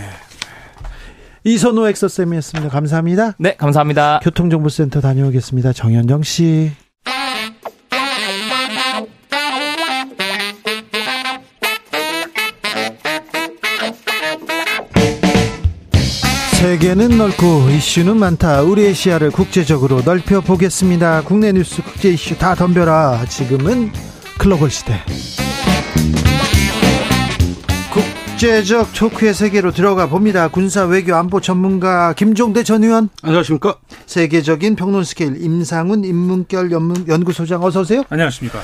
이선호 1.47 1.87
엑서쌤이었습니다. 1.87 2.69
감사합니다. 2.69 3.35
네, 3.39 3.55
감사합니다. 3.55 4.19
교통정보센터 4.21 4.99
다녀오겠습니다. 4.99 5.71
정현정 5.71 6.23
씨. 6.23 6.71
세계는 16.59 17.17
넓고 17.17 17.69
이슈는 17.69 18.17
많다. 18.17 18.63
우리의 18.63 18.93
시야를 18.93 19.31
국제적으로 19.31 20.01
넓혀 20.01 20.41
보겠습니다. 20.41 21.21
국내 21.21 21.53
뉴스, 21.53 21.81
국제 21.81 22.09
이슈 22.09 22.37
다 22.37 22.55
덤벼라. 22.55 23.23
지금은 23.29 23.93
글로벌 24.37 24.69
시대. 24.69 25.01
국제적 28.37 28.93
토크의 28.93 29.33
세계로 29.33 29.71
들어가 29.71 30.07
봅니다. 30.07 30.47
군사 30.47 30.85
외교 30.85 31.15
안보 31.15 31.41
전문가 31.41 32.13
김종대 32.13 32.61
전 32.63 32.83
의원. 32.83 33.09
안녕하십니까? 33.23 33.77
세계적인 34.05 34.75
평론 34.75 35.03
스케일 35.03 35.43
임상훈 35.43 36.05
인문결 36.05 36.69
연구소장 36.71 37.63
어서 37.63 37.79
오세요. 37.79 38.03
안녕하십니까? 38.09 38.59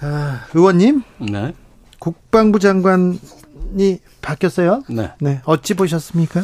아, 0.00 0.40
의원님 0.54 1.02
네. 1.18 1.52
국방부 1.98 2.58
장관이 2.58 4.00
바뀌었어요. 4.22 4.84
네. 4.88 5.10
네, 5.20 5.42
어찌 5.44 5.74
보셨습니까? 5.74 6.42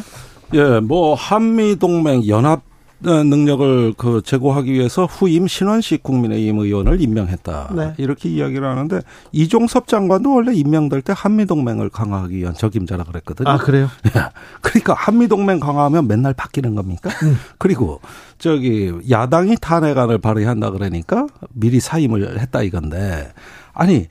예, 0.53 0.79
뭐 0.81 1.15
한미 1.15 1.77
동맹 1.77 2.27
연합 2.27 2.59
어, 2.59 2.61
능력을 3.03 3.93
그 3.97 4.21
제고하기 4.23 4.71
위해서 4.71 5.05
후임 5.05 5.47
신원식 5.47 6.03
국민의힘 6.03 6.59
의원을 6.59 7.01
임명했다. 7.01 7.73
네. 7.75 7.93
이렇게 7.97 8.29
이야기를 8.29 8.67
하는데 8.67 9.01
이종섭 9.31 9.87
장관도 9.87 10.33
원래 10.33 10.53
임명될 10.53 11.01
때 11.01 11.13
한미 11.15 11.45
동맹을 11.45 11.89
강화하기 11.89 12.35
위한 12.35 12.53
적임자라 12.53 13.05
그랬거든요. 13.05 13.49
아 13.49 13.57
그래요? 13.57 13.89
그러니까 14.61 14.93
한미 14.93 15.27
동맹 15.27 15.59
강화하면 15.59 16.07
맨날 16.07 16.33
바뀌는 16.33 16.75
겁니까? 16.75 17.09
음. 17.23 17.37
그리고 17.57 18.01
저기 18.37 18.91
야당이 19.09 19.57
탄핵안을 19.61 20.19
발의한다 20.19 20.71
그러니까 20.71 21.27
미리 21.53 21.79
사임을 21.79 22.39
했다 22.39 22.61
이건데 22.61 23.31
아니 23.73 24.07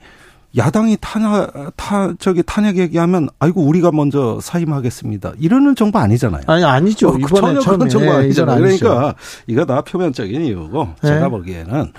야당이 0.57 0.97
탄핵 0.99 1.49
탄 1.77 2.17
저기 2.19 2.43
탄핵 2.45 2.77
얘기하면 2.77 3.29
아이고 3.39 3.61
우리가 3.61 3.91
먼저 3.91 4.39
사임하겠습니다. 4.41 5.33
이러는 5.39 5.75
정부 5.75 5.97
아니잖아요. 5.99 6.43
아니 6.47 6.63
아니죠. 6.63 7.09
어, 7.09 7.15
이번에 7.15 7.27
전혀 7.29 7.59
처음에 7.61 7.77
그런 7.77 7.89
정부 7.89 8.07
예, 8.07 8.11
아니잖아요. 8.11 8.57
그러니까 8.57 9.15
이거 9.47 9.65
다 9.65 9.81
표면적인 9.81 10.45
이유고 10.45 10.87
네. 11.01 11.07
제가 11.07 11.29
보기에는 11.29 11.93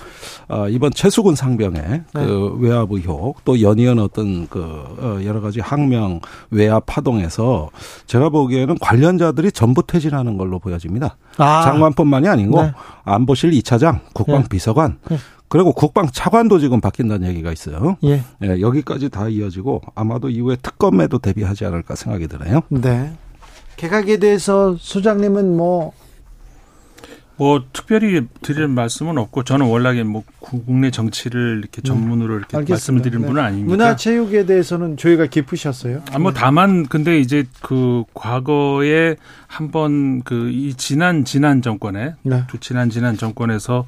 어, 0.49 0.69
이번 0.69 0.93
최수근 0.93 1.35
상병의 1.35 1.83
네. 1.83 2.05
그 2.13 2.57
외압 2.61 2.93
의혹 2.93 3.43
또 3.45 3.61
연이은 3.61 3.99
어떤 3.99 4.47
그 4.49 4.61
어, 4.61 5.21
여러 5.25 5.41
가지 5.41 5.61
항명 5.61 6.21
외압 6.51 6.85
파동에서 6.85 7.71
제가 8.07 8.29
보기에는 8.29 8.77
관련자들이 8.81 9.53
전부 9.53 9.83
퇴진하는 9.87 10.37
걸로 10.37 10.59
보여집니다. 10.59 11.17
아, 11.39 11.63
장관뿐만이 11.63 12.29
아니고 12.29 12.63
네. 12.63 12.73
안보실 13.05 13.51
2차장, 13.53 14.01
국방 14.13 14.43
네. 14.43 14.49
비서관 14.49 14.99
네. 15.09 15.17
그리고 15.53 15.75
국방 15.75 16.09
차관도 16.11 16.61
지금 16.61 16.81
바뀐다는 16.81 17.29
얘기가 17.29 17.53
있어요. 17.53 17.99
예, 18.05 18.23
예, 18.43 18.61
여기까지 18.63 19.11
다 19.11 19.29
이어지고 19.29 19.83
아마도 19.95 20.31
이후에 20.31 20.57
특검에도 20.57 21.19
대비하지 21.19 21.67
않을까 21.67 21.95
생각이 21.95 22.27
드네요. 22.27 22.63
네. 22.71 23.13
개각에 23.77 24.17
대해서 24.17 24.75
소장님은 24.81 25.55
뭐뭐 25.55 25.93
특별히 27.75 28.27
드릴 28.41 28.67
말씀은 28.69 29.19
없고 29.19 29.45
저는 29.45 29.67
워낙에 29.67 30.05
뭐 30.05 30.23
국내 30.39 30.91
정치를 30.91 31.59
이렇게 31.59 31.83
전문으로 31.83 32.39
이렇게 32.39 32.57
알겠습니다. 32.57 32.73
말씀을 32.73 33.03
드리는 33.03 33.21
네. 33.21 33.29
분은 33.29 33.43
아닙니다. 33.43 33.69
문화체육에 33.69 34.47
대해서는 34.47 34.97
조회가 34.97 35.27
깊으셨어요. 35.27 36.01
아, 36.13 36.19
뭐 36.19 36.33
다만 36.33 36.87
근데 36.87 37.21
이제 37.21 37.45
그 37.61 38.05
과거에 38.15 39.17
한번 39.49 40.23
그 40.23 40.49
이 40.51 40.73
지난 40.79 41.27
지난 41.27 41.61
정권에 41.61 42.15
네. 42.23 42.45
그 42.51 42.59
지난 42.59 42.89
지난 42.89 43.19
정권에서 43.19 43.85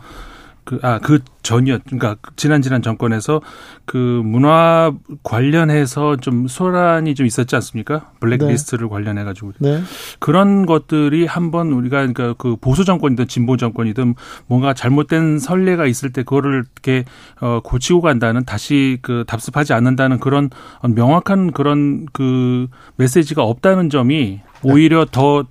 그 0.65 0.79
아 0.83 0.99
그 0.99 1.21
전이었 1.43 1.83
그러니까 1.85 2.17
그 2.23 2.35
지난 2.37 2.63
지난 2.63 2.81
정권에서 2.81 3.43
그 3.85 4.23
문화 4.25 4.93
관련해서 5.23 6.17
좀 6.17 6.49
소란이 6.49 7.15
좀 7.15 7.27
있었지 7.27 7.55
않습니까? 7.57 8.11
블랙리스트를 8.21 8.89
관련해 8.89 9.25
가지고 9.25 9.53
네. 9.59 9.83
그런 10.19 10.65
것들이 10.65 11.27
한번 11.27 11.73
우리가 11.73 11.99
그러니까 11.99 12.35
그 12.39 12.57
보수 12.57 12.85
정권이든 12.85 13.29
진보 13.29 13.59
정권이든 13.59 14.15
뭔가 14.47 14.73
잘못된 14.73 15.39
선례가 15.39 15.87
있을 15.87 16.13
때 16.13 16.23
그거를 16.23 16.65
이렇게 16.65 17.05
어 17.41 17.61
고치고 17.63 18.01
간다는 18.01 18.45
다시 18.45 18.99
그 19.03 19.25
답습하지 19.27 19.75
않는다는 19.75 20.19
그런 20.19 20.49
명확한 20.83 21.53
그런 21.53 22.07
그 22.13 22.69
메시지가 22.97 23.43
없다는 23.43 23.91
점이 23.91 24.41
오히려 24.63 25.05
더 25.05 25.45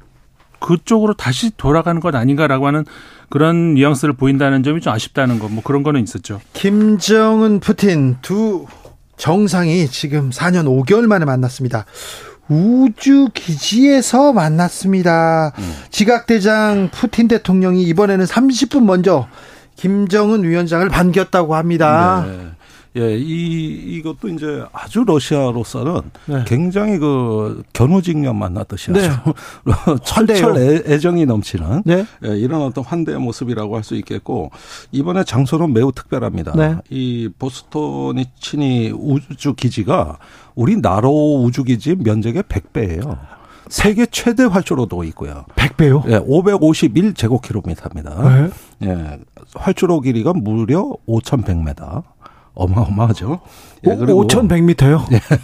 그쪽으로 0.64 1.14
다시 1.14 1.52
돌아가는 1.57 1.99
것 1.99 2.15
아닌가라고 2.15 2.68
하는 2.68 2.85
그런 3.30 3.73
뉘앙스를 3.73 4.14
보인다는 4.14 4.64
점이 4.64 4.80
좀 4.80 4.94
아쉽다는 4.94 5.38
거뭐 5.38 5.61
그런 5.64 5.84
거는 5.84 6.02
있었죠. 6.02 6.40
김정은, 6.53 7.60
푸틴 7.60 8.18
두 8.22 8.65
정상이 9.18 9.88
지금 9.90 10.30
4년 10.30 10.65
5개월 10.65 11.06
만에 11.06 11.26
만났습니다. 11.26 11.85
우주 12.48 13.30
기지에서 13.34 14.34
만났습니다. 14.34 15.52
지각대장 15.91 16.90
푸틴 16.91 17.27
대통령이 17.27 17.84
이번에는 17.84 18.26
30분 18.26 18.84
먼저 18.84 19.27
김정은 19.76 20.44
위원장을 20.44 20.88
반겼다고 20.90 21.56
합니다. 21.56 22.26
네. 22.26 22.52
예, 22.95 23.18
이 23.18 23.98
이것도 23.98 24.30
이제 24.30 24.64
아주 24.72 25.03
러시아로서는 25.06 26.02
네. 26.28 26.44
굉장히 26.45 26.99
그 26.99 27.64
견우직녀 27.74 28.34
만났듯이 28.34 28.91
네. 28.91 29.07
아주. 29.07 29.34
철철 30.03 30.57
애, 30.57 30.84
애정이 30.86 31.26
넘치는 31.26 31.82
네. 31.86 32.06
예, 32.26 32.38
이런 32.38 32.61
어떤 32.61 32.84
환대의 32.84 33.18
모습이라고 33.20 33.76
할 33.76 33.84
수 33.84 33.95
있겠고 33.95 34.49
이번에 34.94 35.26
장소는 35.26 35.74
매우 35.74 35.91
특별합니다. 35.91 36.53
네. 36.56 36.76
이 36.90 37.28
보스토니 37.38 38.28
친이 38.40 38.94
우주 38.95 39.56
기지가 39.56 40.20
우리 40.56 40.78
나로 40.80 41.41
우주 41.44 41.65
기지 41.65 41.95
면적의 41.95 42.44
100배예요. 42.44 43.18
세계 43.68 44.06
최대 44.06 44.44
활주로도 44.44 45.03
있고요. 45.06 45.45
100배요? 45.56 46.07
예, 46.10 46.20
551제곱킬로미터입니다. 46.20 48.52
네. 48.82 48.90
예, 48.90 49.20
활주로 49.56 49.99
길이가 50.02 50.34
무려 50.34 50.91
5,100m. 51.07 52.03
어마어마하죠. 52.55 53.39
예, 53.85 53.91
오, 53.91 54.27
5,100m요? 54.27 55.01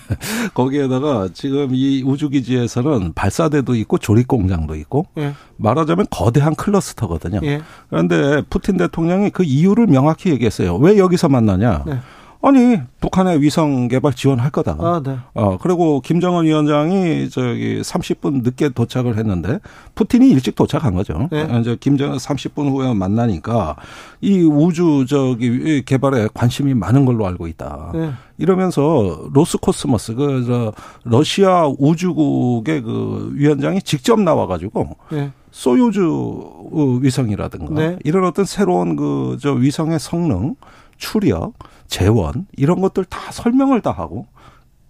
거기에다가 0.54 1.30
지금 1.34 1.70
이 1.74 2.04
우주기지에서는 2.04 3.14
발사대도 3.14 3.76
있고 3.76 3.98
조립 3.98 4.28
공장도 4.28 4.76
있고 4.76 5.08
예. 5.18 5.34
말하자면 5.58 6.08
거대한 6.10 6.56
클러스터거든요. 6.56 7.42
예. 7.44 7.62
그런데 7.90 8.42
푸틴 8.50 8.78
대통령이 8.78 9.32
그 9.32 9.44
이유를 9.44 9.88
명확히 9.88 10.30
얘기했어요. 10.30 10.76
왜 10.78 10.98
여기서 10.98 11.30
만나냐? 11.30 11.84
네. 11.86 12.00
아니 12.42 12.80
북한의 13.02 13.42
위성 13.42 13.90
개발 13.90 14.14
지원할 14.14 14.50
거다. 14.50 14.78
아, 14.80 15.02
네. 15.04 15.18
어 15.34 15.58
그리고 15.58 16.00
김정은 16.00 16.46
위원장이 16.46 17.30
저기 17.30 17.82
30분 17.82 18.44
늦게 18.44 18.70
도착을 18.70 19.18
했는데 19.18 19.60
푸틴이 19.96 20.30
일찍 20.30 20.56
도착한 20.56 20.94
거죠. 20.96 21.28
네. 21.32 21.42
어, 21.42 21.60
이제 21.60 21.76
김정은 21.78 22.16
30분 22.18 22.72
후에 22.72 22.94
만나니까 22.94 23.76
이 24.22 24.40
우주 24.44 25.06
저기 25.10 25.84
개발에 25.84 26.30
관심이 26.34 26.74
많은 26.74 27.04
걸로 27.04 27.28
알고 27.28 27.48
있다. 27.48 27.92
네. 27.94 28.12
이러면서 28.38 29.28
로스코스모스 29.34 30.16
그 30.16 30.44
저 30.48 30.72
러시아 31.04 31.68
우주국의 31.78 32.82
그 32.84 33.32
위원장이 33.34 33.82
직접 33.82 34.18
나와 34.18 34.48
가지고 34.48 34.96
네. 35.12 35.32
소유즈 35.52 36.70
어, 36.72 37.00
위성이라든가 37.02 37.74
네. 37.74 37.98
이런 38.06 38.24
어떤 38.26 38.46
새로운 38.46 38.96
그 38.96 39.38
저 39.42 39.52
위성의 39.52 40.00
성능, 40.00 40.56
추력, 40.98 41.54
제원 41.90 42.48
이런 42.56 42.80
것들 42.80 43.04
다 43.06 43.32
설명을 43.32 43.82
다 43.82 43.92
하고 43.92 44.28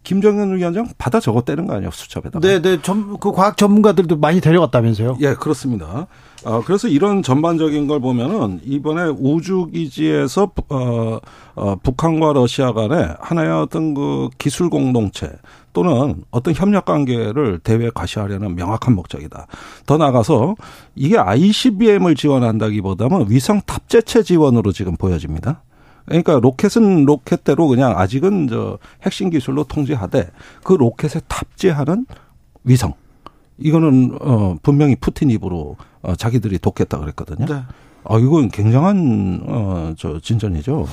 김정은 0.03 0.55
위원장 0.55 0.87
받아 0.97 1.19
적었다는 1.19 1.67
거 1.67 1.75
아니에요 1.75 1.91
수첩에다가. 1.91 2.39
네, 2.39 2.61
네, 2.61 2.81
전, 2.81 3.19
그 3.19 3.31
과학 3.31 3.57
전문가들도 3.57 4.17
많이 4.17 4.39
데려갔다면서요? 4.41 5.17
예, 5.21 5.33
그렇습니다. 5.35 6.07
어, 6.45 6.63
그래서 6.65 6.87
이런 6.87 7.21
전반적인 7.21 7.87
걸 7.87 7.99
보면은 7.99 8.61
이번에 8.63 9.11
우주 9.19 9.67
기지에서 9.71 10.51
어, 10.69 11.19
어, 11.55 11.75
북한과 11.83 12.33
러시아 12.33 12.71
간에 12.71 13.09
하나의 13.19 13.51
어떤 13.51 13.93
그 13.93 14.29
기술 14.37 14.69
공동체 14.69 15.29
또는 15.73 16.23
어떤 16.31 16.53
협력 16.53 16.85
관계를 16.85 17.59
대외에 17.59 17.91
과시하려는 17.93 18.55
명확한 18.55 18.95
목적이다. 18.95 19.47
더 19.85 19.97
나아가서 19.97 20.55
이게 20.95 21.17
ICBM을 21.17 22.15
지원한다기보다는 22.15 23.27
위성 23.29 23.61
탑재체 23.65 24.23
지원으로 24.23 24.71
지금 24.71 24.95
보여집니다. 24.95 25.61
그러니까 26.09 26.39
로켓은 26.39 27.05
로켓대로 27.05 27.67
그냥 27.67 27.97
아직은 27.97 28.47
저 28.47 28.79
핵심 29.03 29.29
기술로 29.29 29.63
통제하되 29.63 30.29
그 30.63 30.73
로켓에 30.73 31.21
탑재하는 31.27 32.05
위성 32.63 32.93
이거는 33.57 34.17
어 34.21 34.55
분명히 34.61 34.95
푸틴 34.95 35.29
입으로 35.29 35.77
어 36.01 36.15
자기들이 36.15 36.59
돕겠다 36.59 36.99
그랬거든요. 36.99 37.45
네. 37.45 37.61
아 38.03 38.17
이건 38.17 38.49
굉장한 38.49 39.43
어저 39.47 40.19
진전이죠. 40.19 40.87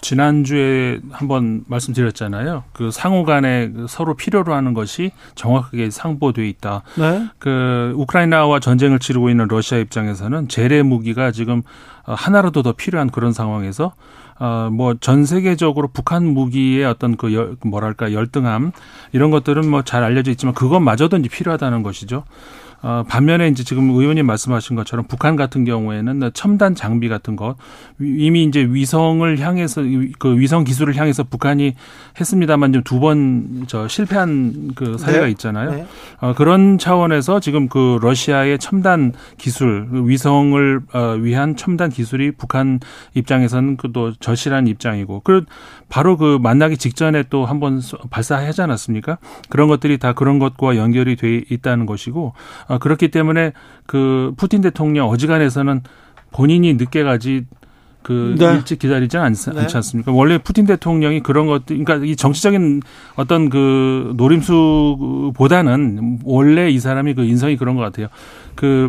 지난주에 0.00 1.00
한번 1.10 1.64
말씀드렸잖아요. 1.66 2.64
그 2.72 2.90
상호 2.90 3.24
간에 3.24 3.70
그 3.70 3.86
서로 3.88 4.14
필요로 4.14 4.54
하는 4.54 4.74
것이 4.74 5.10
정확하게 5.34 5.90
상보돼 5.90 6.48
있다. 6.48 6.82
네. 6.96 7.28
그 7.38 7.92
우크라이나와 7.96 8.60
전쟁을 8.60 8.98
치르고 8.98 9.30
있는 9.30 9.48
러시아 9.48 9.78
입장에서는 9.78 10.48
재래 10.48 10.82
무기가 10.82 11.30
지금 11.32 11.62
어, 12.06 12.14
하나라도 12.14 12.62
더 12.62 12.72
필요한 12.72 13.10
그런 13.10 13.32
상황에서 13.32 13.94
어뭐 14.40 14.96
전 15.00 15.24
세계적으로 15.24 15.88
북한 15.88 16.24
무기의 16.26 16.84
어떤 16.84 17.16
그 17.16 17.32
열, 17.34 17.56
뭐랄까 17.64 18.12
열등함 18.12 18.72
이런 19.12 19.30
것들은 19.30 19.68
뭐 19.68 19.82
잘 19.82 20.04
알려져 20.04 20.30
있지만 20.30 20.54
그것마저도 20.54 21.16
이제 21.16 21.28
필요하다는 21.28 21.82
것이죠. 21.82 22.24
어, 22.82 23.04
반면에 23.08 23.48
이제 23.48 23.64
지금 23.64 23.90
의원님 23.90 24.26
말씀하신 24.26 24.76
것처럼 24.76 25.06
북한 25.08 25.36
같은 25.36 25.64
경우에는 25.64 26.30
첨단 26.34 26.74
장비 26.74 27.08
같은 27.08 27.34
것 27.36 27.56
이미 28.00 28.44
이제 28.44 28.60
위성을 28.60 29.38
향해서 29.38 29.82
그 30.18 30.38
위성 30.38 30.64
기술을 30.64 30.94
향해서 30.96 31.24
북한이 31.24 31.74
했습니다만 32.20 32.72
좀 32.72 32.82
두 32.84 33.00
번 33.00 33.64
저 33.66 33.88
실패한 33.88 34.72
그 34.74 34.96
사례가 34.98 35.24
네. 35.26 35.30
있잖아요. 35.32 35.70
네. 35.70 35.86
어, 36.20 36.34
그런 36.34 36.78
차원에서 36.78 37.40
지금 37.40 37.68
그 37.68 37.98
러시아의 38.00 38.58
첨단 38.58 39.12
기술, 39.36 39.88
그 39.90 40.08
위성을 40.08 40.80
어, 40.92 41.00
위한 41.20 41.56
첨단 41.56 41.90
기술이 41.90 42.32
북한 42.32 42.80
입장에서는 43.14 43.76
그또 43.76 44.12
절실한 44.14 44.66
입장이고, 44.68 45.20
그 45.24 45.44
바로 45.88 46.16
그 46.16 46.38
만나기 46.40 46.76
직전에 46.76 47.24
또 47.30 47.44
한 47.44 47.58
번 47.60 47.80
발사하지 48.10 48.62
않았습니까? 48.62 49.18
그런 49.48 49.68
것들이 49.68 49.98
다 49.98 50.12
그런 50.12 50.38
것과 50.38 50.76
연결이 50.76 51.16
돼 51.16 51.42
있다는 51.50 51.86
것이고, 51.86 52.34
어, 52.67 52.67
그렇기 52.76 53.08
때문에 53.08 53.52
그 53.86 54.34
푸틴 54.36 54.60
대통령 54.60 55.08
어지간해서는 55.08 55.80
본인이 56.30 56.74
늦게 56.74 57.02
가지 57.02 57.46
그 58.02 58.36
네. 58.38 58.54
일찍 58.54 58.78
기다리지 58.78 59.18
않, 59.18 59.34
네. 59.34 59.60
않지 59.60 59.76
않습니까? 59.76 60.12
원래 60.12 60.38
푸틴 60.38 60.66
대통령이 60.66 61.20
그런 61.20 61.46
것들, 61.46 61.84
그러니까 61.84 62.06
이 62.06 62.16
정치적인 62.16 62.82
어떤 63.16 63.50
그 63.50 64.14
노림수보다는 64.16 66.20
원래 66.24 66.70
이 66.70 66.78
사람이 66.78 67.14
그 67.14 67.24
인성이 67.24 67.56
그런 67.56 67.76
것 67.76 67.82
같아요. 67.82 68.08
그 68.54 68.88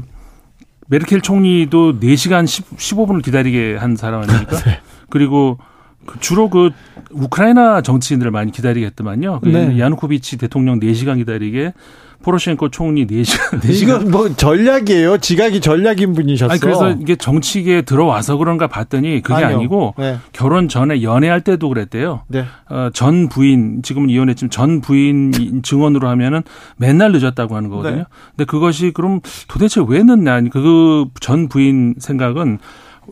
메르켈 0.88 1.22
총리도 1.22 2.00
4시간 2.00 2.48
10, 2.48 2.78
15분을 2.78 3.24
기다리게 3.24 3.76
한 3.76 3.96
사람 3.96 4.22
아닙니까? 4.22 4.56
네. 4.66 4.80
그리고 5.10 5.60
그 6.06 6.20
주로 6.20 6.50
그 6.50 6.72
우크라이나 7.12 7.82
정치인들을 7.82 8.32
많이 8.32 8.52
기다리게 8.52 8.86
했더만요. 8.88 9.42
그 9.42 9.50
네. 9.50 9.80
야누코비치 9.80 10.38
대통령 10.38 10.80
4시간 10.80 11.18
기다리게 11.18 11.74
포로셴코 12.22 12.70
총리 12.70 13.08
4시간, 13.08 13.62
4시간. 13.62 13.82
이건 13.82 14.12
뭐 14.12 14.36
전략이에요. 14.36 15.20
지각이 15.20 15.62
전략인 15.62 16.14
분이셨어. 16.14 16.52
아니 16.52 16.60
그래서 16.60 16.92
이게 16.92 17.16
정치계에 17.16 17.84
들어와서 17.84 18.36
그런가 18.38 18.68
봤더니 18.68 19.22
그게 19.22 19.44
아니요. 19.44 19.58
아니고 19.60 19.96
네. 19.98 20.18
결혼 20.34 20.68
전에 20.68 21.02
연애할 21.02 21.42
때도 21.42 21.70
그랬대요. 21.70 22.24
네. 22.28 22.46
어, 22.70 22.90
전 22.94 23.30
부인 23.30 23.82
지금은 23.84 24.10
이혼했지만 24.10 24.50
전 24.50 24.82
부인 24.82 25.62
증언으로 25.64 26.10
하면은 26.10 26.42
맨날 26.78 27.12
늦었다고 27.14 27.56
하는 27.56 27.70
거거든요. 27.70 27.96
네. 27.98 28.04
근데 28.36 28.46
그것이 28.46 28.92
그럼 28.92 29.22
도대체 29.48 29.82
왜 29.88 30.04
늦냐? 30.04 30.42
그 30.52 31.06
전 31.22 31.48
부인 31.48 31.96
생각은 32.00 32.60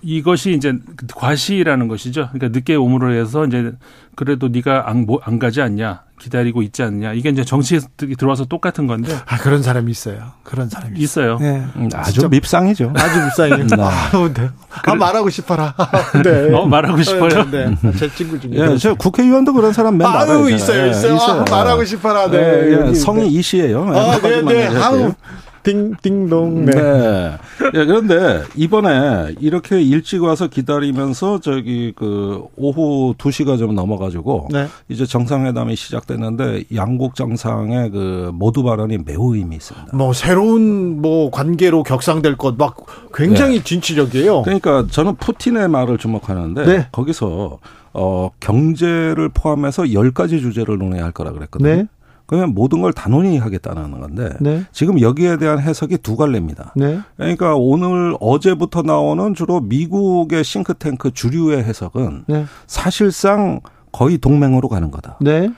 이것이 0.04 0.52
이제 0.54 0.74
과시라는 1.16 1.88
것이죠. 1.88 2.30
그러니까 2.34 2.50
늦게 2.58 2.76
오므로 2.76 3.14
해서 3.14 3.46
이제 3.46 3.72
그래도 4.16 4.48
네가 4.50 4.90
안, 4.90 5.06
뭐, 5.06 5.20
안 5.24 5.40
가지 5.40 5.62
않냐? 5.62 6.02
기다리고 6.20 6.62
있지 6.64 6.84
않냐? 6.84 7.14
이게 7.14 7.30
이제 7.30 7.44
정치에 7.44 7.80
들어와서 8.18 8.46
똑같은 8.46 8.88
건데 8.88 9.16
아 9.26 9.38
그런 9.38 9.62
사람이 9.62 9.92
있어요. 9.92 10.18
그런 10.44 10.70
사람이 10.70 11.00
있어요. 11.00 11.38
네. 11.40 11.64
음, 11.76 11.90
아주 11.94 12.14
진짜 12.14 12.28
밉상이죠. 12.28 12.94
아주 12.96 13.20
밉상이에요. 13.24 13.68
네. 13.68 13.76
아우, 13.84 14.34
네. 14.34 14.50
아, 14.70 14.96
말하고 14.96 15.30
싶어라. 15.30 15.76
네. 16.24 16.54
어, 16.54 16.66
말하고 16.66 17.02
싶어요. 17.04 17.50
네. 17.52 17.76
네. 17.82 17.92
제 17.98 18.10
친구 18.14 18.40
중에. 18.40 18.52
예, 18.54 18.78
저 18.78 18.94
국회의원도 18.96 19.54
그런 19.54 19.74
사람 19.74 19.98
맨 19.98 20.08
아유, 20.08 20.14
나가요. 20.18 20.50
있어요, 20.50 20.88
있어요. 20.88 21.18
아, 21.18 21.46
말하고 21.50 21.86
싶어라. 21.86 22.30
네. 22.30 22.38
예, 22.38 22.68
예, 22.70 22.74
여기, 22.74 22.96
성이 22.96 23.28
이 23.28 23.42
씨예요. 23.42 23.88
아, 23.96 24.20
네, 24.20 24.42
네. 24.42 24.68
아우, 24.78 25.14
띵띵동. 25.68 26.66
네. 26.66 26.72
네. 26.74 27.38
예, 27.74 27.86
그런데 27.86 28.44
이번에 28.56 29.36
이렇게 29.40 29.82
일찍 29.82 30.24
와서 30.24 30.48
기다리면서 30.48 31.40
저기 31.40 31.94
그 31.96 32.44
오후 32.56 33.14
2시가 33.18 33.58
좀 33.58 33.76
넘어가지고 33.76 34.50
네. 34.52 34.68
이제 34.90 35.06
정상회담이 35.06 35.76
시작됐는데 35.76 36.66
양국 36.76 37.16
정상의 37.16 37.92
그 37.92 38.32
모두 38.34 38.64
발언이 38.64 39.00
매우 39.06 39.36
의미 39.36 39.56
있습니다. 39.56 39.96
뭐 39.96 40.12
새로운 40.14 41.02
뭐 41.02 41.32
관계로 41.32 41.84
격상될 41.84 42.36
것 42.36 42.58
막 42.58 42.76
굉장히 43.14 43.62
진취적이에요. 43.64 44.42
그러니까 44.42 44.88
저는 44.90 45.16
푸틴의 45.18 45.68
말을 45.68 45.98
주목하는데 45.98 46.66
네. 46.66 46.88
거기서 46.92 47.60
어 47.94 48.30
경제를 48.40 49.30
포함해서 49.30 49.84
10가지 49.84 50.40
주제를 50.42 50.78
논해야 50.78 51.04
할 51.04 51.12
거라 51.12 51.32
그랬거든요. 51.32 51.86
네. 52.30 52.38
그러면 52.38 52.54
모든 52.54 52.82
걸다 52.82 53.10
논의하겠다는 53.10 54.00
건데 54.00 54.30
네. 54.42 54.64
지금 54.74 55.00
여기에 55.00 55.38
대한 55.38 55.60
해석이 55.60 56.00
두 56.00 56.18
갈래입니다. 56.18 56.74
네. 56.76 57.00
그러니까 57.16 57.56
오늘 57.56 58.16
어제부터 58.20 58.82
나오는 58.82 59.34
주로 59.34 59.62
미국의 59.62 60.44
싱크탱크 60.44 61.12
주류의 61.12 61.64
해석은 61.64 62.26
네. 62.28 62.46
사실상 62.68 63.62
거의 63.92 64.18
동맹으로 64.18 64.68
가는 64.70 64.92
거다. 64.92 65.18
네. 65.22 65.50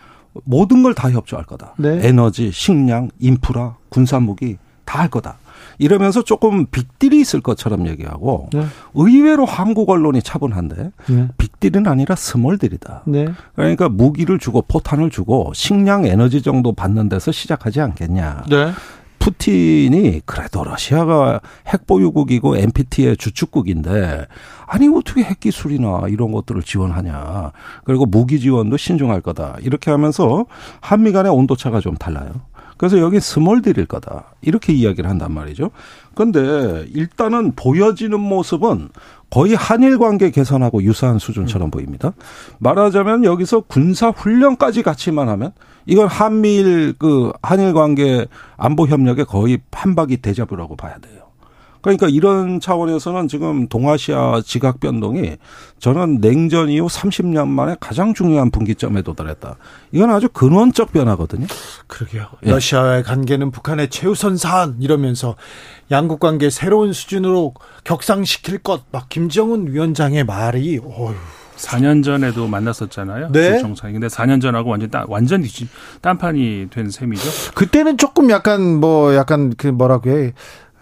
모든 0.45 0.83
걸 0.83 0.93
다 0.93 1.09
협조할 1.11 1.45
거다. 1.45 1.73
네. 1.77 1.99
에너지, 2.07 2.51
식량, 2.51 3.09
인프라, 3.19 3.75
군사무기 3.89 4.57
다 4.85 4.99
할 4.99 5.09
거다. 5.09 5.37
이러면서 5.79 6.21
조금 6.21 6.67
빅딜이 6.67 7.19
있을 7.19 7.41
것처럼 7.41 7.87
얘기하고 7.87 8.49
네. 8.53 8.65
의외로 8.93 9.45
한국 9.45 9.89
언론이 9.89 10.21
차분한데 10.21 10.91
네. 11.09 11.27
빅딜은 11.37 11.87
아니라 11.87 12.15
small 12.15 12.49
deal이다. 12.49 13.03
네. 13.07 13.27
그러니까 13.55 13.89
무기를 13.89 14.37
주고 14.37 14.61
포탄을 14.61 15.09
주고 15.09 15.51
식량, 15.55 16.05
에너지 16.05 16.41
정도 16.41 16.73
받는 16.73 17.09
데서 17.09 17.31
시작하지 17.31 17.81
않겠냐. 17.81 18.43
네. 18.49 18.71
푸틴이 19.19 20.21
그래도 20.25 20.63
러시아가 20.63 21.41
핵 21.67 21.85
보유국이고 21.85 22.57
NPT의 22.57 23.17
주축국인데 23.17 24.25
아니 24.65 24.87
어떻게 24.87 25.23
핵 25.23 25.39
기술이나 25.39 26.03
이런 26.09 26.31
것들을 26.31 26.63
지원하냐. 26.63 27.51
그리고 27.83 28.05
무기 28.05 28.39
지원도 28.39 28.77
신중할 28.77 29.21
거다. 29.21 29.57
이렇게 29.61 29.91
하면서 29.91 30.45
한미 30.81 31.11
간의 31.11 31.31
온도 31.31 31.55
차가 31.55 31.79
좀 31.79 31.95
달라요. 31.95 32.31
그래서 32.79 32.97
여기 32.99 33.19
small 33.19 33.50
deal일 33.50 33.87
거다. 33.87 34.35
이렇게 34.41 34.71
이야기를 34.71 35.09
한단 35.09 35.33
말이죠. 35.33 35.71
근데 36.15 36.87
일단은 36.93 37.51
보여지는 37.57 38.17
모습은 38.21 38.87
거의 39.29 39.53
한일 39.53 39.97
관계 39.97 40.31
개선하고 40.31 40.81
유사한 40.83 41.19
수준처럼 41.19 41.71
보입니다. 41.71 42.13
말하자면 42.59 43.25
여기서 43.25 43.59
군사 43.67 44.11
훈련까지 44.11 44.83
같이만 44.83 45.27
하면 45.27 45.51
이건 45.87 46.07
한미일 46.07 46.93
그 46.97 47.33
한일 47.41 47.73
관계 47.73 48.25
안보 48.55 48.87
협력의 48.87 49.25
거의 49.25 49.59
판박이 49.71 50.17
대자뷰라고 50.17 50.77
봐야 50.77 50.97
돼요. 50.99 51.23
그러니까 51.81 52.07
이런 52.09 52.59
차원에서는 52.59 53.27
지금 53.27 53.67
동아시아 53.67 54.41
지각 54.45 54.79
변동이 54.79 55.37
저는 55.79 56.19
냉전 56.19 56.69
이후 56.69 56.87
30년 56.87 57.47
만에 57.47 57.75
가장 57.79 58.13
중요한 58.13 58.51
분기점에 58.51 59.01
도달했다. 59.01 59.55
이건 59.91 60.11
아주 60.11 60.27
근원적 60.29 60.91
변화거든요. 60.91 61.47
그러게요. 61.87 62.27
예. 62.45 62.51
러시아와의 62.51 63.03
관계는 63.03 63.51
북한의 63.51 63.89
최우선 63.89 64.35
사안 64.35 64.77
이러면서 64.81 65.35
양국 65.91 66.19
관계 66.19 66.49
새로운 66.49 66.91
수준으로 66.93 67.53
격상시킬 67.83 68.59
것 68.59 68.79
막 68.91 69.09
김정은 69.09 69.71
위원장의 69.71 70.23
말이 70.25 70.79
어휴. 70.79 71.13
4년 71.57 72.03
전에도 72.03 72.47
만났었잖아요. 72.47 73.31
네. 73.31 73.51
그 73.51 73.59
정상이. 73.59 73.93
근데 73.93 74.07
4년 74.07 74.41
전하고 74.41 74.69
완전 74.69 74.89
딴, 74.89 75.05
완전 75.09 75.43
딴판이 76.01 76.67
된 76.69 76.89
셈이죠. 76.89 77.53
그때는 77.53 77.97
조금 77.97 78.29
약간 78.29 78.79
뭐 78.79 79.13
약간 79.15 79.53
그 79.57 79.67
뭐라고 79.67 80.09
해. 80.09 80.33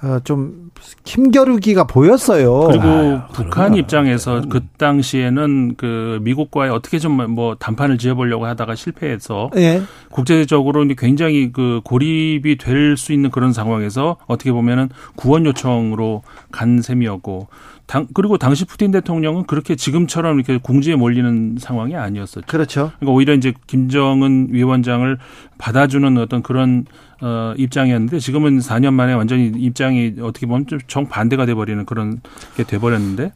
어, 0.04 0.20
좀 0.24 0.70
힘겨루기가 1.06 1.86
보였어요. 1.86 2.68
그리고 2.68 2.84
아유, 2.86 3.20
북한. 3.34 3.76
입장에서 3.76 4.42
그 4.48 4.62
당시에는 4.78 5.76
그 5.76 6.20
미국과의 6.22 6.72
어떻게 6.72 7.00
좀뭐 7.00 7.56
담판을 7.56 7.98
지어보려고 7.98 8.46
하다가 8.46 8.76
실패해서 8.76 9.50
예. 9.58 9.82
국제적으로 10.12 10.86
굉장히 10.98 11.52
그 11.52 11.82
고립이 11.84 12.58
될 12.58 12.96
수 12.96 13.12
있는 13.14 13.30
그런 13.30 13.54
상황에서 13.54 14.18
어떻게 14.28 14.52
보면은 14.52 14.90
구원 15.16 15.46
요청으로 15.46 16.24
간 16.52 16.82
셈이었고 16.82 17.48
당, 17.86 18.08
그리고 18.14 18.38
당시 18.38 18.66
푸틴 18.66 18.92
대통령은 18.92 19.46
그렇게 19.46 19.76
지금처럼 19.76 20.38
이렇게 20.38 20.58
궁지에 20.58 20.96
몰리는 20.96 21.56
상황이 21.60 21.96
아니었었죠. 21.96 22.42
그렇죠. 22.48 22.92
그러니까 23.00 23.16
오히려 23.16 23.34
이제 23.34 23.54
김정은 23.66 24.50
위원장을 24.52 25.18
받아주는 25.58 26.18
어떤 26.18 26.44
그런 26.44 26.86
어 27.22 27.54
입장이었는데 27.58 28.20
지금은 28.20 28.60
4년 28.60 28.94
만에 28.94 29.14
완전히 29.14 29.48
입장이 29.48 30.16
어떻게 30.22 30.46
보면 30.46 30.68
좀 30.68 30.80
정반대가 30.88 31.46
돼버리는 31.48 31.84
그런 31.86 32.22
게 32.56 32.64
돼버렸는데 32.64 33.32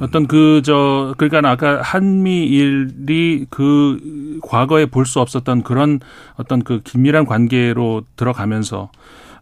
어떤 0.00 0.26
그 0.26 0.62
저 0.64 1.14
그러니까 1.18 1.50
아까 1.50 1.82
한미일이 1.82 3.46
그 3.50 4.38
과거에 4.42 4.86
볼 4.86 5.04
수 5.04 5.20
없었던 5.20 5.62
그런 5.62 6.00
어떤 6.36 6.62
그 6.62 6.80
긴밀한 6.82 7.26
관계로 7.26 8.02
들어가면서 8.16 8.90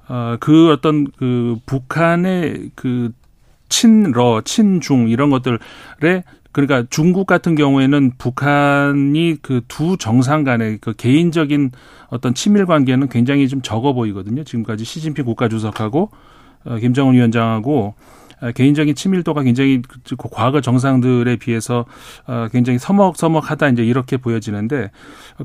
어 0.08 0.36
그 0.40 0.70
어떤 0.72 1.06
그 1.16 1.56
북한의 1.66 2.70
그 2.74 3.12
친러, 3.68 4.42
친중 4.44 5.08
이런 5.08 5.30
것들에 5.30 5.58
그러니까 6.56 6.84
중국 6.88 7.26
같은 7.26 7.54
경우에는 7.54 8.12
북한이 8.16 9.36
그 9.42 9.60
두 9.68 9.96
정상 9.98 10.42
간의 10.42 10.78
그 10.80 10.94
개인적인 10.94 11.70
어떤 12.08 12.32
친밀 12.32 12.64
관계는 12.64 13.08
굉장히 13.10 13.46
좀 13.48 13.60
적어 13.60 13.92
보이거든요. 13.92 14.42
지금까지 14.42 14.84
시진핑 14.84 15.24
국가주석하고 15.26 16.10
어, 16.64 16.76
김정은 16.76 17.14
위원장하고 17.14 17.94
어, 18.40 18.52
개인적인 18.52 18.94
친밀도가 18.94 19.42
굉장히 19.42 19.80
그 19.82 20.28
과거 20.30 20.60
정상들에 20.60 21.36
비해서 21.36 21.84
어, 22.26 22.48
굉장히 22.52 22.78
서먹서먹하다 22.78 23.68
이제 23.68 23.84
이렇게 23.84 24.16
보여지는데 24.18 24.90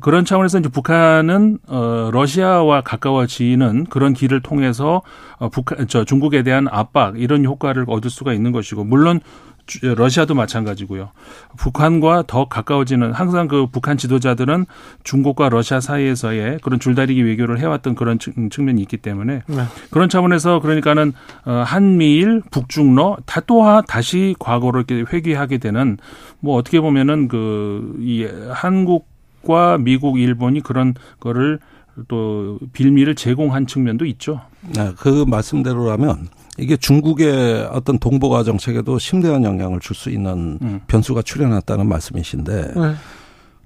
그런 0.01 0.23
차원에서 0.25 0.59
이제 0.59 0.69
북한은 0.69 1.59
어 1.67 2.09
러시아와 2.13 2.81
가까워지는 2.81 3.85
그런 3.85 4.13
길을 4.13 4.41
통해서 4.41 5.01
어 5.39 5.49
북한 5.49 5.87
저 5.87 6.03
중국에 6.05 6.43
대한 6.43 6.67
압박 6.69 7.19
이런 7.19 7.43
효과를 7.45 7.85
얻을 7.87 8.09
수가 8.09 8.33
있는 8.33 8.51
것이고 8.51 8.83
물론 8.85 9.19
주- 9.19 9.50
러시아도 9.81 10.33
마찬가지고요. 10.35 11.09
북한과 11.57 12.23
더 12.27 12.45
가까워지는 12.45 13.13
항상 13.13 13.47
그 13.47 13.67
북한 13.67 13.97
지도자들은 13.97 14.65
중국과 15.03 15.49
러시아 15.49 15.79
사이에서의 15.79 16.59
그런 16.61 16.79
줄다리기 16.79 17.23
외교를 17.23 17.59
해왔던 17.59 17.95
그런 17.95 18.19
측- 18.19 18.33
측면이 18.51 18.81
있기 18.81 18.97
때문에 18.97 19.43
네. 19.47 19.63
그런 19.91 20.09
차원에서 20.09 20.59
그러니까는 20.59 21.13
어, 21.45 21.63
한미일 21.65 22.41
북중러 22.51 23.17
다 23.25 23.41
또한 23.47 23.83
다시 23.87 24.35
과거로 24.39 24.79
이렇게 24.81 25.03
회귀하게 25.13 25.57
되는 25.59 25.97
뭐 26.39 26.55
어떻게 26.57 26.79
보면은 26.81 27.27
그 27.27 27.95
이 27.99 28.25
한국과 28.51 29.77
미국, 29.79 30.19
일본이 30.19 30.61
그런 30.61 30.93
거를 31.19 31.59
또 32.07 32.57
빌미를 32.73 33.15
제공한 33.15 33.67
측면도 33.67 34.05
있죠. 34.05 34.41
네, 34.75 34.91
그 34.97 35.25
말씀대로라면 35.27 36.29
이게 36.61 36.77
중국의 36.77 37.67
어떤 37.71 37.97
동북아 37.99 38.43
정책에도 38.43 38.99
심대한 38.99 39.43
영향을 39.43 39.79
줄 39.79 39.95
수 39.95 40.09
있는 40.09 40.57
음. 40.61 40.79
변수가 40.87 41.21
출현했다는 41.23 41.87
말씀이신데 41.87 42.73
네. 42.75 42.93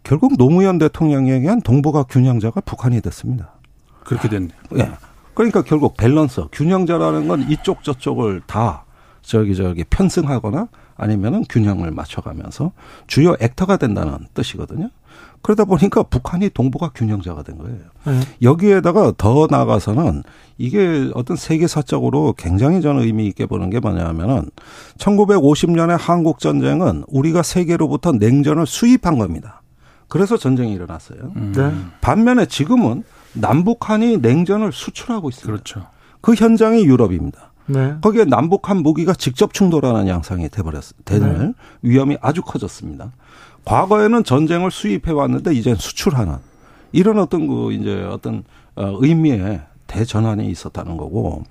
결국 0.04 0.38
노무현 0.38 0.78
대통령이 0.80 1.30
얘기한 1.32 1.62
동북아 1.62 2.04
균형자가 2.04 2.62
북한이 2.62 3.02
됐습니다. 3.02 3.52
그렇게 4.04 4.28
됐네요. 4.30 4.58
예. 4.78 4.92
그러니까 5.34 5.62
결국 5.62 5.98
밸런스, 5.98 6.46
균형자라는 6.52 7.28
건 7.28 7.46
이쪽 7.50 7.84
저쪽을 7.84 8.42
다 8.48 8.86
저기 9.22 9.56
저기 9.56 9.84
편승하거나 9.84 10.68
아니면은 10.96 11.44
균형을 11.50 11.92
맞춰가면서 11.92 12.72
주요 13.08 13.36
액터가 13.40 13.78
된다는 13.78 14.20
뜻이거든요. 14.34 14.90
그러다 15.42 15.66
보니까 15.66 16.02
북한이 16.02 16.50
동북아 16.50 16.90
균형자가 16.90 17.44
된 17.44 17.60
거예요. 17.60 17.78
네. 18.06 18.20
여기에다가 18.42 19.14
더 19.16 19.48
나아가서는 19.50 20.24
이게 20.58 21.12
어떤 21.14 21.38
세계사적으로 21.38 22.34
굉장히 22.36 22.82
저는 22.82 23.04
의미 23.04 23.28
있게 23.28 23.46
보는 23.46 23.70
게 23.70 23.80
뭐냐면은 23.80 24.50
1950년의 24.98 25.98
한국 26.00 26.40
전쟁은 26.40 27.04
우리가 27.08 27.44
세계로부터 27.44 28.14
냉전을 28.14 28.66
수입한 28.66 29.20
겁니다. 29.20 29.62
그래서 30.08 30.38
전쟁이 30.38 30.74
일어났어요. 30.74 31.32
네. 31.36 31.72
반면에 32.02 32.48
지금은 32.48 33.04
남북한이 33.34 34.18
냉전을 34.18 34.72
수출하고 34.72 35.30
있습니다. 35.30 35.52
그렇죠. 35.52 35.88
그 36.22 36.34
현장이 36.34 36.86
유럽입니다. 36.86 37.52
네. 37.68 37.96
거기에 38.02 38.26
남북한 38.26 38.78
무기가 38.78 39.14
직접 39.14 39.54
충돌하는 39.54 40.08
양상이 40.08 40.50
돼버렸, 40.50 40.84
되는 41.04 41.54
위험이 41.82 42.18
아주 42.22 42.42
커졌습니다. 42.42 43.12
과거에는 43.66 44.24
전쟁을 44.24 44.72
수입해 44.72 45.12
왔는데 45.12 45.54
이젠 45.54 45.76
수출하는 45.76 46.36
이런 46.92 47.20
어떤 47.20 47.48
그 47.48 47.74
이제 47.74 48.04
어떤 48.04 48.44
어, 48.76 48.98
의미의 49.00 49.62
대전환이 49.88 50.48
있었다는 50.50 50.98
거고 50.98 51.44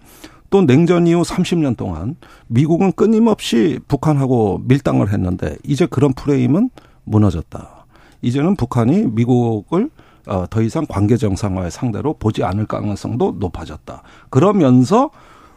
또 0.50 0.62
냉전 0.62 1.06
이후 1.06 1.22
30년 1.22 1.76
동안 1.76 2.16
미국은 2.46 2.92
끊임없이 2.92 3.80
북한하고 3.88 4.62
밀당을 4.64 5.12
했는데 5.12 5.56
이제 5.64 5.86
그런 5.86 6.12
프레임은 6.12 6.70
무너졌다. 7.04 7.86
이제는 8.22 8.56
북한이 8.56 9.08
미국을 9.08 9.90
어, 10.26 10.46
더 10.48 10.62
이상 10.62 10.86
관계 10.88 11.16
정상화의 11.16 11.70
상대로 11.70 12.14
보지 12.14 12.44
않을 12.44 12.66
가능성도 12.66 13.36
높아졌다. 13.38 14.02
그러면서 14.30 15.10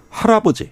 할아버지 0.09 0.71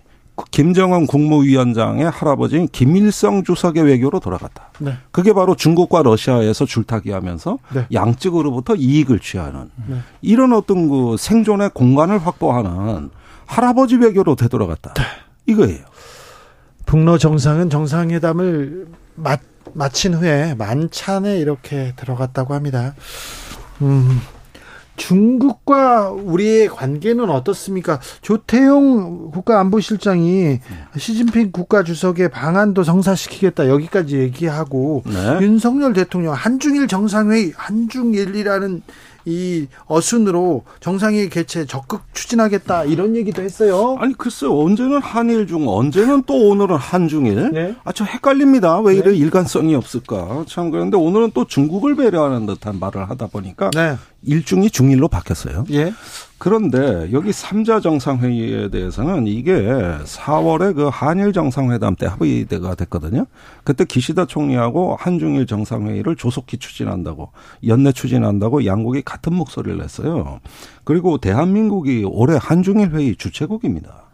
김정은 0.51 1.07
국무위원장의 1.07 2.09
할아버지인 2.09 2.67
김일성 2.67 3.43
주석의 3.43 3.83
외교로 3.83 4.19
돌아갔다. 4.19 4.71
네. 4.79 4.97
그게 5.11 5.33
바로 5.33 5.55
중국과 5.55 6.03
러시아에서 6.03 6.65
줄타기하면서 6.65 7.57
네. 7.73 7.87
양측으로부터 7.93 8.75
이익을 8.75 9.19
취하는 9.19 9.69
네. 9.87 9.97
이런 10.21 10.53
어떤 10.53 10.89
그 10.89 11.15
생존의 11.17 11.71
공간을 11.73 12.25
확보하는 12.25 13.11
할아버지 13.45 13.95
외교로 13.95 14.35
되돌아갔다. 14.35 14.93
네. 14.93 15.03
이거예요. 15.45 15.85
북러 16.85 17.17
정상은 17.17 17.69
정상회담을 17.69 18.87
마, 19.15 19.37
마친 19.73 20.13
후에 20.13 20.55
만찬에 20.55 21.37
이렇게 21.37 21.93
들어갔다고 21.95 22.53
합니다. 22.53 22.93
음, 23.81 24.19
중국과 24.95 26.09
우리의 26.09 26.67
관계는 26.69 27.30
어떻습니까? 27.30 27.99
조태용 28.22 29.31
국가안보실장이 29.31 30.59
시진핑 30.97 31.51
국가주석의 31.51 32.30
방안도 32.30 32.84
성사시키겠다 32.84 33.69
여기까지 33.69 34.17
얘기하고 34.17 35.03
네. 35.05 35.39
윤석열 35.41 35.93
대통령 35.93 36.34
한중일 36.34 36.88
정상회의 36.88 37.53
한중일이라는 37.55 38.81
이 39.26 39.67
어순으로 39.88 40.63
정상회의 40.80 41.30
개최 41.30 41.65
적극 41.65 42.01
추진하겠다 42.13 42.84
이런 42.84 43.15
얘기도 43.15 43.41
했어요. 43.41 43.97
아니 43.99 44.13
글쎄요 44.15 44.57
언제는 44.57 45.01
한일 45.01 45.47
중 45.47 45.67
언제는 45.67 46.23
또 46.27 46.49
오늘은 46.49 46.76
한중일 46.76 47.51
네. 47.51 47.76
아저 47.84 48.03
헷갈립니다 48.05 48.80
왜 48.81 48.95
이래 48.95 49.13
일관성이 49.15 49.73
없을까 49.73 50.45
참 50.47 50.69
그런데 50.69 50.97
오늘은 50.97 51.31
또 51.34 51.45
중국을 51.45 51.95
배려하는 51.95 52.45
듯한 52.45 52.80
말을 52.80 53.09
하다 53.09 53.27
보니까 53.27 53.72
네. 53.72 53.97
일중이 54.26 54.69
중일로 54.69 55.07
바뀌었어요 55.07 55.65
예. 55.72 55.93
그런데 56.38 57.10
여기 57.14 57.31
삼자 57.31 57.80
정상회의에 57.80 58.69
대해서는 58.69 59.26
이게 59.26 59.53
4월에 60.03 60.76
그 60.76 60.89
한일 60.91 61.31
정상회담 61.31 61.95
때 61.95 62.07
합의가 62.07 62.76
됐거든요. 62.76 63.26
그때 63.64 63.85
기시다 63.85 64.26
총리하고 64.26 64.97
한중일 64.99 65.47
정상회의를 65.47 66.18
조속히 66.18 66.57
추진한다고 66.57 67.31
연내 67.65 67.93
추진한다고 67.93 68.65
양국이 68.65 69.02
같은 69.02 69.34
목소리를 69.34 69.77
냈어요. 69.77 70.41
그리고 70.84 71.18
대한민국이 71.18 72.03
올해 72.06 72.38
한중일 72.39 72.91
회의 72.91 73.15
주최국입니다. 73.15 74.05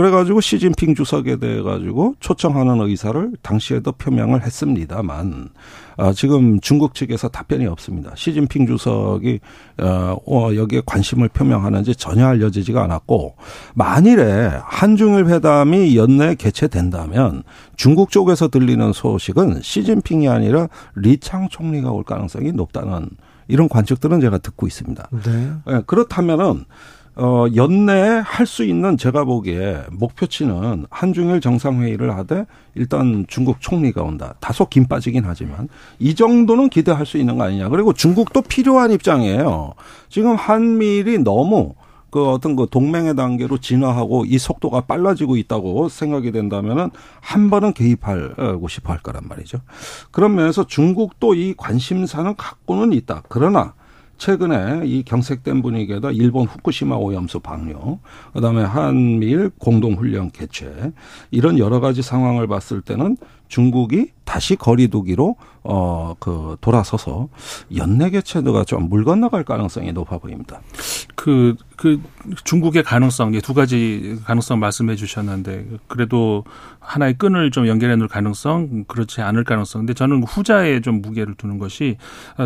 그래가지고 0.00 0.40
시진핑 0.40 0.94
주석에 0.94 1.36
대해 1.36 1.60
가지고 1.60 2.14
초청하는 2.20 2.80
의사를 2.80 3.32
당시에도 3.42 3.92
표명을 3.92 4.42
했습니다만 4.46 5.50
아, 5.98 6.12
지금 6.14 6.58
중국 6.60 6.94
측에서 6.94 7.28
답변이 7.28 7.66
없습니다. 7.66 8.10
시진핑 8.14 8.66
주석이 8.66 9.40
어, 9.78 10.16
어, 10.26 10.54
여기에 10.54 10.84
관심을 10.86 11.28
표명하는지 11.28 11.96
전혀 11.96 12.26
알려지지가 12.28 12.82
않았고 12.82 13.34
만일에 13.74 14.50
한중일 14.64 15.26
회담이 15.26 15.94
연내 15.98 16.34
개최된다면 16.36 17.42
중국 17.76 18.10
쪽에서 18.10 18.48
들리는 18.48 18.94
소식은 18.94 19.60
시진핑이 19.60 20.30
아니라 20.30 20.68
리창 20.94 21.50
총리가 21.50 21.90
올 21.90 22.04
가능성이 22.04 22.52
높다는 22.52 23.10
이런 23.48 23.68
관측들은 23.68 24.22
제가 24.22 24.38
듣고 24.38 24.66
있습니다. 24.66 25.08
네. 25.24 25.52
예, 25.68 25.82
그렇다면은 25.86 26.64
어 27.20 27.44
연내에 27.54 28.20
할 28.24 28.46
수 28.46 28.64
있는 28.64 28.96
제가 28.96 29.24
보기에 29.24 29.82
목표치는 29.90 30.86
한중일 30.88 31.42
정상회의를 31.42 32.16
하되 32.16 32.46
일단 32.74 33.26
중국 33.28 33.60
총리가 33.60 34.02
온다. 34.02 34.34
다소 34.40 34.66
김 34.66 34.86
빠지긴 34.86 35.24
하지만 35.26 35.68
이 35.98 36.14
정도는 36.14 36.70
기대할 36.70 37.04
수 37.04 37.18
있는 37.18 37.36
거 37.36 37.44
아니냐. 37.44 37.68
그리고 37.68 37.92
중국도 37.92 38.40
필요한 38.42 38.90
입장이에요. 38.90 39.74
지금 40.08 40.34
한미일이 40.34 41.18
너무 41.18 41.74
그 42.10 42.26
어떤 42.30 42.56
그 42.56 42.66
동맹의 42.70 43.14
단계로 43.16 43.58
진화하고 43.58 44.24
이 44.24 44.38
속도가 44.38 44.80
빨라지고 44.82 45.36
있다고 45.36 45.90
생각이 45.90 46.32
된다면은 46.32 46.90
한 47.20 47.50
번은 47.50 47.74
개입하고 47.74 48.66
싶어 48.68 48.92
할 48.92 49.00
거란 49.00 49.24
말이죠. 49.28 49.58
그런 50.10 50.34
면에서 50.34 50.66
중국도 50.66 51.34
이 51.34 51.54
관심사는 51.56 52.34
갖고는 52.36 52.94
있다. 52.94 53.22
그러나 53.28 53.74
최근에 54.20 54.82
이 54.84 55.02
경색된 55.02 55.62
분위기에다 55.62 56.10
일본 56.10 56.46
후쿠시마 56.46 56.94
오염수 56.94 57.40
방류, 57.40 57.98
그다음에 58.34 58.62
한미일 58.62 59.50
공동훈련 59.58 60.30
개최 60.30 60.92
이런 61.30 61.58
여러 61.58 61.80
가지 61.80 62.02
상황을 62.02 62.46
봤을 62.46 62.82
때는 62.82 63.16
중국이 63.50 64.12
다시 64.24 64.56
거리두기로 64.56 65.36
어 65.64 66.14
그 66.20 66.56
돌아서서 66.60 67.28
연내 67.76 68.10
개최도가 68.10 68.64
좀 68.64 68.88
물 68.88 69.04
건너갈 69.04 69.44
가능성이 69.44 69.92
높아 69.92 70.18
보입니다. 70.18 70.60
그, 71.14 71.54
그 71.76 72.00
중국의 72.44 72.82
가능성, 72.82 73.32
두 73.42 73.52
가지 73.54 74.16
가능성 74.24 74.58
말씀해 74.58 74.96
주셨는데, 74.96 75.66
그래도 75.86 76.44
하나의 76.80 77.14
끈을 77.18 77.50
좀 77.50 77.66
연결해 77.66 77.96
놓을 77.96 78.08
가능성, 78.08 78.84
그렇지 78.88 79.20
않을 79.20 79.44
가능성. 79.44 79.82
근데 79.82 79.92
저는 79.94 80.22
후자에 80.24 80.80
좀 80.80 81.02
무게를 81.02 81.34
두는 81.34 81.58
것이 81.58 81.98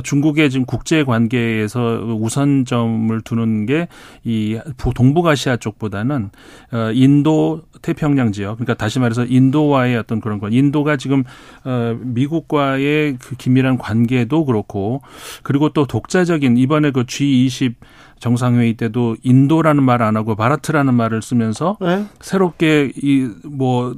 중국의 0.03 0.51
지금 0.51 0.67
국제 0.67 1.05
관계에서 1.05 2.17
우선점을 2.19 3.21
두는 3.23 3.67
게 3.67 3.89
이 4.25 4.59
동북아시아 4.95 5.57
쪽보다는 5.59 6.31
어, 6.73 6.91
인도 6.93 7.63
태평양 7.83 8.33
지역, 8.33 8.57
그러니까 8.57 8.75
다시 8.75 8.99
말해서 8.99 9.25
인도와의 9.27 9.97
어떤 9.97 10.21
그런 10.21 10.39
건, 10.41 10.53
인도가 10.53 10.94
지금 10.97 11.25
어, 11.65 11.97
미국과의 12.01 13.17
그 13.21 13.37
긴밀한 13.37 13.79
관계도 13.79 14.45
그렇고, 14.45 15.03
그리고 15.43 15.69
또 15.71 15.87
독자적인 15.87 16.57
이번에 16.57 16.91
그 16.91 17.05
G20 17.05 17.75
정상회의 18.21 18.75
때도 18.75 19.17
인도라는 19.23 19.83
말 19.83 20.01
안 20.03 20.17
하고 20.17 20.35
바라트라는 20.35 20.95
말을 20.95 21.21
쓰면서 21.23 21.77
네? 21.81 22.05
새롭게 22.21 22.93
이 23.03 23.29
뭐 23.45 23.95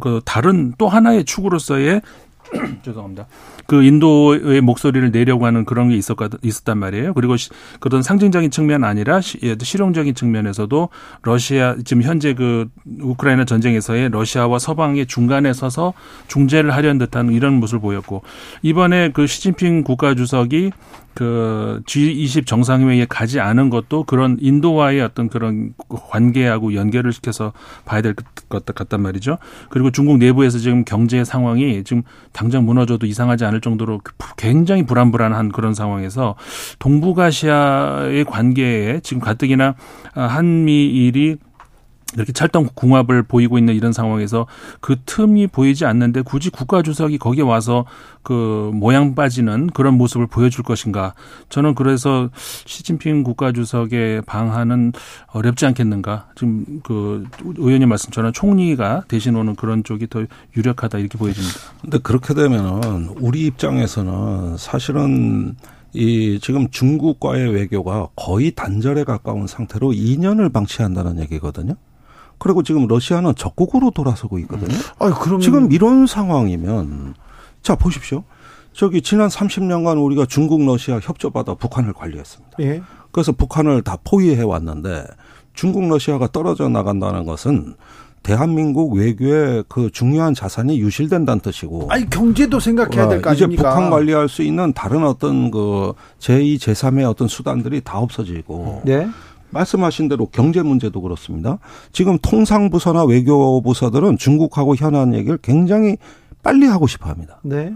그 0.00 0.20
다른 0.24 0.74
또 0.78 0.88
하나의 0.88 1.24
축으로서의 1.24 2.00
죄송합니다. 2.82 3.26
그 3.66 3.82
인도의 3.82 4.60
목소리를 4.60 5.10
내려고 5.10 5.46
하는 5.46 5.64
그런 5.64 5.88
게 5.88 5.96
있었, 5.96 6.16
있었단 6.42 6.78
말이에요. 6.78 7.14
그리고 7.14 7.36
시, 7.36 7.50
그런 7.80 8.02
상징적인 8.02 8.50
측면 8.50 8.84
아니라 8.84 9.20
시, 9.20 9.38
예, 9.42 9.56
실용적인 9.60 10.14
측면에서도 10.14 10.88
러시아, 11.22 11.76
지금 11.84 12.02
현재 12.02 12.34
그 12.34 12.68
우크라이나 13.00 13.44
전쟁에서의 13.44 14.10
러시아와 14.10 14.58
서방의 14.58 15.06
중간에 15.06 15.52
서서 15.52 15.94
중재를 16.28 16.74
하려는 16.74 16.98
듯한 16.98 17.32
이런 17.32 17.54
모습을 17.54 17.80
보였고, 17.80 18.22
이번에 18.62 19.10
그 19.12 19.26
시진핑 19.26 19.84
국가주석이 19.84 20.72
그 21.14 21.80
G20 21.86 22.46
정상회의에 22.46 23.06
가지 23.08 23.40
않은 23.40 23.70
것도 23.70 24.04
그런 24.04 24.36
인도와의 24.40 25.00
어떤 25.00 25.28
그런 25.28 25.74
관계하고 25.88 26.74
연결을 26.74 27.12
시켜서 27.12 27.52
봐야 27.84 28.02
될 28.02 28.14
것 28.48 28.64
같단 28.64 29.00
말이죠. 29.00 29.38
그리고 29.70 29.90
중국 29.90 30.18
내부에서 30.18 30.58
지금 30.58 30.84
경제 30.84 31.24
상황이 31.24 31.82
지금 31.84 32.02
당장 32.32 32.64
무너져도 32.64 33.06
이상하지 33.06 33.44
않을 33.44 33.60
정도로 33.60 34.00
굉장히 34.36 34.84
불안불안한 34.84 35.50
그런 35.52 35.74
상황에서 35.74 36.36
동북아시아의 36.78 38.24
관계에 38.24 39.00
지금 39.00 39.20
가뜩이나 39.20 39.74
한미일이 40.14 41.36
이렇게 42.14 42.32
찰떡 42.32 42.74
궁합을 42.74 43.24
보이고 43.24 43.58
있는 43.58 43.74
이런 43.74 43.92
상황에서 43.92 44.46
그 44.80 44.96
틈이 45.04 45.48
보이지 45.48 45.84
않는데 45.84 46.22
굳이 46.22 46.50
국가 46.50 46.82
주석이 46.82 47.18
거기에 47.18 47.42
와서 47.42 47.84
그 48.22 48.70
모양 48.74 49.14
빠지는 49.14 49.68
그런 49.68 49.94
모습을 49.94 50.26
보여줄 50.26 50.64
것인가? 50.64 51.14
저는 51.48 51.74
그래서 51.74 52.30
시진핑 52.64 53.22
국가 53.22 53.52
주석의 53.52 54.22
방한은 54.22 54.92
어렵지 55.28 55.66
않겠는가? 55.66 56.28
지금 56.34 56.80
그 56.82 57.24
의원님 57.56 57.88
말씀처럼 57.88 58.32
총리가 58.32 59.04
대신 59.08 59.36
오는 59.36 59.54
그런 59.54 59.84
쪽이 59.84 60.08
더 60.08 60.24
유력하다 60.56 60.98
이렇게 60.98 61.18
보여집니다. 61.18 61.54
근데 61.82 61.98
그렇게 61.98 62.34
되면은 62.34 63.16
우리 63.20 63.46
입장에서는 63.46 64.56
사실은 64.56 65.56
이 65.92 66.40
지금 66.42 66.68
중국과의 66.70 67.54
외교가 67.54 68.08
거의 68.16 68.50
단절에 68.50 69.04
가까운 69.04 69.46
상태로 69.46 69.92
2년을 69.92 70.52
방치한다는 70.52 71.20
얘기거든요. 71.20 71.76
그리고 72.38 72.62
지금 72.62 72.86
러시아는 72.86 73.34
적국으로 73.36 73.90
돌아서고 73.90 74.38
있거든요. 74.40 74.76
아, 74.98 75.10
그럼 75.18 75.40
지금 75.40 75.72
이런 75.72 76.06
상황이면 76.06 77.14
자 77.62 77.74
보십시오. 77.74 78.24
저기 78.72 79.02
지난 79.02 79.28
30년간 79.28 80.04
우리가 80.04 80.26
중국 80.26 80.64
러시아 80.64 80.98
협조받아 81.00 81.54
북한을 81.54 81.92
관리했습니다. 81.92 82.56
예. 82.60 82.82
그래서 83.12 83.32
북한을 83.32 83.82
다 83.82 83.96
포위해 84.02 84.42
왔는데 84.42 85.04
중국 85.54 85.88
러시아가 85.88 86.26
떨어져 86.26 86.68
나간다는 86.68 87.24
것은 87.24 87.74
대한민국 88.24 88.94
외교의 88.94 89.64
그 89.68 89.90
중요한 89.92 90.34
자산이 90.34 90.80
유실된다는 90.80 91.40
뜻이고. 91.40 91.88
아니 91.90 92.08
경제도 92.08 92.58
생각해야 92.58 93.06
될거 93.08 93.30
아닙니까? 93.30 93.32
이제 93.32 93.46
북한 93.46 93.90
관리할 93.90 94.28
수 94.28 94.42
있는 94.42 94.72
다른 94.72 95.04
어떤 95.04 95.50
그 95.50 95.92
제2, 96.18 96.56
제3의 96.56 97.08
어떤 97.08 97.28
수단들이 97.28 97.82
다 97.82 97.98
없어지고. 97.98 98.82
네. 98.84 99.06
말씀하신 99.54 100.08
대로 100.08 100.26
경제 100.26 100.62
문제도 100.62 101.00
그렇습니다. 101.00 101.58
지금 101.92 102.18
통상부서나 102.18 103.04
외교부서들은 103.04 104.18
중국하고 104.18 104.76
현안 104.76 105.14
얘기를 105.14 105.38
굉장히 105.38 105.96
빨리 106.42 106.66
하고 106.66 106.86
싶어 106.86 107.08
합니다. 107.08 107.40
네. 107.42 107.72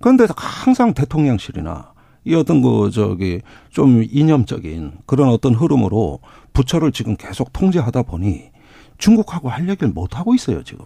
그런데 0.00 0.26
항상 0.36 0.94
대통령실이나 0.94 1.92
이 2.24 2.34
어떤 2.34 2.60
그 2.62 2.90
저기 2.92 3.40
좀 3.70 4.02
이념적인 4.02 4.92
그런 5.06 5.28
어떤 5.28 5.54
흐름으로 5.54 6.20
부처를 6.52 6.92
지금 6.92 7.16
계속 7.16 7.52
통제하다 7.52 8.02
보니 8.02 8.50
중국하고 8.98 9.48
할 9.48 9.68
얘기를 9.68 9.88
못 9.88 10.18
하고 10.18 10.34
있어요, 10.34 10.64
지금. 10.64 10.84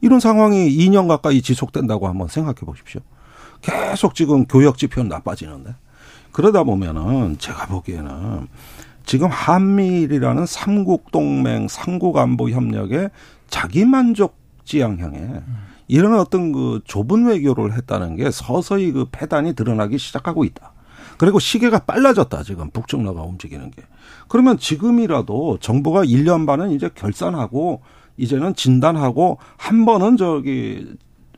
이런 0.00 0.20
상황이 0.20 0.68
2년 0.70 1.06
가까이 1.06 1.42
지속된다고 1.42 2.08
한번 2.08 2.28
생각해 2.28 2.60
보십시오. 2.64 3.00
계속 3.60 4.14
지금 4.14 4.46
교역 4.46 4.78
지표는 4.78 5.08
나빠지는데. 5.08 5.74
그러다 6.32 6.64
보면은 6.64 7.36
제가 7.38 7.66
보기에는 7.66 8.48
지금 9.12 9.28
한미일이라는 9.28 10.46
삼국 10.46 11.10
동맹, 11.12 11.68
삼국 11.68 12.16
안보 12.16 12.48
협력의 12.48 13.10
자기 13.46 13.84
만족 13.84 14.38
지향형에 14.64 15.42
이런 15.86 16.18
어떤 16.18 16.50
그 16.50 16.80
좁은 16.86 17.26
외교를 17.26 17.74
했다는 17.76 18.16
게 18.16 18.30
서서히 18.30 18.90
그 18.90 19.04
패단이 19.12 19.54
드러나기 19.54 19.98
시작하고 19.98 20.44
있다. 20.44 20.72
그리고 21.18 21.38
시계가 21.38 21.80
빨라졌다, 21.80 22.42
지금 22.42 22.70
북중러가 22.70 23.20
움직이는 23.20 23.70
게. 23.70 23.82
그러면 24.28 24.56
지금이라도 24.56 25.58
정부가 25.60 26.06
1년 26.06 26.46
반은 26.46 26.70
이제 26.70 26.88
결산하고 26.94 27.82
이제는 28.16 28.54
진단하고 28.54 29.36
한 29.58 29.84
번은 29.84 30.16
저기 30.16 30.90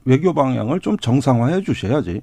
외교 0.05 0.33
방향을 0.33 0.79
좀 0.79 0.97
정상화해 0.97 1.63
주셔야지. 1.63 2.21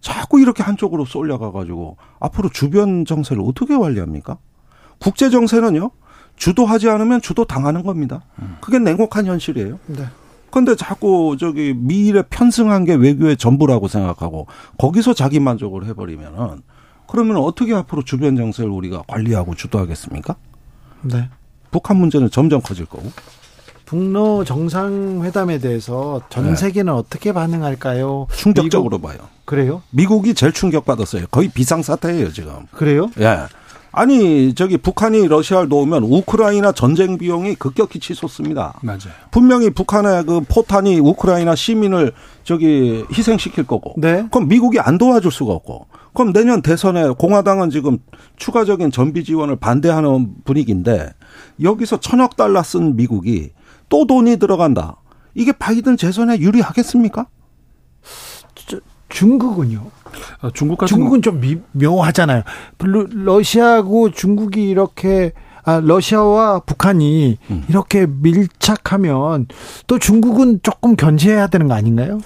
자꾸 0.00 0.38
이렇게 0.38 0.62
한쪽으로 0.62 1.04
쏠려가 1.06 1.50
가지고 1.50 1.96
앞으로 2.20 2.50
주변 2.50 3.04
정세를 3.04 3.42
어떻게 3.44 3.76
관리합니까? 3.76 4.38
국제 5.02 5.30
정세는요. 5.30 5.90
주도하지 6.36 6.88
않으면 6.88 7.20
주도 7.20 7.44
당하는 7.44 7.82
겁니다. 7.82 8.22
그게 8.60 8.78
냉혹한 8.78 9.26
현실이에요. 9.26 9.78
네. 9.86 10.04
근데 10.50 10.76
자꾸 10.76 11.36
저기 11.38 11.74
미일에 11.74 12.22
편승한 12.28 12.84
게 12.84 12.94
외교의 12.94 13.36
전부라고 13.36 13.88
생각하고 13.88 14.46
거기서 14.78 15.14
자기 15.14 15.40
만족을 15.40 15.86
해버리면은 15.86 16.62
그러면 17.08 17.38
어떻게 17.38 17.74
앞으로 17.74 18.04
주변 18.04 18.36
정세를 18.36 18.70
우리가 18.70 19.02
관리하고 19.06 19.54
주도하겠습니까? 19.54 20.36
네. 21.02 21.28
북한 21.70 21.96
문제는 21.96 22.30
점점 22.30 22.60
커질 22.60 22.86
거고. 22.86 23.10
북러 23.86 24.44
정상회담에 24.44 25.58
대해서 25.58 26.22
전 26.30 26.50
네. 26.50 26.56
세계는 26.56 26.92
네. 26.92 26.98
어떻게 26.98 27.32
반응할까요? 27.32 28.26
충격적으로 28.34 28.98
미국, 28.98 29.08
봐요. 29.08 29.28
그래요? 29.44 29.82
미국이 29.90 30.34
제일 30.34 30.52
충격받았어요. 30.52 31.26
거의 31.30 31.48
비상사태예요, 31.48 32.32
지금. 32.32 32.66
그래요? 32.72 33.10
예. 33.20 33.46
아니 33.92 34.54
저기 34.54 34.78
북한이 34.78 35.28
러시아를 35.28 35.68
놓으면 35.68 36.02
우크라이나 36.04 36.72
전쟁 36.72 37.18
비용이 37.18 37.54
급격히 37.56 38.00
치솟습니다. 38.00 38.78
맞아요. 38.82 39.12
분명히 39.30 39.68
북한의 39.70 40.24
그 40.24 40.40
포탄이 40.40 40.98
우크라이나 40.98 41.54
시민을 41.54 42.12
저기 42.42 43.04
희생시킬 43.12 43.66
거고. 43.66 43.94
네. 43.98 44.26
그럼 44.30 44.48
미국이 44.48 44.80
안 44.80 44.96
도와줄 44.96 45.30
수가 45.30 45.52
없고. 45.52 45.86
그럼 46.14 46.32
내년 46.32 46.62
대선에 46.62 47.10
공화당은 47.10 47.70
지금 47.70 47.98
추가적인 48.36 48.90
전비 48.90 49.24
지원을 49.24 49.56
반대하는 49.56 50.34
분위기인데 50.44 51.10
여기서 51.62 52.00
천억 52.00 52.36
달러 52.36 52.62
쓴 52.62 52.96
미국이 52.96 53.50
또 53.90 54.06
돈이 54.06 54.38
들어간다. 54.38 54.96
이게 55.34 55.52
바이든 55.52 55.98
재선에 55.98 56.38
유리하겠습니까? 56.38 57.26
중국은요. 59.12 59.90
아, 60.40 60.50
중국 60.52 60.78
같은 60.78 60.88
중국은 60.94 61.22
좀 61.22 61.40
미, 61.40 61.58
묘하잖아요. 61.72 62.42
러시아하고 62.78 64.10
중국이 64.10 64.68
이렇게 64.68 65.32
아, 65.64 65.80
러시아와 65.80 66.60
북한이 66.60 67.38
음. 67.50 67.64
이렇게 67.68 68.06
밀착하면 68.06 69.46
또 69.86 69.98
중국은 69.98 70.60
조금 70.62 70.96
견제해야 70.96 71.46
되는 71.46 71.68
거 71.68 71.74
아닌가요? 71.74 72.20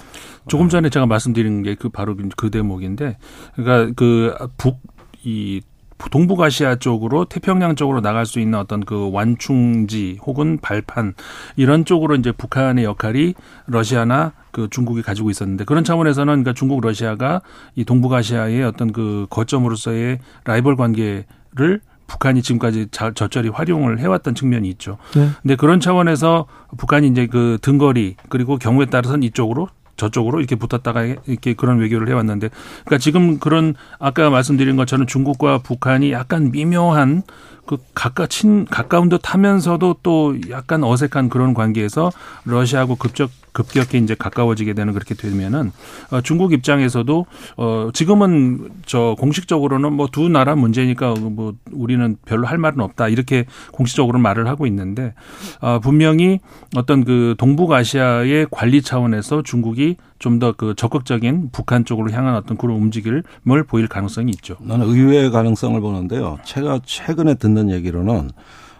조금 0.47 0.69
전에 0.69 0.89
제가 0.89 1.05
말씀드린 1.05 1.61
게 1.61 1.75
그 1.75 1.89
바로 1.89 2.15
그 2.35 2.49
대목인데, 2.49 3.17
그러니까 3.55 3.93
그 3.95 4.33
북이 4.57 5.61
동북아시아 6.09 6.75
쪽으로 6.75 7.25
태평양 7.25 7.75
쪽으로 7.75 8.01
나갈 8.01 8.25
수 8.25 8.39
있는 8.39 8.59
어떤 8.59 8.85
그 8.85 9.09
완충지 9.11 10.19
혹은 10.25 10.57
발판 10.61 11.13
이런 11.55 11.85
쪽으로 11.85 12.15
이제 12.15 12.31
북한의 12.31 12.85
역할이 12.85 13.33
러시아나 13.65 14.33
그 14.51 14.67
중국이 14.69 15.01
가지고 15.01 15.29
있었는데 15.29 15.65
그런 15.65 15.83
차원에서는 15.83 16.25
그러니까 16.25 16.53
중국 16.53 16.81
러시아가 16.81 17.41
이 17.75 17.83
동북아시아의 17.83 18.63
어떤 18.63 18.91
그 18.91 19.27
거점으로서의 19.29 20.19
라이벌 20.45 20.75
관계를 20.75 21.81
북한이 22.07 22.41
지금까지 22.41 22.87
자, 22.89 23.11
저절히 23.13 23.49
활용을 23.49 23.99
해왔던 23.99 24.33
측면이 24.33 24.69
있죠. 24.69 24.97
네. 25.13 25.29
근데 25.41 25.55
그런 25.55 25.79
차원에서 25.79 26.47
북한이 26.77 27.07
이제 27.07 27.27
그 27.27 27.57
등거리 27.61 28.15
그리고 28.29 28.57
경우에 28.57 28.85
따라서는 28.85 29.23
이쪽으로 29.23 29.67
저쪽으로 29.97 30.39
이렇게 30.39 30.55
붙었다가 30.55 31.03
이렇게 31.03 31.53
그런 31.53 31.79
외교를 31.79 32.07
해왔는데, 32.07 32.49
그러니까 32.85 32.97
지금 32.99 33.39
그런 33.39 33.75
아까 33.99 34.29
말씀드린 34.29 34.75
것처럼 34.77 35.07
중국과 35.07 35.59
북한이 35.59 36.11
약간 36.11 36.51
미묘한 36.51 37.23
그 37.67 37.77
가까 37.93 38.25
친 38.25 38.65
가까운 38.65 39.09
듯 39.09 39.33
하면서도 39.33 39.97
또 40.01 40.35
약간 40.49 40.83
어색한 40.83 41.29
그런 41.29 41.53
관계에서 41.53 42.11
러시아하고 42.45 42.95
급적 42.95 43.29
급격히 43.51 43.97
이제 43.97 44.13
가까워지게 44.13 44.73
되는 44.73 44.93
그렇게 44.93 45.15
되면은 45.15 45.71
어, 46.11 46.21
중국 46.21 46.53
입장에서도 46.53 47.25
어 47.57 47.89
지금은 47.91 48.69
저 48.85 49.15
공식적으로는 49.19 49.93
뭐 49.93 50.07
두 50.07 50.29
나라 50.29 50.55
문제니까 50.55 51.15
뭐 51.15 51.53
우리는 51.71 52.17
별로 52.25 52.47
할 52.47 52.57
말은 52.57 52.79
없다. 52.79 53.09
이렇게 53.09 53.45
공식적으로 53.71 54.19
말을 54.19 54.47
하고 54.47 54.65
있는데 54.67 55.13
어 55.59 55.79
분명히 55.79 56.39
어떤 56.75 57.03
그 57.03 57.35
동북아시아의 57.37 58.47
관리 58.51 58.81
차원에서 58.81 59.43
중국이 59.43 59.97
좀 60.19 60.39
더 60.39 60.53
그 60.53 60.73
적극적인 60.75 61.49
북한 61.51 61.85
쪽으로 61.85 62.11
향한 62.11 62.35
어떤 62.35 62.57
그런 62.57 62.77
움직임을 62.77 63.63
보일 63.67 63.87
가능성이 63.87 64.31
있죠. 64.31 64.55
나는 64.59 64.87
의외의 64.87 65.31
가능성을 65.31 65.79
보는데요. 65.81 66.39
제가 66.43 66.79
최근에 66.85 67.35
듣는 67.35 67.69
얘기로는 67.71 68.31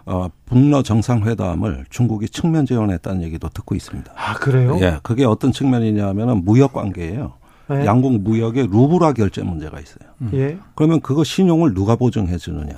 어, 0.05 0.29
북러 0.45 0.83
정상회담을 0.83 1.85
중국이 1.89 2.29
측면 2.29 2.65
지원했다는 2.65 3.23
얘기도 3.23 3.49
듣고 3.49 3.75
있습니다. 3.75 4.11
아 4.15 4.33
그래요? 4.35 4.77
예, 4.81 4.99
그게 5.03 5.25
어떤 5.25 5.51
측면이냐면은 5.51 6.45
무역 6.45 6.73
관계예요. 6.73 7.33
네. 7.69 7.85
양국 7.85 8.21
무역에 8.21 8.61
루브라 8.61 9.11
결제 9.11 9.43
문제가 9.43 9.79
있어요. 9.81 10.09
예. 10.33 10.57
그러면 10.75 11.01
그거 11.01 11.25
신용을 11.25 11.73
누가 11.73 11.97
보증해 11.97 12.37
주느냐 12.37 12.73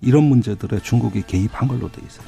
이런 0.00 0.24
문제들에 0.24 0.78
중국이 0.80 1.22
개입한 1.26 1.68
걸로 1.68 1.90
돼 1.92 2.00
있어요. 2.06 2.24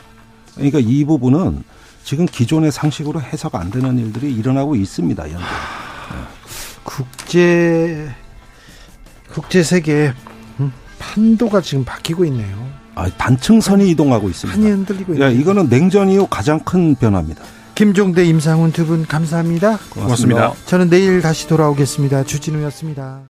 그러니까 0.55 0.79
이 0.81 1.05
부분은 1.07 1.63
지금 2.05 2.27
기존의 2.27 2.73
상식으로 2.73 3.21
해석 3.21 3.55
안 3.55 3.71
되는 3.71 3.99
일들이 3.99 4.33
일어나고 4.35 4.75
있습니다. 4.77 5.23
현재. 5.23 5.45
국제 6.83 8.11
국제 9.33 9.63
세계 9.63 10.13
음, 10.61 10.73
판도가 10.99 11.61
지금 11.61 11.85
바뀌고 11.85 12.25
있네요. 12.27 12.69
아, 12.95 13.09
단층선이 13.09 13.89
이동하고 13.91 14.29
있습니다. 14.29 14.59
판이 14.61 14.71
흔들리고 14.71 15.13
야, 15.21 15.29
있네요. 15.29 15.41
이거는 15.41 15.69
냉전 15.69 16.11
이후 16.11 16.27
가장 16.29 16.61
큰 16.61 16.95
변화입니다. 16.95 17.43
김종대, 17.75 18.25
임상훈 18.27 18.73
두 18.73 18.85
분 18.85 19.07
감사합니다. 19.07 19.79
고맙습니다. 19.89 20.53
저는 20.67 20.91
내일 20.91 21.23
다시 21.23 21.47
돌아오겠습니다. 21.49 22.25
주진우였습니다. 22.25 23.21